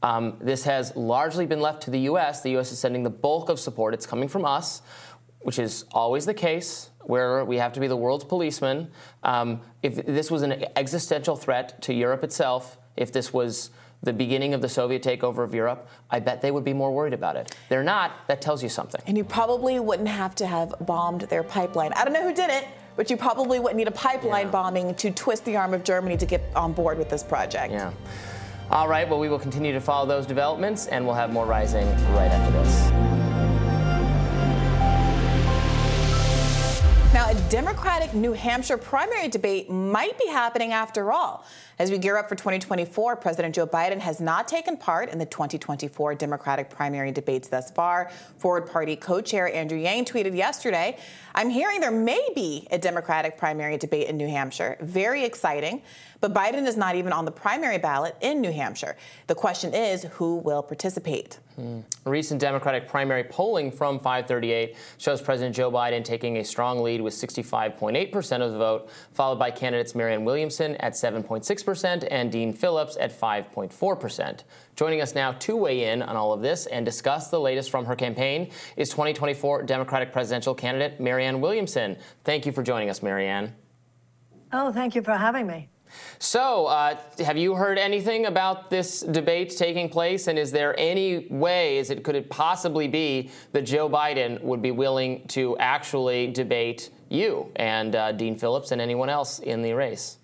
Um, 0.03 0.37
this 0.41 0.65
has 0.65 0.95
largely 0.95 1.47
been 1.47 1.61
left 1.61 1.83
to 1.85 1.91
the 1.91 2.01
U.S. 2.01 2.43
The 2.43 2.51
U.S. 2.51 2.71
is 2.71 2.79
sending 2.79 3.03
the 3.03 3.11
bulk 3.11 3.49
of 3.49 3.59
support. 3.59 3.95
It's 3.95 4.07
coming 4.07 4.29
from 4.29 4.45
us, 4.45 4.83
which 5.41 5.59
is 5.59 5.87
always 5.93 6.27
the 6.27 6.35
case, 6.35 6.91
where 7.01 7.45
we 7.45 7.57
have 7.57 7.73
to 7.73 7.81
be 7.81 7.87
the 7.87 7.97
world's 7.97 8.25
policeman. 8.25 8.91
Um, 9.23 9.63
if 9.83 10.05
this 10.07 10.31
was 10.31 10.43
an 10.43 10.67
existential 10.77 11.35
threat 11.35 11.81
to 11.83 11.95
Europe 11.95 12.23
itself, 12.23 12.77
if 12.99 13.13
this 13.13 13.33
was 13.33 13.71
the 14.03 14.13
beginning 14.13 14.55
of 14.55 14.63
the 14.63 14.69
Soviet 14.69 15.03
takeover 15.03 15.43
of 15.43 15.55
Europe, 15.55 15.89
I 16.11 16.21
bet 16.21 16.41
they 16.41 16.51
would 16.51 16.65
be 16.65 16.73
more 16.73 16.93
worried 16.95 17.15
about 17.15 17.37
it. 17.37 17.57
They're 17.69 17.83
not. 17.83 18.13
That 18.29 18.41
tells 18.41 18.63
you 18.63 18.69
something. 18.69 19.01
And 19.07 19.17
you 19.17 19.25
probably 19.25 19.81
wouldn't 19.81 20.09
have 20.09 20.35
to 20.37 20.47
have 20.47 20.75
bombed 20.81 21.23
their 21.23 21.43
pipeline. 21.43 21.93
I 21.95 22.05
don't 22.05 22.13
know 22.13 22.23
who 22.23 22.35
did 22.35 22.51
it, 22.51 22.67
but 22.97 23.11
you 23.11 23.17
probably 23.17 23.59
wouldn't 23.59 23.77
need 23.77 23.89
a 23.89 23.93
pipeline 23.93 24.47
yeah. 24.47 24.53
bombing 24.53 24.95
to 24.97 25.11
twist 25.11 25.45
the 25.45 25.57
arm 25.57 25.75
of 25.75 25.83
Germany 25.83 26.17
to 26.17 26.27
get 26.27 26.43
on 26.55 26.73
board 26.73 26.99
with 26.99 27.09
this 27.09 27.25
project. 27.25 27.73
Yeah. 27.73 27.93
All 28.71 28.87
right, 28.87 29.09
well, 29.09 29.19
we 29.19 29.29
will 29.29 29.39
continue 29.39 29.73
to 29.73 29.81
follow 29.81 30.07
those 30.07 30.27
developments, 30.27 30.89
and 30.89 31.07
we'll 31.07 31.15
have 31.15 31.33
more 31.33 31.47
Rising 31.47 31.87
right 32.13 32.31
after 32.31 32.53
this. 32.53 33.28
Now, 37.19 37.31
a 37.31 37.35
Democratic 37.51 38.15
New 38.15 38.33
Hampshire 38.33 38.79
primary 38.79 39.27
debate 39.27 39.69
might 39.69 40.17
be 40.21 40.29
happening 40.29 40.71
after 40.71 41.11
all. 41.11 41.45
As 41.81 41.91
we 41.91 41.99
gear 41.99 42.17
up 42.17 42.29
for 42.29 42.37
2024, 42.37 43.17
President 43.17 43.57
Joe 43.57 43.67
Biden 43.67 43.99
has 43.99 44.21
not 44.21 44.47
taken 44.47 44.77
part 44.77 45.09
in 45.09 45.19
the 45.19 45.27
2024 45.27 46.15
Democratic 46.15 46.71
primary 46.71 47.11
debates 47.11 47.49
thus 47.49 47.73
far. 47.73 48.13
Forward 48.37 48.71
Party 48.71 48.95
co 48.95 49.21
chair 49.21 49.53
Andrew 49.53 49.79
Yang 49.79 50.05
tweeted 50.05 50.37
yesterday 50.37 50.97
I'm 51.35 51.51
hearing 51.51 51.81
there 51.81 51.91
may 51.91 52.25
be 52.37 52.69
a 52.71 52.79
Democratic 52.79 53.37
primary 53.37 53.79
debate 53.79 54.07
in 54.07 54.17
New 54.17 54.29
Hampshire. 54.29 54.77
Very 54.81 55.25
exciting. 55.25 55.83
But 56.21 56.35
Biden 56.35 56.67
is 56.67 56.77
not 56.77 56.97
even 56.97 57.13
on 57.13 57.25
the 57.25 57.31
primary 57.31 57.79
ballot 57.79 58.17
in 58.21 58.41
New 58.41 58.53
Hampshire. 58.53 58.97
The 59.29 59.35
question 59.35 59.73
is 59.73 60.03
who 60.13 60.37
will 60.37 60.63
participate? 60.63 61.39
Hmm. 61.55 61.81
Recent 62.05 62.41
Democratic 62.41 62.89
primary 62.89 63.25
polling 63.25 63.71
from 63.71 63.99
538 63.99 64.77
shows 64.99 65.23
President 65.23 65.55
Joe 65.55 65.71
Biden 65.71 66.05
taking 66.05 66.39
a 66.39 66.45
strong 66.45 66.83
lead 66.83 67.01
with 67.01 67.15
65.8% 67.15 68.43
of 68.43 68.53
the 68.53 68.59
vote, 68.59 68.91
followed 69.13 69.39
by 69.39 69.51
candidates 69.51 69.95
Marianne 69.95 70.25
Williamson 70.25 70.77
at 70.77 70.95
7.6% 70.95 72.09
and 72.11 72.33
Dean 72.33 72.53
Phillips 72.53 72.97
at 73.01 73.13
5.4%. 73.19 74.43
Joining 74.75 75.01
us 75.01 75.15
now 75.15 75.33
to 75.33 75.57
weigh 75.57 75.91
in 75.91 76.03
on 76.03 76.17
all 76.17 76.33
of 76.33 76.43
this 76.43 76.67
and 76.67 76.85
discuss 76.85 77.31
the 77.31 77.41
latest 77.41 77.71
from 77.71 77.85
her 77.85 77.97
campaign 77.97 78.51
is 78.77 78.91
2024 78.91 79.65
Democratic 79.65 80.13
presidential 80.13 80.55
candidate 80.55 81.01
Marianne 81.01 81.41
Williamson. 81.41 81.97
Thank 82.25 82.47
you 82.47 82.53
for 82.53 82.63
joining 82.63 82.91
us, 82.91 83.03
Marianne. 83.03 83.55
Oh, 84.53 84.73
thank 84.73 84.95
you 84.95 85.03
for 85.03 85.13
having 85.13 85.47
me. 85.47 85.69
So, 86.19 86.67
uh, 86.67 86.97
have 87.19 87.37
you 87.37 87.55
heard 87.55 87.79
anything 87.79 88.27
about 88.27 88.71
this 88.71 89.01
debate 89.01 89.57
taking 89.57 89.89
place? 89.89 90.27
And 90.27 90.39
is 90.39 90.51
there 90.51 90.75
any 90.79 91.27
way, 91.29 91.79
is 91.79 91.91
it 91.91 92.03
could 92.05 92.15
it 92.17 92.29
possibly 92.29 92.89
be 92.89 93.31
that 93.53 93.63
Joe 93.63 93.89
Biden 93.89 94.41
would 94.43 94.63
be 94.63 94.71
willing 94.71 95.27
to 95.29 95.57
actually 95.59 96.29
debate 96.29 96.91
you 97.09 97.51
and 97.57 97.95
uh, 97.95 98.13
Dean 98.13 98.37
Phillips 98.37 98.73
and 98.73 98.81
anyone 98.81 99.09
else 99.09 99.39
in 99.39 99.63
the 99.63 99.73
race? 99.73 100.19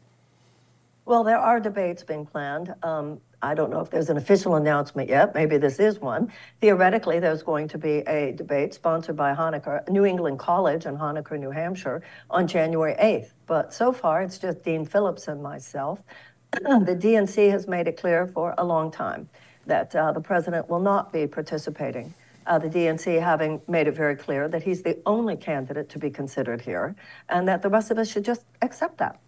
Well, 1.06 1.22
there 1.22 1.38
are 1.38 1.60
debates 1.60 2.02
being 2.02 2.24
planned. 2.24 2.74
Um, 2.82 3.20
I 3.44 3.54
don't 3.54 3.70
know 3.70 3.80
if 3.80 3.90
there's 3.90 4.08
an 4.08 4.16
official 4.16 4.54
announcement 4.54 5.10
yet. 5.10 5.34
Maybe 5.34 5.58
this 5.58 5.78
is 5.78 6.00
one. 6.00 6.32
Theoretically, 6.62 7.20
there's 7.20 7.42
going 7.42 7.68
to 7.68 7.78
be 7.78 7.98
a 7.98 8.32
debate 8.32 8.72
sponsored 8.72 9.16
by 9.16 9.34
Henniker, 9.34 9.86
New 9.90 10.06
England 10.06 10.38
College 10.38 10.86
in 10.86 10.96
Henniker, 10.96 11.38
New 11.38 11.50
Hampshire, 11.50 12.02
on 12.30 12.46
January 12.46 12.94
8th. 12.94 13.32
But 13.46 13.74
so 13.74 13.92
far, 13.92 14.22
it's 14.22 14.38
just 14.38 14.64
Dean 14.64 14.86
Phillips 14.86 15.28
and 15.28 15.42
myself. 15.42 16.02
the 16.52 16.98
DNC 16.98 17.50
has 17.50 17.68
made 17.68 17.86
it 17.86 17.98
clear 17.98 18.26
for 18.26 18.54
a 18.56 18.64
long 18.64 18.90
time 18.90 19.28
that 19.66 19.94
uh, 19.94 20.10
the 20.12 20.20
president 20.20 20.70
will 20.70 20.80
not 20.80 21.12
be 21.12 21.26
participating. 21.26 22.14
Uh, 22.46 22.58
the 22.58 22.68
DNC 22.68 23.20
having 23.20 23.60
made 23.68 23.88
it 23.88 23.92
very 23.92 24.16
clear 24.16 24.48
that 24.48 24.62
he's 24.62 24.82
the 24.82 24.98
only 25.04 25.36
candidate 25.36 25.90
to 25.90 25.98
be 25.98 26.10
considered 26.10 26.62
here, 26.62 26.94
and 27.28 27.46
that 27.46 27.60
the 27.60 27.68
rest 27.68 27.90
of 27.90 27.98
us 27.98 28.10
should 28.10 28.24
just 28.24 28.44
accept 28.62 28.98
that. 28.98 29.18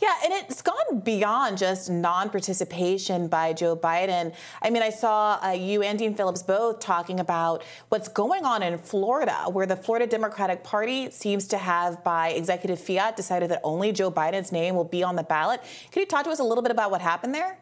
Yeah, 0.00 0.14
and 0.22 0.32
it's 0.32 0.62
gone 0.62 1.00
beyond 1.00 1.58
just 1.58 1.90
non 1.90 2.30
participation 2.30 3.26
by 3.26 3.52
Joe 3.52 3.76
Biden. 3.76 4.32
I 4.62 4.70
mean, 4.70 4.82
I 4.82 4.90
saw 4.90 5.40
uh, 5.42 5.50
you 5.50 5.82
and 5.82 5.98
Dean 5.98 6.14
Phillips 6.14 6.42
both 6.42 6.78
talking 6.78 7.18
about 7.18 7.64
what's 7.88 8.06
going 8.06 8.44
on 8.44 8.62
in 8.62 8.78
Florida, 8.78 9.46
where 9.50 9.66
the 9.66 9.74
Florida 9.74 10.06
Democratic 10.06 10.62
Party 10.62 11.10
seems 11.10 11.48
to 11.48 11.58
have, 11.58 12.04
by 12.04 12.28
executive 12.28 12.78
fiat, 12.78 13.16
decided 13.16 13.50
that 13.50 13.60
only 13.64 13.90
Joe 13.90 14.10
Biden's 14.10 14.52
name 14.52 14.76
will 14.76 14.84
be 14.84 15.02
on 15.02 15.16
the 15.16 15.24
ballot. 15.24 15.60
Can 15.90 16.00
you 16.00 16.06
talk 16.06 16.22
to 16.24 16.30
us 16.30 16.38
a 16.38 16.44
little 16.44 16.62
bit 16.62 16.70
about 16.70 16.92
what 16.92 17.00
happened 17.00 17.34
there? 17.34 17.58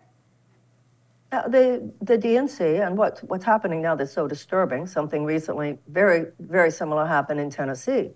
Uh, 1.32 1.48
the 1.48 1.90
the 2.02 2.18
DNC 2.18 2.86
and 2.86 2.98
what 2.98 3.18
what's 3.28 3.44
happening 3.44 3.80
now 3.80 3.94
that's 3.94 4.12
so 4.12 4.28
disturbing. 4.28 4.86
Something 4.86 5.24
recently 5.24 5.78
very 5.88 6.26
very 6.38 6.70
similar 6.70 7.06
happened 7.06 7.40
in 7.40 7.48
Tennessee. 7.48 8.10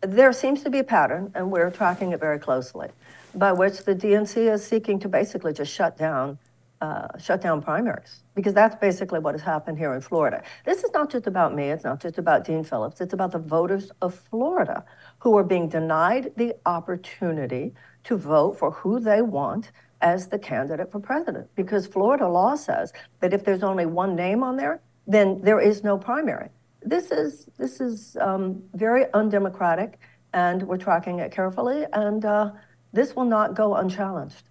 There 0.00 0.32
seems 0.32 0.64
to 0.64 0.70
be 0.70 0.80
a 0.80 0.84
pattern, 0.84 1.30
and 1.36 1.52
we're 1.52 1.70
tracking 1.70 2.10
it 2.10 2.18
very 2.18 2.40
closely 2.40 2.88
by 3.34 3.52
which 3.52 3.84
the 3.84 3.94
DNC 3.94 4.52
is 4.52 4.64
seeking 4.64 4.98
to 5.00 5.08
basically 5.08 5.52
just 5.52 5.72
shut 5.72 5.96
down 5.96 6.38
uh, 6.82 7.06
shut 7.16 7.40
down 7.40 7.62
primaries 7.62 8.24
because 8.34 8.52
that's 8.52 8.74
basically 8.74 9.20
what 9.20 9.34
has 9.34 9.42
happened 9.42 9.78
here 9.78 9.94
in 9.94 10.00
Florida. 10.00 10.42
This 10.64 10.82
is 10.82 10.90
not 10.92 11.12
just 11.12 11.28
about 11.28 11.54
me. 11.54 11.70
It's 11.70 11.84
not 11.84 12.02
just 12.02 12.18
about 12.18 12.44
Dean 12.44 12.64
Phillips. 12.64 13.00
It's 13.00 13.12
about 13.12 13.30
the 13.30 13.38
voters 13.38 13.92
of 14.02 14.16
Florida 14.16 14.84
who 15.20 15.38
are 15.38 15.44
being 15.44 15.68
denied 15.68 16.32
the 16.36 16.56
opportunity 16.66 17.72
to 18.02 18.16
vote 18.16 18.58
for 18.58 18.72
who 18.72 18.98
they 18.98 19.22
want 19.22 19.70
as 20.00 20.26
the 20.26 20.40
candidate 20.40 20.90
for 20.90 20.98
president 20.98 21.48
because 21.54 21.86
Florida 21.86 22.26
law 22.28 22.56
says 22.56 22.92
that 23.20 23.32
if 23.32 23.44
there's 23.44 23.62
only 23.62 23.86
one 23.86 24.16
name 24.16 24.42
on 24.42 24.56
there, 24.56 24.80
then 25.06 25.40
there 25.40 25.60
is 25.60 25.84
no 25.84 25.96
primary. 25.96 26.48
This 26.82 27.12
is 27.12 27.48
this 27.58 27.80
is 27.80 28.16
um, 28.20 28.60
very 28.74 29.04
undemocratic, 29.14 30.00
and 30.32 30.64
we're 30.64 30.78
tracking 30.78 31.20
it 31.20 31.30
carefully 31.30 31.86
and. 31.92 32.24
Uh, 32.24 32.50
this 32.92 33.16
will 33.16 33.24
not 33.24 33.54
go 33.54 33.74
unchallenged. 33.74 34.42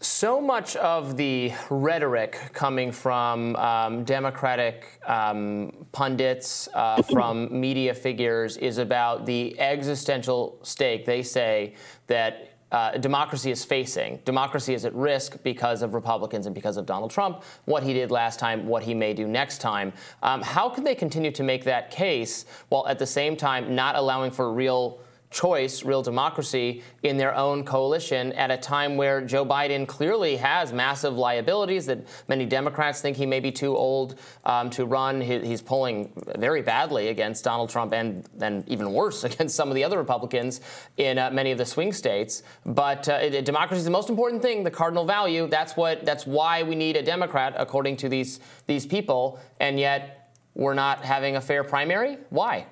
So 0.00 0.38
much 0.38 0.76
of 0.76 1.16
the 1.16 1.52
rhetoric 1.70 2.38
coming 2.52 2.92
from 2.92 3.56
um, 3.56 4.04
Democratic 4.04 5.00
um, 5.06 5.86
pundits, 5.92 6.68
uh, 6.74 7.00
from 7.10 7.48
media 7.58 7.94
figures, 7.94 8.58
is 8.58 8.76
about 8.76 9.24
the 9.24 9.58
existential 9.58 10.58
stake 10.62 11.06
they 11.06 11.22
say 11.22 11.74
that 12.06 12.54
uh, 12.70 12.98
democracy 12.98 13.50
is 13.50 13.64
facing. 13.64 14.20
Democracy 14.24 14.74
is 14.74 14.84
at 14.84 14.92
risk 14.94 15.42
because 15.42 15.80
of 15.80 15.94
Republicans 15.94 16.46
and 16.46 16.54
because 16.54 16.76
of 16.76 16.84
Donald 16.84 17.10
Trump, 17.10 17.42
what 17.64 17.82
he 17.82 17.94
did 17.94 18.10
last 18.10 18.38
time, 18.38 18.66
what 18.66 18.82
he 18.82 18.92
may 18.92 19.14
do 19.14 19.28
next 19.28 19.58
time. 19.58 19.92
Um, 20.22 20.42
how 20.42 20.68
can 20.68 20.82
they 20.82 20.96
continue 20.96 21.30
to 21.30 21.44
make 21.44 21.64
that 21.64 21.90
case 21.90 22.46
while 22.68 22.86
at 22.88 22.98
the 22.98 23.06
same 23.06 23.36
time 23.36 23.74
not 23.74 23.94
allowing 23.94 24.32
for 24.32 24.52
real 24.52 24.98
choice, 25.34 25.84
real 25.84 26.00
democracy, 26.00 26.82
in 27.02 27.16
their 27.16 27.34
own 27.34 27.64
coalition 27.64 28.32
at 28.34 28.52
a 28.52 28.56
time 28.56 28.96
where 28.96 29.20
Joe 29.20 29.44
Biden 29.44 29.86
clearly 29.86 30.36
has 30.36 30.72
massive 30.72 31.16
liabilities 31.16 31.86
that 31.86 32.06
many 32.28 32.46
Democrats 32.46 33.00
think 33.00 33.16
he 33.16 33.26
may 33.26 33.40
be 33.40 33.50
too 33.50 33.76
old 33.76 34.14
um, 34.44 34.70
to 34.70 34.86
run. 34.86 35.20
he's 35.20 35.60
polling 35.60 36.12
very 36.38 36.62
badly 36.62 37.08
against 37.08 37.42
Donald 37.42 37.68
Trump 37.68 37.92
and 37.92 38.24
then 38.36 38.62
even 38.68 38.92
worse 38.92 39.24
against 39.30 39.56
some 39.56 39.68
of 39.68 39.74
the 39.74 39.82
other 39.82 39.98
Republicans 39.98 40.60
in 40.96 41.18
uh, 41.18 41.30
many 41.30 41.50
of 41.50 41.58
the 41.58 41.66
swing 41.66 41.92
states. 41.92 42.44
But 42.64 43.08
uh, 43.08 43.42
democracy 43.42 43.78
is 43.78 43.84
the 43.84 43.90
most 43.90 44.10
important 44.10 44.40
thing, 44.40 44.62
the 44.62 44.70
cardinal 44.70 45.04
value. 45.04 45.48
That's 45.48 45.76
what. 45.76 46.04
That's 46.04 46.26
why 46.26 46.62
we 46.62 46.76
need 46.76 46.96
a 46.96 47.02
Democrat, 47.02 47.54
according 47.58 47.96
to 47.98 48.08
these 48.08 48.38
these 48.66 48.86
people. 48.86 49.40
And 49.58 49.80
yet, 49.80 50.32
we're 50.54 50.74
not 50.74 51.04
having 51.04 51.36
a 51.36 51.40
fair 51.40 51.64
primary. 51.64 52.18
Why? 52.30 52.66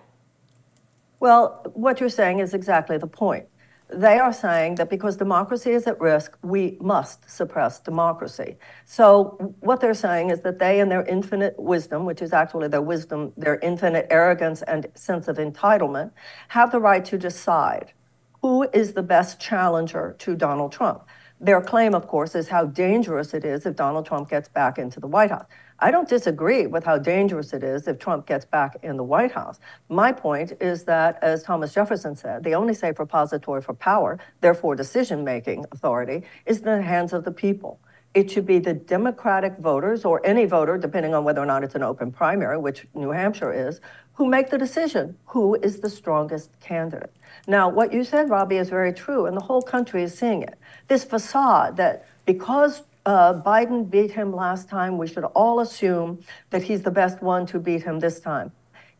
Well, 1.23 1.62
what 1.75 2.01
you're 2.01 2.09
saying 2.09 2.41
is 2.41 2.53
exactly 2.53 2.99
the 2.99 3.07
point. 3.07 3.47
They 3.89 4.18
are 4.18 4.33
saying 4.33 4.75
that 4.75 4.91
because 4.91 5.16
democracy 5.16 5.70
is 5.70 5.87
at 5.87 6.01
risk, 6.01 6.37
we 6.43 6.77
must 6.81 7.31
suppress 7.31 7.79
democracy. 7.79 8.57
So, 8.87 9.55
what 9.61 9.81
they're 9.81 9.95
saying 9.95 10.31
is 10.31 10.41
that 10.41 10.59
they, 10.59 10.81
in 10.81 10.89
their 10.89 11.05
infinite 11.05 11.55
wisdom, 11.61 12.07
which 12.07 12.23
is 12.23 12.33
actually 12.33 12.66
their 12.66 12.83
wisdom, 12.83 13.33
their 13.37 13.61
infinite 13.61 14.09
arrogance 14.11 14.62
and 14.62 14.89
sense 14.97 15.29
of 15.29 15.37
entitlement, 15.37 16.11
have 16.49 16.73
the 16.73 16.81
right 16.81 17.05
to 17.05 17.16
decide 17.16 17.93
who 18.41 18.68
is 18.73 18.95
the 18.95 19.05
best 19.05 19.39
challenger 19.39 20.16
to 20.18 20.35
Donald 20.35 20.73
Trump. 20.73 21.05
Their 21.41 21.61
claim, 21.61 21.95
of 21.95 22.09
course, 22.09 22.35
is 22.35 22.49
how 22.49 22.64
dangerous 22.64 23.33
it 23.33 23.45
is 23.45 23.64
if 23.64 23.77
Donald 23.77 24.07
Trump 24.07 24.29
gets 24.29 24.49
back 24.49 24.77
into 24.77 24.99
the 24.99 25.07
White 25.07 25.31
House. 25.31 25.47
I 25.83 25.91
don't 25.91 26.09
disagree 26.09 26.68
with 26.68 26.85
how 26.85 26.97
dangerous 26.97 27.53
it 27.53 27.64
is 27.64 27.89
if 27.89 27.99
Trump 27.99 28.24
gets 28.24 28.45
back 28.45 28.76
in 28.85 28.97
the 28.97 29.03
White 29.03 29.33
House. 29.33 29.59
My 29.89 30.12
point 30.12 30.53
is 30.61 30.85
that, 30.85 31.18
as 31.22 31.43
Thomas 31.43 31.74
Jefferson 31.74 32.14
said, 32.14 32.45
the 32.45 32.55
only 32.55 32.72
safe 32.72 33.01
repository 33.01 33.61
for 33.61 33.74
power, 33.74 34.20
therefore 34.43 34.76
decision 34.76 35.24
making 35.24 35.66
authority, 35.72 36.22
is 36.47 36.59
in 36.59 36.66
the 36.66 36.83
hands 36.83 37.12
of 37.12 37.24
the 37.24 37.33
people. 37.33 37.80
It 38.14 38.30
should 38.30 38.47
be 38.47 38.61
the 38.61 38.74
Democratic 38.74 39.57
voters 39.57 40.05
or 40.05 40.24
any 40.24 40.45
voter, 40.45 40.78
depending 40.78 41.14
on 41.14 41.24
whether 41.24 41.43
or 41.43 41.47
not 41.47 41.64
it's 41.64 41.74
an 41.74 41.83
open 41.83 42.12
primary, 42.12 42.59
which 42.59 42.87
New 42.95 43.11
Hampshire 43.11 43.53
is, 43.53 43.80
who 44.12 44.26
make 44.26 44.51
the 44.51 44.59
decision 44.59 45.16
who 45.26 45.57
is 45.57 45.80
the 45.80 45.91
strongest 45.91 46.51
candidate. 46.61 47.12
Now, 47.49 47.68
what 47.68 47.93
you 47.93 48.05
said, 48.05 48.30
Robby, 48.30 48.59
is 48.59 48.68
very 48.68 48.93
true, 48.93 49.26
and 49.26 49.37
the 49.37 49.43
whole 49.43 49.62
country 49.62 50.05
is 50.05 50.16
seeing 50.16 50.43
it. 50.43 50.57
This 50.87 51.03
facade 51.03 51.76
that 51.78 52.07
because 52.24 52.83
uh, 53.05 53.35
Biden 53.43 53.91
beat 53.91 54.13
him 54.13 54.33
last 54.33 54.69
time, 54.69 54.99
we 54.99 55.07
should 55.07 55.25
all 55.25 55.61
assume 55.61 56.21
that 56.51 56.63
he's 56.63 56.83
the 56.83 56.91
best 56.91 57.23
one 57.23 57.47
to 57.47 57.59
beat 57.59 57.83
him 57.83 58.01
this 58.01 58.21
time. 58.21 58.53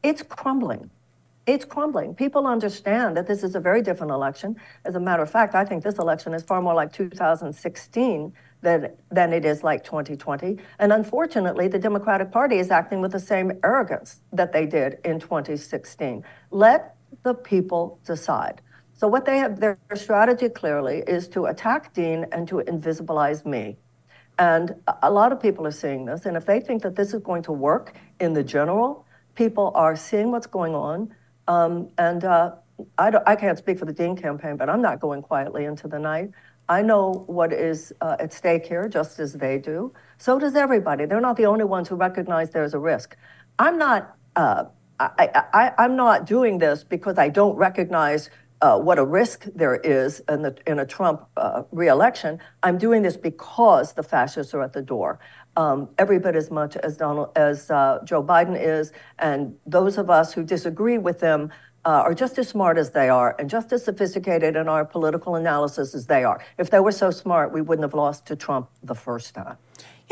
It's 0.03 0.23
crumbling. 0.23 0.91
It's 1.47 1.65
crumbling. 1.65 2.15
People 2.15 2.47
understand 2.47 3.17
that 3.17 3.27
this 3.27 3.43
is 3.43 3.55
a 3.55 3.61
very 3.61 3.83
different 3.83 4.13
election. 4.13 4.57
As 4.85 4.95
a 4.95 5.01
matter 5.01 5.23
of 5.23 5.31
fact, 5.31 5.55
I 5.55 5.65
think 5.65 5.83
this 5.83 5.99
election 5.99 6.35
is 6.35 6.43
far 6.43 6.63
more 6.63 6.75
like 6.75 6.93
2016 6.93 8.33
than, 8.61 8.93
than 9.11 9.33
it 9.33 9.45
is 9.45 9.65
like 9.65 9.83
2020. 9.83 10.59
And 10.79 10.93
unfortunately, 10.93 11.67
the 11.67 11.81
Democratic 11.81 12.31
Party 12.31 12.59
is 12.59 12.71
acting 12.71 13.01
with 13.01 13.11
the 13.11 13.21
same 13.21 13.53
arrogance 13.65 14.21
that 14.33 14.53
they 14.53 14.67
did 14.67 14.99
in 15.05 15.19
2016. 15.19 16.25
Let 16.51 16.95
the 17.25 17.35
people 17.35 17.99
decide. 18.05 18.63
So, 18.95 19.09
what 19.09 19.25
they 19.25 19.39
have, 19.39 19.59
their 19.59 19.79
strategy 19.95 20.49
clearly 20.49 21.03
is 21.09 21.27
to 21.29 21.47
attack 21.47 21.93
Dean 21.93 22.25
and 22.31 22.47
to 22.47 22.63
invisibilize 22.69 23.45
me. 23.45 23.79
And 24.39 24.74
a 25.03 25.11
lot 25.11 25.33
of 25.33 25.41
people 25.41 25.66
are 25.66 25.72
seeing 25.72 26.07
this. 26.07 26.26
And 26.26 26.37
if 26.37 26.47
they 26.47 26.61
think 26.61 26.83
that 26.83 26.97
this 26.97 27.14
is 27.14 27.22
going 27.22 27.43
to 27.45 27.53
work 27.53 27.95
in 28.18 28.33
the 28.33 28.43
general, 28.43 29.07
people 29.35 29.72
are 29.74 29.95
seeing 29.95 30.30
what's 30.30 30.47
going 30.47 30.74
on. 30.74 31.14
Um, 31.49 31.91
and 31.99 32.24
uh, 32.24 32.53
I, 32.99 33.12
I, 33.26 33.37
can't 33.37 33.59
speak 33.59 33.78
for 33.78 33.85
the 33.85 33.93
Dean 33.93 34.16
campaign, 34.16 34.57
but 34.57 34.68
I'm 34.70 34.80
not 34.80 35.01
going 35.01 35.22
quietly 35.22 35.64
into 35.64 35.89
the 35.89 35.99
night. 35.99 36.30
I 36.68 36.83
know 36.83 37.24
what 37.26 37.53
is 37.53 37.93
uh, 38.01 38.16
at 38.20 38.33
stake 38.33 38.66
here, 38.66 38.89
just 38.89 39.18
as 39.18 39.35
they 39.35 39.59
do. 39.59 39.93
So 40.18 40.39
does 40.39 40.55
everybody. 40.55 41.05
They're 41.05 41.20
not 41.20 41.37
the 41.37 41.47
only 41.47 41.64
ones 41.64 41.89
who 41.89 41.97
recognize 41.97 42.51
there's 42.51 42.74
a 42.74 42.78
risk. 42.78 43.16
I'm 43.59 43.76
not. 43.76 44.16
Uh, 44.37 44.64
I, 44.99 45.72
am 45.78 45.97
not 45.97 46.26
doing 46.26 46.59
this 46.59 46.85
because 46.85 47.18
I 47.18 47.28
don't 47.28 47.57
recognize 47.57 48.30
uh, 48.63 48.79
what 48.79 48.97
a 48.99 49.05
risk 49.05 49.47
there 49.57 49.75
is 49.75 50.21
in, 50.29 50.43
the, 50.43 50.57
in 50.67 50.79
a 50.79 50.87
Trump 50.87 51.27
uh, 51.37 51.65
reelection. 51.73 52.39
I'm 52.63 52.79
doing 52.79 53.03
this 53.03 53.17
because 53.17 53.93
the 53.95 54.05
fascists 54.05 54.55
are 54.55 54.63
at 54.63 54.73
the 54.73 54.81
door. 54.81 55.19
Um, 55.57 55.89
every 55.99 56.21
bit 56.21 56.37
as 56.37 56.51
much 56.51 56.77
as 56.77 56.97
Donald 56.97 57.31
as 57.37 57.71
uh, 57.71 57.99
Joe 58.05 58.23
Biden 58.23 58.57
is, 58.59 58.93
and 59.19 59.55
those 59.67 59.99
of 59.99 60.09
us 60.09 60.33
who 60.33 60.45
disagree 60.45 60.97
with 60.97 61.19
them 61.19 61.51
uh, 61.85 62.05
are 62.07 62.15
just 62.15 62.39
as 62.39 62.49
smart 62.49 62.79
as 62.79 62.93
they 62.93 63.09
are 63.09 63.35
and 63.39 63.51
just 63.51 63.73
as 63.73 63.85
sophisticated 63.85 64.55
in 64.55 64.69
our 64.69 64.85
political 64.85 65.35
analysis 65.35 65.95
as 65.95 66.07
they 66.07 66.23
are. 66.23 66.41
If 66.57 66.71
they 66.71 66.79
were 66.79 66.93
so 66.93 67.11
smart, 67.11 67.53
we 67.53 67.61
wouldn't 67.61 67.85
have 67.85 67.95
lost 67.95 68.27
to 68.27 68.37
Trump 68.37 68.71
the 68.83 68.95
first 68.95 69.35
time. 69.35 69.57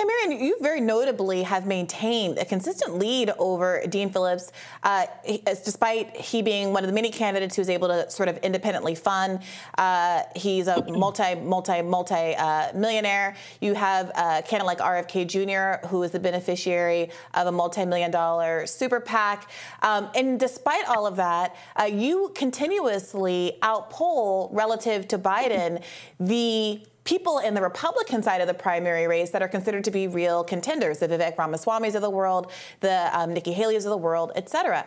Yeah, 0.01 0.07
Marianne, 0.07 0.43
you 0.43 0.57
very 0.63 0.81
notably 0.81 1.43
have 1.43 1.67
maintained 1.67 2.39
a 2.39 2.47
consistent 2.47 2.97
lead 2.97 3.33
over 3.39 3.83
Dean 3.87 4.11
Phillips, 4.11 4.51
uh, 4.83 5.05
despite 5.45 6.17
he 6.17 6.41
being 6.41 6.73
one 6.73 6.85
of 6.85 6.89
the 6.89 6.95
many 6.95 7.11
candidates 7.11 7.55
who's 7.55 7.69
able 7.69 7.89
to 7.89 8.09
sort 8.09 8.31
of 8.31 8.39
independently 8.39 8.95
fund. 8.95 9.41
Uh, 9.77 10.23
he's 10.35 10.69
a 10.69 10.83
multi, 10.89 11.35
multi, 11.35 11.83
multi 11.83 12.35
uh, 12.35 12.73
millionaire. 12.75 13.37
You 13.61 13.75
have 13.75 14.09
a 14.17 14.43
candidate 14.43 14.65
like 14.65 14.79
RFK 14.79 15.27
Jr., 15.29 15.87
who 15.89 16.03
is 16.03 16.13
the 16.13 16.21
beneficiary 16.21 17.11
of 17.35 17.49
a 17.49 17.53
multi-million 17.53 18.11
dollar 18.11 18.67
super 18.67 19.01
PAC. 19.01 19.51
Um, 19.83 20.09
and 20.15 20.41
despite 20.41 20.89
all 20.89 21.07
of 21.07 21.17
that, 21.17 21.57
uh, 21.79 21.85
you 21.85 22.33
continuously 22.35 23.59
outpoll 23.63 24.49
relative 24.51 25.09
to 25.09 25.19
Biden 25.19 25.83
the 26.19 26.81
people 27.05 27.39
in 27.39 27.55
the 27.55 27.63
Republican 27.63 28.23
side 28.23 28.41
of 28.41 28.47
the 28.47 28.55
primary 28.55 29.07
race 29.07 29.31
that 29.31 29.43
are 29.43 29.49
considered 29.49 29.85
to 29.85 29.91
be 29.91 30.07
real 30.07 30.45
contenders, 30.45 30.99
the 30.99 31.09
Vivek 31.09 31.37
Ramaswamys 31.37 31.95
of 31.95 32.03
the 32.03 32.11
world, 32.11 32.53
the 32.81 33.11
um, 33.19 33.33
Nikki 33.33 33.53
Haley's 33.53 33.85
of 33.85 33.91
the 33.91 33.97
world, 33.97 34.33
et 34.35 34.49
cetera. 34.49 34.87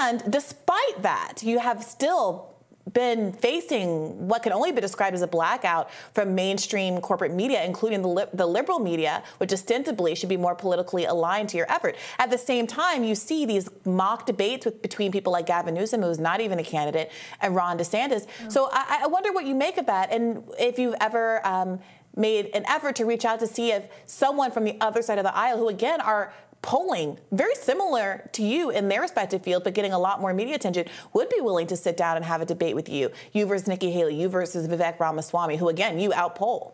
And 0.00 0.22
despite 0.30 1.02
that, 1.02 1.42
you 1.42 1.58
have 1.58 1.82
still 1.82 2.53
been 2.92 3.32
facing 3.32 4.28
what 4.28 4.42
can 4.42 4.52
only 4.52 4.70
be 4.70 4.80
described 4.80 5.14
as 5.14 5.22
a 5.22 5.26
blackout 5.26 5.90
from 6.12 6.34
mainstream 6.34 7.00
corporate 7.00 7.32
media, 7.32 7.64
including 7.64 8.02
the, 8.02 8.08
li- 8.08 8.26
the 8.34 8.46
liberal 8.46 8.78
media, 8.78 9.22
which 9.38 9.52
ostensibly 9.52 10.14
should 10.14 10.28
be 10.28 10.36
more 10.36 10.54
politically 10.54 11.04
aligned 11.06 11.48
to 11.48 11.56
your 11.56 11.70
effort. 11.70 11.96
At 12.18 12.30
the 12.30 12.38
same 12.38 12.66
time, 12.66 13.02
you 13.02 13.14
see 13.14 13.46
these 13.46 13.68
mock 13.84 14.26
debates 14.26 14.66
with, 14.66 14.82
between 14.82 15.12
people 15.12 15.32
like 15.32 15.46
Gavin 15.46 15.74
Newsom, 15.74 16.02
who's 16.02 16.18
not 16.18 16.40
even 16.40 16.58
a 16.58 16.64
candidate, 16.64 17.10
and 17.40 17.54
Ron 17.54 17.78
DeSantis. 17.78 18.26
Oh. 18.44 18.48
So 18.50 18.68
I, 18.72 19.00
I, 19.02 19.06
wonder 19.06 19.32
what 19.32 19.46
you 19.46 19.54
make 19.54 19.78
of 19.78 19.86
that, 19.86 20.12
and 20.12 20.42
if 20.58 20.78
you've 20.78 20.96
ever. 21.00 21.46
Um, 21.46 21.80
made 22.16 22.46
an 22.54 22.64
effort 22.66 22.96
to 22.96 23.04
reach 23.04 23.24
out 23.24 23.40
to 23.40 23.46
see 23.46 23.72
if 23.72 23.88
someone 24.06 24.50
from 24.50 24.64
the 24.64 24.76
other 24.80 25.02
side 25.02 25.18
of 25.18 25.24
the 25.24 25.36
aisle, 25.36 25.58
who 25.58 25.68
again 25.68 26.00
are 26.00 26.32
polling 26.64 27.18
very 27.30 27.54
similar 27.54 28.26
to 28.32 28.42
you 28.42 28.70
in 28.70 28.88
their 28.88 29.02
respective 29.02 29.42
field, 29.42 29.62
but 29.64 29.74
getting 29.74 29.92
a 29.92 29.98
lot 29.98 30.18
more 30.18 30.32
media 30.32 30.54
attention, 30.54 30.86
would 31.12 31.28
be 31.28 31.40
willing 31.42 31.66
to 31.66 31.76
sit 31.76 31.94
down 31.94 32.16
and 32.16 32.24
have 32.24 32.40
a 32.40 32.46
debate 32.46 32.74
with 32.74 32.88
you. 32.88 33.10
You 33.32 33.44
versus 33.44 33.68
Nikki 33.68 33.90
Haley, 33.90 34.18
you 34.18 34.30
versus 34.30 34.66
Vivek 34.66 34.98
Ramaswamy, 34.98 35.58
who 35.58 35.68
again, 35.68 36.00
you 36.00 36.08
outpoll. 36.10 36.72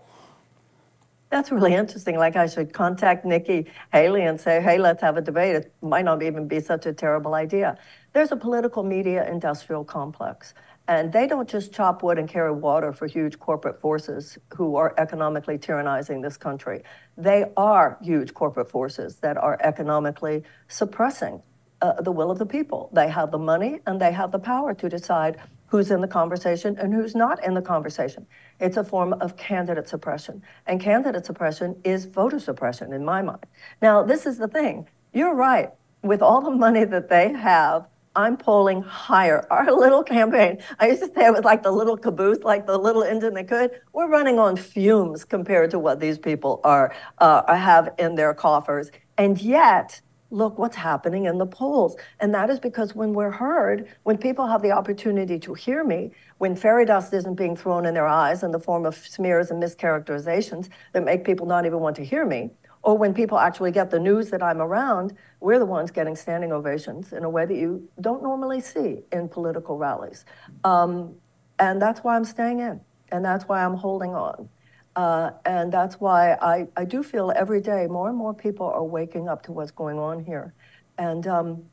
That's 1.29 1.51
really 1.51 1.75
interesting. 1.75 2.17
Like 2.17 2.37
I 2.37 2.47
should 2.47 2.73
contact 2.73 3.25
Nikki 3.25 3.67
Haley 3.93 4.23
and 4.23 4.41
say, 4.41 4.63
hey, 4.63 4.79
let's 4.79 5.03
have 5.03 5.17
a 5.17 5.21
debate. 5.21 5.57
It 5.57 5.75
might 5.83 6.05
not 6.05 6.23
even 6.23 6.47
be 6.47 6.61
such 6.61 6.87
a 6.87 6.93
terrible 6.93 7.35
idea. 7.35 7.77
There's 8.13 8.31
a 8.31 8.37
political 8.37 8.85
media 8.85 9.29
industrial 9.29 9.85
complex. 9.85 10.55
And 10.91 11.13
they 11.13 11.29
don't 11.29 11.49
just 11.49 11.73
chop 11.73 12.03
wood 12.03 12.19
and 12.19 12.29
carry 12.29 12.51
water 12.51 12.93
for 12.93 13.07
huge 13.07 13.39
corporate 13.39 13.81
forces 13.81 14.37
who 14.57 14.75
are 14.75 14.93
economically 14.99 15.57
tyrannizing 15.57 16.21
this 16.21 16.37
country. 16.37 16.83
They 17.17 17.45
are 17.57 17.97
huge 18.03 18.35
corporate 18.35 18.69
forces 18.69 19.21
that 19.21 19.37
are 19.37 19.57
economically 19.63 20.43
suppressing 20.67 21.43
uh, 21.81 22.03
the 22.03 22.11
will 22.11 22.29
of 22.29 22.41
the 22.41 22.45
people. 22.45 22.91
They 22.93 23.09
have 23.09 23.31
the 23.31 23.39
money 23.39 23.79
and 23.87 24.01
they 24.01 24.11
have 24.11 24.33
the 24.33 24.41
power 24.41 24.75
to 24.75 24.89
decide 24.89 25.39
who's 25.69 25.93
in 25.93 26.01
the 26.01 26.09
conversation 26.09 26.77
and 26.77 26.93
who's 26.93 27.15
not 27.15 27.45
in 27.45 27.55
the 27.55 27.63
conversation. 27.63 28.27
It's 28.59 28.77
a 28.77 28.83
form 28.83 29.13
of 29.13 29.37
candidate 29.37 29.89
suppression. 29.89 30.43
And 30.67 30.81
candidate 30.81 31.25
suppression 31.25 31.81
is 31.85 32.07
voter 32.07 32.41
suppression 32.41 32.93
in 32.93 33.05
my 33.05 33.23
mind. 33.23 33.47
Now, 33.81 34.03
this 34.03 34.27
is 34.27 34.39
the 34.39 34.49
thing. 34.49 34.89
You're 35.13 35.37
right. 35.37 35.71
With 36.03 36.21
all 36.21 36.41
the 36.41 36.51
money 36.51 36.83
that 36.83 37.09
they 37.09 37.33
have, 37.33 37.87
I'm 38.17 38.37
polling 38.37 38.83
higher. 38.83 39.47
Our 39.51 39.73
little 39.73 40.03
campaign, 40.03 40.59
I 40.79 40.89
used 40.89 41.03
to 41.03 41.09
say 41.13 41.27
it 41.27 41.33
was 41.33 41.45
like 41.45 41.63
the 41.63 41.71
little 41.71 41.97
caboose, 41.97 42.43
like 42.43 42.67
the 42.67 42.79
little 42.79 43.03
engine 43.03 43.35
that 43.35 43.49
could. 43.49 43.71
We're 43.93 44.09
running 44.09 44.39
on 44.39 44.57
fumes 44.57 45.25
compared 45.25 45.71
to 45.71 45.79
what 45.79 46.01
these 46.01 46.19
people 46.19 46.61
are 46.65 46.95
uh, 47.19 47.55
have 47.55 47.95
in 47.99 48.15
their 48.17 48.35
coffers. 48.35 48.91
And 49.17 49.41
yet, 49.41 50.01
look 50.31 50.59
what's 50.59 50.77
happening 50.77 51.25
in 51.25 51.39
the 51.39 51.47
polls. 51.47 51.97
And 52.21 52.35
that 52.35 52.51
is 52.51 52.61
because 52.61 52.95
when 52.95 53.13
we're 53.13 53.31
heard, 53.31 53.89
when 54.05 54.17
people 54.17 54.47
have 54.47 54.63
the 54.63 54.71
opportunity 54.71 55.39
to 55.41 55.55
hear 55.55 55.85
me, 55.85 56.13
when 56.39 56.55
fairy 56.55 56.85
dust 56.85 57.13
isn't 57.13 57.35
being 57.35 57.57
thrown 57.57 57.85
in 57.85 57.95
their 57.95 58.07
eyes 58.07 58.43
in 58.43 58.53
the 58.53 58.59
form 58.59 58.87
of 58.87 58.95
smears 58.97 59.51
and 59.51 59.63
mischaracterizations 59.63 60.69
that 60.93 61.05
make 61.05 61.25
people 61.25 61.47
not 61.47 61.67
even 61.67 61.81
want 61.81 61.97
to 61.97 62.05
hear 62.05 62.25
me, 62.25 62.51
or 62.83 62.97
when 62.97 63.13
people 63.13 63.39
actually 63.39 63.71
get 63.73 63.91
the 63.91 63.99
news 63.99 64.31
that 64.31 64.43
I'm 64.43 64.61
around, 64.61 65.15
we're 65.41 65.59
the 65.59 65.67
ones 65.67 65.91
getting 65.91 66.17
standing 66.17 66.53
ovations 66.53 67.13
in 67.13 67.25
a 67.25 67.31
way 67.31 67.45
that 67.45 67.55
you 67.57 67.89
don't 68.01 68.23
normally 68.23 68.61
see 68.61 69.03
in 69.13 69.29
political 69.29 69.77
rallies. 69.77 70.25
Um, 70.65 71.17
and 71.59 71.81
that's 71.81 72.01
why 72.01 72.17
I'm 72.17 72.25
staying 72.25 72.61
in, 72.61 72.81
and 73.13 73.25
that's 73.25 73.45
why 73.45 73.65
I'm 73.65 73.75
holding 73.75 74.15
on. 74.15 74.49
Uh, 74.97 75.31
and 75.45 75.73
that's 75.73 76.01
why 76.01 76.33
I, 76.41 76.67
I 76.77 76.85
do 76.85 77.03
feel 77.03 77.33
every 77.37 77.61
day 77.61 77.87
more 77.87 78.09
and 78.09 78.17
more 78.17 78.35
people 78.35 78.67
are 78.67 78.85
waking 78.85 79.29
up 79.29 79.43
to 79.45 79.53
what's 79.53 79.71
going 79.71 79.99
on 79.99 80.25
here. 80.25 80.55
And 80.99 81.27
um, 81.27 81.65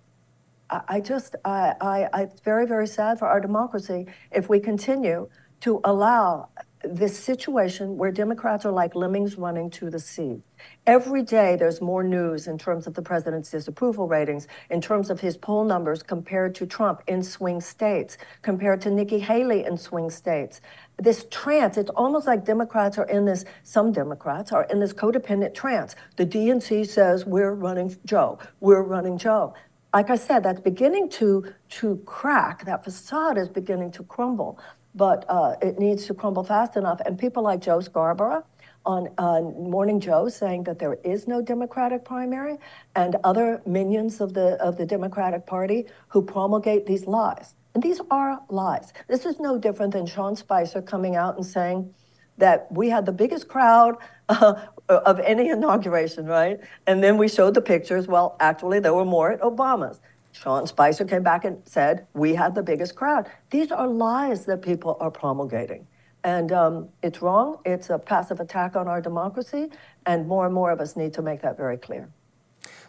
I, 0.70 0.82
I, 0.88 1.00
just, 1.00 1.36
I, 1.44 1.74
I, 1.82 2.10
I, 2.14 2.22
it's 2.24 2.42
very, 2.42 2.68
very 2.68 2.88
sad 2.88 3.18
for 3.18 3.28
our 3.28 3.40
democracy 3.40 4.08
if 4.32 4.50
we 4.50 4.60
continue 4.60 5.30
to 5.62 5.82
allow 5.84 6.50
this 6.88 7.18
situation 7.18 7.98
where 7.98 8.12
Democrats 8.12 8.66
are 8.66 8.72
like 8.72 8.96
lemmings 8.96 9.38
running 9.38 9.70
to 9.72 9.90
the 9.90 10.00
sea. 10.00 10.42
Every 10.86 11.22
day 11.22 11.56
there's 11.56 11.82
more 11.82 12.04
news 12.04 12.48
in 12.48 12.58
terms 12.58 12.88
of 12.88 12.94
the 12.94 13.02
president's 13.02 13.52
disapproval 13.52 14.08
ratings, 14.08 14.48
in 14.70 14.82
terms 14.82 15.10
of 15.10 15.20
his 15.20 15.38
poll 15.38 15.66
numbers 15.66 16.02
compared 16.02 16.56
to 16.56 16.66
Trump 16.66 17.04
in 17.08 17.22
swing 17.24 17.62
states, 17.62 18.18
compared 18.42 18.82
to 18.82 18.90
Nikki 18.90 19.20
Haley 19.20 19.66
in 19.66 19.78
swing 19.78 20.10
states. 20.10 20.62
This 20.98 21.26
trance, 21.30 21.78
it's 21.78 21.92
almost 21.92 22.26
like 22.26 22.46
Democrats 22.46 22.98
are 22.98 23.08
in 23.08 23.26
this, 23.26 23.46
some 23.64 23.92
Democrats 23.92 24.52
are 24.52 24.64
in 24.66 24.80
this 24.80 24.94
codependent 24.94 25.54
trance. 25.54 25.96
The 26.16 26.26
DNC 26.26 26.88
says, 26.88 27.26
we're 27.26 27.54
running 27.54 27.96
Joe, 28.06 28.40
we're 28.60 28.84
running 28.84 29.18
Joe. 29.18 29.54
Like 29.94 30.10
I 30.10 30.16
said, 30.16 30.44
that's 30.44 30.60
beginning 30.60 31.10
to, 31.12 31.54
to 31.70 31.96
crack, 32.06 32.66
that 32.66 32.84
facade 32.84 33.38
is 33.38 33.50
beginning 33.50 33.92
to 33.94 34.04
crumble. 34.04 34.60
But 34.98 35.26
uh, 35.30 35.56
it 35.62 35.80
needs 35.80 36.08
to 36.08 36.14
crumble 36.14 36.44
fast 36.44 36.76
enough. 36.76 37.00
And 37.06 37.18
people 37.18 37.44
like 37.44 37.62
Joe 37.62 37.80
Scarborough 37.80 38.44
on 38.86 39.10
uh, 39.18 39.42
Morning 39.42 40.00
Joe 40.00 40.28
saying 40.30 40.64
that 40.64 40.80
there 40.80 40.98
is 41.04 41.28
no 41.28 41.42
Democratic 41.42 42.04
primary, 42.04 42.58
and 42.96 43.18
other 43.24 43.62
minions 43.66 44.22
of 44.22 44.34
the 44.34 44.62
of 44.62 44.78
the 44.78 44.86
Democratic 44.86 45.46
Party 45.46 45.86
who 46.08 46.22
promulgate 46.22 46.86
these 46.86 47.06
lies. 47.06 47.54
And 47.74 47.84
these 47.84 48.02
are 48.10 48.40
lies. 48.50 48.94
This 49.08 49.26
is 49.26 49.40
no 49.40 49.60
different 49.60 49.94
than 49.94 50.08
Sean 50.08 50.36
Spicer 50.36 50.82
coming 50.82 51.16
out 51.16 51.36
and 51.36 51.46
saying 51.46 51.94
that 52.40 52.68
we 52.72 52.90
had 52.90 53.06
the 53.06 53.12
biggest 53.12 53.48
crowd 53.48 53.98
uh, 54.30 54.66
of 54.90 55.20
any 55.20 55.50
inauguration, 55.50 56.26
right? 56.26 56.60
And 56.88 57.04
then 57.04 57.18
we 57.18 57.28
showed 57.28 57.54
the 57.54 57.62
pictures. 57.62 58.08
Well, 58.08 58.36
actually, 58.40 58.80
there 58.80 58.94
were 58.94 59.06
more 59.06 59.32
at 59.32 59.42
Obama's. 59.42 60.00
Sean 60.42 60.68
Spicer 60.68 61.04
came 61.04 61.24
back 61.24 61.46
and 61.46 61.62
said, 61.66 62.06
We 62.14 62.36
had 62.36 62.54
the 62.54 62.62
biggest 62.62 62.96
crowd. 62.96 63.30
These 63.50 63.72
are 63.72 63.88
lies 63.88 64.46
that 64.46 64.62
people 64.62 64.98
are 65.00 65.10
promulgating. 65.10 65.88
And 66.24 66.52
um, 66.52 66.90
it's 67.02 67.22
wrong. 67.22 67.60
It's 67.66 67.90
a 67.90 67.98
passive 67.98 68.40
attack 68.40 68.76
on 68.76 68.88
our 68.88 69.02
democracy. 69.02 69.70
And 70.06 70.28
more 70.28 70.46
and 70.46 70.54
more 70.54 70.72
of 70.72 70.80
us 70.80 70.96
need 70.96 71.14
to 71.14 71.22
make 71.22 71.42
that 71.42 71.58
very 71.58 71.78
clear. 71.78 72.10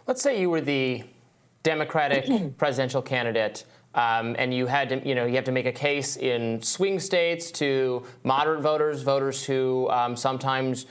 Let's 0.07 0.23
say 0.23 0.41
you 0.41 0.51
were 0.51 0.61
the 0.61 1.05
Democratic 1.63 2.57
presidential 2.59 3.01
candidate. 3.01 3.65
Um, 3.95 4.37
and 4.39 4.53
you 4.53 4.67
had 4.67 4.91
to, 4.91 5.09
you 5.09 5.15
know, 5.15 5.25
you 5.25 5.37
have 5.37 5.45
to 5.45 5.53
make 5.53 5.67
a 5.67 5.73
case 5.73 6.17
in 6.17 6.61
swing 6.63 7.01
states 7.01 7.51
to 7.53 8.05
moderate 8.25 8.61
voters, 8.61 9.03
voters 9.03 9.45
who 9.45 9.89
um, 9.89 10.15
sometimes 10.17 10.85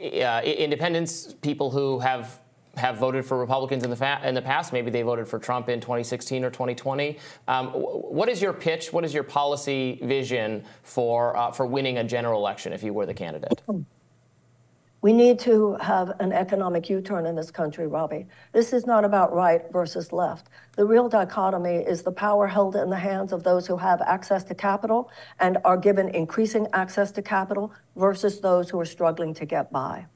uh, 0.00 0.40
independents, 0.44 1.34
people 1.42 1.70
who 1.70 1.98
have 1.98 2.40
have 2.76 2.96
voted 2.98 3.24
for 3.24 3.38
Republicans 3.38 3.84
in 3.84 3.90
the 3.90 3.96
fa- 3.96 4.20
in 4.24 4.34
the 4.34 4.42
past. 4.42 4.72
Maybe 4.72 4.90
they 4.90 5.02
voted 5.02 5.28
for 5.28 5.38
Trump 5.38 5.68
in 5.68 5.80
2016 5.80 6.44
or 6.44 6.50
2020. 6.50 7.18
Um, 7.48 7.68
what 7.68 8.28
is 8.28 8.42
your 8.42 8.52
pitch? 8.52 8.92
What 8.92 9.04
is 9.04 9.14
your 9.14 9.24
policy 9.24 9.98
vision 10.02 10.64
for 10.82 11.36
uh, 11.36 11.50
for 11.50 11.66
winning 11.66 11.98
a 11.98 12.04
general 12.04 12.40
election 12.40 12.72
if 12.72 12.82
you 12.82 12.92
were 12.92 13.06
the 13.06 13.14
candidate? 13.14 13.62
We 15.04 15.12
need 15.12 15.38
to 15.40 15.74
have 15.82 16.18
an 16.18 16.32
economic 16.32 16.88
U-turn 16.88 17.26
in 17.26 17.36
this 17.36 17.50
country, 17.50 17.86
Robby. 17.86 18.26
This 18.52 18.72
is 18.72 18.86
not 18.86 19.04
about 19.04 19.34
right 19.34 19.60
versus 19.70 20.14
left. 20.14 20.48
The 20.76 20.86
real 20.86 21.10
dichotomy 21.10 21.84
is 21.86 22.02
the 22.02 22.10
power 22.10 22.46
held 22.46 22.74
in 22.74 22.88
the 22.88 22.96
hands 22.96 23.30
of 23.34 23.42
those 23.42 23.66
who 23.66 23.76
have 23.76 24.00
access 24.00 24.44
to 24.44 24.54
capital 24.54 25.10
and 25.40 25.58
are 25.62 25.76
given 25.76 26.08
increasing 26.08 26.66
access 26.72 27.12
to 27.12 27.20
capital 27.20 27.70
versus 27.96 28.40
those 28.40 28.70
who 28.70 28.80
are 28.80 28.86
struggling 28.86 29.34
to 29.34 29.44
get 29.44 29.70
by. 29.70 30.06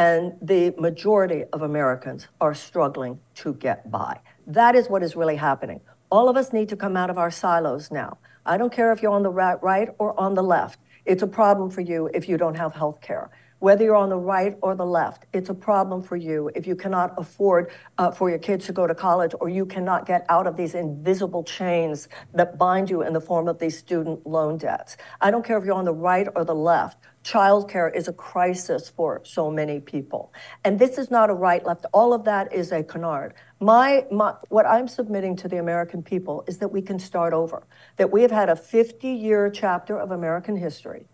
And 0.00 0.32
the 0.40 0.74
majority 0.78 1.44
of 1.52 1.60
Americans 1.60 2.26
are 2.40 2.54
struggling 2.54 3.20
to 3.34 3.52
get 3.52 3.90
by. 3.90 4.18
That 4.46 4.74
is 4.74 4.88
what 4.88 5.02
is 5.02 5.14
really 5.14 5.36
happening. 5.36 5.82
All 6.10 6.30
of 6.30 6.38
us 6.38 6.54
need 6.54 6.70
to 6.70 6.76
come 6.76 6.96
out 6.96 7.10
of 7.10 7.18
our 7.18 7.30
silos 7.30 7.90
now. 7.90 8.16
I 8.46 8.56
don't 8.56 8.72
care 8.72 8.92
if 8.92 9.02
you're 9.02 9.12
on 9.12 9.22
the 9.22 9.30
right 9.30 9.88
or 9.98 10.18
on 10.18 10.32
the 10.32 10.42
left. 10.42 10.78
It's 11.04 11.22
a 11.22 11.26
problem 11.26 11.68
for 11.68 11.82
you 11.82 12.08
if 12.14 12.30
you 12.30 12.38
don't 12.38 12.56
have 12.56 12.72
health 12.72 13.02
care 13.02 13.28
whether 13.60 13.84
you're 13.84 13.94
on 13.94 14.08
the 14.08 14.16
right 14.16 14.56
or 14.62 14.74
the 14.74 14.84
left, 14.84 15.26
it's 15.32 15.50
a 15.50 15.54
problem 15.54 16.02
for 16.02 16.16
you 16.16 16.50
if 16.54 16.66
you 16.66 16.74
cannot 16.74 17.12
afford 17.18 17.70
uh, 17.98 18.10
for 18.10 18.30
your 18.30 18.38
kids 18.38 18.66
to 18.66 18.72
go 18.72 18.86
to 18.86 18.94
college 18.94 19.32
or 19.38 19.48
you 19.48 19.66
cannot 19.66 20.06
get 20.06 20.24
out 20.28 20.46
of 20.46 20.56
these 20.56 20.74
invisible 20.74 21.44
chains 21.44 22.08
that 22.34 22.58
bind 22.58 22.88
you 22.88 23.02
in 23.02 23.12
the 23.12 23.20
form 23.20 23.48
of 23.48 23.58
these 23.58 23.78
student 23.78 24.26
loan 24.26 24.56
debts. 24.56 24.96
I 25.20 25.30
don't 25.30 25.44
care 25.44 25.58
if 25.58 25.64
you're 25.64 25.74
on 25.74 25.84
the 25.84 25.92
right 25.92 26.26
or 26.34 26.44
the 26.44 26.54
left. 26.54 26.98
Childcare 27.22 27.94
is 27.94 28.08
a 28.08 28.14
crisis 28.14 28.88
for 28.88 29.20
so 29.24 29.50
many 29.50 29.78
people. 29.78 30.32
And 30.64 30.78
this 30.78 30.96
is 30.96 31.10
not 31.10 31.28
a 31.28 31.34
right 31.34 31.64
left. 31.64 31.84
All 31.92 32.14
of 32.14 32.24
that 32.24 32.54
is 32.54 32.72
a 32.72 32.82
canard. 32.82 33.34
My, 33.60 34.06
my, 34.10 34.36
what 34.48 34.64
I'm 34.64 34.88
submitting 34.88 35.36
to 35.36 35.48
the 35.48 35.58
American 35.58 36.02
people 36.02 36.44
is 36.48 36.56
that 36.58 36.68
we 36.68 36.80
can 36.80 36.98
start 36.98 37.34
over, 37.34 37.66
that 37.98 38.10
we 38.10 38.22
have 38.22 38.30
had 38.30 38.48
a 38.48 38.56
50 38.56 39.06
year 39.06 39.50
chapter 39.50 39.98
of 39.98 40.12
American 40.12 40.56
history 40.56 41.09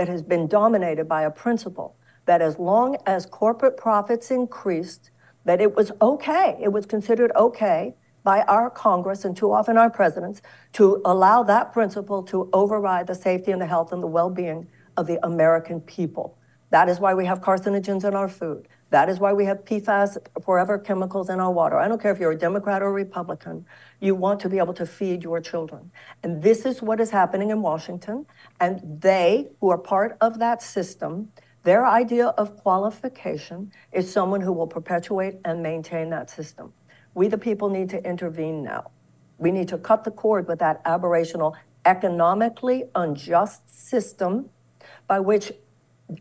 that 0.00 0.08
has 0.08 0.22
been 0.22 0.46
dominated 0.46 1.06
by 1.06 1.24
a 1.24 1.30
principle 1.30 1.94
that 2.24 2.40
as 2.40 2.58
long 2.58 2.96
as 3.04 3.26
corporate 3.26 3.76
profits 3.76 4.30
increased, 4.30 5.10
that 5.44 5.60
it 5.60 5.76
was 5.76 5.92
okay, 6.00 6.56
it 6.58 6.68
was 6.72 6.86
considered 6.86 7.30
okay 7.36 7.94
by 8.24 8.40
our 8.44 8.70
Congress 8.70 9.26
and 9.26 9.36
too 9.36 9.52
often 9.52 9.76
our 9.76 9.90
presidents 9.90 10.40
to 10.72 11.02
allow 11.04 11.42
that 11.42 11.74
principle 11.74 12.22
to 12.22 12.48
override 12.54 13.06
the 13.06 13.14
safety 13.14 13.52
and 13.52 13.60
the 13.60 13.66
health 13.66 13.92
and 13.92 14.02
the 14.02 14.06
well 14.06 14.30
being 14.30 14.66
of 14.96 15.06
the 15.06 15.18
American 15.22 15.82
people. 15.82 16.38
That 16.70 16.88
is 16.88 16.98
why 16.98 17.12
we 17.12 17.26
have 17.26 17.42
carcinogens 17.42 18.02
in 18.02 18.14
our 18.14 18.28
food. 18.28 18.68
That 18.90 19.08
is 19.08 19.20
why 19.20 19.32
we 19.32 19.44
have 19.44 19.64
PFAS, 19.64 20.18
forever 20.44 20.76
chemicals 20.78 21.30
in 21.30 21.38
our 21.38 21.52
water. 21.52 21.78
I 21.78 21.86
don't 21.86 22.02
care 22.02 22.10
if 22.10 22.18
you're 22.18 22.32
a 22.32 22.38
Democrat 22.38 22.82
or 22.82 22.88
a 22.88 22.92
Republican. 22.92 23.64
You 24.00 24.16
want 24.16 24.40
to 24.40 24.48
be 24.48 24.58
able 24.58 24.74
to 24.74 24.86
feed 24.86 25.22
your 25.22 25.40
children. 25.40 25.92
And 26.24 26.42
this 26.42 26.66
is 26.66 26.82
what 26.82 27.00
is 27.00 27.10
happening 27.10 27.50
in 27.50 27.62
Washington. 27.62 28.26
And 28.58 29.00
they, 29.00 29.48
who 29.60 29.70
are 29.70 29.78
part 29.78 30.16
of 30.20 30.40
that 30.40 30.60
system, 30.60 31.30
their 31.62 31.86
idea 31.86 32.28
of 32.28 32.56
qualification 32.56 33.70
is 33.92 34.10
someone 34.10 34.40
who 34.40 34.52
will 34.52 34.66
perpetuate 34.66 35.36
and 35.44 35.62
maintain 35.62 36.10
that 36.10 36.28
system. 36.28 36.72
We, 37.14 37.28
the 37.28 37.38
people, 37.38 37.68
need 37.68 37.90
to 37.90 38.02
intervene 38.04 38.64
now. 38.64 38.90
We 39.38 39.52
need 39.52 39.68
to 39.68 39.78
cut 39.78 40.04
the 40.04 40.10
cord 40.10 40.48
with 40.48 40.58
that 40.58 40.82
aberrational, 40.84 41.54
economically 41.84 42.84
unjust 42.94 43.68
system 43.68 44.50
by 45.06 45.20
which 45.20 45.52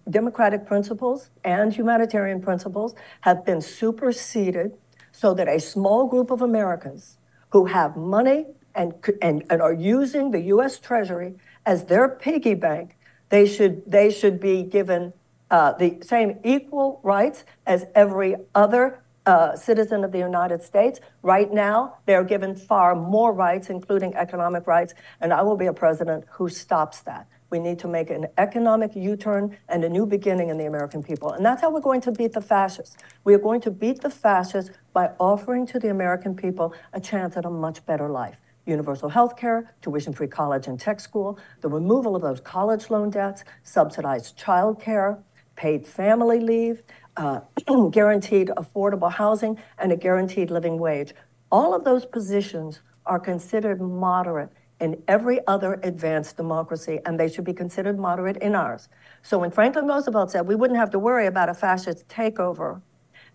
democratic 0.10 0.66
principles 0.66 1.30
and 1.44 1.74
humanitarian 1.74 2.42
principles 2.42 2.96
have 3.22 3.46
been 3.46 3.62
superseded 3.62 4.78
so 5.12 5.34
that 5.34 5.48
a 5.48 5.60
small 5.60 6.08
group 6.08 6.32
of 6.32 6.42
Americans 6.42 7.18
who 7.50 7.66
have 7.66 7.96
money 7.96 8.46
and, 8.76 8.94
and, 9.22 9.44
and 9.50 9.62
are 9.62 9.74
using 9.74 10.32
the 10.32 10.40
U.S. 10.54 10.80
Treasury 10.80 11.36
as 11.66 11.86
their 11.86 12.08
piggy 12.08 12.54
bank, 12.54 12.98
they 13.30 13.46
should, 13.46 13.84
they 13.86 14.10
should 14.12 14.40
be 14.40 14.64
given 14.64 15.14
uh, 15.52 15.74
the 15.74 15.98
same 16.02 16.40
equal 16.44 17.00
rights 17.04 17.44
as 17.66 17.86
every 17.96 18.36
other 18.54 19.02
uh, 19.26 19.56
citizen 19.56 20.04
of 20.04 20.12
the 20.12 20.20
United 20.20 20.64
States. 20.64 21.00
Right 21.22 21.52
now, 21.52 21.98
they're 22.06 22.24
given 22.24 22.56
far 22.56 22.96
more 22.96 23.34
rights, 23.34 23.70
including 23.70 24.16
economic 24.16 24.66
rights, 24.68 24.94
and 25.22 25.34
I 25.34 25.42
will 25.42 25.58
be 25.58 25.66
a 25.66 25.74
president 25.74 26.26
who 26.30 26.50
stops 26.50 27.02
that. 27.02 27.28
We 27.50 27.60
need 27.60 27.80
to 27.80 27.88
make 27.88 28.10
an 28.10 28.28
economic 28.38 28.96
U 28.96 29.16
turn 29.16 29.58
and 29.68 29.84
a 29.84 29.90
new 29.90 30.06
beginning 30.06 30.50
in 30.50 30.58
the 30.58 30.66
American 30.66 31.02
people. 31.02 31.32
And 31.32 31.46
that's 31.46 31.62
how 31.62 31.72
we're 31.72 31.82
going 31.82 32.02
to 32.02 32.12
beat 32.12 32.34
the 32.34 32.42
fascists. 32.42 32.98
We 33.24 33.34
are 33.34 33.40
going 33.40 33.62
to 33.62 33.72
beat 33.72 34.02
the 34.02 34.10
fascists 34.10 34.72
by 34.94 35.12
offering 35.20 35.66
to 35.68 35.80
the 35.80 35.90
American 35.90 36.36
people 36.36 36.74
a 36.94 37.00
chance 37.00 37.38
at 37.38 37.46
a 37.46 37.50
much 37.50 37.86
better 37.86 38.10
life 38.10 38.40
universal 38.66 39.10
health 39.10 39.36
care, 39.36 39.74
tuition 39.82 40.14
free 40.14 40.28
college 40.28 40.68
and 40.68 40.80
tech 40.80 41.00
school, 41.00 41.40
the 41.62 41.68
removal 41.68 42.16
of 42.16 42.22
those 42.22 42.40
college 42.40 42.92
loan 42.92 43.10
debts, 43.10 43.44
subsidized 43.64 44.38
child 44.38 44.80
care, 44.80 45.18
paid 45.56 45.88
family 45.88 46.40
leave, 46.40 46.84
uh, 47.18 47.42
guaranteed 47.92 48.50
affordable 48.50 49.12
housing, 49.12 49.58
and 49.80 49.92
a 49.92 49.98
guaranteed 49.98 50.52
living 50.52 50.78
wage. 50.78 51.14
All 51.52 51.74
of 51.74 51.84
those 51.84 52.06
positions 52.06 52.82
are 53.06 53.20
considered 53.20 53.82
moderate 53.82 54.50
in 54.80 55.02
every 55.08 55.46
other 55.48 55.80
advanced 55.84 56.38
democracy, 56.38 57.00
and 57.06 57.20
they 57.20 57.30
should 57.30 57.44
be 57.44 57.54
considered 57.54 58.00
moderate 58.00 58.38
in 58.38 58.56
ours. 58.56 58.90
So 59.22 59.40
when 59.40 59.52
Franklin 59.52 59.88
Roosevelt 59.88 60.32
said 60.32 60.48
we 60.48 60.56
wouldn't 60.56 60.80
have 60.80 60.90
to 60.92 61.00
worry 61.00 61.28
about 61.28 61.50
a 61.50 61.54
fascist 61.54 62.08
takeover 62.08 62.82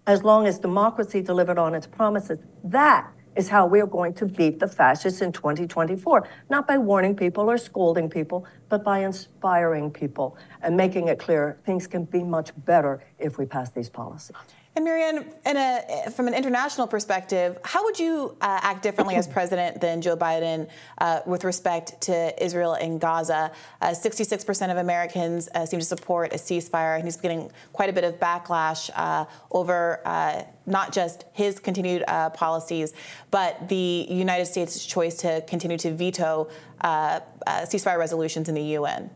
as 0.06 0.22
long 0.22 0.46
as 0.46 0.58
democracy 0.58 1.22
delivered 1.22 1.58
on 1.58 1.74
its 1.74 1.86
promises, 1.86 2.38
that 2.62 3.10
is 3.36 3.48
how 3.48 3.66
we're 3.66 3.86
going 3.86 4.14
to 4.14 4.26
beat 4.26 4.58
the 4.60 4.68
fascists 4.68 5.20
in 5.20 5.32
2024. 5.32 6.28
Not 6.50 6.66
by 6.66 6.78
warning 6.78 7.16
people 7.16 7.50
or 7.50 7.58
scolding 7.58 8.08
people, 8.08 8.46
but 8.68 8.84
by 8.84 9.00
inspiring 9.00 9.90
people 9.90 10.36
and 10.62 10.76
making 10.76 11.08
it 11.08 11.18
clear 11.18 11.58
things 11.64 11.86
can 11.86 12.04
be 12.04 12.22
much 12.22 12.52
better 12.64 13.04
if 13.18 13.38
we 13.38 13.46
pass 13.46 13.70
these 13.70 13.88
policies. 13.88 14.36
And 14.76 14.84
Marianne, 14.84 15.30
a, 15.46 16.10
from 16.10 16.26
an 16.26 16.34
international 16.34 16.88
perspective, 16.88 17.58
how 17.62 17.84
would 17.84 17.96
you 17.96 18.36
uh, 18.40 18.58
act 18.60 18.82
differently 18.82 19.14
as 19.14 19.28
president 19.38 19.80
than 19.80 20.02
Joe 20.02 20.16
Biden 20.16 20.68
uh, 20.98 21.20
with 21.26 21.44
respect 21.44 22.00
to 22.02 22.44
Israel 22.44 22.74
and 22.74 23.00
Gaza? 23.00 23.52
Uh, 23.80 23.88
66% 23.90 24.72
of 24.72 24.78
Americans 24.78 25.48
uh, 25.54 25.64
seem 25.64 25.78
to 25.78 25.86
support 25.86 26.32
a 26.32 26.36
ceasefire, 26.36 26.96
and 26.96 27.04
he's 27.04 27.16
getting 27.16 27.52
quite 27.72 27.88
a 27.88 27.92
bit 27.92 28.02
of 28.02 28.18
backlash 28.18 28.90
uh, 28.96 29.26
over 29.52 30.00
uh, 30.04 30.42
not 30.66 30.92
just 30.92 31.24
his 31.32 31.60
continued 31.60 32.02
policies, 32.34 32.94
but 33.30 33.68
the 33.68 34.06
United 34.08 34.46
States' 34.46 34.84
choice 34.84 35.18
to 35.18 35.40
continue 35.46 35.78
to 35.78 35.92
veto 35.92 36.48
ceasefire 36.82 37.98
resolutions 37.98 38.48
in 38.48 38.54
the 38.54 38.62
UN 38.78 39.10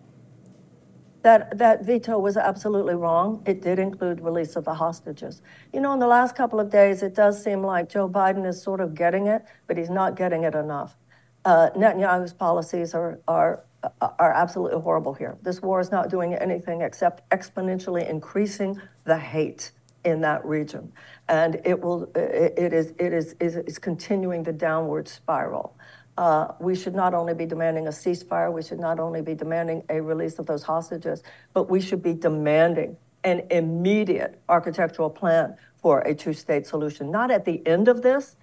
that, 1.23 1.59
that 1.59 1.85
veto 1.85 2.19
was 2.19 2.37
absolutely 2.37 2.95
wrong. 2.95 3.43
It 3.47 3.61
did 3.61 3.79
include 3.79 4.21
release 4.21 4.57
of 4.57 4.65
the 4.65 4.75
hostages. 4.75 5.43
You 5.73 5.81
know, 5.81 5.93
in 5.93 5.99
the 5.99 6.07
last 6.07 6.37
couple 6.37 6.61
of 6.61 6.71
days, 6.71 7.03
it 7.03 7.15
does 7.15 7.43
seem 7.43 7.63
like 7.63 7.89
Joe 7.89 8.09
Biden 8.09 8.47
is 8.47 8.63
sort 8.63 8.81
of 8.81 8.95
getting 8.95 9.27
it, 9.27 9.45
but 9.67 9.77
he's 9.77 9.91
not 9.91 10.17
getting 10.17 10.45
it 10.45 10.55
enough. 10.55 10.97
Uh, 11.45 11.71
Netanyahu's 11.77 12.33
policies 12.33 12.95
are, 12.95 13.21
are, 13.27 13.65
are 14.01 14.33
absolutely 14.33 14.81
horrible 14.81 15.15
here. 15.15 15.39
This 15.43 15.63
war 15.63 15.81
is 15.81 15.91
not 15.91 16.11
doing 16.11 16.35
anything 16.35 16.83
except 16.83 17.29
exponentially 17.31 18.09
increasing 18.09 18.81
the 19.05 19.19
hate 19.19 19.73
in 20.05 20.21
that 20.21 20.45
region. 20.45 20.93
And 21.29 21.61
it 21.65 21.81
will, 21.81 22.11
it 22.15 22.73
is, 22.73 22.93
it 22.99 23.13
is, 23.13 23.35
is, 23.41 23.57
is 23.57 23.79
continuing 23.79 24.43
the 24.43 24.53
downward 24.53 25.09
spiral. 25.09 25.77
Uh, 26.19 26.53
we 26.59 26.75
should 26.75 26.97
not 26.97 27.15
only 27.15 27.33
be 27.33 27.47
demanding 27.47 27.87
a 27.87 27.91
ceasefire, 27.91 28.53
we 28.53 28.61
should 28.61 28.81
not 28.81 28.99
only 28.99 29.23
be 29.23 29.37
demanding 29.37 29.85
a 29.89 30.01
release 30.01 30.41
of 30.41 30.47
those 30.47 30.65
hostages, 30.65 31.23
but 31.55 31.71
we 31.71 31.81
should 31.81 32.03
be 32.03 32.13
demanding 32.13 32.97
an 33.23 33.47
immediate 33.53 34.43
architectural 34.49 35.09
plan 35.09 35.57
for 35.77 36.01
a 36.01 36.13
two 36.13 36.33
state 36.33 36.67
solution. 36.67 37.13
Not 37.13 37.31
at 37.31 37.45
the 37.45 37.65
end 37.65 37.87
of 37.87 38.03
this, 38.03 38.35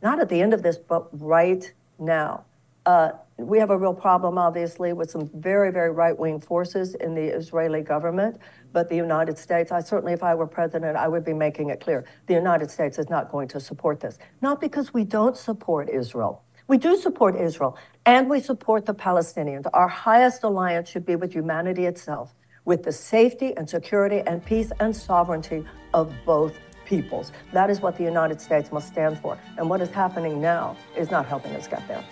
not 0.00 0.20
at 0.20 0.30
the 0.30 0.40
end 0.40 0.54
of 0.54 0.62
this, 0.62 0.78
but 0.78 1.06
right 1.12 1.70
now. 1.98 2.46
Uh, 2.86 3.10
we 3.36 3.58
have 3.58 3.68
a 3.68 3.76
real 3.76 3.92
problem, 3.92 4.38
obviously, 4.38 4.94
with 4.94 5.10
some 5.10 5.28
very, 5.34 5.70
very 5.70 5.90
right 5.90 6.18
wing 6.18 6.40
forces 6.40 6.94
in 6.94 7.14
the 7.14 7.24
Israeli 7.24 7.82
government. 7.82 8.38
But 8.72 8.88
the 8.88 8.96
United 8.96 9.36
States, 9.36 9.70
I 9.70 9.80
certainly, 9.80 10.14
if 10.14 10.22
I 10.22 10.34
were 10.34 10.46
president, 10.46 10.96
I 10.96 11.08
would 11.08 11.26
be 11.26 11.34
making 11.34 11.68
it 11.68 11.78
clear 11.78 12.06
the 12.26 12.32
United 12.32 12.70
States 12.70 12.98
is 12.98 13.10
not 13.10 13.30
going 13.30 13.48
to 13.48 13.60
support 13.60 14.00
this. 14.00 14.18
Not 14.40 14.62
because 14.62 14.94
we 14.94 15.04
don't 15.04 15.36
support 15.36 15.90
Israel. 15.90 16.42
We 16.68 16.76
do 16.76 16.98
support 16.98 17.34
Israel 17.34 17.78
and 18.04 18.28
we 18.28 18.40
support 18.40 18.84
the 18.84 18.94
Palestinians. 18.94 19.66
Our 19.72 19.88
highest 19.88 20.44
alliance 20.44 20.90
should 20.90 21.06
be 21.06 21.16
with 21.16 21.32
humanity 21.32 21.86
itself, 21.86 22.34
with 22.66 22.82
the 22.82 22.92
safety 22.92 23.56
and 23.56 23.68
security 23.68 24.20
and 24.26 24.44
peace 24.44 24.70
and 24.78 24.94
sovereignty 24.94 25.64
of 25.94 26.12
both 26.26 26.58
peoples. 26.84 27.32
That 27.54 27.70
is 27.70 27.80
what 27.80 27.96
the 27.96 28.04
United 28.04 28.38
States 28.42 28.70
must 28.70 28.88
stand 28.88 29.18
for. 29.18 29.38
And 29.56 29.70
what 29.70 29.80
is 29.80 29.90
happening 29.90 30.42
now 30.42 30.76
is 30.94 31.10
not 31.10 31.24
helping 31.24 31.56
us 31.56 31.66
get 31.66 31.88
there. 31.88 32.04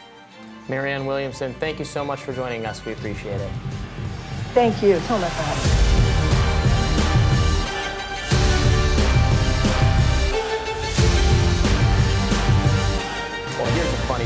Marianne 0.71 1.05
Williamson, 1.05 1.53
thank 1.55 1.79
you 1.79 1.85
so 1.85 2.03
much 2.03 2.21
for 2.21 2.33
joining 2.33 2.65
us. 2.65 2.83
We 2.85 2.93
appreciate 2.93 3.41
it. 3.41 3.51
Thank 4.55 4.83
you 4.83 4.99
so 5.01 5.19
much 5.19 5.33
for 5.33 5.43
having 5.43 5.91
me. 5.91 5.96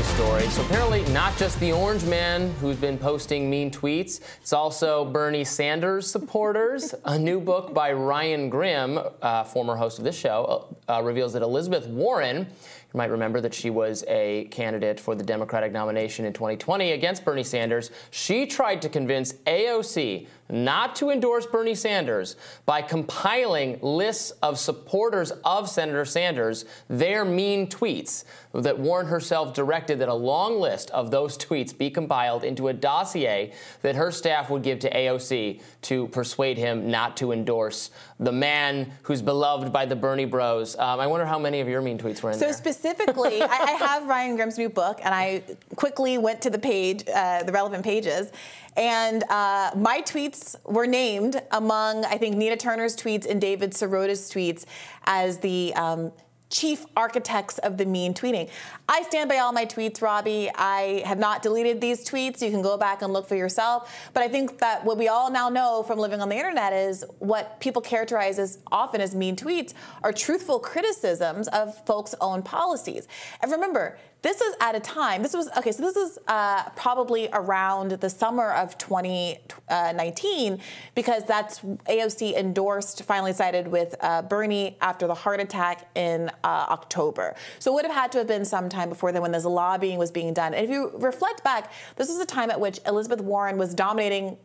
Story. 0.03 0.43
So 0.47 0.63
apparently, 0.63 1.03
not 1.13 1.37
just 1.37 1.59
the 1.59 1.71
orange 1.71 2.03
man 2.05 2.51
who's 2.61 2.77
been 2.77 2.97
posting 2.97 3.49
mean 3.49 3.71
tweets, 3.71 4.21
it's 4.41 4.53
also 4.53 5.05
Bernie 5.05 5.43
Sanders 5.43 6.09
supporters. 6.09 6.93
a 7.05 7.17
new 7.17 7.39
book 7.39 7.73
by 7.73 7.93
Ryan 7.93 8.49
Grim, 8.49 8.99
uh, 9.21 9.43
former 9.43 9.75
host 9.75 9.99
of 9.99 10.03
this 10.03 10.17
show, 10.17 10.75
uh, 10.89 11.01
reveals 11.03 11.33
that 11.33 11.41
Elizabeth 11.41 11.87
Warren 11.87 12.47
you 12.93 12.97
might 12.97 13.09
remember 13.09 13.39
that 13.39 13.53
she 13.53 13.69
was 13.69 14.03
a 14.09 14.49
candidate 14.51 14.99
for 14.99 15.15
the 15.15 15.23
Democratic 15.23 15.71
nomination 15.71 16.25
in 16.25 16.33
2020 16.33 16.91
against 16.91 17.23
Bernie 17.23 17.43
Sanders. 17.43 17.89
She 18.09 18.45
tried 18.45 18.81
to 18.81 18.89
convince 18.89 19.31
AOC 19.47 20.27
not 20.51 20.95
to 20.97 21.09
endorse 21.09 21.45
Bernie 21.45 21.75
Sanders 21.75 22.35
by 22.65 22.81
compiling 22.81 23.79
lists 23.81 24.31
of 24.41 24.59
supporters 24.59 25.31
of 25.43 25.69
Senator 25.69 26.05
Sanders, 26.05 26.65
their 26.89 27.25
mean 27.25 27.67
tweets, 27.67 28.25
that 28.53 28.77
Warren 28.77 29.07
herself 29.07 29.53
directed 29.53 29.99
that 29.99 30.09
a 30.09 30.13
long 30.13 30.59
list 30.59 30.91
of 30.91 31.09
those 31.11 31.37
tweets 31.37 31.75
be 31.75 31.89
compiled 31.89 32.43
into 32.43 32.67
a 32.67 32.73
dossier 32.73 33.53
that 33.81 33.95
her 33.95 34.11
staff 34.11 34.49
would 34.49 34.61
give 34.61 34.79
to 34.79 34.89
AOC 34.89 35.61
to 35.83 36.07
persuade 36.09 36.57
him 36.57 36.91
not 36.91 37.15
to 37.17 37.31
endorse 37.31 37.91
the 38.19 38.31
man 38.31 38.91
who's 39.03 39.21
beloved 39.21 39.71
by 39.71 39.85
the 39.85 39.95
Bernie 39.95 40.25
bros. 40.25 40.77
Um, 40.77 40.99
I 40.99 41.07
wonder 41.07 41.25
how 41.25 41.39
many 41.39 41.59
of 41.59 41.67
your 41.67 41.81
mean 41.81 41.97
tweets 41.97 42.21
were 42.21 42.31
in 42.31 42.37
so 42.37 42.45
there. 42.45 42.53
So 42.53 42.59
specifically, 42.59 43.41
I, 43.41 43.45
I, 43.45 43.71
have 43.71 44.07
Ryan 44.07 44.35
Grim's 44.35 44.57
new 44.57 44.69
book, 44.69 44.99
and 45.03 45.13
I 45.13 45.43
quickly 45.75 46.17
went 46.17 46.41
to 46.41 46.49
the 46.49 46.59
page, 46.59 47.03
uh, 47.13 47.43
the 47.43 47.51
relevant 47.51 47.83
pages, 47.83 48.31
and 48.77 49.23
uh, 49.29 49.71
my 49.75 50.01
tweets 50.01 50.55
were 50.65 50.87
named 50.87 51.41
among, 51.51 52.05
I 52.05 52.17
think, 52.17 52.37
Nina 52.37 52.57
Turner's 52.57 52.95
tweets 52.95 53.29
and 53.29 53.41
David 53.41 53.71
Sirota's 53.71 54.31
tweets 54.31 54.65
as 55.05 55.39
the 55.39 55.73
um, 55.75 56.11
chief 56.51 56.85
architects 56.95 57.57
of 57.59 57.77
the 57.77 57.85
mean 57.85 58.13
tweeting. 58.13 58.49
I 58.87 59.03
stand 59.03 59.29
by 59.29 59.37
all 59.37 59.53
my 59.53 59.65
tweets, 59.65 60.01
Robby. 60.01 60.51
I 60.53 61.01
have 61.05 61.17
not 61.17 61.41
deleted 61.41 61.81
these 61.81 62.07
tweets. 62.07 62.41
You 62.41 62.51
can 62.51 62.61
go 62.61 62.77
back 62.77 63.01
and 63.01 63.11
look 63.13 63.27
for 63.27 63.35
yourself. 63.35 64.09
But 64.13 64.23
I 64.23 64.27
think 64.27 64.59
that 64.59 64.83
what 64.83 64.97
we 64.97 65.07
all 65.07 65.31
now 65.31 65.49
know 65.49 65.83
from 65.83 65.97
living 65.97 66.21
on 66.21 66.29
the 66.29 66.35
internet 66.35 66.73
is 66.73 67.03
what 67.19 67.59
people 67.59 67.81
characterize 67.81 68.37
as 68.37 68.59
often 68.71 69.01
as 69.01 69.15
mean 69.15 69.35
tweets 69.35 69.73
are 70.03 70.11
truthful 70.11 70.59
criticisms 70.59 71.47
of 71.47 71.73
folks' 71.85 72.13
own 72.21 72.43
policies. 72.43 73.07
And 73.41 73.51
remember, 73.51 73.97
this 74.21 74.39
is 74.39 74.55
at 74.59 74.75
a 74.75 74.79
time, 74.79 75.23
this 75.23 75.33
was, 75.33 75.49
okay, 75.57 75.71
so 75.71 75.81
this 75.81 75.95
is 75.95 76.19
uh, 76.27 76.69
probably 76.75 77.27
around 77.33 77.91
the 77.91 78.09
summer 78.09 78.51
of 78.51 78.77
2019 78.77 80.59
because 80.93 81.25
that's 81.25 81.59
AOC 81.59 82.35
endorsed, 82.35 83.03
finally 83.03 83.33
sided 83.33 83.67
with 83.67 83.95
uh, 83.99 84.21
Bernie 84.21 84.77
after 84.79 85.07
the 85.07 85.15
heart 85.15 85.39
attack 85.39 85.89
in 85.95 86.29
uh, 86.43 86.67
October. 86.69 87.35
So 87.57 87.71
it 87.71 87.75
would 87.75 87.85
have 87.85 87.95
had 87.95 88.11
to 88.11 88.19
have 88.19 88.27
been 88.27 88.45
sometime 88.45 88.89
before 88.89 89.11
then 89.11 89.23
when 89.23 89.31
this 89.31 89.45
lobbying 89.45 89.97
was 89.97 90.11
being 90.11 90.33
done. 90.33 90.53
And 90.53 90.63
if 90.63 90.69
you 90.69 90.91
reflect 90.95 91.43
back, 91.43 91.71
this 91.95 92.07
was 92.07 92.19
a 92.19 92.25
time 92.25 92.51
at 92.51 92.59
which 92.59 92.79
Elizabeth 92.85 93.21
Warren 93.21 93.57
was 93.57 93.73
dominating 93.73 94.37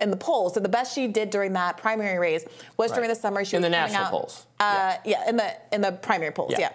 in 0.00 0.10
the 0.10 0.16
polls. 0.16 0.54
So 0.54 0.60
the 0.60 0.68
best 0.68 0.94
she 0.94 1.06
did 1.06 1.28
during 1.28 1.52
that 1.52 1.76
primary 1.76 2.18
race 2.18 2.44
was 2.76 2.90
right. 2.90 2.96
during 2.96 3.10
the 3.10 3.16
summer. 3.16 3.44
She 3.44 3.56
in 3.56 3.62
was 3.62 3.66
the 3.66 3.76
national 3.76 4.04
out, 4.04 4.10
polls. 4.10 4.46
Uh, 4.58 4.96
yeah. 5.04 5.22
yeah. 5.24 5.28
in 5.28 5.36
the 5.36 5.54
in 5.72 5.80
the 5.82 5.92
primary 5.92 6.32
polls. 6.32 6.52
yeah. 6.52 6.60
yeah. 6.60 6.70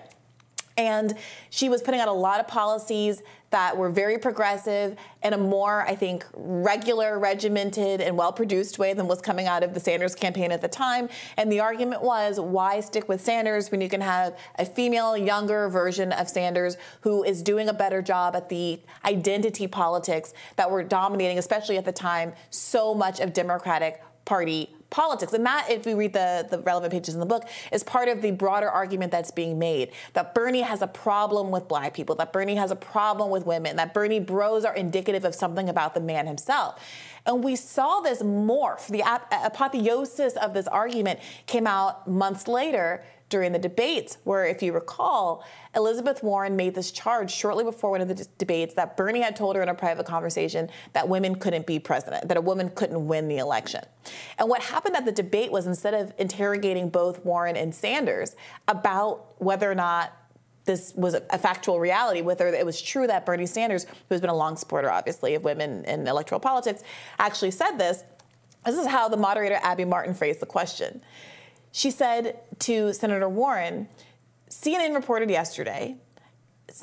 And 0.77 1.15
she 1.49 1.69
was 1.69 1.81
putting 1.81 1.99
out 1.99 2.07
a 2.07 2.13
lot 2.13 2.39
of 2.39 2.47
policies 2.47 3.21
that 3.53 3.77
were 3.77 3.91
very 3.91 4.17
progressive 4.17 4.97
in 5.23 5.33
a 5.33 5.37
more, 5.37 5.83
I 5.87 5.93
think, 5.93 6.25
regular, 6.33 7.19
regimented, 7.19 8.01
and 8.01 8.17
well 8.17 8.33
produced 8.33 8.79
way 8.79 8.95
than 8.95 9.07
was 9.07 9.21
coming 9.21 9.45
out 9.45 9.61
of 9.61 9.75
the 9.75 9.79
Sanders 9.79 10.15
campaign 10.15 10.51
at 10.51 10.59
the 10.59 10.67
time. 10.67 11.07
And 11.37 11.51
the 11.51 11.59
argument 11.59 12.01
was 12.01 12.39
why 12.39 12.79
stick 12.79 13.07
with 13.07 13.21
Sanders 13.21 13.69
when 13.69 13.79
you 13.79 13.89
can 13.89 14.01
have 14.01 14.35
a 14.57 14.65
female, 14.65 15.15
younger 15.15 15.69
version 15.69 16.11
of 16.13 16.27
Sanders 16.27 16.77
who 17.01 17.23
is 17.23 17.43
doing 17.43 17.69
a 17.69 17.73
better 17.73 18.01
job 18.01 18.35
at 18.35 18.49
the 18.49 18.81
identity 19.05 19.67
politics 19.67 20.33
that 20.55 20.71
were 20.71 20.83
dominating, 20.83 21.37
especially 21.37 21.77
at 21.77 21.85
the 21.85 21.91
time, 21.91 22.33
so 22.49 22.95
much 22.95 23.19
of 23.19 23.33
Democratic 23.33 24.01
Party 24.25 24.73
politics. 24.93 25.33
And 25.33 25.45
that, 25.45 25.67
if 25.69 25.85
we 25.85 25.95
read 25.95 26.13
the, 26.13 26.47
the 26.49 26.59
relevant 26.59 26.93
pages 26.93 27.15
in 27.15 27.19
the 27.19 27.25
book, 27.25 27.49
is 27.71 27.83
part 27.83 28.07
of 28.07 28.21
the 28.21 28.31
broader 28.31 28.69
argument 28.69 29.11
that's 29.11 29.31
being 29.31 29.57
made 29.59 29.91
that 30.13 30.33
Bernie 30.35 30.61
has 30.61 30.81
a 30.81 30.87
problem 30.87 31.49
with 31.51 31.67
black 31.67 31.93
people, 31.93 32.15
that 32.15 32.31
Bernie 32.31 32.55
has 32.55 32.71
a 32.71 32.75
problem 32.75 33.31
with 33.31 33.45
women, 33.45 33.75
that 33.77 33.93
Bernie 33.93 34.19
bros 34.19 34.63
are 34.63 34.75
indicative 34.75 35.25
of 35.25 35.33
something 35.33 35.67
about 35.67 35.95
the 35.95 35.99
man 35.99 36.27
himself. 36.27 36.79
And 37.25 37.43
we 37.43 37.55
saw 37.55 38.01
this 38.01 38.21
morph. 38.21 38.87
The 38.87 39.03
apotheosis 39.31 40.35
of 40.35 40.53
this 40.53 40.67
argument 40.67 41.19
came 41.47 41.65
out 41.65 42.07
months 42.07 42.47
later 42.47 43.03
during 43.33 43.51
the 43.51 43.57
debates, 43.57 44.19
where, 44.25 44.45
if 44.45 44.61
you 44.61 44.71
recall, 44.71 45.43
Elizabeth 45.75 46.21
Warren 46.21 46.55
made 46.55 46.75
this 46.75 46.91
charge 46.91 47.31
shortly 47.31 47.63
before 47.63 47.89
one 47.89 47.99
of 47.99 48.07
the 48.07 48.27
debates 48.37 48.75
that 48.75 48.95
Bernie 48.95 49.21
had 49.21 49.35
told 49.35 49.55
her 49.55 49.63
in 49.63 49.69
a 49.69 49.73
private 49.73 50.05
conversation 50.05 50.69
that 50.93 51.09
women 51.09 51.33
couldn't 51.33 51.65
be 51.65 51.79
president, 51.79 52.27
that 52.27 52.37
a 52.37 52.41
woman 52.41 52.69
couldn't 52.69 53.07
win 53.07 53.27
the 53.27 53.39
election. 53.39 53.83
And 54.37 54.49
what 54.49 54.61
happened 54.61 54.95
at 54.95 55.05
the 55.05 55.11
debate 55.11 55.51
was 55.51 55.65
instead 55.65 55.95
of 55.95 56.13
interrogating 56.19 56.89
both 56.89 57.25
Warren 57.25 57.55
and 57.55 57.73
Sanders 57.73 58.35
about 58.67 59.41
whether 59.41 59.69
or 59.69 59.73
not 59.73 60.13
this 60.65 60.93
was 60.95 61.15
a, 61.15 61.39
factual 61.39 61.79
reality, 61.79 62.21
whether 62.21 62.47
it 62.49 62.63
was 62.63 62.79
true 62.79 63.07
that 63.07 63.25
Bernie 63.25 63.47
Sanders, 63.47 63.87
who's 64.09 64.21
been 64.21 64.29
a 64.29 64.35
long 64.35 64.55
supporter, 64.57 64.91
obviously, 64.91 65.33
of 65.33 65.43
women 65.43 65.85
in 65.85 66.07
electoral 66.07 66.39
politics, 66.39 66.83
actually 67.17 67.49
said 67.49 67.77
this. 67.79 68.03
This 68.63 68.77
is 68.77 68.85
how 68.85 69.09
the 69.09 69.17
moderator, 69.17 69.57
Abby 69.63 69.85
Martin, 69.85 70.13
phrased 70.13 70.39
the 70.39 70.45
question. 70.45 71.01
She 71.73 71.89
said 71.89 72.39
to 72.59 72.93
Senator 72.93 73.27
Warren, 73.27 73.89
CNN 74.47 74.93
reported 74.93 75.31
yesterday, 75.31 75.97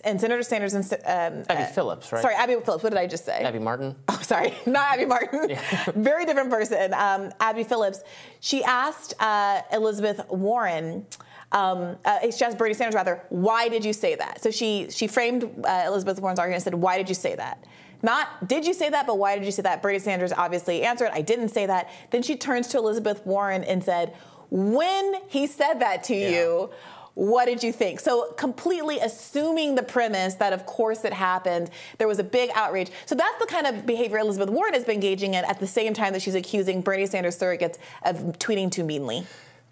and 0.03 0.21
Senator 0.21 0.43
Sanders 0.43 0.75
and 0.75 0.85
um, 0.85 1.45
Abby 1.49 1.63
uh, 1.63 1.67
Phillips, 1.67 2.13
right? 2.13 2.21
Sorry, 2.21 2.35
Abby 2.35 2.57
Phillips. 2.65 2.83
What 2.83 2.91
did 2.91 2.99
I 2.99 3.07
just 3.07 3.25
say? 3.25 3.39
Abby 3.39 3.61
Martin. 3.61 3.95
Oh, 4.09 4.19
sorry, 4.23 4.53
not 4.67 4.95
Abby 4.95 5.07
Martin. 5.07 5.51
Yeah. 5.51 5.85
Very 5.95 6.27
different 6.27 6.51
person. 6.51 6.93
Um, 6.93 7.31
Abby 7.39 7.63
Phillips. 7.63 8.03
She 8.41 8.65
asked 8.65 9.15
uh, 9.21 9.63
Elizabeth 9.73 10.29
Warren. 10.29 11.07
Um, 11.53 11.97
uh, 12.05 12.29
she 12.33 12.45
asked 12.45 12.59
Bernie 12.59 12.75
Sanders 12.75 12.97
rather, 12.97 13.23
why 13.29 13.69
did 13.69 13.85
you 13.85 13.93
say 13.93 14.17
that? 14.17 14.43
So 14.43 14.51
she 14.51 14.89
she 14.91 15.07
framed 15.07 15.45
uh, 15.65 15.85
Elizabeth 15.87 16.21
Warren's 16.21 16.41
argument 16.41 16.57
and 16.57 16.65
said, 16.65 16.75
why 16.75 16.99
did 16.99 17.09
you 17.09 17.15
say 17.15 17.37
that? 17.37 17.65
Not, 18.03 18.49
did 18.49 18.67
you 18.67 18.75
say 18.75 18.89
that, 18.91 19.07
but 19.07 19.19
why 19.19 19.37
did 19.37 19.45
you 19.45 19.53
say 19.53 19.63
that? 19.63 19.83
Bernie 19.83 19.99
Sanders 20.01 20.33
obviously 20.33 20.83
answered, 20.83 21.11
I 21.13 21.21
didn't 21.23 21.51
say 21.51 21.67
that. 21.67 21.91
Then 22.11 22.23
she 22.23 22.35
turns 22.37 22.67
to 22.69 22.79
Elizabeth 22.79 23.25
Warren 23.25 23.63
and 23.63 23.85
said, 23.85 24.17
when 24.51 25.15
he 25.29 25.47
said 25.47 25.75
that 25.81 26.05
to 26.05 26.15
yeah. 26.15 26.31
you, 26.31 26.71
what 27.15 27.47
did 27.47 27.63
you 27.63 27.73
think? 27.73 28.01
So, 28.01 28.33
completely 28.33 28.99
assuming 28.99 29.75
the 29.75 29.83
premise 29.83 30.35
that, 30.37 30.53
of 30.53 30.65
course, 30.65 31.05
it 31.05 31.13
happened, 31.13 31.71
there 31.99 32.09
was 32.09 32.19
a 32.19 32.25
big 32.25 32.51
outrage. 32.55 32.91
So, 33.07 33.15
that's 33.15 33.39
the 33.39 33.47
kind 33.47 33.67
of 33.67 33.85
behavior 33.85 34.19
Elizabeth 34.19 34.49
Warren 34.49 34.75
has 34.75 34.85
been 34.85 34.95
engaging 34.95 35.35
in 35.35 35.45
at 35.45 35.59
the 35.59 35.67
same 35.67 35.93
time 35.93 36.13
that 36.13 36.23
she's 36.23 36.35
accusing 36.35 36.81
Bernie 36.81 37.07
Sanders 37.07 37.37
surrogates 37.39 37.79
of 38.05 38.39
tweeting 38.39 38.71
too 38.71 38.85
meanly. 38.85 39.27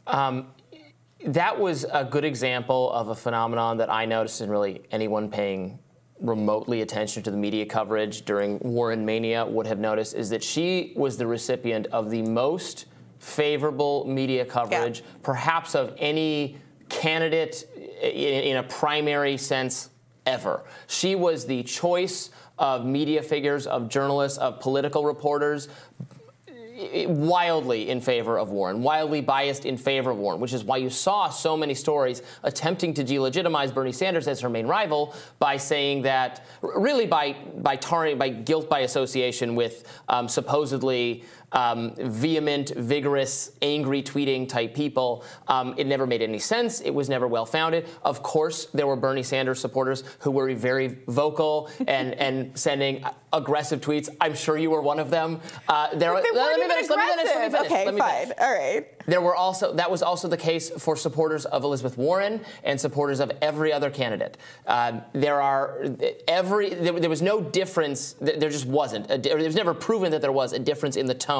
Um, 0.06 0.48
that 1.24 1.58
was 1.58 1.84
a 1.92 2.04
good 2.04 2.24
example 2.24 2.92
of 2.92 3.08
a 3.08 3.14
phenomenon 3.14 3.78
that 3.78 3.90
I 3.90 4.04
noticed 4.04 4.40
in 4.40 4.50
really 4.50 4.82
anyone 4.90 5.30
paying 5.30 5.78
remotely 6.20 6.82
attention 6.82 7.22
to 7.22 7.30
the 7.30 7.36
media 7.36 7.64
coverage 7.64 8.24
during 8.24 8.58
Warren 8.60 9.04
Mania 9.04 9.46
would 9.46 9.66
have 9.66 9.78
noticed 9.78 10.14
is 10.14 10.30
that 10.30 10.42
she 10.42 10.92
was 10.96 11.16
the 11.16 11.26
recipient 11.26 11.86
of 11.88 12.10
the 12.10 12.22
most 12.22 12.86
favorable 13.18 14.04
media 14.06 14.44
coverage, 14.44 15.00
yeah. 15.00 15.06
perhaps 15.22 15.74
of 15.74 15.94
any 15.98 16.56
candidate 16.88 17.68
in, 18.02 18.44
in 18.44 18.56
a 18.56 18.62
primary 18.62 19.36
sense 19.36 19.90
ever. 20.26 20.64
She 20.86 21.14
was 21.14 21.46
the 21.46 21.62
choice 21.62 22.30
of 22.58 22.84
media 22.84 23.22
figures, 23.22 23.66
of 23.66 23.88
journalists, 23.88 24.38
of 24.38 24.60
political 24.60 25.04
reporters 25.04 25.68
wildly 27.06 27.90
in 27.90 28.00
favor 28.00 28.38
of 28.38 28.50
Warren, 28.50 28.82
wildly 28.82 29.20
biased 29.20 29.66
in 29.66 29.76
favor 29.76 30.10
of 30.10 30.18
Warren, 30.18 30.40
which 30.40 30.52
is 30.52 30.64
why 30.64 30.76
you 30.76 30.90
saw 30.90 31.28
so 31.28 31.56
many 31.56 31.74
stories 31.74 32.22
attempting 32.44 32.94
to 32.94 33.04
delegitimize 33.04 33.74
Bernie 33.74 33.92
Sanders 33.92 34.28
as 34.28 34.40
her 34.40 34.48
main 34.48 34.66
rival 34.66 35.14
by 35.38 35.56
saying 35.56 36.02
that, 36.02 36.44
really 36.62 37.06
by 37.06 37.36
by 37.56 37.76
tarring, 37.76 38.16
by 38.18 38.28
guilt 38.28 38.70
by 38.70 38.80
association 38.80 39.54
with 39.56 40.00
um, 40.08 40.28
supposedly 40.28 41.24
um, 41.52 41.94
vehement, 41.96 42.70
vigorous, 42.76 43.52
angry 43.62 44.02
tweeting 44.02 44.48
type 44.48 44.74
people. 44.74 45.24
Um, 45.46 45.74
it 45.76 45.86
never 45.86 46.06
made 46.06 46.22
any 46.22 46.38
sense. 46.38 46.80
It 46.80 46.90
was 46.90 47.08
never 47.08 47.26
well 47.26 47.46
founded. 47.46 47.86
Of 48.02 48.22
course, 48.22 48.66
there 48.66 48.86
were 48.86 48.96
Bernie 48.96 49.22
Sanders 49.22 49.60
supporters 49.60 50.04
who 50.20 50.30
were 50.30 50.54
very 50.54 50.98
vocal 51.06 51.70
and, 51.86 52.14
and 52.14 52.56
sending 52.58 53.04
aggressive 53.32 53.80
tweets. 53.80 54.08
I'm 54.20 54.34
sure 54.34 54.56
you 54.56 54.70
were 54.70 54.82
one 54.82 54.98
of 54.98 55.10
them. 55.10 55.40
Uh, 55.68 55.94
there, 55.94 56.14
let, 56.14 56.22
me 56.22 56.30
finish, 56.30 56.88
let, 56.88 56.98
me 56.98 57.22
finish, 57.22 57.34
let 57.34 57.52
me 57.52 57.58
finish. 57.58 57.72
Okay, 57.72 57.98
fine. 57.98 58.32
All 58.40 58.52
right. 58.52 58.86
There 59.06 59.20
were 59.20 59.34
also 59.34 59.72
that 59.74 59.90
was 59.90 60.02
also 60.02 60.28
the 60.28 60.36
case 60.36 60.68
for 60.70 60.94
supporters 60.94 61.46
of 61.46 61.64
Elizabeth 61.64 61.96
Warren 61.96 62.42
and 62.62 62.78
supporters 62.78 63.20
of 63.20 63.32
every 63.40 63.72
other 63.72 63.90
candidate. 63.90 64.36
Um, 64.66 65.02
there 65.14 65.40
are 65.40 65.86
every 66.26 66.74
there, 66.74 66.92
there, 67.00 67.08
was 67.08 67.22
no 67.22 67.40
difference. 67.40 68.14
There 68.20 68.50
just 68.50 68.66
wasn't. 68.66 69.10
A, 69.10 69.14
it 69.14 69.46
was 69.46 69.54
never 69.54 69.72
proven 69.72 70.10
that 70.12 70.20
there 70.20 70.32
was 70.32 70.52
a 70.52 70.58
difference 70.58 70.96
in 70.96 71.06
the 71.06 71.14
tone 71.14 71.37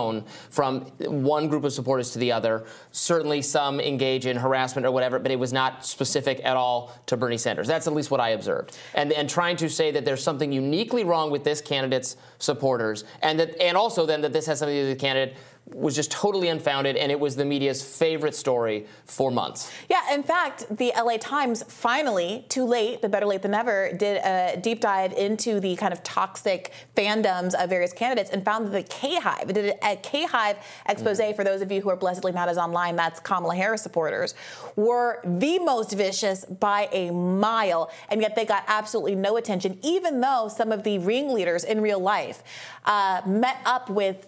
from 0.51 0.81
one 1.07 1.49
group 1.49 1.65
of 1.65 1.73
supporters 1.73 2.11
to 2.13 2.19
the 2.19 2.33
other. 2.33 2.65
Certainly, 2.93 3.43
some 3.43 3.81
engage 3.81 4.27
in 4.27 4.37
harassment 4.37 4.87
or 4.87 4.91
whatever, 4.91 5.19
but 5.19 5.31
it 5.31 5.39
was 5.39 5.53
not 5.53 5.85
specific 5.85 6.41
at 6.45 6.57
all 6.57 6.93
to 7.07 7.17
Bernie 7.17 7.39
Sanders. 7.39 7.67
That's 7.67 7.87
at 7.87 7.93
least 7.93 8.11
what 8.11 8.21
I 8.21 8.31
observed. 8.31 8.77
And 8.95 9.13
and 9.13 9.29
trying 9.29 9.57
to 9.57 9.69
say 9.69 9.91
that 9.91 10.05
there's 10.05 10.23
something 10.23 10.53
uniquely 10.53 11.05
wrong 11.05 11.31
with 11.31 11.45
this 11.45 11.61
candidate's 11.61 12.17
supporters, 12.39 13.05
and 13.23 13.39
that 13.41 13.61
and 13.61 13.77
also 13.77 14.07
then 14.07 14.21
that 14.23 14.33
this 14.33 14.47
has 14.47 14.59
something 14.59 14.75
to 14.75 14.83
do 14.83 14.89
with 14.89 14.99
the 14.99 15.07
candidate 15.07 15.37
was 15.75 15.95
just 15.95 16.11
totally 16.11 16.49
unfounded, 16.49 16.97
and 16.97 17.11
it 17.13 17.19
was 17.19 17.37
the 17.37 17.45
media's 17.45 17.83
favorite 17.83 18.35
story 18.35 18.87
for 19.05 19.31
months. 19.31 19.73
Yeah, 19.89 20.15
in 20.15 20.23
fact, 20.23 20.65
the 20.77 20.93
LA 20.97 21.17
Times 21.19 21.63
finally, 21.63 22.45
too 22.49 22.65
late, 22.65 23.01
but 23.03 23.11
better 23.11 23.27
late 23.27 23.43
than 23.43 23.53
never, 23.53 23.93
did 23.93 24.19
a 24.25 24.59
deep 24.61 24.81
dive 24.81 25.13
into 25.13 25.61
the 25.61 25.77
kind 25.77 25.93
of 25.93 26.03
toxic 26.03 26.73
fandoms 26.97 27.55
of 27.55 27.71
various 27.71 27.93
candidates 27.93 28.31
and 28.31 28.45
found 28.45 28.67
that 28.67 28.71
the 28.71 28.83
K 28.83 29.17
Hive, 29.17 29.53
did 29.53 29.75
a 29.83 29.97
K 29.97 30.25
Hive 30.25 30.57
expose 30.87 31.21
mm. 31.21 31.37
for 31.37 31.45
those 31.45 31.61
of 31.61 31.71
you 31.71 31.81
who 31.81 31.91
are 31.91 31.97
blessedly 31.97 32.33
not 32.33 32.49
as 32.49 32.59
online, 32.59 32.97
that's 32.97 33.21
Kamala 33.21 33.55
Harris 33.55 33.83
supporters, 33.83 34.35
were 34.77 35.21
the 35.25 35.59
most 35.59 35.93
vicious 35.93 36.45
by 36.45 36.89
a 36.93 37.11
mile, 37.11 37.91
and 38.09 38.21
yet 38.21 38.35
they 38.35 38.45
got 38.45 38.65
absolutely 38.67 39.15
no 39.15 39.37
attention, 39.37 39.79
even 39.83 40.21
though 40.21 40.49
some 40.49 40.73
of 40.73 40.83
the 40.83 40.99
ringleaders 40.99 41.65
in 41.65 41.81
real 41.81 42.01
life 42.01 42.43
uh, 42.85 43.23
met 43.27 43.59
up 43.65 43.91
with 43.91 44.27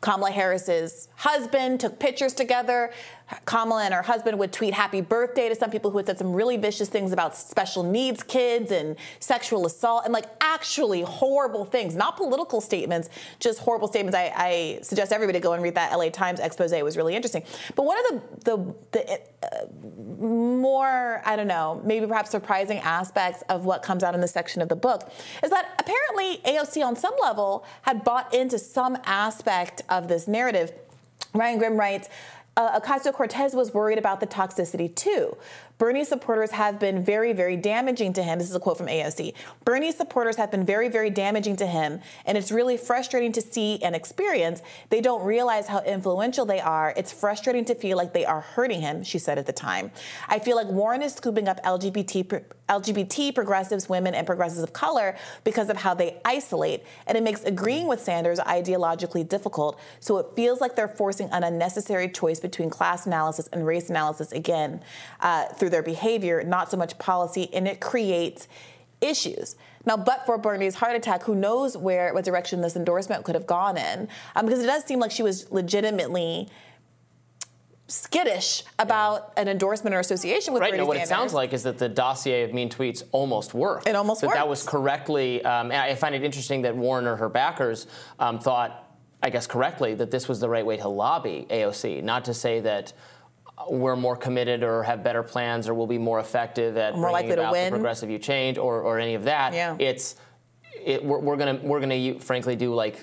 Kamala 0.00 0.30
Harris's 0.30 1.08
husband 1.16 1.80
took 1.80 1.98
pictures 1.98 2.32
together. 2.32 2.92
Kamala 3.44 3.84
and 3.84 3.94
her 3.94 4.02
husband 4.02 4.38
would 4.38 4.52
tweet 4.52 4.74
happy 4.74 5.00
birthday 5.00 5.48
to 5.48 5.54
some 5.54 5.70
people 5.70 5.90
who 5.90 5.98
had 5.98 6.06
said 6.06 6.18
some 6.18 6.32
really 6.32 6.56
vicious 6.56 6.88
things 6.88 7.12
about 7.12 7.36
special 7.36 7.82
needs 7.82 8.22
kids 8.22 8.70
and 8.70 8.96
sexual 9.18 9.66
assault 9.66 10.04
and 10.04 10.12
like 10.12 10.26
actually 10.40 11.02
horrible 11.02 11.64
things, 11.64 11.94
not 11.94 12.16
political 12.16 12.60
statements, 12.60 13.08
just 13.38 13.60
horrible 13.60 13.88
statements. 13.88 14.16
I, 14.16 14.32
I 14.34 14.78
suggest 14.82 15.12
everybody 15.12 15.40
go 15.40 15.52
and 15.52 15.62
read 15.62 15.74
that 15.74 15.96
LA 15.96 16.10
Times 16.10 16.40
expose. 16.40 16.72
It 16.72 16.84
was 16.84 16.96
really 16.96 17.14
interesting. 17.14 17.44
But 17.74 17.84
one 17.84 17.98
of 17.98 18.22
the, 18.44 18.44
the, 18.44 18.74
the 18.92 19.20
uh, 19.42 19.66
more, 20.24 21.22
I 21.24 21.36
don't 21.36 21.48
know, 21.48 21.80
maybe 21.84 22.06
perhaps 22.06 22.30
surprising 22.30 22.78
aspects 22.78 23.42
of 23.48 23.64
what 23.64 23.82
comes 23.82 24.02
out 24.02 24.14
in 24.14 24.20
this 24.20 24.32
section 24.32 24.60
of 24.62 24.68
the 24.68 24.76
book 24.76 25.10
is 25.42 25.50
that 25.50 25.74
apparently 25.78 26.38
AOC 26.44 26.84
on 26.84 26.96
some 26.96 27.14
level 27.20 27.64
had 27.82 28.04
bought 28.04 28.32
into 28.34 28.58
some 28.58 28.98
aspect 29.04 29.82
of 29.88 30.08
this 30.08 30.28
narrative. 30.28 30.72
Ryan 31.34 31.58
Grim 31.58 31.76
writes, 31.76 32.08
uh, 32.56 32.80
Ocasio 32.80 33.12
Cortez 33.12 33.54
was 33.54 33.72
worried 33.72 33.98
about 33.98 34.20
the 34.20 34.26
toxicity 34.26 34.94
too. 34.94 35.36
Bernie 35.80 36.04
supporters 36.04 36.50
have 36.50 36.78
been 36.78 37.02
very, 37.02 37.32
very 37.32 37.56
damaging 37.56 38.12
to 38.12 38.22
him. 38.22 38.38
This 38.38 38.50
is 38.50 38.54
a 38.54 38.60
quote 38.60 38.76
from 38.76 38.88
AOC. 38.88 39.32
Bernie 39.64 39.92
supporters 39.92 40.36
have 40.36 40.50
been 40.50 40.66
very, 40.66 40.90
very 40.90 41.08
damaging 41.08 41.56
to 41.56 41.66
him, 41.66 42.00
and 42.26 42.36
it's 42.36 42.52
really 42.52 42.76
frustrating 42.76 43.32
to 43.32 43.40
see 43.40 43.82
and 43.82 43.96
experience. 43.96 44.60
They 44.90 45.00
don't 45.00 45.24
realize 45.24 45.68
how 45.68 45.80
influential 45.80 46.44
they 46.44 46.60
are. 46.60 46.92
It's 46.98 47.10
frustrating 47.10 47.64
to 47.64 47.74
feel 47.74 47.96
like 47.96 48.12
they 48.12 48.26
are 48.26 48.42
hurting 48.42 48.82
him, 48.82 49.02
she 49.02 49.18
said 49.18 49.38
at 49.38 49.46
the 49.46 49.54
time. 49.54 49.90
I 50.28 50.38
feel 50.38 50.54
like 50.54 50.66
Warren 50.66 51.00
is 51.00 51.14
scooping 51.14 51.48
up 51.48 51.62
LGBT, 51.64 52.44
LGBT 52.68 53.34
progressives, 53.34 53.88
women, 53.88 54.14
and 54.14 54.26
progressives 54.26 54.62
of 54.62 54.74
color 54.74 55.16
because 55.44 55.70
of 55.70 55.78
how 55.78 55.94
they 55.94 56.20
isolate, 56.26 56.84
and 57.06 57.16
it 57.16 57.24
makes 57.24 57.42
agreeing 57.44 57.86
with 57.86 58.00
Sanders 58.02 58.38
ideologically 58.38 59.26
difficult. 59.26 59.80
So 59.98 60.18
it 60.18 60.26
feels 60.36 60.60
like 60.60 60.76
they're 60.76 60.88
forcing 60.88 61.30
an 61.32 61.42
unnecessary 61.42 62.10
choice 62.10 62.38
between 62.38 62.68
class 62.68 63.06
analysis 63.06 63.48
and 63.50 63.66
race 63.66 63.88
analysis 63.88 64.30
again 64.32 64.82
uh, 65.20 65.46
through 65.46 65.69
through 65.70 65.76
their 65.76 65.82
behavior, 65.82 66.42
not 66.42 66.70
so 66.70 66.76
much 66.76 66.98
policy, 66.98 67.48
and 67.54 67.66
it 67.68 67.80
creates 67.80 68.48
issues. 69.00 69.56
Now, 69.86 69.96
but 69.96 70.26
for 70.26 70.36
Bernie's 70.36 70.74
heart 70.74 70.94
attack, 70.94 71.22
who 71.22 71.34
knows 71.34 71.76
where 71.76 72.12
what 72.12 72.24
direction 72.24 72.60
this 72.60 72.76
endorsement 72.76 73.24
could 73.24 73.34
have 73.34 73.46
gone 73.46 73.78
in? 73.78 74.08
Um, 74.36 74.46
because 74.46 74.62
it 74.62 74.66
does 74.66 74.84
seem 74.84 74.98
like 74.98 75.10
she 75.10 75.22
was 75.22 75.50
legitimately 75.50 76.48
skittish 77.86 78.62
about 78.78 79.32
an 79.36 79.48
endorsement 79.48 79.96
or 79.96 80.00
association 80.00 80.52
with 80.52 80.60
right. 80.60 80.70
Bernie 80.70 80.82
no, 80.82 80.86
what 80.86 80.96
Sanders. 80.96 81.10
it 81.10 81.14
sounds 81.14 81.34
like 81.34 81.52
is 81.52 81.62
that 81.62 81.78
the 81.78 81.88
dossier 81.88 82.42
of 82.42 82.52
mean 82.52 82.68
tweets 82.68 83.02
almost 83.10 83.54
worked. 83.54 83.88
It 83.88 83.96
almost 83.96 84.20
that 84.20 84.28
worked. 84.28 84.38
That 84.38 84.48
was 84.48 84.62
correctly. 84.62 85.42
Um, 85.44 85.72
I 85.72 85.94
find 85.94 86.14
it 86.14 86.22
interesting 86.22 86.62
that 86.62 86.76
Warren 86.76 87.06
or 87.06 87.16
her 87.16 87.28
backers 87.28 87.86
um, 88.18 88.38
thought, 88.38 88.86
I 89.22 89.30
guess 89.30 89.46
correctly, 89.46 89.94
that 89.94 90.10
this 90.10 90.28
was 90.28 90.40
the 90.40 90.48
right 90.48 90.64
way 90.64 90.76
to 90.76 90.88
lobby 90.88 91.46
AOC. 91.50 92.02
Not 92.02 92.26
to 92.26 92.34
say 92.34 92.60
that 92.60 92.92
we're 93.68 93.96
more 93.96 94.16
committed 94.16 94.62
or 94.62 94.82
have 94.82 95.02
better 95.02 95.22
plans 95.22 95.68
or 95.68 95.74
will 95.74 95.86
be 95.86 95.98
more 95.98 96.20
effective 96.20 96.76
at 96.76 96.94
more 96.94 97.10
bringing 97.10 97.32
about 97.32 97.54
the 97.54 97.70
progressive 97.70 98.10
you 98.10 98.18
change 98.18 98.58
or, 98.58 98.80
or 98.82 98.98
any 98.98 99.14
of 99.14 99.24
that. 99.24 99.52
Yeah. 99.52 99.76
It's 99.78 100.16
it, 100.84 101.04
we're, 101.04 101.18
we're 101.18 101.36
gonna 101.36 101.58
we're 101.62 101.80
gonna 101.80 102.18
frankly 102.20 102.56
do 102.56 102.74
like 102.74 102.98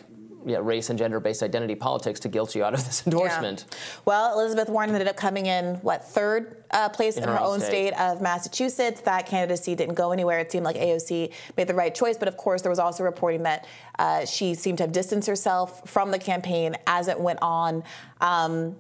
yeah, 0.46 0.60
race 0.62 0.90
and 0.90 0.98
gender-based 0.98 1.44
identity 1.44 1.76
politics 1.76 2.22
to 2.22 2.30
guilt 2.30 2.56
you 2.56 2.64
out 2.64 2.74
of 2.74 2.86
this 2.86 3.04
endorsement. 3.06 3.66
Yeah. 3.68 3.78
Well, 4.06 4.40
Elizabeth 4.40 4.70
Warren 4.70 4.90
ended 4.90 5.08
up 5.08 5.18
coming 5.18 5.46
in 5.46 5.76
what 5.76 6.06
third 6.06 6.64
uh, 6.72 6.88
place 6.88 7.18
in, 7.18 7.24
in 7.24 7.30
her, 7.30 7.36
her, 7.36 7.42
own 7.42 7.60
state. 7.60 7.94
state. 7.94 8.00
of 8.00 8.22
Massachusetts. 8.22 9.02
That 9.02 9.26
candidacy 9.26 9.76
didn't 9.76 9.96
go 9.96 10.12
anywhere. 10.12 10.40
It 10.40 10.52
seemed 10.52 10.64
like 10.64 10.78
AOC 10.78 11.34
made 11.58 11.68
the 11.68 11.74
right 11.74 11.94
choice, 11.94 12.18
but 12.18 12.30
of 12.30 12.38
course 12.38 12.62
there 12.62 12.70
was 12.70 12.80
also 12.80 13.04
reporting 13.04 13.44
that 13.44 13.68
uh, 14.00 14.26
she 14.26 14.54
seemed 14.54 14.78
to 14.78 14.86
have 14.86 14.94
distanced 14.94 15.28
herself 15.28 15.88
from 15.90 16.12
the 16.12 16.20
campaign 16.20 16.78
as 16.88 17.10
it 17.10 17.20
went 17.20 17.40
on. 17.42 17.84
Um, 18.22 18.78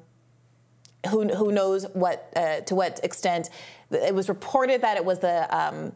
who, 1.07 1.27
who 1.27 1.51
knows 1.51 1.85
what 1.93 2.31
uh, 2.35 2.61
to 2.61 2.75
what 2.75 2.99
extent 3.03 3.49
it 3.91 4.13
was 4.13 4.29
reported 4.29 4.81
that 4.81 4.97
it 4.97 5.05
was 5.05 5.19
the 5.19 5.57
um, 5.57 5.91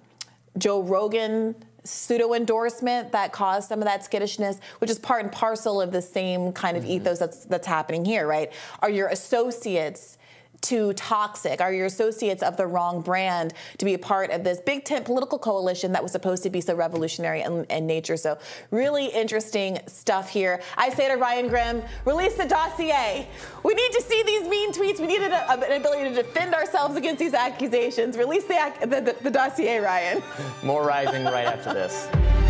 Joe 0.57 0.81
Rogan 0.81 1.55
pseudo 1.83 2.33
endorsement 2.33 3.11
that 3.11 3.31
caused 3.31 3.67
some 3.67 3.79
of 3.79 3.85
that 3.85 4.03
skittishness, 4.03 4.59
which 4.79 4.89
is 4.89 4.99
part 4.99 5.23
and 5.23 5.31
parcel 5.31 5.81
of 5.81 5.91
the 5.91 6.01
same 6.01 6.51
kind 6.53 6.77
of 6.77 6.83
mm-hmm. 6.83 6.93
ethos 6.93 7.19
that's 7.19 7.45
that's 7.45 7.67
happening 7.67 8.05
here, 8.05 8.27
right? 8.27 8.51
Are 8.79 8.89
your 8.89 9.07
associates 9.07 10.17
too 10.61 10.93
toxic? 10.93 11.61
Are 11.61 11.73
your 11.73 11.87
associates 11.87 12.43
of 12.43 12.57
the 12.57 12.67
wrong 12.67 13.01
brand 13.01 13.53
to 13.77 13.85
be 13.85 13.93
a 13.93 13.99
part 13.99 14.31
of 14.31 14.43
this 14.43 14.59
big 14.59 14.85
tent 14.85 15.05
political 15.05 15.39
coalition 15.39 15.91
that 15.93 16.03
was 16.03 16.11
supposed 16.11 16.43
to 16.43 16.49
be 16.49 16.61
so 16.61 16.75
revolutionary 16.75 17.41
in, 17.41 17.65
in 17.65 17.87
nature? 17.87 18.17
So, 18.17 18.37
really 18.69 19.07
interesting 19.07 19.79
stuff 19.87 20.29
here. 20.29 20.61
I 20.77 20.89
say 20.89 21.09
to 21.09 21.15
Ryan 21.15 21.47
Grim, 21.47 21.83
release 22.05 22.35
the 22.35 22.45
dossier. 22.45 23.27
We 23.63 23.73
need 23.73 23.91
to 23.91 24.01
see 24.01 24.23
these 24.23 24.47
mean 24.47 24.71
tweets. 24.71 24.99
We 24.99 25.07
need 25.07 25.21
a, 25.21 25.51
an 25.51 25.79
ability 25.79 26.09
to 26.09 26.15
defend 26.15 26.53
ourselves 26.53 26.95
against 26.95 27.19
these 27.19 27.33
accusations. 27.33 28.17
Release 28.17 28.45
the, 28.45 28.73
the, 28.81 29.01
the, 29.01 29.15
the 29.21 29.31
dossier, 29.31 29.79
Ryan. 29.79 30.21
More 30.63 30.85
rising 30.85 31.25
right 31.25 31.45
after 31.45 31.73
this. 31.73 32.40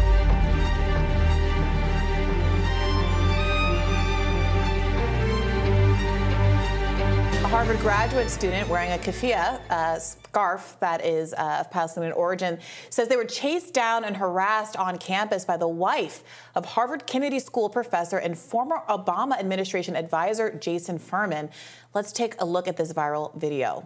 Harvard 7.52 7.80
graduate 7.80 8.30
student 8.30 8.70
wearing 8.70 8.94
a 8.94 8.98
keffiyeh, 8.98 9.60
a 9.70 10.00
scarf 10.00 10.78
that 10.80 11.04
is 11.04 11.34
uh, 11.34 11.58
of 11.60 11.70
Palestinian 11.70 12.14
origin, 12.14 12.58
says 12.90 13.10
they 13.10 13.18
were 13.18 13.26
chased 13.26 13.74
down 13.74 14.06
and 14.06 14.16
harassed 14.16 14.78
on 14.78 14.98
campus 14.98 15.44
by 15.44 15.58
the 15.58 15.68
wife 15.68 16.24
of 16.56 16.64
Harvard 16.64 17.06
Kennedy 17.06 17.40
School 17.40 17.68
professor 17.68 18.18
and 18.18 18.38
former 18.38 18.78
Obama 18.88 19.38
administration 19.38 19.98
advisor 19.98 20.58
Jason 20.58 20.98
Furman. 20.98 21.50
Let's 21.94 22.14
take 22.14 22.40
a 22.40 22.46
look 22.46 22.70
at 22.70 22.78
this 22.78 22.94
viral 22.94 23.36
video. 23.36 23.86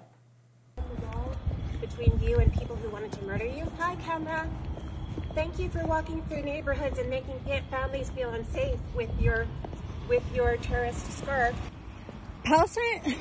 Between 1.82 2.20
you 2.22 2.38
and 2.38 2.54
people 2.54 2.76
who 2.76 2.90
wanted 2.90 3.14
to 3.14 3.24
murder 3.24 3.46
you. 3.46 3.66
Hi, 3.80 3.96
camera. 3.96 4.48
Thank 5.34 5.58
you 5.58 5.70
for 5.70 5.84
walking 5.88 6.22
through 6.28 6.44
neighborhoods 6.44 7.00
and 7.00 7.10
making 7.10 7.42
families 7.72 8.12
feel 8.12 8.30
unsafe 8.30 8.78
with 8.94 9.10
your 9.20 9.48
with 10.08 10.24
your 10.36 10.56
terrorist 10.58 11.12
scarf. 11.18 11.56
Palestine 12.44 13.16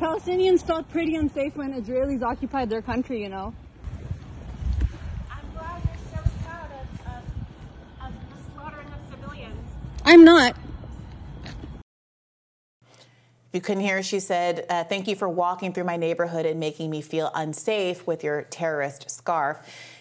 Palestinians 0.00 0.62
felt 0.62 0.88
pretty 0.88 1.16
unsafe 1.16 1.54
when 1.56 1.74
Israelis 1.74 2.22
occupied 2.22 2.70
their 2.70 2.80
country, 2.80 3.20
you 3.20 3.28
know. 3.28 3.52
I'm 5.30 5.44
glad 5.52 5.82
you're 5.84 6.22
so 6.22 6.30
proud 6.42 6.70
of, 6.72 7.00
of, 7.06 8.06
of 8.06 8.12
the 8.30 8.54
slaughtering 8.54 8.86
of 8.86 9.10
civilians. 9.10 9.70
I'm 10.06 10.24
not. 10.24 10.56
If 12.62 13.54
you 13.54 13.60
couldn't 13.60 13.82
hear, 13.82 14.02
she 14.02 14.20
said, 14.20 14.64
uh, 14.70 14.84
Thank 14.84 15.06
you 15.06 15.16
for 15.16 15.28
walking 15.28 15.74
through 15.74 15.84
my 15.84 15.98
neighborhood 15.98 16.46
and 16.46 16.58
making 16.58 16.88
me 16.88 17.02
feel 17.02 17.30
unsafe 17.34 18.06
with 18.06 18.24
your 18.24 18.44
terrorist 18.44 19.10
scarf. 19.10 19.58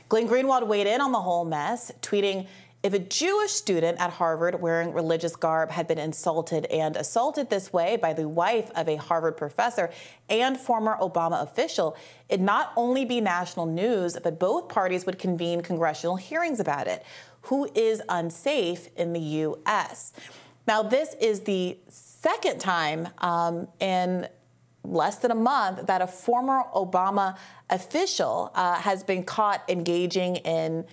Glenn 0.07 0.29
Greenwald 0.29 0.65
weighed 0.65 0.87
in 0.87 1.01
on 1.01 1.11
the 1.11 1.19
whole 1.19 1.43
mess, 1.43 1.91
tweeting, 2.01 2.47
if 2.81 2.93
a 2.93 2.99
Jewish 2.99 3.51
student 3.51 3.99
at 3.99 4.11
Harvard 4.11 4.61
wearing 4.61 4.93
religious 4.93 5.35
garb 5.35 5.69
had 5.71 5.85
been 5.85 5.97
insulted 5.97 6.65
and 6.67 6.95
assaulted 6.95 7.49
this 7.49 7.73
way 7.73 7.97
by 7.97 8.13
the 8.13 8.27
wife 8.27 8.71
of 8.73 8.87
a 8.87 8.95
Harvard 8.95 9.35
professor 9.35 9.91
and 10.29 10.57
former 10.57 10.95
Obama 11.01 11.43
official, 11.43 11.97
it'd 12.29 12.39
not 12.39 12.71
only 12.77 13.03
be 13.03 13.19
national 13.19 13.65
news, 13.65 14.17
but 14.23 14.39
both 14.39 14.69
parties 14.69 15.05
would 15.05 15.19
convene 15.19 15.61
congressional 15.61 16.15
hearings 16.15 16.61
about 16.61 16.87
it. 16.87 17.03
Who 17.43 17.69
is 17.75 18.01
unsafe 18.07 18.87
in 18.95 19.11
the 19.11 19.19
U.S.? 19.19 20.13
Now, 20.65 20.81
this 20.81 21.15
is 21.19 21.41
the 21.41 21.77
second 21.89 22.59
time 22.59 23.09
um, 23.17 23.67
in 23.81 24.27
less 24.83 25.17
than 25.17 25.31
a 25.31 25.35
month 25.35 25.87
that 25.87 26.01
a 26.01 26.07
former 26.07 26.63
Obama 26.73 27.37
official 27.69 28.51
uh, 28.55 28.75
has 28.75 29.03
been 29.03 29.23
caught 29.23 29.63
engaging 29.67 30.37
in 30.37 30.85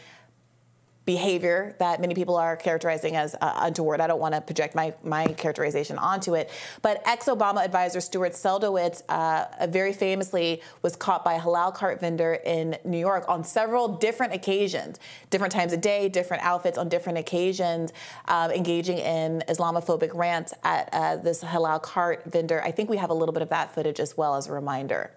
behavior 1.07 1.75
that 1.79 2.01
many 2.01 2.15
people 2.15 2.37
are 2.37 2.57
characterizing 2.57 3.15
as 3.15 3.37
uh, 3.41 3.61
untoward. 3.61 4.01
I 4.01 4.09
don't 4.09 4.19
want 4.19 4.35
to 4.35 4.41
project 4.41 4.75
my, 4.75 4.93
my 5.05 5.29
characterization 5.29 5.99
onto 5.99 6.35
it. 6.35 6.51
But 6.83 7.01
ex 7.07 7.27
Obama 7.27 7.65
advisor 7.65 8.01
Stuart 8.01 8.33
Seldowitz 8.33 9.03
uh, 9.09 9.67
very 9.69 9.93
famously 9.93 10.61
was 10.83 10.97
caught 10.97 11.25
by 11.25 11.35
a 11.35 11.41
halal 11.41 11.73
cart 11.73 12.01
vendor 12.01 12.35
in 12.35 12.77
New 12.85 12.99
York 12.99 13.25
on 13.29 13.45
several 13.45 13.89
different 13.89 14.35
occasions, 14.35 14.99
different 15.31 15.53
times 15.53 15.73
a 15.73 15.77
day, 15.77 16.09
different 16.09 16.43
outfits 16.43 16.77
on 16.77 16.89
different 16.89 17.19
occasions, 17.19 17.93
uh, 18.27 18.51
engaging 18.53 18.99
in 18.99 19.45
Islamophobic 19.49 20.13
rants 20.13 20.53
at 20.65 20.89
uh, 20.93 21.17
this 21.17 21.43
halal 21.43 21.81
cart 21.81 22.25
vendor. 22.27 22.61
I 22.63 22.73
think 22.73 22.91
we 22.91 22.97
have 22.97 23.11
a 23.11 23.15
little 23.15 23.33
bit 23.33 23.43
of 23.43 23.51
that 23.51 23.73
footage 23.73 24.01
as 24.01 24.17
well 24.17 24.35
as 24.35 24.49
a 24.49 24.53
reminder. 24.53 25.13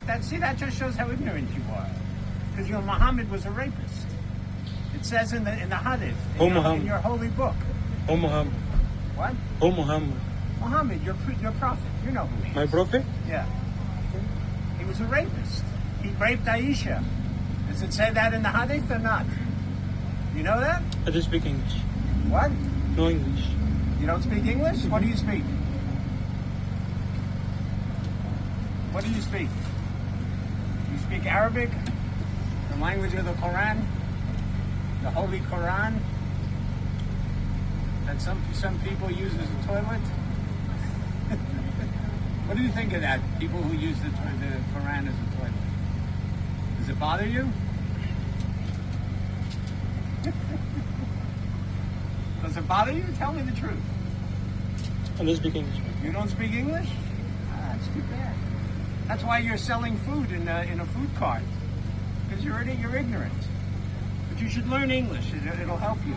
That, 0.00 0.24
see, 0.24 0.38
that 0.38 0.56
just 0.56 0.76
shows 0.76 0.96
how 0.96 1.08
ignorant 1.10 1.48
you 1.54 1.62
are. 1.72 1.88
Because, 2.50 2.68
you 2.68 2.74
know, 2.74 2.82
Muhammad 2.82 3.30
was 3.30 3.44
a 3.46 3.50
rapist. 3.50 4.05
Says 5.06 5.32
in 5.32 5.44
the 5.44 5.52
in 5.62 5.68
the 5.68 5.76
Hadith, 5.76 6.16
in, 6.34 6.40
Oh, 6.40 6.44
your, 6.46 6.54
Muhammad. 6.54 6.80
in 6.80 6.86
your 6.86 6.98
holy 6.98 7.28
book. 7.28 7.54
Oh 8.08 8.16
Muhammad. 8.16 8.52
What? 9.14 9.34
Oh 9.62 9.70
Muhammad. 9.70 10.18
Muhammad, 10.58 11.00
your 11.04 11.14
your 11.40 11.52
prophet. 11.52 11.84
You 12.04 12.10
know 12.10 12.26
who 12.26 12.42
he 12.42 12.50
is. 12.50 12.56
My 12.56 12.66
prophet? 12.66 13.04
Yeah. 13.28 13.46
He 14.80 14.84
was 14.84 15.00
a 15.00 15.04
rapist. 15.04 15.62
He 16.02 16.08
raped 16.18 16.44
Aisha. 16.46 17.04
Does 17.68 17.82
it 17.82 17.92
say 17.92 18.10
that 18.10 18.34
in 18.34 18.42
the 18.42 18.48
Hadith 18.50 18.90
or 18.90 18.98
not? 18.98 19.26
You 20.34 20.42
know 20.42 20.58
that? 20.58 20.82
I 21.06 21.10
just 21.12 21.28
speak 21.28 21.46
English. 21.46 21.74
What? 22.28 22.50
No 22.96 23.08
English. 23.08 23.46
You 24.00 24.06
don't 24.08 24.22
speak 24.22 24.44
English? 24.44 24.82
What 24.90 25.02
do 25.02 25.08
you 25.08 25.16
speak? 25.16 25.44
What 28.90 29.04
do 29.04 29.10
you 29.10 29.20
speak? 29.20 29.48
You 30.90 30.98
speak 30.98 31.26
Arabic? 31.26 31.70
The 32.72 32.76
language 32.82 33.14
of 33.14 33.24
the 33.24 33.32
Quran? 33.34 33.84
The 35.06 35.12
Holy 35.12 35.38
Quran? 35.38 35.94
That 38.06 38.20
some 38.20 38.42
some 38.52 38.76
people 38.80 39.08
use 39.08 39.32
as 39.34 39.48
a 39.48 39.66
toilet? 39.68 40.00
what 42.46 42.56
do 42.56 42.62
you 42.64 42.70
think 42.70 42.92
of 42.92 43.02
that? 43.02 43.20
People 43.38 43.62
who 43.62 43.76
use 43.76 43.96
the, 44.00 44.08
the 44.08 44.58
Quran 44.74 45.06
as 45.06 45.14
a 45.14 45.36
toilet? 45.36 45.52
Does 46.80 46.88
it 46.88 46.98
bother 46.98 47.24
you? 47.24 47.48
Does 52.42 52.56
it 52.56 52.66
bother 52.66 52.90
you? 52.90 53.04
Tell 53.16 53.32
me 53.32 53.42
the 53.42 53.54
truth. 53.60 53.78
I 55.20 55.24
just 55.24 55.40
speak 55.40 55.54
English. 55.54 55.78
You 56.02 56.10
don't 56.10 56.30
speak 56.30 56.50
English? 56.50 56.88
Ah, 57.52 57.76
that's 57.76 57.86
too 57.94 58.02
bad. 58.10 58.34
That's 59.06 59.22
why 59.22 59.38
you're 59.38 59.56
selling 59.56 59.98
food 59.98 60.32
in 60.32 60.48
a, 60.48 60.62
in 60.62 60.80
a 60.80 60.86
food 60.86 61.14
cart. 61.14 61.44
Because 62.28 62.44
you're, 62.44 62.60
you're 62.64 62.96
ignorant. 62.96 63.32
But 64.36 64.42
you 64.42 64.50
should 64.50 64.68
learn 64.68 64.90
English. 64.90 65.32
It, 65.32 65.60
it'll 65.62 65.78
help 65.78 65.96
you. 66.06 66.14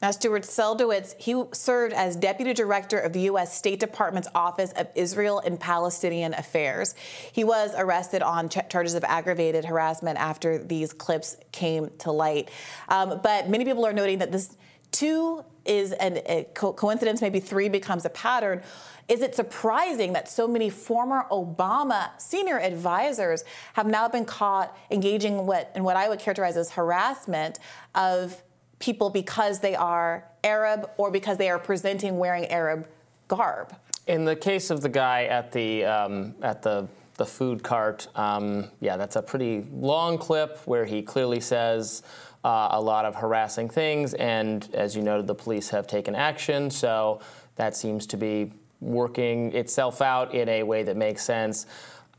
Now, 0.00 0.12
Stuart 0.12 0.44
Seldowitz, 0.44 1.16
he 1.18 1.42
served 1.52 1.92
as 1.92 2.14
Deputy 2.14 2.52
Director 2.52 3.00
of 3.00 3.12
the 3.12 3.22
U.S. 3.22 3.56
State 3.56 3.80
Department's 3.80 4.28
Office 4.32 4.70
of 4.72 4.86
Israel 4.94 5.40
and 5.44 5.58
Palestinian 5.58 6.34
Affairs. 6.34 6.94
He 7.32 7.42
was 7.42 7.74
arrested 7.76 8.22
on 8.22 8.48
ch- 8.48 8.58
charges 8.68 8.94
of 8.94 9.02
aggravated 9.02 9.64
harassment 9.64 10.16
after 10.20 10.62
these 10.62 10.92
clips 10.92 11.36
came 11.50 11.90
to 11.98 12.12
light. 12.12 12.48
Um, 12.88 13.18
but 13.20 13.48
many 13.48 13.64
people 13.64 13.84
are 13.84 13.92
noting 13.92 14.18
that 14.18 14.30
this, 14.30 14.54
two, 14.94 15.44
is 15.66 15.92
an, 15.92 16.18
a 16.26 16.46
co- 16.54 16.72
coincidence, 16.72 17.20
maybe 17.20 17.40
three 17.40 17.68
becomes 17.68 18.04
a 18.04 18.10
pattern. 18.10 18.62
Is 19.08 19.20
it 19.20 19.34
surprising 19.34 20.12
that 20.14 20.28
so 20.28 20.46
many 20.48 20.70
former 20.70 21.24
Obama 21.30 22.10
senior 22.18 22.58
advisors 22.58 23.44
have 23.74 23.86
now 23.86 24.08
been 24.08 24.24
caught 24.24 24.76
engaging 24.90 25.38
in 25.38 25.46
what, 25.46 25.72
in 25.74 25.84
what 25.84 25.96
I 25.96 26.08
would 26.08 26.20
characterize 26.20 26.56
as 26.56 26.70
harassment 26.70 27.58
of 27.94 28.42
people 28.78 29.10
because 29.10 29.60
they 29.60 29.74
are 29.74 30.24
Arab 30.42 30.90
or 30.96 31.10
because 31.10 31.38
they 31.38 31.50
are 31.50 31.58
presenting 31.58 32.18
wearing 32.18 32.46
Arab 32.46 32.86
garb. 33.28 33.74
In 34.06 34.24
the 34.24 34.36
case 34.36 34.70
of 34.70 34.80
the 34.80 34.88
guy 34.88 35.24
at 35.24 35.52
the 35.52 35.84
um, 35.84 36.34
at 36.42 36.62
the 36.62 36.86
the 37.16 37.24
food 37.24 37.62
cart, 37.62 38.08
um, 38.16 38.68
yeah, 38.80 38.96
that's 38.96 39.16
a 39.16 39.22
pretty 39.22 39.64
long 39.72 40.18
clip 40.18 40.58
where 40.66 40.84
he 40.84 41.00
clearly 41.00 41.40
says 41.40 42.02
uh, 42.44 42.68
a 42.72 42.80
lot 42.80 43.04
of 43.04 43.16
harassing 43.16 43.68
things, 43.68 44.14
and 44.14 44.68
as 44.74 44.94
you 44.94 45.02
noted, 45.02 45.26
the 45.26 45.34
police 45.34 45.70
have 45.70 45.86
taken 45.86 46.14
action. 46.14 46.70
So 46.70 47.20
that 47.56 47.76
seems 47.76 48.06
to 48.08 48.16
be 48.16 48.52
working 48.80 49.52
itself 49.54 50.02
out 50.02 50.34
in 50.34 50.48
a 50.48 50.62
way 50.62 50.82
that 50.82 50.96
makes 50.96 51.24
sense. 51.24 51.66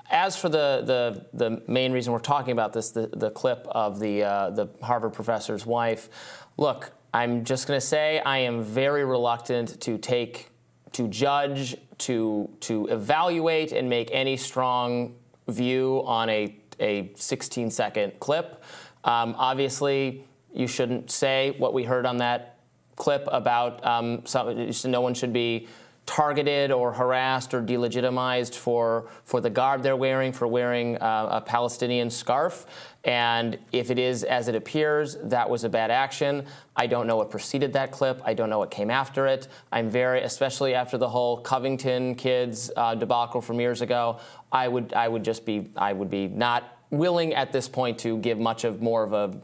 As 0.10 0.36
for 0.36 0.50
the, 0.50 0.84
the, 0.86 1.26
the 1.34 1.62
main 1.68 1.92
reason 1.92 2.14
we're 2.14 2.20
talking 2.20 2.52
about 2.52 2.74
this, 2.74 2.92
the, 2.92 3.08
the 3.08 3.32
clip 3.32 3.68
of 3.70 4.00
the, 4.00 4.24
uh, 4.24 4.50
the 4.52 4.68
Harvard 4.82 5.14
professor's 5.14 5.66
wife, 5.66 6.10
look, 6.58 6.92
I'm 7.14 7.44
just 7.44 7.68
going 7.68 7.80
to 7.80 7.86
say 7.86 8.20
I 8.20 8.40
am 8.40 8.64
very 8.64 9.06
reluctant 9.06 9.80
to 9.82 9.98
take, 9.98 10.50
to 10.94 11.08
judge, 11.08 11.76
to, 12.00 12.50
to 12.62 12.88
evaluate, 12.88 13.72
and 13.72 13.90
make 13.90 14.10
any 14.12 14.38
strong 14.38 15.16
view 15.48 16.04
on 16.06 16.30
a, 16.30 16.56
a 16.80 17.12
16 17.16 17.72
second 17.72 18.20
clip. 18.20 18.64
Um, 19.06 19.36
obviously, 19.38 20.26
you 20.54 20.68
shouldn't 20.68 21.12
say 21.12 21.56
what 21.58 21.74
we 21.74 21.84
heard 21.84 22.06
on 22.06 22.18
that 22.18 22.58
clip 22.96 23.28
about 23.32 23.86
um, 23.86 24.26
some, 24.26 24.70
no 24.86 25.02
one 25.02 25.14
should 25.14 25.34
be 25.34 25.68
targeted 26.06 26.72
or 26.72 26.94
harassed 26.94 27.54
or 27.54 27.62
delegitimized 27.64 28.54
for, 28.54 29.08
for 29.24 29.42
the 29.42 29.50
garb 29.50 29.82
they're 29.82 29.96
wearing, 29.96 30.32
for 30.32 30.48
wearing 30.48 30.98
uh, 30.98 31.28
a 31.32 31.42
Palestinian 31.42 32.10
scarf. 32.10 32.66
And 33.04 33.58
if 33.72 33.90
it 33.90 33.98
is 33.98 34.24
as 34.24 34.48
it 34.48 34.56
appears, 34.56 35.18
that 35.24 35.50
was 35.50 35.64
a 35.64 35.70
bad 35.70 35.90
action. 35.90 36.46
I 36.76 36.88
don't 36.88 37.08
know 37.08 37.18
what 37.18 37.32
preceded 37.32 37.74
that 37.74 37.92
clip. 37.92 38.22
I 38.24 38.34
don't 38.36 38.50
know 38.50 38.60
what 38.60 38.70
came 38.70 38.92
after 38.92 39.26
it. 39.26 39.48
I'm 39.72 39.90
very, 39.90 40.22
especially 40.22 40.76
after 40.76 40.98
the 40.98 41.10
whole 41.10 41.38
Covington 41.38 42.16
kids 42.16 42.72
uh, 42.78 42.94
debacle 42.96 43.42
from 43.42 43.60
years 43.60 43.82
ago, 43.82 44.20
I 44.52 44.68
would, 44.68 44.94
I 44.94 45.08
would 45.08 45.24
just 45.24 45.46
be, 45.46 45.72
I 45.76 45.92
would 45.92 46.10
be 46.10 46.28
not 46.28 46.75
willing 46.90 47.34
at 47.34 47.52
this 47.52 47.68
point 47.68 48.00
to 48.00 48.18
give 48.18 48.40
much 48.40 48.64
of 48.64 48.82
more 48.82 49.04
of 49.04 49.14
a, 49.14 49.42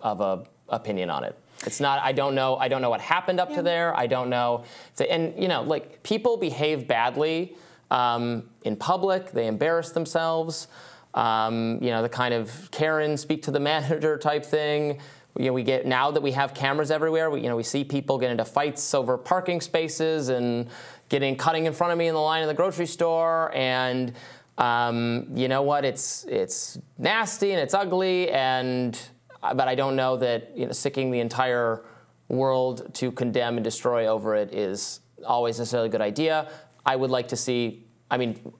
of 0.00 0.20
a 0.20 0.44
opinion 0.68 1.10
on 1.10 1.24
it. 1.24 1.38
It's 1.64 1.80
not. 1.80 2.00
I 2.02 2.12
don't 2.12 2.34
know. 2.34 2.56
I 2.56 2.68
don't 2.68 2.82
know 2.82 2.90
what 2.90 3.00
happened 3.00 3.38
up 3.38 3.54
to 3.54 3.62
there. 3.62 3.96
I 3.96 4.06
don't 4.06 4.30
know. 4.30 4.64
And 5.08 5.34
you 5.40 5.48
know, 5.48 5.62
like 5.62 6.02
people 6.02 6.36
behave 6.36 6.88
badly 6.88 7.56
um, 7.90 8.48
in 8.64 8.76
public. 8.76 9.30
They 9.30 9.46
embarrass 9.46 9.90
themselves. 9.90 10.66
Um, 11.14 11.78
you 11.82 11.90
know, 11.90 12.02
the 12.02 12.08
kind 12.08 12.34
of 12.34 12.70
Karen 12.70 13.16
speak 13.16 13.42
to 13.44 13.50
the 13.50 13.60
manager 13.60 14.18
type 14.18 14.44
thing. 14.44 14.98
You 15.38 15.46
know, 15.46 15.52
we 15.52 15.62
get 15.62 15.86
now 15.86 16.10
that 16.10 16.22
we 16.22 16.32
have 16.32 16.52
cameras 16.52 16.90
everywhere. 16.90 17.30
We, 17.30 17.42
you 17.42 17.48
know, 17.48 17.56
we 17.56 17.62
see 17.62 17.84
people 17.84 18.18
get 18.18 18.30
into 18.30 18.44
fights 18.44 18.92
over 18.94 19.16
parking 19.16 19.60
spaces 19.60 20.30
and 20.30 20.68
getting 21.08 21.36
cutting 21.36 21.66
in 21.66 21.72
front 21.72 21.92
of 21.92 21.98
me 21.98 22.08
in 22.08 22.14
the 22.14 22.20
line 22.20 22.42
in 22.42 22.48
the 22.48 22.54
grocery 22.54 22.86
store. 22.86 23.50
And 23.54 24.12
um, 24.58 25.26
you 25.34 25.48
know 25.48 25.62
what? 25.62 25.84
It's 25.84 26.24
it's 26.28 26.78
nasty 26.98 27.52
and 27.52 27.60
it's 27.60 27.74
ugly 27.74 28.30
and 28.30 28.98
but 29.40 29.66
I 29.66 29.74
don't 29.74 29.96
know 29.96 30.16
that 30.18 30.56
you 30.56 30.66
know, 30.66 30.72
sicking 30.72 31.10
the 31.10 31.20
entire 31.20 31.84
world 32.28 32.94
to 32.94 33.10
condemn 33.12 33.56
and 33.56 33.64
destroy 33.64 34.06
over 34.06 34.36
it 34.36 34.54
is 34.54 35.00
always 35.26 35.58
necessarily 35.58 35.88
a 35.88 35.92
good 35.92 36.00
idea. 36.00 36.50
I 36.84 36.96
would 36.96 37.10
like 37.10 37.28
to 37.28 37.36
see. 37.36 37.84
I 38.10 38.16
mean, 38.16 38.52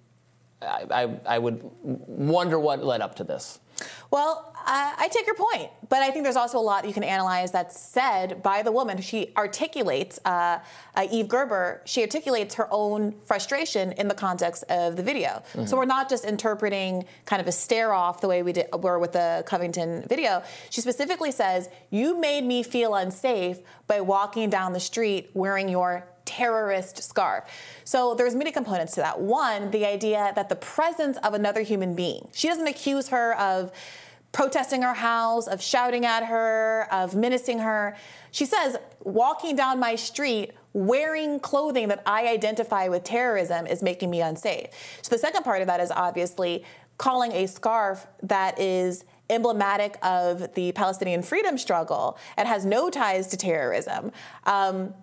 I, 0.61 0.85
I, 0.91 1.21
I 1.27 1.39
would 1.39 1.61
wonder 1.83 2.59
what 2.59 2.85
led 2.85 3.01
up 3.01 3.15
to 3.17 3.25
this. 3.25 3.61
Well, 4.11 4.52
uh, 4.67 4.93
I 4.99 5.09
take 5.09 5.27
your 5.27 5.35
point, 5.35 5.71
but 5.89 6.03
I 6.03 6.11
think 6.11 6.25
there's 6.25 6.37
also 6.37 6.59
a 6.59 6.61
lot 6.61 6.87
you 6.87 6.93
can 6.93 7.05
analyze 7.05 7.51
that's 7.51 7.79
said 7.79 8.43
by 8.43 8.63
the 8.63 8.73
woman. 8.73 9.01
She 9.01 9.33
articulates, 9.37 10.19
uh, 10.25 10.59
uh, 10.95 11.07
Eve 11.11 11.29
Gerber, 11.29 11.83
she 11.85 12.03
articulates 12.03 12.55
her 12.55 12.69
own 12.71 13.15
frustration 13.25 13.93
in 13.93 14.09
the 14.09 14.15
context 14.15 14.65
of 14.69 14.97
the 14.97 15.03
video. 15.03 15.43
Mm-hmm. 15.55 15.67
So 15.67 15.77
we're 15.77 15.85
not 15.85 16.09
just 16.09 16.25
interpreting 16.25 17.05
kind 17.25 17.41
of 17.41 17.49
a 17.49 17.53
stare 17.53 17.93
off 17.93 18.21
the 18.21 18.29
way 18.29 18.43
we 18.43 18.53
did, 18.53 18.69
were 18.73 18.99
with 18.99 19.13
the 19.13 19.43
Covington 19.47 20.05
video. 20.09 20.43
She 20.71 20.81
specifically 20.81 21.33
says, 21.33 21.69
You 21.91 22.19
made 22.19 22.45
me 22.45 22.63
feel 22.63 22.95
unsafe 22.95 23.59
by 23.87 24.01
walking 24.01 24.51
down 24.51 24.73
the 24.73 24.81
street 24.81 25.31
wearing 25.35 25.69
your 25.69 26.07
terrorist 26.25 27.03
scarf. 27.03 27.45
So 27.85 28.15
there's 28.15 28.35
many 28.35 28.53
components 28.53 28.95
to 28.95 29.01
that. 29.01 29.21
One, 29.21 29.71
the 29.71 29.87
idea 29.87 30.33
that 30.35 30.49
the 30.49 30.57
presence 30.57 31.19
of 31.19 31.35
another 31.35 31.63
human 31.63 31.95
being, 31.95 32.29
she 32.33 32.49
doesn't 32.49 32.67
accuse 32.67 33.09
her 33.09 33.39
of 33.39 33.73
protesting 34.33 34.83
her 34.83 34.95
house, 34.95 35.47
of 35.47 35.63
shouting 35.63 36.07
at 36.07 36.25
her, 36.25 36.89
of 36.91 37.15
menacing 37.15 37.59
her. 37.59 37.97
She 38.31 38.47
says, 38.47 38.77
walking 39.05 39.57
down 39.57 39.79
my 39.79 39.95
street 39.95 40.53
wearing 40.73 41.39
clothing 41.39 41.89
that 41.89 42.03
I 42.07 42.29
identify 42.29 42.89
with 42.89 43.05
terrorism 43.05 43.67
is 43.67 43.83
making 43.83 44.11
me 44.11 44.23
unsafe. 44.23 44.69
So 45.03 45.11
the 45.11 45.19
second 45.19 45.43
part 45.43 45.61
of 45.61 45.67
that 45.67 45.81
is 45.81 45.91
obviously 45.91 46.65
calling 46.99 47.33
a 47.33 47.47
scarf 47.47 48.07
that 48.23 48.59
is 48.59 49.05
emblematic 49.29 49.99
of 50.03 50.55
the 50.55 50.73
Palestinian 50.73 51.23
freedom 51.23 51.59
struggle 51.59 52.19
and 52.37 52.47
has 52.49 52.65
no 52.65 52.91
ties 52.91 53.27
to 53.29 53.37
terrorism. 53.37 54.13
Um, 54.45 54.95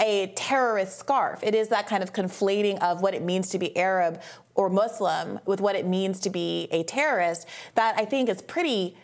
a 0.00 0.32
terrorist 0.34 0.98
scarf. 0.98 1.40
It 1.42 1.54
is 1.54 1.68
that 1.68 1.86
kind 1.86 2.02
of 2.02 2.12
conflating 2.12 2.78
of 2.80 3.02
what 3.02 3.14
it 3.14 3.22
means 3.22 3.50
to 3.50 3.58
be 3.58 3.76
Arab 3.76 4.20
or 4.54 4.68
Muslim 4.68 5.40
with 5.46 5.60
what 5.60 5.76
it 5.76 5.86
means 5.86 6.20
to 6.20 6.30
be 6.30 6.68
a 6.70 6.82
terrorist 6.84 7.48
that 7.74 7.98
I 7.98 8.04
think 8.04 8.28
is 8.28 8.42
pretty 8.42 8.96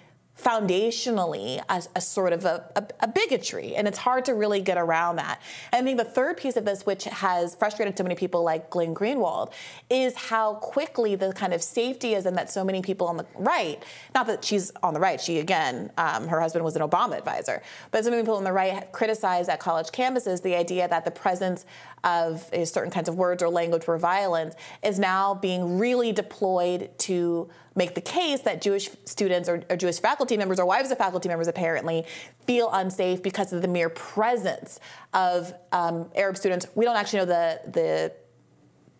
foundationally 0.42 1.60
a, 1.68 1.82
a 1.96 2.00
sort 2.00 2.32
of 2.32 2.44
a, 2.44 2.64
a, 2.76 2.86
a, 3.00 3.08
bigotry, 3.08 3.74
and 3.74 3.88
it's 3.88 3.98
hard 3.98 4.24
to 4.24 4.34
really 4.34 4.60
get 4.60 4.78
around 4.78 5.16
that. 5.16 5.40
And 5.72 5.82
I 5.82 5.84
think 5.84 5.98
the 5.98 6.04
third 6.04 6.36
piece 6.36 6.56
of 6.56 6.64
this, 6.64 6.86
which 6.86 7.04
has 7.04 7.56
frustrated 7.56 7.98
so 7.98 8.04
many 8.04 8.14
people 8.14 8.44
like 8.44 8.70
Glenn 8.70 8.94
Greenwald, 8.94 9.52
is 9.90 10.14
how 10.14 10.54
quickly 10.54 11.16
the 11.16 11.32
kind 11.32 11.52
of 11.52 11.60
safetyism 11.60 12.36
that 12.36 12.50
so 12.50 12.64
many 12.64 12.82
people 12.82 13.08
on 13.08 13.16
the 13.16 13.26
right, 13.34 13.82
not 14.14 14.28
that 14.28 14.44
she's 14.44 14.70
on 14.82 14.94
the 14.94 15.00
right, 15.00 15.20
she 15.20 15.40
again, 15.40 15.90
um, 15.98 16.28
her 16.28 16.40
husband 16.40 16.64
was 16.64 16.76
an 16.76 16.82
Obama 16.82 17.18
advisor, 17.18 17.60
but 17.90 18.04
so 18.04 18.10
many 18.10 18.22
people 18.22 18.36
on 18.36 18.44
the 18.44 18.52
right 18.52 18.92
criticize 18.92 19.48
at 19.48 19.58
college 19.58 19.88
campuses 19.88 20.42
the 20.42 20.54
idea 20.54 20.86
that 20.86 21.04
the 21.04 21.10
presence 21.10 21.66
of 22.04 22.48
certain 22.64 22.90
kinds 22.90 23.08
of 23.08 23.16
words 23.16 23.42
or 23.42 23.48
language 23.48 23.84
for 23.84 23.98
violence 23.98 24.54
is 24.82 24.98
now 24.98 25.34
being 25.34 25.78
really 25.78 26.12
deployed 26.12 26.90
to 26.98 27.48
make 27.74 27.94
the 27.94 28.00
case 28.00 28.40
that 28.40 28.60
Jewish 28.60 28.90
students 29.04 29.48
or, 29.48 29.62
or, 29.70 29.76
Jewish 29.76 30.00
faculty 30.00 30.36
members 30.36 30.58
or 30.58 30.66
wives 30.66 30.90
of 30.90 30.98
faculty 30.98 31.28
members 31.28 31.46
apparently 31.46 32.04
feel 32.44 32.70
unsafe 32.72 33.22
because 33.22 33.52
of 33.52 33.62
the 33.62 33.68
mere 33.68 33.88
presence 33.88 34.80
of 35.14 35.54
um, 35.72 36.10
Arab 36.14 36.36
students. 36.36 36.66
We 36.74 36.84
don't 36.84 36.96
actually 36.96 37.20
know 37.20 37.26
the 37.26 37.60
the 37.70 38.12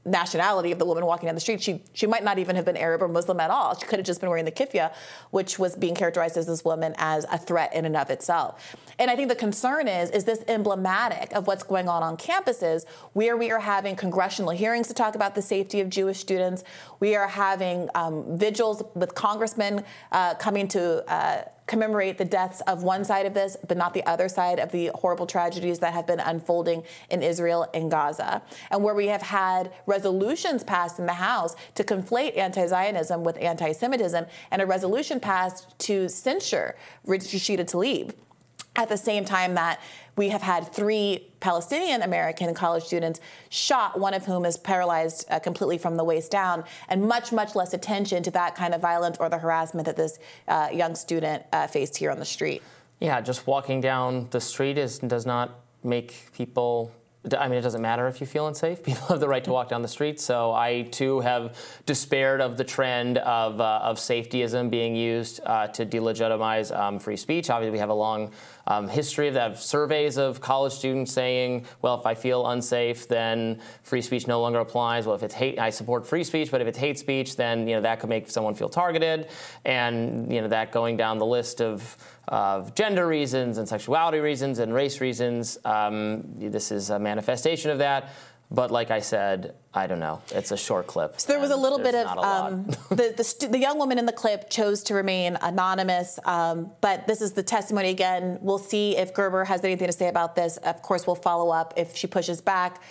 nationality 0.09 0.73
of 0.73 0.79
the 0.79 0.85
woman 0.85 1.05
walking 1.05 1.27
down 1.27 1.35
the 1.35 1.41
street. 1.41 1.63
She 1.63 1.83
she 1.93 2.07
might 2.07 2.25
not 2.25 2.39
even 2.39 2.57
have 2.57 2.65
been 2.65 2.77
Arab 2.77 3.03
or 3.03 3.09
Muslim 3.09 3.41
at 3.41 3.51
all. 3.51 3.77
She 3.79 3.87
could 3.87 3.99
have 3.99 4.07
just 4.07 4.21
been 4.21 4.31
wearing 4.31 4.45
the 4.45 4.53
kiffiyeh, 4.53 4.93
which 5.31 5.59
was 5.59 5.77
being 5.77 5.95
characterized 5.95 6.37
as 6.37 6.47
this 6.47 6.65
woman 6.65 6.95
as 6.99 7.25
a 7.31 7.39
threat 7.39 7.75
in 7.75 7.85
and 7.85 7.97
of 7.97 8.11
itself. 8.11 8.77
And 8.99 9.11
I 9.11 9.17
think 9.17 9.29
the 9.29 9.37
concern 9.37 9.89
is 9.89 10.11
is 10.11 10.25
this 10.25 10.43
emblematic 10.49 11.33
of 11.35 11.47
what's 11.47 11.63
going 11.63 11.89
on 11.89 12.03
on 12.03 12.17
campuses 12.17 12.87
where 13.13 13.37
we 13.37 13.51
are 13.51 13.61
having 13.61 13.97
congressional 13.97 14.51
hearings 14.51 14.89
to 14.89 14.95
talk 14.95 15.15
about 15.15 15.35
the 15.35 15.43
safety 15.43 15.81
of 15.81 15.89
Jewish 15.89 16.19
students. 16.19 16.65
We 17.01 17.15
are 17.15 17.29
having 17.29 17.89
um, 17.95 18.37
vigils 18.37 18.83
with 18.95 19.15
congressmen 19.15 19.85
uh, 20.13 20.35
coming 20.35 20.69
to. 20.69 21.05
Uh, 21.13 21.43
commemorate 21.69 22.19
the 22.19 22.25
deaths 22.25 22.61
of 22.63 22.83
one 22.83 23.05
side 23.05 23.27
of 23.27 23.35
this, 23.35 23.57
but 23.69 23.77
not 23.77 23.95
the 23.95 24.05
other 24.07 24.29
side 24.29 24.59
of 24.59 24.73
the 24.73 24.91
horrible 24.95 25.27
tragedies 25.27 25.79
that 25.79 25.93
have 25.93 26.07
been 26.07 26.19
unfolding 26.19 26.83
in 27.11 27.23
Israel 27.23 27.69
and 27.75 27.91
Gaza. 27.91 28.43
And 28.71 28.83
where 28.83 28.95
we 28.95 29.07
have 29.09 29.23
had 29.23 29.71
resolutions 29.87 30.65
passed 30.65 30.99
in 30.99 31.07
the 31.07 31.13
House 31.13 31.55
to 31.77 31.85
conflate 31.85 32.37
anti 32.37 32.67
Zionism 32.67 33.23
with 33.23 33.37
anti 33.39 33.73
Semitism, 33.73 34.27
and 34.51 34.63
a 34.63 34.67
resolution 34.67 35.21
passed 35.21 35.79
to 35.81 36.09
censure 36.09 36.75
Rashida 37.07 37.65
Tlaib 37.65 38.15
at 38.77 38.89
the 38.89 38.97
same 38.97 39.25
time 39.25 39.55
that 39.55 39.81
we 40.17 40.29
have 40.31 40.43
had 40.43 40.73
three 40.73 41.29
Palestinian 41.41 42.03
American 42.03 42.53
college 42.55 42.85
students 42.85 43.21
shot, 43.51 43.99
one 43.99 44.15
of 44.15 44.25
whom 44.25 44.45
is 44.45 44.57
paralyzed 44.57 45.25
uh, 45.31 45.39
completely 45.39 45.79
from 45.79 45.97
the 45.97 46.05
waist 46.05 46.31
down, 46.31 46.65
and 46.89 47.03
much, 47.03 47.33
much 47.33 47.55
less 47.55 47.73
attention 47.73 48.23
to 48.25 48.31
that 48.33 48.55
kind 48.55 48.75
of 48.75 48.81
violence 48.81 49.17
or 49.21 49.29
the 49.29 49.39
harassment 49.39 49.87
that 49.87 49.97
this 49.97 50.19
uh, 50.49 50.69
young 50.73 50.95
student 50.95 51.45
uh, 51.53 51.67
faced 51.67 51.97
here 51.97 52.11
on 52.11 52.19
the 52.19 52.25
street. 52.25 52.63
Yeah, 53.01 53.21
just 53.21 53.47
walking 53.47 53.81
down 53.81 54.27
the 54.31 54.41
street 54.41 54.77
is, 54.77 54.99
does 54.99 55.25
not 55.25 55.61
make 55.85 56.33
people 56.33 56.93
I 57.37 57.49
mean, 57.49 57.59
it 57.59 57.63
doesn't 57.63 57.83
matter 57.83 58.07
if 58.07 58.21
you 58.21 58.27
feel 58.27 58.47
unsafe. 58.47 58.83
People 58.85 59.07
have 59.09 59.21
the 59.21 59.29
right 59.29 59.43
to 59.45 59.51
walk 59.51 59.69
down 59.69 59.83
the 59.83 59.89
street. 59.89 60.21
So 60.21 60.53
I 60.53 60.83
too 60.91 61.21
have 61.21 61.57
despaired 61.85 62.41
of 62.41 62.57
the 62.57 62.65
trend 62.65 63.19
of, 63.19 63.61
uh, 63.61 63.81
of 63.83 63.99
safetyism 63.99 64.71
being 64.71 64.95
used 64.95 65.41
uh, 65.45 65.67
to 65.69 65.85
delegitimize 65.85 66.77
um, 66.77 66.99
free 66.99 67.17
speech. 67.17 67.51
Obviously, 67.51 67.73
we 67.73 67.79
have 67.79 67.91
a 67.91 67.95
long 67.95 68.31
um, 68.69 68.87
history 68.87 69.29
of 69.29 69.35
that. 69.35 69.59
Surveys 69.59 70.17
of 70.17 70.41
college 70.41 70.73
students 70.73 71.13
saying, 71.13 71.65
"Well, 71.83 71.99
if 71.99 72.07
I 72.07 72.15
feel 72.15 72.47
unsafe, 72.49 73.09
then 73.09 73.61
free 73.83 74.03
speech 74.03 74.27
no 74.27 74.41
longer 74.41 74.61
applies." 74.61 75.07
Well, 75.07 75.17
if 75.17 75.23
it's 75.23 75.35
hate, 75.35 75.59
I 75.59 75.71
support 75.71 76.07
free 76.07 76.23
speech, 76.23 76.51
but 76.51 76.61
if 76.61 76.67
it's 76.67 76.79
hate 76.79 76.99
speech, 76.99 77.37
then 77.37 77.67
you 77.67 77.75
know 77.77 77.81
that 77.81 77.99
could 78.01 78.11
make 78.11 78.31
someone 78.31 78.55
feel 78.55 78.69
targeted, 78.69 79.29
and 79.65 80.31
you 80.31 80.43
know 80.43 80.49
that 80.49 80.71
going 80.71 80.99
down 80.99 81.19
the 81.19 81.27
list 81.27 81.63
of 81.63 81.97
of 82.29 82.75
gender 82.75 83.07
reasons 83.07 83.59
and 83.59 83.69
sexuality 83.69 84.19
reasons 84.19 84.59
and 84.59 84.73
race 84.73 85.01
reasons. 85.01 85.59
Um, 85.65 86.25
this 86.37 86.71
is 86.71 86.91
a 86.91 86.99
manifestation 86.99 87.71
of 87.71 87.79
that. 87.79 88.11
But 88.51 88.71
like 88.71 88.91
I 88.91 89.01
said, 89.01 89.55
I 89.75 89.87
don't 89.87 90.01
know. 90.01 90.23
It's 90.31 90.53
a 90.53 90.57
short 90.57 90.87
clip. 90.87 91.21
So 91.21 91.33
there 91.33 91.41
was 91.41 91.51
a 91.51 91.57
little 91.57 91.79
bit 91.79 91.95
of 91.95 92.17
um, 92.17 92.65
the 92.89 93.13
the, 93.15 93.25
stu- 93.25 93.49
the, 93.49 93.59
young 93.59 93.79
woman 93.79 93.99
in 93.99 94.07
the 94.07 94.13
clip 94.13 94.49
chose 94.49 94.83
to 94.85 94.95
remain 94.95 95.37
anonymous. 95.43 96.19
Um, 96.25 96.71
but 96.81 97.07
this 97.07 97.21
is 97.21 97.33
the 97.33 97.43
testimony 97.43 97.91
again. 97.91 98.39
We'll 98.41 98.57
see 98.57 98.97
if 98.97 99.13
Gerber 99.13 99.45
has 99.45 99.65
anything 99.65 99.87
to 99.87 99.93
say 99.93 100.09
about 100.09 100.35
this. 100.35 100.57
Of 100.59 100.81
course, 100.81 101.07
we'll 101.07 101.17
follow 101.17 101.51
up 101.51 101.75
if 101.77 101.95
she 101.95 102.07
pushes 102.07 102.41
back 102.41 102.83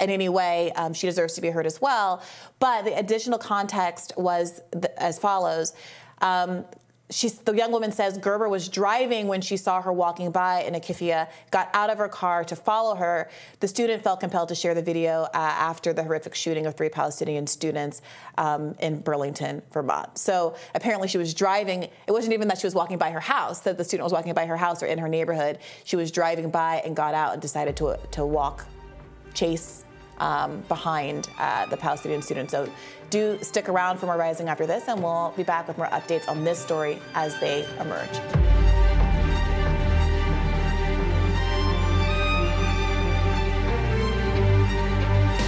in 0.00 0.08
any 0.08 0.30
way. 0.30 0.72
Um, 0.72 0.94
she 0.94 1.06
deserves 1.06 1.34
to 1.34 1.42
be 1.42 1.50
heard 1.50 1.66
as 1.66 1.78
well. 1.78 2.22
But 2.58 2.86
the 2.86 2.98
additional 2.98 3.38
context 3.38 4.14
was 4.16 4.62
th- 4.72 4.86
as 4.96 5.18
follows. 5.18 5.74
Um, 6.22 6.64
she's, 7.12 7.34
the 7.34 7.54
young 7.54 7.70
woman 7.70 7.92
says 7.92 8.18
Gerber 8.18 8.48
was 8.48 8.68
driving 8.68 9.28
when 9.28 9.40
she 9.40 9.56
saw 9.56 9.80
her 9.82 9.92
walking 9.92 10.30
by 10.30 10.62
in 10.62 10.74
a 10.74 10.80
kiffiyeh, 10.80 11.28
got 11.50 11.68
out 11.74 11.90
of 11.90 11.98
her 11.98 12.08
car 12.08 12.42
to 12.44 12.56
follow 12.56 12.94
her. 12.94 13.30
The 13.60 13.68
student 13.68 14.02
felt 14.02 14.20
compelled 14.20 14.48
to 14.48 14.54
share 14.54 14.74
the 14.74 14.82
video 14.82 15.22
uh, 15.22 15.28
after 15.34 15.92
the 15.92 16.02
horrific 16.02 16.34
shooting 16.34 16.66
of 16.66 16.74
three 16.74 16.88
Palestinian 16.88 17.46
students 17.46 18.02
um, 18.38 18.74
in 18.80 19.00
Burlington, 19.00 19.62
Vermont. 19.72 20.18
So 20.18 20.56
apparently 20.74 21.08
she 21.08 21.18
was 21.18 21.34
driving. 21.34 21.84
It 21.84 22.12
wasn't 22.12 22.32
even 22.32 22.48
that 22.48 22.58
she 22.58 22.66
was 22.66 22.74
walking 22.74 22.98
by 22.98 23.10
her 23.10 23.20
house, 23.20 23.60
that 23.60 23.76
the 23.78 23.84
student 23.84 24.04
was 24.04 24.12
walking 24.12 24.34
by 24.34 24.46
her 24.46 24.56
house 24.56 24.82
or 24.82 24.86
in 24.86 24.98
her 24.98 25.08
neighborhood. 25.08 25.58
She 25.84 25.96
was 25.96 26.10
driving 26.10 26.50
by 26.50 26.82
and 26.84 26.96
got 26.96 27.14
out 27.14 27.34
and 27.34 27.42
decided 27.42 27.76
to, 27.76 27.98
to 28.12 28.26
walk, 28.26 28.64
chase 29.34 29.84
um, 30.18 30.60
behind 30.68 31.28
uh, 31.38 31.66
the 31.66 31.76
Palestinian 31.76 32.22
students. 32.22 32.52
So 32.52 32.68
do 33.12 33.38
stick 33.42 33.68
around 33.68 33.98
for 33.98 34.06
more 34.06 34.16
Rising 34.16 34.48
after 34.48 34.66
this, 34.66 34.88
and 34.88 35.02
we'll 35.02 35.32
be 35.36 35.42
back 35.42 35.68
with 35.68 35.76
more 35.76 35.86
updates 35.88 36.28
on 36.28 36.42
this 36.44 36.58
story 36.58 36.98
as 37.14 37.38
they 37.40 37.66
emerge. 37.78 38.08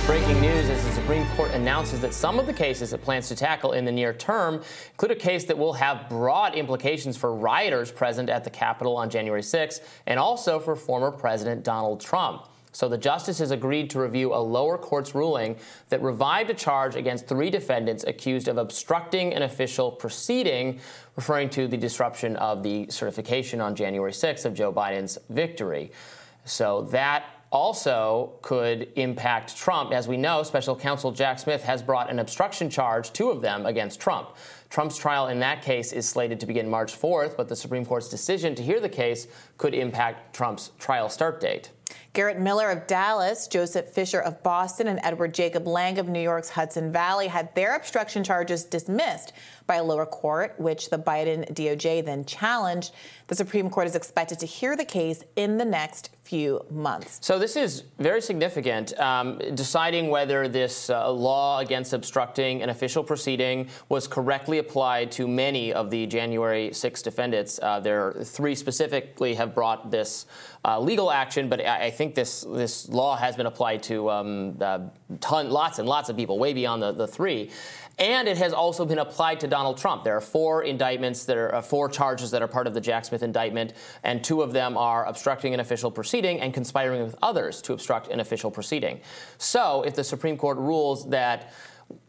Breaking 0.07 0.39
news 0.43 0.69
as 0.69 0.85
the 0.85 0.93
Supreme 0.93 1.27
Court 1.31 1.53
announces 1.53 2.01
that 2.03 2.13
some 2.13 2.39
of 2.39 2.47
the 2.47 2.53
cases 2.53 2.93
it 2.93 3.01
plans 3.01 3.29
to 3.29 3.35
tackle 3.35 3.73
in 3.73 3.87
the 3.87 3.93
near 3.93 4.13
term 4.13 4.63
include 4.91 5.13
a 5.13 5.17
case 5.17 5.45
that 5.45 5.57
will 5.57 5.73
have 5.73 6.11
broad 6.11 6.55
implications 6.55 7.17
for 7.17 7.35
rioters 7.35 7.91
present 7.91 8.29
at 8.29 8.45
the 8.45 8.51
Capitol 8.51 8.97
on 8.97 9.09
January 9.09 9.43
6 9.43 9.81
and 10.07 10.21
also 10.21 10.61
for 10.61 10.77
former 10.77 11.11
President 11.11 11.65
Donald 11.65 12.03
Trump. 12.03 12.47
So 12.75 12.89
the 12.89 12.99
justices 12.99 13.53
agreed 13.53 13.89
to 13.91 14.01
review 14.01 14.35
a 14.35 14.43
lower 14.43 14.77
court's 14.77 15.15
ruling 15.15 15.57
that 15.91 16.03
revived 16.03 16.51
a 16.51 16.55
charge 16.55 16.97
against 16.97 17.29
three 17.29 17.49
defendants 17.49 18.03
accused 18.05 18.49
of 18.49 18.59
obstructing 18.59 19.33
an 19.33 19.43
official 19.43 19.93
proceeding, 19.93 20.81
referring 21.15 21.51
to 21.51 21.69
the 21.69 21.77
disruption 21.77 22.35
of 22.37 22.65
the 22.65 22.91
certification 22.91 23.61
on 23.61 23.77
January 23.77 24.11
6th 24.11 24.45
of 24.45 24.55
Joe 24.55 24.73
Biden's 24.73 25.19
victory. 25.31 25.93
So 26.45 26.83
that 26.91 27.27
also 27.53 28.33
could 28.43 28.89
impact 28.97 29.57
Trump. 29.57 29.93
As 29.93 30.09
we 30.09 30.17
know, 30.17 30.43
special 30.43 30.75
counsel 30.75 31.13
Jack 31.13 31.39
Smith 31.39 31.63
has 31.63 31.81
brought 31.81 32.11
an 32.11 32.19
obstruction 32.19 32.69
charge, 32.69 33.13
two 33.13 33.31
of 33.31 33.41
them, 33.41 33.67
against 33.67 34.01
Trump. 34.01 34.31
Trump's 34.69 34.99
trial 34.99 35.29
in 35.29 35.39
that 35.39 35.63
case 35.63 35.93
is 35.93 36.09
slated 36.09 36.41
to 36.41 36.47
begin 36.47 36.69
March 36.69 37.01
4th, 37.01 37.37
but 37.37 37.49
the 37.49 37.55
Supreme 37.55 37.87
Court's 37.87 38.09
decision 38.09 38.57
to 38.57 38.65
hear 38.65 38.81
the 38.81 38.89
case 38.89 39.29
could 39.59 39.75
impact 39.75 40.35
Trump's 40.35 40.73
trial 40.81 41.09
start 41.09 41.41
date. 41.41 41.71
Garrett 42.15 42.39
Miller 42.39 42.71
of 42.71 42.87
Dallas, 42.87 43.49
Joseph 43.49 43.89
Fischer 43.89 44.21
of 44.21 44.41
Boston, 44.45 44.87
and 44.87 45.01
Edward 45.03 45.35
Jacob 45.35 45.67
Lang 45.67 45.99
of 45.99 46.09
New 46.09 46.21
York's 46.21 46.51
Hudson 46.51 46.93
Valley 46.93 47.27
had 47.27 47.53
their 47.57 47.75
obstruction 47.75 48.23
charges 48.23 48.63
dismissed 48.63 49.33
by 49.67 49.77
a 49.77 49.85
lower 49.85 50.07
court, 50.07 50.55
which 50.59 50.91
the 50.91 50.99
Biden 50.99 51.51
DOJ 51.53 52.05
then 52.05 52.25
challenged. 52.25 52.93
The 53.29 53.35
Supreme 53.35 53.71
Court 53.71 53.87
is 53.87 53.97
expected 53.97 54.39
to 54.41 54.47
hear 54.47 54.77
the 54.77 54.85
case 54.85 55.25
in 55.37 55.57
the 55.57 55.65
next 55.65 56.11
few 56.25 56.65
months. 56.71 57.19
So 57.23 57.39
this 57.39 57.55
is 57.55 57.85
very 57.99 58.21
significant, 58.21 58.99
um, 58.99 59.39
deciding 59.55 60.09
whether 60.09 60.49
this 60.49 60.89
uh, 60.89 61.11
law 61.11 61.61
against 61.61 61.93
obstructing 61.93 62.63
an 62.63 62.71
official 62.71 63.05
proceeding 63.05 63.69
was 63.89 64.07
correctly 64.07 64.59
applied 64.59 65.13
to 65.13 65.29
many 65.29 65.73
of 65.73 65.91
the 65.91 66.07
January 66.07 66.73
6 66.73 67.03
defendants. 67.03 67.61
Uh, 67.63 67.81
there 67.81 68.07
are 68.07 68.25
three 68.25 68.55
specifically 68.55 69.35
have 69.35 69.55
brought 69.55 69.91
this 69.91 70.27
uh, 70.65 70.81
legal 70.81 71.11
action, 71.11 71.49
but 71.49 71.61
I, 71.61 71.87
I, 71.87 71.91
think 71.91 72.15
this 72.15 72.41
this 72.41 72.89
law 72.89 73.17
has 73.17 73.37
been 73.37 73.45
applied 73.45 73.83
to 73.85 74.11
um, 74.11 74.57
uh, 74.61 74.79
ton, 75.21 75.51
lots 75.51 75.79
and 75.79 75.87
lots 75.87 76.09
of 76.09 76.17
people, 76.17 76.39
way 76.39 76.55
beyond 76.55 76.83
the, 76.83 76.93
the 76.93 77.07
three. 77.07 77.51
And 77.99 78.27
it 78.27 78.37
has 78.39 78.53
also 78.53 78.85
been 78.85 78.99
applied 78.99 79.41
to 79.41 79.47
Donald 79.47 79.79
Trump. 79.79 80.05
There 80.05 80.17
are 80.17 80.21
four 80.21 80.63
indictments, 80.65 81.25
there 81.25 81.47
are 81.47 81.57
uh, 81.57 81.63
four 81.63 81.89
charges 81.89 82.31
that 82.33 82.43
are 82.43 82.49
part 82.49 82.67
of 82.67 82.75
the 82.75 82.81
Jack 82.81 83.05
Smith 83.05 83.23
indictment, 83.23 83.75
and 84.03 84.23
two 84.23 84.43
of 84.43 84.53
them 84.53 84.77
are 84.77 85.07
obstructing 85.07 85.55
an 85.55 85.61
official 85.61 85.91
proceeding 85.91 86.41
and 86.41 86.53
conspiring 86.53 87.03
with 87.03 87.17
others 87.23 87.63
to 87.63 87.73
obstruct 87.73 88.09
an 88.09 88.21
official 88.21 88.51
proceeding. 88.51 89.01
So 89.39 89.83
if 89.83 89.95
the 89.95 90.05
Supreme 90.05 90.37
Court 90.37 90.59
rules 90.59 91.09
that 91.11 91.53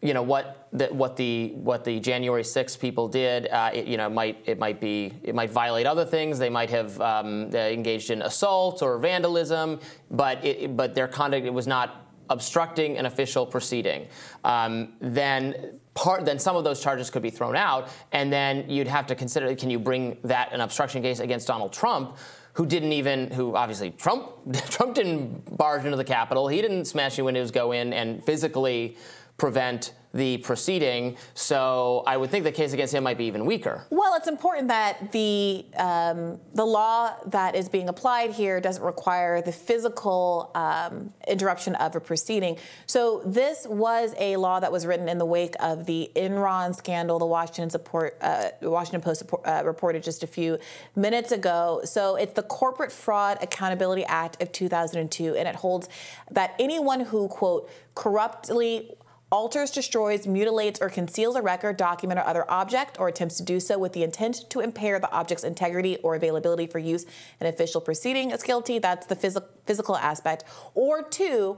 you 0.02 0.14
know 0.14 0.24
what 0.24 0.70
the, 0.72 0.88
what 0.88 1.16
the 1.18 1.50
what 1.56 1.84
the 1.84 2.00
January 2.00 2.44
6th 2.44 2.80
people 2.80 3.08
did. 3.08 3.48
Uh, 3.48 3.72
it, 3.74 3.88
you 3.88 3.98
know, 3.98 4.10
might 4.10 4.42
it 4.46 4.60
might 4.60 4.80
be 4.80 5.14
it 5.24 5.36
might 5.36 5.52
violate 5.52 5.86
other 5.86 6.06
things. 6.06 6.40
They 6.40 6.50
might 6.50 6.70
have 6.70 7.00
um, 7.02 7.54
engaged 7.54 8.10
in 8.10 8.22
assault 8.22 8.82
or 8.82 8.98
vandalism, 8.98 9.80
but 10.12 10.44
it, 10.46 10.76
but 10.76 10.96
their 10.96 11.08
conduct 11.08 11.46
it 11.46 11.54
was 11.54 11.68
not 11.68 12.05
obstructing 12.30 12.98
an 12.98 13.06
official 13.06 13.46
proceeding, 13.46 14.08
um, 14.44 14.94
then 15.00 15.80
part 15.94 16.26
then 16.26 16.38
some 16.40 16.56
of 16.56 16.64
those 16.64 16.82
charges 16.82 17.10
could 17.10 17.24
be 17.24 17.30
thrown 17.30 17.56
out, 17.56 17.90
and 18.12 18.32
then 18.32 18.70
you'd 18.70 18.88
have 18.88 19.08
to 19.08 19.16
consider 19.16 19.54
can 19.56 19.70
you 19.70 19.80
bring 19.80 20.18
that 20.24 20.52
an 20.54 20.62
obstruction 20.62 21.02
case 21.02 21.20
against 21.20 21.48
Donald 21.48 21.74
Trump? 21.74 22.18
Who 22.54 22.66
didn't 22.66 22.94
even, 22.94 23.32
who 23.32 23.56
obviously 23.56 23.92
Trump, 23.92 24.30
Trump 24.70 24.96
didn't 24.96 25.58
barge 25.58 25.84
into 25.84 25.98
the 25.98 26.06
Capitol. 26.06 26.48
He 26.48 26.62
didn't 26.62 26.86
smash 26.86 27.18
the 27.18 27.24
windows, 27.24 27.52
go 27.52 27.74
in, 27.74 27.92
and 27.92 28.24
physically 28.24 28.98
prevent 29.38 29.94
the 30.16 30.38
proceeding. 30.38 31.18
So 31.34 32.02
I 32.08 32.16
would 32.16 32.32
think 32.32 32.46
the 32.46 32.52
case 32.52 32.72
against 32.72 32.94
him 32.94 33.04
might 33.04 33.18
be 33.18 33.26
even 33.26 33.46
weaker. 33.46 33.86
Well, 33.90 34.16
it's 34.16 34.30
important 34.30 34.70
that 34.70 35.12
the 35.12 35.66
um, 35.76 36.40
the 36.54 36.66
law 36.66 37.16
that 37.28 37.54
is 37.54 37.68
being 37.68 37.90
applied 37.90 38.32
here 38.32 38.62
doesn't 38.62 38.82
require 38.84 39.42
the 39.42 39.52
physical 39.52 40.52
um, 40.56 41.14
interruption 41.28 41.76
of 41.76 41.98
a 41.98 42.00
proceeding. 42.00 42.58
So 42.86 43.24
this 43.26 43.68
was 43.68 44.16
a 44.18 44.38
law 44.38 44.62
that 44.62 44.72
was 44.72 44.86
written 44.86 45.10
in 45.10 45.18
the 45.18 45.26
wake 45.26 45.56
of 45.60 45.86
the 45.86 46.10
Enron 46.16 46.74
scandal. 46.74 47.20
The 47.20 47.26
Washington 47.26 47.70
support 47.70 48.18
uh, 48.22 48.52
Washington 48.62 49.02
Post 49.02 49.20
support, 49.20 49.46
uh, 49.46 49.64
reported 49.66 50.02
just 50.02 50.24
a 50.24 50.28
few 50.28 50.58
minutes 50.96 51.34
ago. 51.34 51.82
So 51.84 52.16
it's 52.16 52.34
the 52.34 52.44
Corporate 52.44 52.94
Fraud 52.94 53.38
Accountability 53.42 54.06
Act 54.06 54.42
of 54.42 54.54
2002, 54.54 55.36
and 55.36 55.46
it 55.46 55.56
holds 55.56 55.90
that 56.32 56.56
anyone 56.58 57.02
who 57.02 57.28
quote 57.28 57.70
corruptly 57.96 58.96
alters, 59.32 59.72
destroys, 59.72 60.28
mutilates, 60.28 60.80
or 60.80 60.90
conceals 60.90 61.36
a 61.36 61.42
record, 61.42 61.78
document, 61.78 62.20
or 62.20 62.26
other 62.26 62.50
object, 62.50 63.00
or 63.00 63.08
attempts 63.08 63.38
to 63.38 63.44
do 63.44 63.60
so 63.60 63.78
with 63.78 63.94
the 63.94 64.04
intent 64.04 64.50
to 64.50 64.60
impair 64.60 65.00
the 65.00 65.12
object's 65.12 65.44
integrity 65.44 65.98
or 65.98 66.16
availability 66.16 66.68
for 66.68 66.80
use 66.80 67.06
in 67.40 67.48
official 67.48 67.82
proceeding 67.82 68.32
is 68.32 68.44
guilty. 68.44 68.80
That's 68.80 69.06
the 69.08 69.16
phys- 69.16 69.44
physical 69.66 69.98
aspect. 69.98 70.44
Or 70.74 71.02
two, 71.02 71.58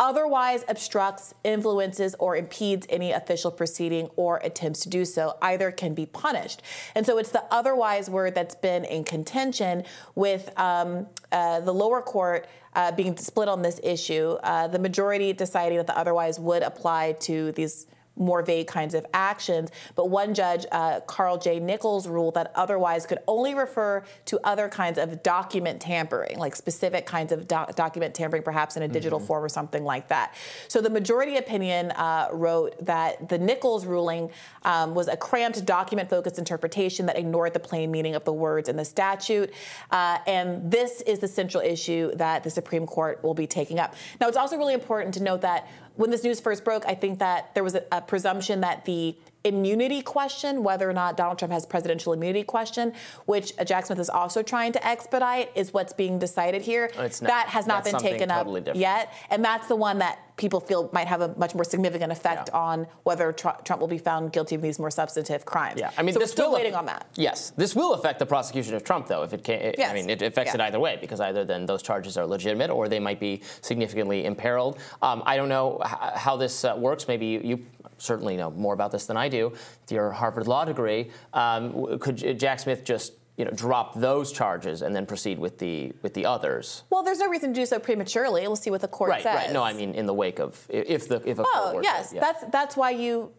otherwise 0.00 0.64
obstructs, 0.66 1.34
influences, 1.44 2.16
or 2.18 2.34
impedes 2.34 2.86
any 2.90 3.12
official 3.12 3.50
proceeding 3.50 4.08
or 4.16 4.38
attempts 4.38 4.80
to 4.80 4.88
do 4.88 5.04
so, 5.04 5.36
either 5.42 5.70
can 5.70 5.94
be 5.94 6.06
punished. 6.06 6.62
And 6.94 7.04
so 7.06 7.18
it's 7.18 7.30
the 7.30 7.44
otherwise 7.52 8.08
word 8.10 8.34
that's 8.34 8.54
been 8.54 8.84
in 8.86 9.04
contention 9.04 9.84
with 10.14 10.50
um, 10.58 11.06
uh, 11.30 11.60
the 11.60 11.72
lower 11.72 12.00
court 12.00 12.48
uh, 12.74 12.92
being 12.92 13.16
split 13.16 13.48
on 13.48 13.62
this 13.62 13.78
issue. 13.82 14.36
Uh, 14.42 14.66
the 14.68 14.78
majority 14.78 15.32
deciding 15.34 15.76
that 15.76 15.86
the 15.86 15.96
otherwise 15.96 16.40
would 16.40 16.62
apply 16.62 17.12
to 17.20 17.52
these 17.52 17.86
more 18.20 18.42
vague 18.42 18.66
kinds 18.66 18.94
of 18.94 19.04
actions. 19.12 19.70
But 19.96 20.10
one 20.10 20.34
judge, 20.34 20.66
uh, 20.70 21.00
Carl 21.00 21.38
J. 21.38 21.58
Nichols, 21.58 22.06
ruled 22.06 22.34
that 22.34 22.52
otherwise 22.54 23.06
could 23.06 23.18
only 23.26 23.54
refer 23.54 24.04
to 24.26 24.38
other 24.44 24.68
kinds 24.68 24.98
of 24.98 25.22
document 25.22 25.80
tampering, 25.80 26.38
like 26.38 26.54
specific 26.54 27.06
kinds 27.06 27.32
of 27.32 27.48
do- 27.48 27.66
document 27.74 28.14
tampering, 28.14 28.42
perhaps 28.42 28.76
in 28.76 28.82
a 28.82 28.88
digital 28.88 29.18
mm-hmm. 29.18 29.26
form 29.26 29.44
or 29.44 29.48
something 29.48 29.82
like 29.82 30.08
that. 30.08 30.34
So 30.68 30.80
the 30.80 30.90
majority 30.90 31.36
opinion 31.38 31.90
uh, 31.92 32.28
wrote 32.32 32.84
that 32.84 33.28
the 33.28 33.38
Nichols 33.38 33.86
ruling 33.86 34.30
um, 34.62 34.94
was 34.94 35.08
a 35.08 35.16
cramped 35.16 35.64
document 35.64 36.10
focused 36.10 36.38
interpretation 36.38 37.06
that 37.06 37.16
ignored 37.16 37.54
the 37.54 37.60
plain 37.60 37.90
meaning 37.90 38.14
of 38.14 38.24
the 38.24 38.32
words 38.32 38.68
in 38.68 38.76
the 38.76 38.84
statute. 38.84 39.52
Uh, 39.90 40.18
and 40.26 40.70
this 40.70 41.00
is 41.02 41.18
the 41.18 41.28
central 41.28 41.62
issue 41.62 42.14
that 42.16 42.44
the 42.44 42.50
Supreme 42.50 42.86
Court 42.86 43.22
will 43.22 43.34
be 43.34 43.46
taking 43.46 43.78
up. 43.78 43.94
Now, 44.20 44.28
it's 44.28 44.36
also 44.36 44.56
really 44.56 44.74
important 44.74 45.14
to 45.14 45.22
note 45.22 45.40
that 45.40 45.68
when 46.00 46.08
this 46.08 46.24
news 46.24 46.40
first 46.40 46.64
broke, 46.64 46.86
I 46.86 46.94
think 46.94 47.18
that 47.18 47.54
there 47.54 47.62
was 47.62 47.74
a, 47.74 47.84
a 47.92 48.00
presumption 48.00 48.62
that 48.62 48.86
the 48.86 49.14
immunity 49.44 50.02
question, 50.02 50.62
whether 50.62 50.88
or 50.88 50.92
not 50.92 51.16
Donald 51.16 51.38
Trump 51.38 51.52
has 51.52 51.64
presidential 51.64 52.12
immunity 52.12 52.44
question, 52.44 52.92
which 53.26 53.52
Jack 53.64 53.86
Smith 53.86 53.98
is 53.98 54.10
also 54.10 54.42
trying 54.42 54.72
to 54.72 54.86
expedite, 54.86 55.50
is 55.54 55.72
what's 55.72 55.92
being 55.92 56.18
decided 56.18 56.62
here. 56.62 56.90
Not, 56.96 57.12
that 57.12 57.46
has 57.48 57.66
not 57.66 57.84
been 57.84 57.98
taken 57.98 58.28
totally 58.28 58.60
up 58.60 58.66
different. 58.66 58.80
yet, 58.80 59.12
and 59.30 59.44
that's 59.44 59.66
the 59.68 59.76
one 59.76 59.98
that 59.98 60.18
people 60.36 60.60
feel 60.60 60.88
might 60.92 61.06
have 61.06 61.20
a 61.20 61.34
much 61.36 61.54
more 61.54 61.64
significant 61.64 62.10
effect 62.10 62.48
yeah. 62.50 62.58
on 62.58 62.86
whether 63.02 63.30
Trump 63.32 63.78
will 63.78 63.86
be 63.86 63.98
found 63.98 64.32
guilty 64.32 64.54
of 64.54 64.62
these 64.62 64.78
more 64.78 64.90
substantive 64.90 65.44
crimes. 65.44 65.78
Yeah, 65.78 65.90
I 65.98 66.02
mean, 66.02 66.14
so 66.14 66.20
we're 66.20 66.26
still 66.26 66.52
waiting 66.52 66.72
aff- 66.72 66.80
on 66.80 66.86
that. 66.86 67.06
Yes, 67.14 67.50
this 67.56 67.74
will 67.74 67.94
affect 67.94 68.18
the 68.18 68.26
prosecution 68.26 68.74
of 68.74 68.84
Trump, 68.84 69.06
though. 69.06 69.22
If 69.22 69.32
it 69.32 69.44
can, 69.44 69.74
yes. 69.76 69.90
I 69.90 69.94
mean, 69.94 70.08
it 70.10 70.22
affects 70.22 70.54
yeah. 70.54 70.62
it 70.62 70.66
either 70.66 70.80
way 70.80 70.98
because 71.00 71.20
either 71.20 71.44
then 71.44 71.66
those 71.66 71.82
charges 71.82 72.16
are 72.16 72.26
legitimate 72.26 72.70
or 72.70 72.88
they 72.88 72.98
might 72.98 73.20
be 73.20 73.42
significantly 73.60 74.24
imperiled. 74.24 74.78
Um, 75.02 75.22
I 75.24 75.36
don't 75.36 75.48
know 75.48 75.80
h- 75.84 75.92
how 76.14 76.36
this 76.36 76.64
uh, 76.64 76.74
works. 76.76 77.06
Maybe 77.08 77.26
you, 77.26 77.40
you 77.44 77.66
certainly 78.00 78.36
know 78.36 78.50
more 78.50 78.74
about 78.74 78.92
this 78.92 79.06
than 79.06 79.16
I 79.16 79.28
do. 79.28 79.50
With 79.50 79.92
your 79.92 80.10
Harvard 80.10 80.46
Law 80.46 80.64
degree, 80.64 81.10
um, 81.32 81.98
could 81.98 82.38
Jack 82.38 82.60
Smith 82.60 82.84
just 82.84 83.12
you 83.40 83.46
know, 83.46 83.52
drop 83.52 83.98
those 83.98 84.32
charges 84.32 84.82
and 84.82 84.94
then 84.94 85.06
proceed 85.06 85.38
with 85.38 85.58
the 85.58 85.94
with 86.02 86.12
the 86.12 86.26
others. 86.26 86.82
Well, 86.90 87.02
there's 87.02 87.20
no 87.20 87.28
reason 87.30 87.54
to 87.54 87.60
do 87.60 87.64
so 87.64 87.78
prematurely. 87.78 88.42
We'll 88.42 88.54
see 88.54 88.70
what 88.70 88.82
the 88.82 88.88
court 88.88 89.08
right, 89.08 89.22
says. 89.22 89.34
Right. 89.34 89.52
No, 89.52 89.62
I 89.62 89.72
mean 89.72 89.94
in 89.94 90.04
the 90.04 90.12
wake 90.12 90.40
of 90.40 90.62
if 90.68 91.08
the 91.08 91.22
if 91.24 91.38
a 91.38 91.44
oh 91.46 91.70
court 91.72 91.84
yes, 91.84 92.12
yeah. 92.14 92.20
that's 92.20 92.44
that's 92.52 92.76
why 92.76 92.90
you. 92.90 93.32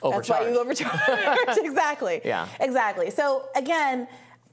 Overcharge. 0.00 0.28
That's 0.28 0.40
why 0.40 0.48
you 0.48 0.60
overcharge. 0.60 1.58
exactly. 1.64 2.20
Yeah. 2.24 2.46
Exactly. 2.60 3.10
So 3.10 3.48
again, 3.56 4.06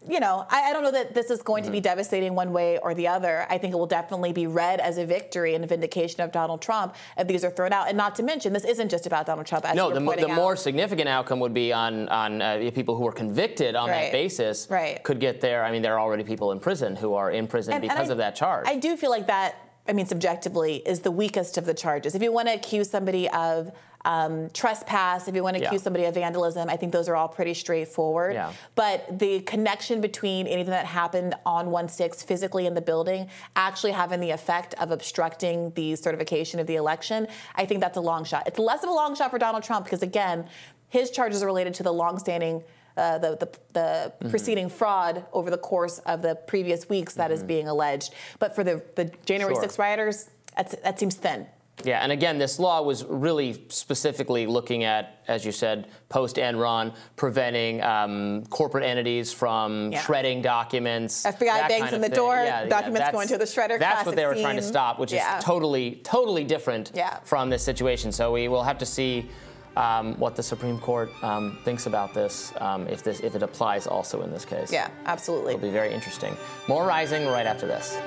you 0.07 0.19
know, 0.19 0.45
I, 0.49 0.69
I, 0.69 0.73
don't 0.73 0.83
know 0.83 0.91
that 0.91 1.13
this 1.13 1.29
is 1.29 1.41
going 1.41 1.63
mm-hmm. 1.63 1.67
to 1.67 1.71
be 1.71 1.77
mm-hmm. 1.79 1.83
devastating 1.83 2.35
one 2.35 2.53
way 2.53 2.77
or 2.77 2.93
the 2.93 3.07
other. 3.07 3.45
I 3.49 3.57
think 3.57 3.73
it 3.73 3.77
will 3.77 3.87
definitely 3.87 4.31
be 4.31 4.47
read 4.47 4.79
as 4.79 4.97
a 4.97 5.05
victory 5.05 5.55
and 5.55 5.63
a 5.63 5.67
vindication 5.67 6.21
of 6.21 6.31
Donald 6.31 6.61
Trump 6.61 6.95
if 7.17 7.27
these 7.27 7.43
are 7.43 7.51
thrown 7.51 7.73
out. 7.73 7.89
And 7.89 7.97
not 7.97 8.15
to 8.15 8.23
mention, 8.23 8.53
this 8.53 8.63
isn't 8.63 8.89
just 8.89 9.05
about 9.05 9.25
Donald 9.25 9.45
Trump. 9.45 9.65
no, 9.75 9.93
the, 9.93 9.99
the 9.99 10.27
more 10.29 10.55
significant 10.55 11.09
outcome 11.09 11.39
would 11.41 11.53
be 11.53 11.73
on 11.73 12.07
on 12.09 12.41
uh, 12.41 12.71
people 12.73 12.95
who 12.95 13.03
were 13.03 13.11
convicted 13.11 13.75
on 13.75 13.89
right. 13.89 14.03
that 14.03 14.11
basis. 14.11 14.67
Right. 14.69 15.03
Could 15.03 15.19
get 15.19 15.41
there. 15.41 15.65
I 15.65 15.71
mean, 15.71 15.81
there 15.81 15.95
are 15.95 15.99
already 15.99 16.23
people 16.23 16.53
in 16.53 16.59
prison 16.59 16.95
who 16.95 17.13
are 17.15 17.31
in 17.31 17.47
prison 17.47 17.73
and, 17.73 17.81
because 17.81 17.99
and 17.99 18.09
I, 18.09 18.11
of 18.11 18.17
that 18.19 18.35
charge. 18.35 18.67
I 18.67 18.77
do 18.77 18.95
feel 18.95 19.09
like 19.09 19.27
that. 19.27 19.55
I 19.87 19.93
mean, 19.93 20.05
subjectively, 20.05 20.77
is 20.85 20.99
the 20.99 21.11
weakest 21.11 21.57
of 21.57 21.65
the 21.65 21.73
charges. 21.73 22.13
If 22.13 22.21
you 22.21 22.31
want 22.31 22.47
to 22.47 22.53
accuse 22.53 22.89
somebody 22.89 23.27
of 23.29 23.71
um, 24.05 24.49
trespass, 24.51 25.27
if 25.27 25.35
you 25.35 25.43
want 25.43 25.57
to 25.57 25.63
accuse 25.63 25.81
yeah. 25.81 25.83
somebody 25.83 26.05
of 26.05 26.13
vandalism, 26.13 26.69
I 26.69 26.77
think 26.77 26.93
those 26.93 27.09
are 27.09 27.15
all 27.15 27.27
pretty 27.27 27.53
straightforward. 27.53 28.33
Yeah. 28.33 28.53
But 28.75 29.19
the 29.19 29.41
connection 29.41 29.99
between 29.99 30.47
anything 30.47 30.71
that 30.71 30.85
happened 30.85 31.35
on 31.45 31.69
1 31.69 31.89
6 31.89 32.23
physically 32.23 32.65
in 32.65 32.73
the 32.73 32.81
building 32.81 33.29
actually 33.55 33.91
having 33.91 34.19
the 34.19 34.31
effect 34.31 34.73
of 34.75 34.91
obstructing 34.91 35.71
the 35.71 35.95
certification 35.95 36.59
of 36.59 36.67
the 36.67 36.75
election, 36.75 37.27
I 37.55 37.65
think 37.65 37.81
that's 37.81 37.97
a 37.97 38.01
long 38.01 38.23
shot. 38.23 38.47
It's 38.47 38.59
less 38.59 38.83
of 38.83 38.89
a 38.89 38.93
long 38.93 39.15
shot 39.15 39.31
for 39.31 39.39
Donald 39.39 39.63
Trump 39.63 39.85
because, 39.85 40.01
again, 40.01 40.47
his 40.87 41.11
charges 41.11 41.43
are 41.43 41.47
related 41.47 41.73
to 41.75 41.83
the 41.83 41.93
longstanding. 41.93 42.63
Uh, 42.97 43.17
the 43.17 43.37
the, 43.37 43.59
the 43.73 43.79
mm-hmm. 43.79 44.29
preceding 44.29 44.67
fraud 44.67 45.25
over 45.31 45.49
the 45.49 45.57
course 45.57 45.99
of 45.99 46.21
the 46.21 46.35
previous 46.35 46.89
weeks 46.89 47.13
that 47.13 47.25
mm-hmm. 47.25 47.33
is 47.33 47.43
being 47.43 47.67
alleged. 47.67 48.13
But 48.39 48.55
for 48.55 48.63
the, 48.63 48.83
the 48.95 49.11
January 49.25 49.53
sure. 49.55 49.61
6 49.61 49.79
rioters, 49.79 50.29
that 50.57 50.99
seems 50.99 51.15
thin. 51.15 51.47
Yeah, 51.85 51.99
and 51.99 52.11
again, 52.11 52.37
this 52.37 52.59
law 52.59 52.81
was 52.81 53.05
really 53.05 53.65
specifically 53.69 54.45
looking 54.45 54.83
at, 54.83 55.23
as 55.27 55.45
you 55.45 55.51
said, 55.51 55.87
post 56.09 56.35
Enron, 56.35 56.95
preventing 57.15 57.81
um, 57.83 58.45
corporate 58.49 58.83
entities 58.83 59.31
from 59.31 59.91
yeah. 59.91 60.01
shredding 60.01 60.41
documents. 60.41 61.23
FBI 61.25 61.67
bangs 61.67 61.93
in 61.93 62.01
the 62.01 62.07
thing. 62.07 62.15
door, 62.15 62.35
yeah, 62.35 62.65
documents 62.65 63.01
yeah, 63.01 63.11
going 63.11 63.27
to 63.27 63.37
the 63.37 63.45
shredder. 63.45 63.79
That's 63.79 64.05
what 64.05 64.15
they 64.15 64.25
were 64.25 64.33
scene. 64.33 64.43
trying 64.43 64.57
to 64.57 64.61
stop, 64.61 64.99
which 64.99 65.13
is 65.13 65.21
totally, 65.41 66.01
totally 66.03 66.43
different 66.43 66.91
from 67.23 67.49
this 67.49 67.63
situation. 67.63 68.11
So 68.11 68.31
we 68.31 68.47
will 68.47 68.63
have 68.63 68.77
to 68.79 68.85
see. 68.85 69.29
Um, 69.77 70.15
what 70.15 70.35
the 70.35 70.43
Supreme 70.43 70.77
Court 70.79 71.09
um, 71.23 71.57
thinks 71.63 71.85
about 71.85 72.13
this, 72.13 72.51
um, 72.59 72.87
if 72.87 73.01
this, 73.01 73.21
if 73.21 73.35
it 73.35 73.43
applies 73.43 73.87
also 73.87 74.23
in 74.23 74.31
this 74.31 74.43
case. 74.43 74.73
Yeah, 74.73 74.89
absolutely. 75.05 75.53
It'll 75.53 75.67
be 75.67 75.71
very 75.71 75.93
interesting. 75.93 76.35
More 76.67 76.85
rising 76.85 77.27
right 77.27 77.45
after 77.45 77.65
this. 77.65 77.97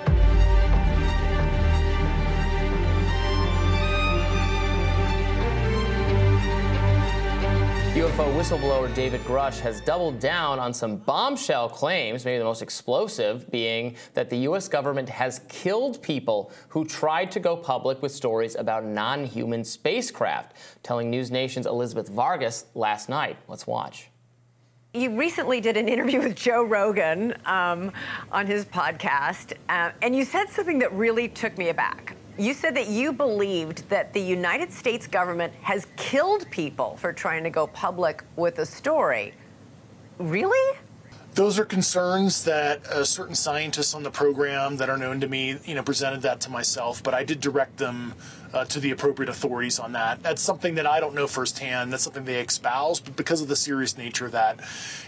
UFO 8.02 8.34
whistleblower 8.36 8.92
David 8.96 9.20
Grusch 9.20 9.60
has 9.60 9.80
doubled 9.80 10.18
down 10.18 10.58
on 10.58 10.74
some 10.74 10.96
bombshell 10.96 11.68
claims, 11.68 12.24
maybe 12.24 12.36
the 12.36 12.44
most 12.44 12.60
explosive 12.60 13.48
being 13.52 13.94
that 14.14 14.28
the 14.28 14.38
U.S. 14.38 14.66
government 14.66 15.08
has 15.08 15.42
killed 15.48 16.02
people 16.02 16.50
who 16.66 16.84
tried 16.84 17.30
to 17.30 17.38
go 17.38 17.56
public 17.56 18.02
with 18.02 18.10
stories 18.10 18.56
about 18.56 18.84
non 18.84 19.24
human 19.24 19.62
spacecraft, 19.62 20.56
telling 20.82 21.12
NewsNation's 21.12 21.64
Elizabeth 21.64 22.08
Vargas 22.08 22.64
last 22.74 23.08
night. 23.08 23.36
Let's 23.46 23.68
watch. 23.68 24.08
You 24.94 25.16
recently 25.16 25.60
did 25.60 25.76
an 25.76 25.88
interview 25.88 26.22
with 26.22 26.34
Joe 26.34 26.64
Rogan 26.64 27.34
um, 27.44 27.92
on 28.32 28.48
his 28.48 28.64
podcast, 28.64 29.52
uh, 29.68 29.92
and 30.02 30.16
you 30.16 30.24
said 30.24 30.48
something 30.48 30.80
that 30.80 30.92
really 30.92 31.28
took 31.28 31.56
me 31.56 31.68
aback. 31.68 32.16
You 32.38 32.54
said 32.54 32.74
that 32.76 32.88
you 32.88 33.12
believed 33.12 33.88
that 33.90 34.12
the 34.14 34.20
United 34.20 34.72
States 34.72 35.06
government 35.06 35.52
has 35.60 35.86
killed 35.96 36.50
people 36.50 36.96
for 36.96 37.12
trying 37.12 37.44
to 37.44 37.50
go 37.50 37.66
public 37.66 38.24
with 38.36 38.58
a 38.58 38.66
story. 38.66 39.34
Really? 40.18 40.78
Those 41.34 41.58
are 41.58 41.64
concerns 41.64 42.44
that 42.44 42.86
uh, 42.86 43.04
certain 43.04 43.34
scientists 43.34 43.94
on 43.94 44.02
the 44.02 44.10
program 44.10 44.76
that 44.76 44.90
are 44.90 44.98
known 44.98 45.20
to 45.20 45.28
me, 45.28 45.58
you 45.64 45.74
know, 45.74 45.82
presented 45.82 46.22
that 46.22 46.40
to 46.42 46.50
myself, 46.50 47.02
but 47.02 47.14
I 47.14 47.24
did 47.24 47.40
direct 47.40 47.78
them 47.78 48.14
uh, 48.52 48.64
to 48.66 48.80
the 48.80 48.90
appropriate 48.90 49.28
authorities 49.28 49.78
on 49.78 49.92
that. 49.92 50.22
That's 50.22 50.42
something 50.42 50.74
that 50.74 50.86
I 50.86 51.00
don't 51.00 51.14
know 51.14 51.26
firsthand. 51.26 51.92
That's 51.92 52.04
something 52.04 52.24
they 52.24 52.40
espouse, 52.40 53.00
but 53.00 53.16
because 53.16 53.40
of 53.40 53.48
the 53.48 53.56
serious 53.56 53.96
nature 53.96 54.26
of 54.26 54.32
that, 54.32 54.60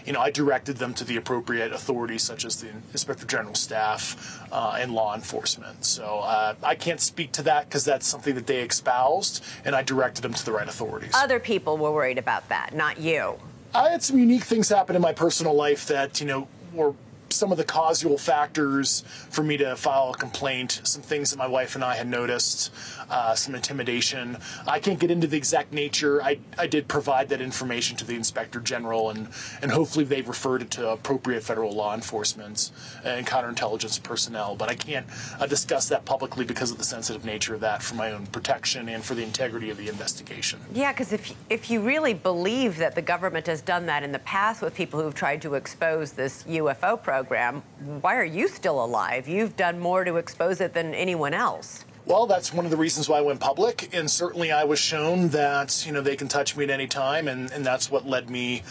you 0.05 0.13
know, 0.13 0.19
I 0.19 0.31
directed 0.31 0.77
them 0.77 0.93
to 0.95 1.03
the 1.03 1.17
appropriate 1.17 1.71
authorities, 1.71 2.23
such 2.23 2.45
as 2.45 2.61
the 2.61 2.69
Inspector 2.91 3.25
General 3.25 3.55
staff 3.55 4.41
uh, 4.51 4.77
and 4.79 4.93
law 4.93 5.15
enforcement. 5.15 5.85
So 5.85 6.19
uh, 6.19 6.55
I 6.63 6.75
can't 6.75 6.99
speak 6.99 7.31
to 7.33 7.43
that 7.43 7.69
because 7.69 7.85
that's 7.85 8.07
something 8.07 8.35
that 8.35 8.47
they 8.47 8.61
espoused, 8.61 9.43
and 9.63 9.75
I 9.75 9.83
directed 9.83 10.21
them 10.21 10.33
to 10.33 10.45
the 10.45 10.51
right 10.51 10.67
authorities. 10.67 11.11
Other 11.15 11.39
people 11.39 11.77
were 11.77 11.91
worried 11.91 12.17
about 12.17 12.49
that, 12.49 12.73
not 12.73 12.99
you. 12.99 13.35
I 13.73 13.89
had 13.89 14.03
some 14.03 14.17
unique 14.17 14.43
things 14.43 14.69
happen 14.69 14.95
in 14.95 15.01
my 15.01 15.11
personal 15.11 15.53
life 15.53 15.85
that, 15.87 16.21
you 16.21 16.25
know, 16.25 16.47
were 16.73 16.93
some 17.29 17.51
of 17.51 17.57
the 17.57 17.63
causal 17.63 18.17
factors 18.17 19.03
for 19.29 19.43
me 19.43 19.57
to 19.57 19.75
file 19.75 20.11
a 20.11 20.17
complaint, 20.17 20.79
some 20.83 21.01
things 21.01 21.31
that 21.31 21.37
my 21.37 21.47
wife 21.47 21.75
and 21.75 21.83
I 21.83 21.95
had 21.95 22.07
noticed, 22.07 22.71
uh, 23.09 23.35
some 23.35 23.55
intimidation. 23.55 24.37
I 24.67 24.79
can't 24.79 24.99
get 24.99 25.11
into 25.11 25.27
the 25.27 25.37
exact 25.37 25.73
nature. 25.73 26.21
I, 26.21 26.39
I 26.57 26.67
did 26.67 26.87
provide 26.87 27.29
that 27.29 27.41
information 27.41 27.97
to 27.97 28.05
the 28.05 28.15
Inspector 28.15 28.59
General, 28.61 29.09
and, 29.09 29.27
and 29.61 29.71
hopefully 29.71 30.05
they've 30.05 30.27
referred 30.27 30.61
it 30.61 30.71
to 30.71 30.89
appropriate 30.89 31.43
federal 31.43 31.71
law 31.71 31.93
enforcement 31.93 32.71
and 33.03 33.25
counterintelligence 33.25 34.01
personnel. 34.01 34.55
But 34.55 34.69
I 34.69 34.75
can't 34.75 35.05
uh, 35.39 35.45
discuss 35.47 35.89
that 35.89 36.05
publicly 36.05 36.45
because 36.45 36.71
of 36.71 36.77
the 36.77 36.83
sensitive 36.83 37.25
nature 37.25 37.55
of 37.55 37.61
that 37.61 37.81
for 37.81 37.95
my 37.95 38.11
own 38.11 38.25
protection 38.27 38.89
and 38.89 39.03
for 39.03 39.15
the 39.15 39.23
integrity 39.23 39.69
of 39.69 39.77
the 39.77 39.89
investigation. 39.89 40.59
Yeah, 40.73 40.91
because 40.91 41.11
if, 41.13 41.33
if 41.49 41.69
you 41.69 41.81
really 41.81 42.13
believe 42.13 42.77
that 42.77 42.95
the 42.95 43.01
government 43.01 43.47
has 43.47 43.61
done 43.61 43.85
that 43.87 44.03
in 44.03 44.11
the 44.11 44.19
past 44.19 44.61
with 44.61 44.73
people 44.75 45.01
who've 45.01 45.15
tried 45.15 45.41
to 45.43 45.55
expose 45.55 46.11
this 46.11 46.43
UFO 46.43 47.01
program, 47.01 47.61
why 48.01 48.15
are 48.15 48.25
you 48.25 48.47
still 48.47 48.83
alive? 48.83 49.27
You've 49.27 49.55
done 49.55 49.79
more 49.79 50.03
to 50.03 50.17
expose 50.17 50.61
it 50.61 50.73
than 50.73 50.93
anyone 50.93 51.33
else. 51.33 51.85
Well, 52.05 52.27
that's 52.27 52.53
one 52.53 52.65
of 52.65 52.71
the 52.71 52.77
reasons 52.77 53.09
why 53.09 53.17
I 53.17 53.21
went 53.21 53.39
public, 53.39 53.89
and 53.91 54.09
certainly 54.11 54.51
I 54.51 54.63
was 54.63 54.77
shown 54.77 55.29
that 55.29 55.85
you 55.87 55.91
know 55.91 56.01
they 56.01 56.15
can 56.15 56.27
touch 56.27 56.55
me 56.55 56.63
at 56.63 56.69
any 56.69 56.85
time, 56.85 57.27
and, 57.27 57.51
and 57.51 57.65
that's 57.65 57.89
what 57.89 58.05
led 58.05 58.29
me 58.29 58.61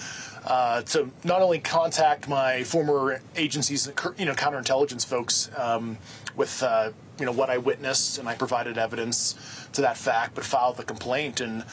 uh, 0.47 0.83
to 0.83 1.11
not 1.25 1.43
only 1.43 1.59
contact 1.59 2.29
my 2.29 2.63
former 2.63 3.21
agencies, 3.35 3.91
you 4.17 4.25
know, 4.25 4.35
counterintelligence 4.35 5.05
folks 5.05 5.51
um, 5.57 5.99
with 6.37 6.63
uh, 6.63 6.91
you 7.19 7.27
know 7.27 7.33
what 7.33 7.51
I 7.51 7.59
witnessed, 7.59 8.19
and 8.19 8.29
I 8.29 8.37
provided 8.37 8.79
evidence 8.79 9.35
to 9.73 9.81
that 9.81 9.97
fact, 9.97 10.37
but 10.37 10.45
filed 10.45 10.77
the 10.77 10.85
complaint, 10.85 11.41
and 11.41 11.65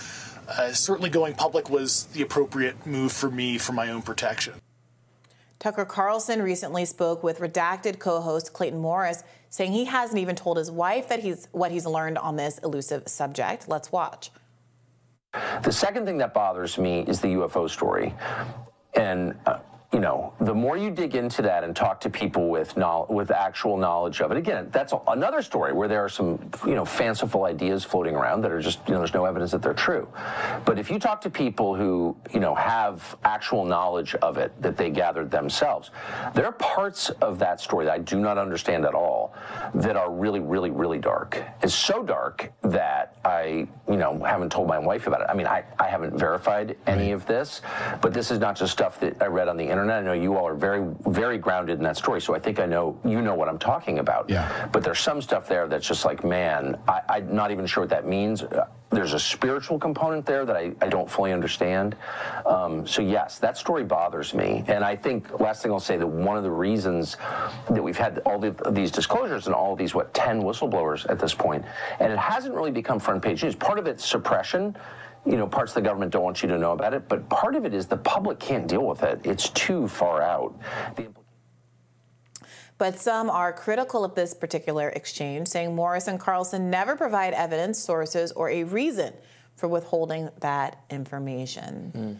uh, 0.48 0.72
certainly 0.72 1.12
going 1.12 1.36
public 1.36 1.70
was 1.70 2.06
the 2.06 2.24
appropriate 2.24 2.88
move 2.88 3.12
for 3.12 3.30
me 3.30 3.60
for 3.60 3.74
my 3.74 3.90
own 3.92 4.02
protection. 4.02 4.56
Tucker 5.60 5.86
Carlson 5.86 6.42
recently 6.42 6.86
spoke 6.86 7.22
with 7.22 7.38
redacted 7.38 8.00
co-host 8.00 8.52
Clayton 8.52 8.80
Morris, 8.80 9.24
saying 9.52 9.74
he 9.74 9.86
hasn't 9.86 10.18
even 10.18 10.36
told 10.36 10.58
his 10.58 10.72
wife 10.72 11.10
that 11.10 11.20
he's 11.20 11.48
what 11.52 11.72
he's 11.72 11.86
learned 11.86 12.18
on 12.18 12.38
this 12.38 12.58
elusive 12.60 13.08
subject. 13.08 13.68
Let's 13.68 13.92
watch. 13.92 14.32
The 15.62 15.72
second 15.72 16.06
thing 16.06 16.18
that 16.18 16.34
bothers 16.34 16.78
me 16.78 17.02
is 17.02 17.20
the 17.20 17.28
UFO 17.28 17.70
story. 17.70 18.14
And 18.96 19.36
uh, 19.46 19.60
you 19.94 20.00
know, 20.00 20.34
the 20.40 20.54
more 20.54 20.78
you 20.78 20.90
dig 20.90 21.16
into 21.16 21.42
that 21.42 21.66
and 21.66 21.76
talk 21.76 22.00
to 22.00 22.10
people 22.10 22.50
with 22.50 22.78
knowledge, 22.78 23.10
with 23.10 23.30
actual 23.30 23.76
knowledge 23.76 24.22
of 24.22 24.32
it, 24.32 24.38
again, 24.38 24.70
that's 24.72 24.94
another 25.08 25.42
story 25.42 25.74
where 25.74 25.90
there 25.90 26.02
are 26.02 26.08
some, 26.08 26.40
you 26.66 26.76
know, 26.76 26.86
fanciful 26.86 27.44
ideas 27.44 27.84
floating 27.84 28.16
around 28.16 28.42
that 28.42 28.52
are 28.52 28.62
just, 28.62 28.80
you 28.88 28.94
know, 28.94 29.00
there's 29.00 29.14
no 29.14 29.26
evidence 29.26 29.52
that 29.52 29.62
they're 29.62 29.74
true. 29.74 30.08
But 30.64 30.80
if 30.80 30.90
you 30.90 30.98
talk 30.98 31.20
to 31.22 31.30
people 31.30 31.76
who, 31.76 32.16
you 32.34 32.40
know, 32.40 32.56
have 32.56 33.18
actual 33.26 33.66
knowledge 33.66 34.16
of 34.16 34.38
it 34.38 34.54
that 34.62 34.78
they 34.78 34.90
gathered 34.90 35.30
themselves, 35.30 35.92
there 36.34 36.46
are 36.46 36.54
parts 36.54 37.10
of 37.22 37.38
that 37.40 37.60
story 37.60 37.84
that 37.84 37.94
I 37.94 38.00
do 38.00 38.18
not 38.18 38.38
understand 38.38 38.86
at 38.86 38.94
all 38.94 39.34
that 39.76 39.98
are 39.98 40.10
really, 40.10 40.40
really, 40.40 40.72
really 40.72 41.00
dark. 41.00 41.44
It's 41.62 41.76
so 41.76 42.02
dark 42.02 42.50
that 42.62 43.18
I, 43.26 43.68
you 43.90 43.98
know, 43.98 44.24
haven't 44.24 44.54
told 44.54 44.70
my 44.70 44.80
wife 44.80 45.08
about 45.08 45.20
it. 45.20 45.28
I 45.30 45.34
mean, 45.34 45.48
I, 45.48 45.66
I 45.80 45.88
haven't 45.90 46.18
verified 46.18 46.78
any 46.88 47.12
of 47.12 47.26
this, 47.26 47.62
but 48.02 48.14
this 48.14 48.32
is 48.32 48.40
not 48.40 48.56
just 48.56 48.72
stuff 48.72 48.98
that 49.02 49.22
I 49.22 49.26
read 49.26 49.50
on 49.50 49.58
the 49.58 49.66
internet 49.66 49.81
internet. 49.82 50.04
I 50.04 50.06
know 50.06 50.14
you 50.22 50.36
all 50.38 50.48
are 50.48 50.56
very, 50.56 50.86
very 51.08 51.38
grounded 51.38 51.78
in 51.78 51.84
that 51.84 51.98
story, 51.98 52.22
so 52.22 52.36
I 52.36 52.40
think 52.40 52.60
I 52.60 52.66
know 52.66 53.00
you 53.04 53.22
know 53.22 53.36
what 53.36 53.48
I'm 53.48 53.60
talking 53.60 54.00
about. 54.00 54.30
Yeah. 54.30 54.70
But 54.72 54.84
there's 54.84 55.00
some 55.00 55.22
stuff 55.22 55.48
there 55.48 55.68
that's 55.68 55.88
just 55.88 56.06
like, 56.06 56.24
man, 56.24 56.78
I, 56.88 57.02
I'm 57.10 57.36
not 57.36 57.52
even 57.52 57.66
sure 57.66 57.84
what 57.84 57.90
that 57.90 58.08
means. 58.08 58.44
There's 58.90 59.14
a 59.14 59.20
spiritual 59.20 59.80
component 59.80 60.26
there 60.26 60.44
that 60.46 60.58
I, 60.58 60.74
I 60.82 60.90
don't 60.90 61.10
fully 61.10 61.32
understand. 61.32 61.96
Um, 62.46 62.86
so 62.86 63.02
yes, 63.02 63.40
that 63.40 63.58
story 63.58 63.86
bothers 63.86 64.34
me, 64.34 64.66
and 64.68 64.84
I 64.84 64.98
think 64.98 65.40
last 65.40 65.64
thing 65.64 65.72
I'll 65.72 65.80
say 65.80 65.96
that 65.96 66.06
one 66.06 66.36
of 66.36 66.44
the 66.44 66.52
reasons 66.52 67.16
that 67.70 67.82
we've 67.82 67.98
had 67.98 68.20
all 68.26 68.38
the, 68.38 68.52
these 68.72 68.92
disclosures 68.92 69.46
and 69.48 69.56
all 69.56 69.78
these 69.78 69.96
what 69.96 70.14
ten 70.14 70.42
whistleblowers 70.42 71.10
at 71.10 71.20
this 71.20 71.34
point, 71.34 71.64
and 72.00 72.12
it 72.12 72.20
hasn't 72.20 72.54
really 72.54 72.72
become 72.72 73.00
front 73.00 73.22
page 73.22 73.44
news. 73.44 73.56
Part 73.56 73.80
of 73.80 73.88
it's 73.88 74.06
suppression 74.06 74.76
you 75.26 75.38
know, 75.38 75.48
parts 75.48 75.72
of 75.72 75.76
the 75.76 75.82
government 75.82 76.12
don't 76.12 76.24
want 76.24 76.42
you 76.42 76.50
to 76.50 76.58
know 76.58 76.72
about 76.72 76.94
it, 76.94 77.08
but 77.08 77.28
part 77.30 77.56
of 77.56 77.66
it 77.66 77.74
is 77.74 77.86
the 77.86 77.98
public 77.98 78.40
can't 78.40 78.68
deal 78.68 78.86
with 78.86 79.04
it. 79.04 79.20
It's 79.24 79.50
too 79.50 79.88
far 79.88 80.22
out. 80.22 80.60
The 80.96 81.08
but 82.82 83.00
some 83.00 83.30
are 83.30 83.54
critical 83.54 84.04
of 84.04 84.16
this 84.16 84.34
particular 84.34 84.90
exchange, 84.90 85.48
saying 85.50 85.76
Morris 85.76 86.08
and 86.08 86.20
Carlson 86.20 86.72
never 86.72 86.96
provide 86.96 87.36
evidence, 87.36 87.78
sources, 87.78 88.32
or 88.32 88.50
a 88.50 88.64
reason 88.64 89.14
for 89.56 89.68
withholding 89.68 90.30
that 90.40 90.84
information. 90.90 91.92
Mm. 91.96 92.18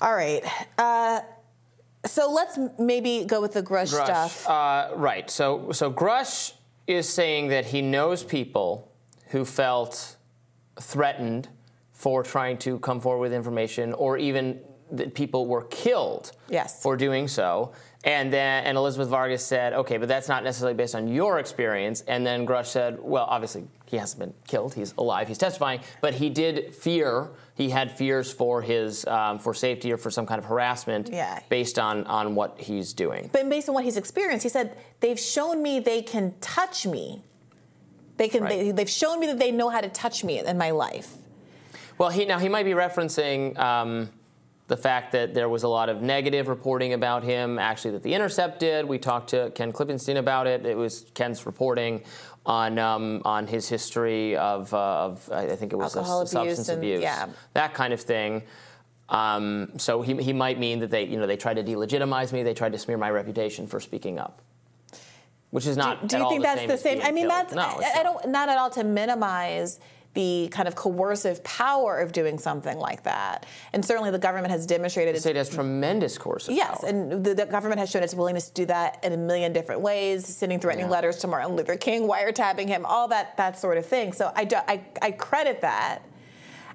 All 0.00 0.16
right. 0.16 0.42
Uh, 0.76 1.20
so 2.04 2.28
let's 2.28 2.58
maybe 2.76 3.24
go 3.24 3.40
with 3.40 3.52
the 3.52 3.62
Grusch, 3.62 3.94
Grusch 3.94 4.04
stuff. 4.04 4.48
Uh, 4.48 4.88
right. 4.96 5.30
So, 5.30 5.70
so 5.70 5.92
Grusch 5.92 6.54
is 6.88 7.08
saying 7.08 7.46
that 7.48 7.66
he 7.66 7.80
knows 7.80 8.24
people 8.24 8.90
who 9.28 9.44
felt 9.44 10.16
threatened 10.80 11.48
for 11.98 12.22
trying 12.22 12.56
to 12.56 12.78
come 12.78 13.00
forward 13.00 13.22
with 13.22 13.32
information, 13.32 13.92
or 13.94 14.16
even 14.16 14.60
that 14.92 15.14
people 15.14 15.46
were 15.46 15.64
killed 15.64 16.30
yes. 16.48 16.80
for 16.80 16.96
doing 16.96 17.26
so. 17.26 17.72
And 18.04 18.32
then 18.32 18.64
and 18.64 18.78
Elizabeth 18.78 19.08
Vargas 19.08 19.44
said, 19.44 19.72
okay, 19.72 19.96
but 19.96 20.06
that's 20.06 20.28
not 20.28 20.44
necessarily 20.44 20.76
based 20.76 20.94
on 20.94 21.08
your 21.08 21.40
experience. 21.40 22.02
And 22.02 22.24
then 22.24 22.46
Grusch 22.46 22.66
said, 22.66 23.00
well, 23.00 23.24
obviously 23.28 23.66
he 23.86 23.96
hasn't 23.96 24.20
been 24.20 24.32
killed; 24.46 24.74
he's 24.74 24.94
alive, 24.96 25.26
he's 25.26 25.38
testifying, 25.38 25.80
but 26.00 26.14
he 26.14 26.30
did 26.30 26.72
fear. 26.72 27.30
He 27.56 27.68
had 27.68 27.90
fears 27.98 28.32
for 28.32 28.62
his 28.62 29.04
um, 29.08 29.40
for 29.40 29.52
safety 29.52 29.92
or 29.92 29.96
for 29.96 30.12
some 30.12 30.24
kind 30.24 30.38
of 30.38 30.44
harassment 30.44 31.10
yeah. 31.12 31.40
based 31.48 31.80
on 31.80 32.04
on 32.04 32.36
what 32.36 32.60
he's 32.60 32.92
doing. 32.92 33.28
But 33.32 33.48
based 33.50 33.68
on 33.68 33.74
what 33.74 33.82
he's 33.82 33.96
experienced, 33.96 34.44
he 34.44 34.48
said 34.48 34.76
they've 35.00 35.18
shown 35.18 35.60
me 35.64 35.80
they 35.80 36.02
can 36.02 36.34
touch 36.40 36.86
me. 36.86 37.24
They 38.16 38.28
can. 38.28 38.44
Right. 38.44 38.50
They, 38.50 38.70
they've 38.70 38.88
shown 38.88 39.18
me 39.18 39.26
that 39.26 39.40
they 39.40 39.50
know 39.50 39.68
how 39.68 39.80
to 39.80 39.88
touch 39.88 40.22
me 40.22 40.38
in 40.38 40.56
my 40.56 40.70
life. 40.70 41.16
Well, 41.98 42.10
he 42.10 42.24
now 42.24 42.38
he 42.38 42.48
might 42.48 42.64
be 42.64 42.72
referencing 42.72 43.58
um, 43.58 44.08
the 44.68 44.76
fact 44.76 45.12
that 45.12 45.34
there 45.34 45.48
was 45.48 45.64
a 45.64 45.68
lot 45.68 45.88
of 45.88 46.00
negative 46.00 46.48
reporting 46.48 46.92
about 46.92 47.24
him. 47.24 47.58
Actually, 47.58 47.92
that 47.92 48.02
the 48.04 48.14
Intercept 48.14 48.60
did. 48.60 48.84
We 48.84 48.98
talked 48.98 49.30
to 49.30 49.50
Ken 49.54 49.72
Klippenstein 49.72 50.16
about 50.16 50.46
it. 50.46 50.64
It 50.64 50.76
was 50.76 51.06
Ken's 51.14 51.44
reporting 51.44 52.02
on 52.46 52.78
um, 52.78 53.20
on 53.24 53.46
his 53.46 53.68
history 53.68 54.36
of, 54.36 54.72
uh, 54.72 55.06
of 55.06 55.30
I 55.32 55.56
think 55.56 55.72
it 55.72 55.76
was 55.76 55.96
Alcohol 55.96 56.22
a, 56.22 56.26
substance 56.26 56.68
and, 56.68 56.78
abuse, 56.78 57.02
yeah. 57.02 57.26
that 57.54 57.74
kind 57.74 57.92
of 57.92 58.00
thing. 58.00 58.42
Um, 59.08 59.72
so 59.78 60.02
he, 60.02 60.14
he 60.16 60.32
might 60.32 60.58
mean 60.58 60.80
that 60.80 60.90
they 60.90 61.04
you 61.04 61.18
know 61.18 61.26
they 61.26 61.36
tried 61.36 61.54
to 61.54 61.64
delegitimize 61.64 62.32
me. 62.32 62.42
They 62.42 62.54
tried 62.54 62.72
to 62.72 62.78
smear 62.78 62.98
my 62.98 63.10
reputation 63.10 63.66
for 63.66 63.80
speaking 63.80 64.18
up 64.18 64.42
which 65.50 65.66
is 65.66 65.76
not. 65.76 66.02
Do, 66.02 66.08
do 66.08 66.22
you 66.22 66.28
think 66.28 66.42
the 66.42 66.46
that's 66.46 66.66
the 66.66 66.76
same? 66.76 67.00
I 67.02 67.10
mean, 67.10 67.28
that's 67.28 67.54
no, 67.54 67.62
I, 67.62 67.92
I, 67.96 68.02
don't 68.02 68.28
not 68.28 68.48
at 68.48 68.58
all 68.58 68.70
to 68.70 68.84
minimize 68.84 69.80
the 70.18 70.48
kind 70.50 70.66
of 70.66 70.74
coercive 70.74 71.44
power 71.44 71.98
of 71.98 72.10
doing 72.10 72.38
something 72.38 72.76
like 72.76 73.04
that. 73.04 73.46
And 73.72 73.84
certainly 73.84 74.10
the 74.10 74.18
government 74.18 74.50
has 74.50 74.66
demonstrated 74.66 75.14
the 75.14 75.20
state 75.20 75.36
has 75.36 75.48
tremendous 75.48 76.18
coercive 76.18 76.56
yes, 76.56 76.80
power. 76.80 76.90
and 76.90 77.24
the, 77.24 77.34
the, 77.34 77.46
government 77.46 77.78
has 77.78 77.88
shown 77.88 78.02
its 78.02 78.14
willingness 78.14 78.48
to 78.48 78.54
do 78.54 78.66
that 78.66 78.98
in 79.04 79.12
a 79.12 79.16
million 79.16 79.52
different 79.52 79.80
ways, 79.80 80.26
sending 80.26 80.58
threatening 80.58 80.86
yeah. 80.86 80.90
letters 80.90 81.18
to 81.18 81.28
Martin 81.28 81.54
Luther 81.54 81.76
King, 81.76 82.08
wiretapping 82.08 82.66
him, 82.66 82.84
all 82.84 83.06
that 83.06 83.36
that 83.36 83.60
sort 83.60 83.78
of 83.78 83.86
thing. 83.86 84.12
So 84.12 84.32
I, 84.34 84.42
do, 84.42 84.56
I, 84.56 84.80
I 85.00 85.12
credit 85.12 85.60
that. 85.60 86.02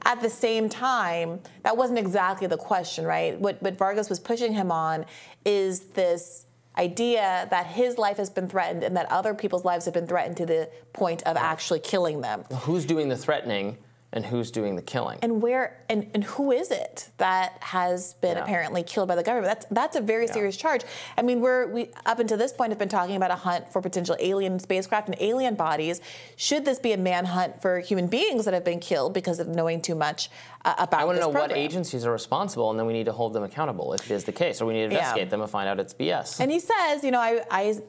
At 0.06 0.22
the 0.22 0.30
same 0.30 0.70
time, 0.70 1.42
that 1.64 1.76
wasn't 1.76 2.00
exactly 2.00 2.48
the 2.48 2.58
question, 2.58 3.06
right? 3.06 3.38
What, 3.38 3.62
what 3.62 3.78
Vargas 3.78 4.10
was 4.10 4.22
pushing 4.22 4.54
him 4.54 4.72
on 4.72 5.06
is 5.44 5.82
this 5.88 6.46
idea 6.78 7.48
that 7.50 7.68
his 7.68 7.98
life 7.98 8.18
has 8.18 8.30
been 8.30 8.48
threatened 8.48 8.84
and 8.84 8.96
that 8.98 9.12
other 9.12 9.34
people's 9.34 9.66
lives 9.66 9.86
have 9.86 9.94
been 9.94 10.08
threatened 10.08 10.38
to 10.38 10.46
the 10.46 10.70
point 10.94 11.22
of 11.24 11.38
actually 11.38 11.80
killing 11.80 12.22
them. 12.22 12.44
Who's 12.62 12.86
doing 12.86 13.10
the 13.10 13.18
threatening? 13.18 13.78
And 14.14 14.24
who's 14.24 14.52
doing 14.52 14.76
the 14.76 14.82
killing. 14.82 15.18
And 15.22 15.42
where 15.42 15.84
and, 15.90 16.10
and 16.14 16.24
who 16.24 16.52
is 16.52 16.70
it 16.72 17.10
that 17.18 17.58
has 17.62 18.14
been 18.16 18.38
yeah. 18.38 18.44
apparently 18.44 18.84
killed 18.84 19.08
by 19.08 19.16
the 19.16 19.24
government? 19.24 19.48
That's 19.48 19.66
that's 19.72 19.96
a 19.96 20.02
very 20.02 20.28
yeah. 20.28 20.34
serious 20.34 20.56
charge. 20.56 20.84
I 21.18 21.24
mean, 21.24 21.42
we're 21.42 21.68
we 21.68 21.90
up 22.06 22.20
until 22.20 22.38
this 22.38 22.54
point 22.54 22.72
have 22.72 22.80
been 22.80 22.90
talking 22.90 23.16
about 23.16 23.32
a 23.32 23.36
hunt 23.36 23.74
for 23.74 23.82
potential 23.82 24.16
alien 24.20 24.60
spacecraft 24.60 25.08
and 25.10 25.18
alien 25.20 25.56
bodies. 25.56 26.00
Should 26.36 26.64
this 26.64 26.78
be 26.78 26.94
a 26.94 26.98
manhunt 26.98 27.62
for 27.62 27.80
human 27.80 28.08
beings 28.08 28.46
that 28.46 28.54
have 28.54 28.64
been 28.64 28.80
killed 28.80 29.14
because 29.14 29.40
of 29.40 29.48
knowing 29.48 29.82
too 29.82 29.96
much 29.96 30.30
uh, 30.64 30.76
about? 30.78 31.02
I 31.02 31.06
want 31.06 31.18
to 31.18 31.22
know 31.22 31.32
program? 31.32 31.50
what 31.50 31.58
agencies 31.58 32.06
are 32.06 32.12
responsible, 32.12 32.70
and 32.70 32.80
then 32.80 32.86
we 32.86 32.94
need 32.94 33.06
to 33.06 33.14
hold 33.14 33.34
them 33.34 33.44
accountable 33.44 33.94
if 33.94 34.10
it 34.10 34.14
is 34.14 34.26
the 34.26 34.32
case, 34.32 34.62
or 34.62 34.66
we 34.68 34.74
need 34.74 34.90
to 34.90 34.96
investigate 34.96 35.26
yeah. 35.26 35.30
them 35.30 35.42
and 35.42 35.50
find 35.50 35.68
out 35.68 35.80
it's 35.80 35.94
BS. 35.94 36.40
And 36.40 36.52
he 36.52 36.60
says, 36.60 37.04
you 37.04 37.10
know, 37.10 37.20
I, 37.20 37.42
I 37.50 37.80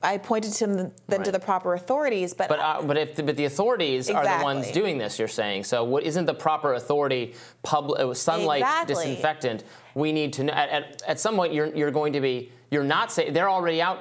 I 0.00 0.16
pointed 0.16 0.52
to 0.54 0.66
them 0.66 0.92
right. 1.08 1.24
to 1.24 1.32
the 1.32 1.40
proper 1.40 1.74
authorities, 1.74 2.32
but 2.32 2.48
but 2.48 2.60
uh, 2.60 2.82
but 2.82 2.96
if 2.96 3.16
the, 3.16 3.22
but 3.24 3.36
the 3.36 3.46
authorities 3.46 4.08
exactly. 4.08 4.30
are 4.30 4.38
the 4.38 4.44
ones 4.44 4.70
doing 4.70 4.96
this, 4.96 5.18
you're 5.18 5.26
saying. 5.26 5.64
So 5.64 5.82
what 5.82 6.04
isn't 6.04 6.24
the 6.24 6.34
proper 6.34 6.74
authority? 6.74 7.34
Public 7.64 8.00
uh, 8.00 8.14
sunlight 8.14 8.60
exactly. 8.60 8.94
disinfectant. 8.94 9.64
We 9.94 10.12
need 10.12 10.32
to 10.34 10.44
know. 10.44 10.52
At, 10.52 10.68
at, 10.68 11.02
at 11.08 11.20
some 11.20 11.34
point, 11.34 11.52
you're 11.52 11.74
you're 11.74 11.90
going 11.90 12.12
to 12.12 12.20
be. 12.20 12.52
You're 12.70 12.84
not 12.84 13.10
saying 13.10 13.32
they're 13.32 13.50
already 13.50 13.80
out 13.80 13.98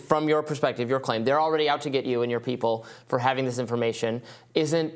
from 0.00 0.28
your 0.28 0.42
perspective, 0.42 0.88
your 0.88 0.98
claim. 0.98 1.24
They're 1.24 1.40
already 1.40 1.68
out 1.68 1.82
to 1.82 1.90
get 1.90 2.04
you 2.04 2.22
and 2.22 2.30
your 2.30 2.40
people 2.40 2.86
for 3.06 3.18
having 3.18 3.44
this 3.44 3.58
information. 3.58 4.22
Isn't 4.54 4.94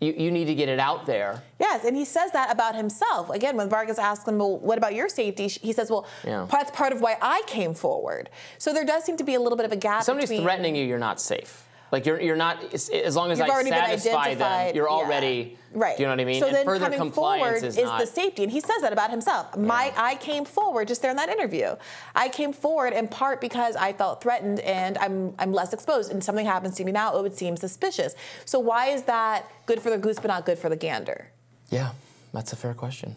you, 0.00 0.12
you 0.12 0.30
need 0.30 0.44
to 0.46 0.54
get 0.54 0.68
it 0.68 0.78
out 0.78 1.06
there. 1.06 1.42
Yes, 1.58 1.84
and 1.84 1.96
he 1.96 2.04
says 2.04 2.30
that 2.32 2.52
about 2.52 2.74
himself. 2.74 3.30
Again, 3.30 3.56
when 3.56 3.68
Vargas 3.68 3.98
asks 3.98 4.28
him, 4.28 4.38
well, 4.38 4.58
what 4.58 4.76
about 4.76 4.94
your 4.94 5.08
safety? 5.08 5.48
He 5.48 5.72
says, 5.72 5.90
well, 5.90 6.06
yeah. 6.24 6.46
that's 6.50 6.70
part 6.70 6.92
of 6.92 7.00
why 7.00 7.16
I 7.22 7.42
came 7.46 7.72
forward. 7.72 8.28
So 8.58 8.72
there 8.74 8.84
does 8.84 9.04
seem 9.04 9.16
to 9.16 9.24
be 9.24 9.34
a 9.34 9.40
little 9.40 9.56
bit 9.56 9.64
of 9.64 9.72
a 9.72 9.76
gap. 9.76 10.02
Somebody's 10.02 10.28
between, 10.28 10.44
threatening 10.44 10.76
you, 10.76 10.84
you're 10.84 10.98
not 10.98 11.20
safe. 11.20 11.65
Like 11.92 12.04
you're, 12.04 12.20
you're 12.20 12.36
not 12.36 12.74
as 12.74 13.16
long 13.16 13.30
as 13.30 13.38
You've 13.38 13.48
I 13.48 13.62
satisfy 13.62 14.34
them, 14.34 14.74
you're 14.74 14.90
already 14.90 15.56
yeah. 15.72 15.78
right. 15.78 15.96
Do 15.96 16.02
you 16.02 16.08
know 16.08 16.12
what 16.12 16.20
I 16.20 16.24
mean? 16.24 16.40
So 16.40 16.46
and 16.46 16.56
then 16.56 16.64
further 16.64 16.84
coming 16.84 16.98
compliance 16.98 17.60
forward 17.60 17.64
is, 17.64 17.78
is 17.78 17.84
not, 17.84 18.00
the 18.00 18.06
safety, 18.06 18.42
and 18.42 18.50
he 18.50 18.60
says 18.60 18.80
that 18.80 18.92
about 18.92 19.10
himself. 19.10 19.48
Yeah. 19.54 19.62
My 19.62 19.92
I 19.96 20.16
came 20.16 20.44
forward 20.44 20.88
just 20.88 21.00
there 21.02 21.10
in 21.12 21.16
that 21.16 21.28
interview. 21.28 21.76
I 22.14 22.28
came 22.28 22.52
forward 22.52 22.92
in 22.92 23.06
part 23.06 23.40
because 23.40 23.76
I 23.76 23.92
felt 23.92 24.20
threatened 24.20 24.60
and 24.60 24.98
I'm 24.98 25.34
I'm 25.38 25.52
less 25.52 25.72
exposed, 25.72 26.10
and 26.10 26.22
something 26.22 26.46
happens 26.46 26.74
to 26.76 26.84
me 26.84 26.92
now, 26.92 27.16
it 27.16 27.22
would 27.22 27.36
seem 27.36 27.56
suspicious. 27.56 28.14
So 28.44 28.58
why 28.58 28.88
is 28.88 29.04
that 29.04 29.48
good 29.66 29.80
for 29.80 29.90
the 29.90 29.98
goose 29.98 30.16
but 30.16 30.28
not 30.28 30.44
good 30.44 30.58
for 30.58 30.68
the 30.68 30.76
gander? 30.76 31.30
Yeah, 31.70 31.92
that's 32.32 32.52
a 32.52 32.56
fair 32.56 32.74
question. 32.74 33.16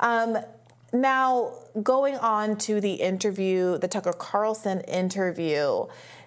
Um, 0.00 0.38
now, 0.92 1.52
going 1.82 2.16
on 2.16 2.56
to 2.58 2.80
the 2.80 2.94
interview, 2.94 3.76
the 3.78 3.88
Tucker 3.88 4.12
Carlson 4.12 4.80
interview, 4.82 5.86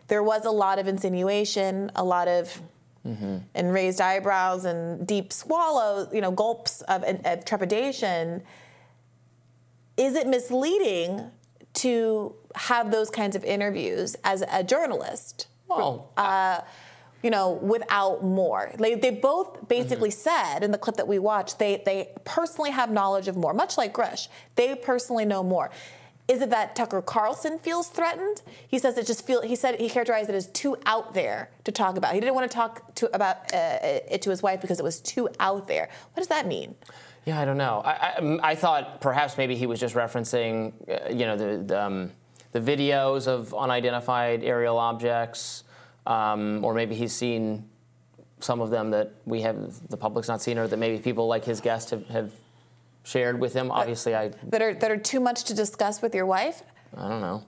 there 0.10 0.24
was 0.24 0.46
a 0.46 0.52
lot 0.52 0.80
of 0.80 0.88
insinuation, 0.88 1.92
a 1.96 2.04
lot 2.04 2.28
of 2.28 2.62
mm-hmm. 3.08 3.38
and 3.56 3.74
raised 3.74 4.02
eyebrows 4.02 4.66
and 4.66 5.08
deep 5.08 5.32
swallows, 5.32 6.10
you 6.14 6.22
know, 6.22 6.32
gulps 6.32 6.82
of, 6.82 7.04
of 7.04 7.46
trepidation. 7.46 8.42
Is 9.98 10.16
it 10.16 10.28
misleading 10.28 11.32
to 11.76 12.36
have 12.56 12.92
those 12.92 13.10
kinds 13.10 13.36
of 13.36 13.44
interviews 13.44 14.16
as 14.24 14.44
a 14.52 14.64
journalist? 14.64 15.48
Well, 15.68 16.12
uh, 16.18 16.62
you 17.22 17.30
know, 17.30 17.52
without 17.52 18.24
more. 18.24 18.72
They, 18.80 18.96
they 18.96 19.12
both 19.12 19.68
basically 19.68 20.10
mm-hmm. 20.10 20.56
said 20.56 20.64
in 20.64 20.72
the 20.72 20.78
clip 20.78 20.96
that 20.96 21.08
we 21.08 21.20
watched, 21.20 21.60
they, 21.60 21.82
they 21.86 22.10
personally 22.24 22.72
have 22.72 22.92
knowledge 22.92 23.28
of 23.28 23.36
more, 23.36 23.54
much 23.54 23.78
like 23.78 23.94
Grusch. 23.94 24.30
They 24.56 24.74
personally 24.76 25.26
know 25.26 25.44
more. 25.44 25.70
Is 26.30 26.44
it 26.44 26.52
that 26.52 26.76
Tucker 26.76 27.02
Carlson 27.02 27.58
feels 27.58 27.88
threatened? 27.88 28.44
He 28.68 28.78
says 28.78 28.96
it 29.00 29.08
just 29.08 29.26
feel. 29.26 29.42
He 29.42 29.56
said 29.56 29.80
he 29.80 29.90
characterized 29.90 30.30
it 30.30 30.36
as 30.36 30.46
too 30.46 30.78
out 30.86 31.16
there 31.16 31.50
to 31.64 31.72
talk 31.72 31.98
about. 31.98 32.14
He 32.14 32.20
didn't 32.20 32.36
want 32.36 32.50
to 32.50 32.56
talk 32.56 32.94
to, 32.96 33.14
about 33.16 33.38
uh, 33.52 33.80
it 33.82 34.22
to 34.22 34.30
his 34.30 34.44
wife 34.44 34.62
because 34.62 34.80
it 34.80 34.84
was 34.84 35.00
too 35.00 35.28
out 35.40 35.68
there. 35.68 35.90
What 36.14 36.22
does 36.22 36.28
that 36.28 36.46
mean? 36.46 36.76
Yeah, 37.26 37.40
I 37.40 37.46
don't 37.46 37.58
know. 37.58 37.82
I, 37.84 37.92
I, 37.92 38.40
I 38.52 38.56
thought 38.56 39.02
perhaps 39.02 39.38
maybe 39.40 39.56
he 39.56 39.66
was 39.66 39.80
just 39.80 39.96
referencing, 39.96 40.74
uh, 40.88 41.10
you 41.10 41.26
know, 41.26 41.36
the 41.36 41.64
the, 41.64 41.84
um, 41.84 42.12
the, 42.52 42.62
videos 42.62 43.28
of 43.28 43.52
unidentified 43.56 44.44
aerial 44.44 44.78
objects, 44.78 45.64
um, 46.06 46.64
or 46.64 46.76
maybe 46.76 46.94
he's 46.94 47.12
seen 47.12 47.68
some 48.40 48.62
of 48.62 48.70
them 48.70 48.92
that 48.92 49.14
we 49.26 49.42
have 49.42 49.90
the 49.90 49.98
public's 49.98 50.28
not 50.28 50.44
seen, 50.44 50.60
or 50.60 50.68
that 50.68 50.78
maybe 50.78 51.00
people 51.00 51.28
like 51.28 51.44
his 51.44 51.60
guest 51.60 51.90
have, 51.90 52.08
have 52.10 52.32
shared 53.10 53.40
with 53.40 53.54
him. 53.54 53.72
Obviously, 53.72 54.16
I 54.16 54.30
that 54.44 54.62
are 54.62 54.74
that 54.76 54.92
are 54.92 54.98
too 54.98 55.20
much 55.20 55.46
to 55.46 55.54
discuss 55.54 56.02
with 56.02 56.14
your 56.14 56.26
wife. 56.26 56.62
I 56.96 57.10
don't 57.10 57.22
know. 57.22 57.44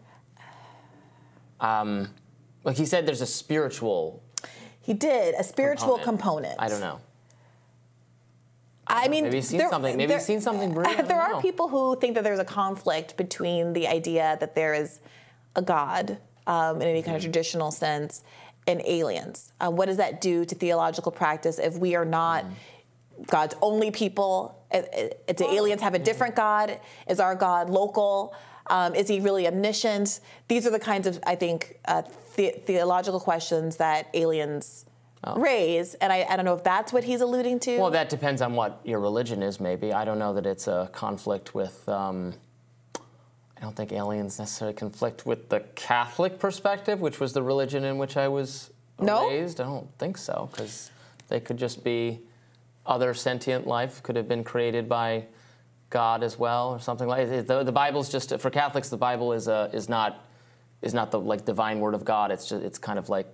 Um, 1.59 2.09
like 2.63 2.77
he 2.77 2.85
said, 2.85 3.05
there's 3.05 3.21
a 3.21 3.27
spiritual. 3.27 4.23
He 4.81 4.93
did 4.93 5.35
a 5.35 5.43
spiritual 5.43 5.99
component. 5.99 6.57
component. 6.57 6.61
I 6.61 6.67
don't 6.67 6.79
know. 6.79 6.99
I 8.87 9.07
mean, 9.07 9.25
maybe 9.25 9.37
he's 9.37 9.47
seen 9.47 9.59
there, 9.59 9.69
something. 9.69 9.95
Maybe 9.95 10.07
there, 10.07 10.17
he's 10.17 10.25
seen 10.25 10.41
something. 10.41 10.73
Brilliant. 10.73 11.07
There 11.11 11.21
are 11.21 11.33
know. 11.33 11.41
people 11.41 11.69
who 11.69 11.95
think 11.95 12.15
that 12.15 12.23
there's 12.23 12.39
a 12.39 12.45
conflict 12.45 13.15
between 13.15 13.73
the 13.73 13.87
idea 13.87 14.37
that 14.39 14.55
there 14.55 14.73
is 14.73 14.99
a 15.55 15.61
God 15.61 16.17
um, 16.47 16.81
in 16.81 16.87
any 16.87 17.01
kind 17.01 17.15
of 17.15 17.21
mm-hmm. 17.21 17.31
traditional 17.31 17.71
sense 17.71 18.23
and 18.67 18.81
aliens. 18.85 19.53
Uh, 19.59 19.69
what 19.69 19.85
does 19.85 19.97
that 19.97 20.21
do 20.21 20.45
to 20.45 20.55
theological 20.55 21.11
practice 21.11 21.57
if 21.57 21.77
we 21.77 21.95
are 21.95 22.05
not 22.05 22.43
mm. 22.45 22.51
God's 23.27 23.55
only 23.61 23.91
people? 23.91 24.57
Do 24.71 25.45
aliens 25.49 25.81
have 25.81 25.93
a 25.93 25.99
different 25.99 26.35
God? 26.35 26.79
Is 27.07 27.19
our 27.19 27.35
God 27.35 27.69
local? 27.69 28.33
Um, 28.67 28.95
is 28.95 29.07
he 29.07 29.19
really 29.19 29.47
omniscient? 29.47 30.21
These 30.47 30.65
are 30.65 30.69
the 30.69 30.79
kinds 30.79 31.07
of, 31.07 31.19
I 31.25 31.35
think, 31.35 31.77
uh, 31.85 32.03
the- 32.35 32.55
theological 32.65 33.19
questions 33.19 33.77
that 33.77 34.07
aliens 34.13 34.85
oh. 35.23 35.39
raise. 35.39 35.95
And 35.95 36.13
I, 36.13 36.25
I, 36.29 36.35
don't 36.35 36.45
know 36.45 36.53
if 36.53 36.63
that's 36.63 36.93
what 36.93 37.03
he's 37.03 37.21
alluding 37.21 37.59
to. 37.61 37.79
Well, 37.79 37.91
that 37.91 38.09
depends 38.09 38.41
on 38.41 38.53
what 38.53 38.79
your 38.83 38.99
religion 38.99 39.43
is, 39.43 39.59
maybe. 39.59 39.91
I 39.93 40.05
don't 40.05 40.19
know 40.19 40.33
that 40.33 40.45
it's 40.45 40.67
a 40.67 40.89
conflict 40.93 41.53
with. 41.53 41.87
Um, 41.89 42.33
I 42.95 43.65
don't 43.65 43.75
think 43.75 43.91
aliens 43.91 44.39
necessarily 44.39 44.73
conflict 44.73 45.25
with 45.27 45.49
the 45.49 45.59
Catholic 45.75 46.39
perspective, 46.39 46.99
which 46.99 47.19
was 47.19 47.33
the 47.33 47.43
religion 47.43 47.83
in 47.83 47.99
which 47.99 48.17
I 48.17 48.27
was 48.27 48.71
no? 48.99 49.29
raised. 49.29 49.61
I 49.61 49.65
don't 49.65 49.87
think 49.99 50.17
so, 50.17 50.49
because 50.51 50.89
they 51.27 51.39
could 51.39 51.57
just 51.57 51.83
be 51.83 52.21
other 52.85 53.13
sentient 53.13 53.67
life 53.67 54.01
could 54.03 54.15
have 54.15 54.27
been 54.27 54.43
created 54.43 54.89
by 54.89 55.25
God 55.89 56.23
as 56.23 56.39
well, 56.39 56.69
or 56.69 56.79
something 56.79 57.07
like 57.07 57.27
it. 57.27 57.47
The, 57.47 57.63
the 57.63 57.71
Bible's 57.71 58.09
just 58.09 58.37
for 58.39 58.49
Catholics. 58.49 58.89
The 58.89 58.97
Bible 58.97 59.33
is 59.33 59.47
a, 59.47 59.69
is 59.73 59.89
not 59.89 60.25
is 60.81 60.93
not 60.93 61.11
the 61.11 61.19
like 61.19 61.45
divine 61.45 61.79
word 61.79 61.93
of 61.93 62.03
God. 62.03 62.31
It's 62.31 62.47
just 62.47 62.63
it's 62.63 62.79
kind 62.79 62.97
of 62.97 63.09
like 63.09 63.27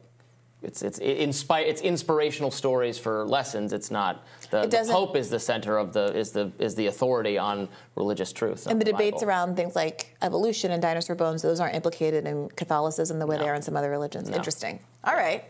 it's 0.63 0.81
it's 0.81 0.97
it 0.97 1.19
inspi- 1.19 1.67
it's 1.67 1.81
inspirational 1.81 2.49
stories 2.49 2.97
for 2.97 3.25
lessons. 3.25 3.73
It's 3.73 3.91
not 3.91 4.25
the, 4.49 4.63
it 4.63 4.71
the 4.71 4.87
Pope 4.89 5.15
is 5.15 5.29
the 5.29 5.39
center 5.39 5.77
of 5.77 5.93
the 5.93 6.05
is 6.17 6.31
the 6.31 6.51
is 6.57 6.73
the 6.73 6.87
authority 6.87 7.37
on 7.37 7.69
religious 7.95 8.33
truth. 8.33 8.65
And 8.65 8.81
the, 8.81 8.85
the 8.85 8.91
debates 8.91 9.17
Bible. 9.17 9.29
around 9.29 9.55
things 9.55 9.75
like 9.75 10.15
evolution 10.23 10.71
and 10.71 10.81
dinosaur 10.81 11.15
bones, 11.15 11.43
those 11.43 11.59
aren't 11.59 11.75
implicated 11.75 12.25
in 12.25 12.49
Catholicism 12.49 13.19
the 13.19 13.27
way 13.27 13.35
no. 13.35 13.43
they 13.43 13.49
are 13.49 13.55
in 13.55 13.61
some 13.61 13.77
other 13.77 13.91
religions. 13.91 14.29
No. 14.29 14.35
Interesting. 14.35 14.79
All 15.07 15.15
right. 15.15 15.41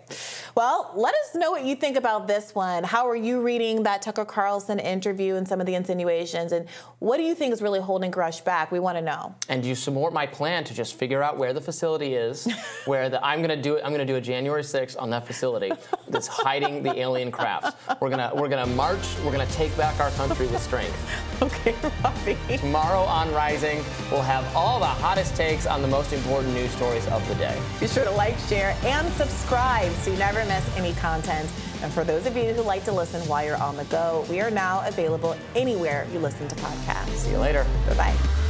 Well, 0.54 0.92
let 0.96 1.16
us 1.16 1.34
know 1.34 1.50
what 1.50 1.66
you 1.66 1.76
think 1.76 1.98
about 1.98 2.28
this 2.28 2.54
one. 2.54 2.84
How 2.84 3.10
are 3.10 3.16
you 3.16 3.42
reading 3.42 3.82
that 3.84 4.04
Tucker 4.04 4.24
Carlson 4.24 4.78
interview 4.78 5.34
and 5.34 5.48
some 5.48 5.60
of 5.60 5.66
the 5.66 5.74
insinuations? 5.74 6.52
And 6.52 6.70
what 7.00 7.18
do 7.18 7.24
you 7.24 7.34
think 7.34 7.54
is 7.54 7.62
really 7.64 7.80
holding 7.80 8.12
Grusch 8.12 8.44
back? 8.44 8.72
We 8.72 8.80
want 8.80 9.00
to 9.00 9.02
know. 9.02 9.34
And 9.50 9.64
do 9.64 9.70
you 9.70 9.74
support 9.74 10.14
my 10.14 10.28
plan 10.28 10.64
to 10.66 10.76
just 10.76 10.94
figure 10.94 11.24
out 11.24 11.40
where 11.40 11.54
the 11.54 11.62
facility 11.62 12.14
is, 12.14 12.48
where 12.86 13.10
the, 13.10 13.24
I'm 13.26 13.40
going 13.40 13.50
to 13.50 13.60
do 13.60 13.78
it? 13.78 13.82
I'm 13.84 13.92
going 13.92 14.06
to 14.06 14.14
do 14.14 14.18
a 14.18 14.22
January 14.22 14.62
6th 14.62 14.96
on 15.02 15.10
that 15.10 15.26
facility 15.26 15.72
that's 16.10 16.28
hiding 16.28 16.84
the 16.84 16.98
alien 17.00 17.32
crafts. 17.32 17.76
We're 18.00 18.10
gonna 18.10 18.32
we're 18.34 18.48
gonna 18.48 18.66
march. 18.66 19.06
We're 19.24 19.32
gonna 19.32 19.46
take 19.48 19.76
back 19.78 20.00
our 20.00 20.12
country 20.12 20.48
with 20.48 20.62
strength. 20.62 20.96
okay, 21.42 21.76
Robby. 22.04 22.38
Tomorrow 22.58 23.02
on 23.02 23.32
Rising, 23.34 23.84
we'll 24.12 24.22
have 24.22 24.44
all 24.56 24.80
the 24.80 24.86
hottest 24.86 25.36
takes 25.36 25.66
on 25.66 25.82
the 25.82 25.88
most 25.88 26.14
important 26.14 26.54
news 26.54 26.72
stories 26.72 27.06
of 27.08 27.28
the 27.28 27.36
day. 27.36 27.60
Be 27.80 27.88
sure 27.88 28.04
to 28.04 28.12
like, 28.12 28.38
share, 28.40 28.76
and 28.84 29.12
subscribe 29.48 29.94
so 30.00 30.12
you 30.12 30.18
never 30.18 30.44
miss 30.46 30.78
any 30.78 30.94
content. 30.96 31.50
And 31.82 31.92
for 31.94 32.04
those 32.04 32.26
of 32.26 32.36
you 32.36 32.54
who 32.54 32.64
like 32.64 32.84
to 32.84 32.92
listen 32.92 33.26
while 33.30 33.46
you're 33.46 33.56
on 33.56 33.78
the 33.78 33.86
go, 33.86 34.26
we 34.30 34.42
are 34.42 34.52
now 34.52 34.86
available 34.86 35.38
anywhere 35.56 36.06
you 36.12 36.20
listen 36.20 36.50
to 36.50 36.56
podcasts. 36.56 37.10
See 37.10 37.32
you 37.32 37.38
later. 37.38 37.66
Bye 37.88 37.96
bye. 37.96 38.47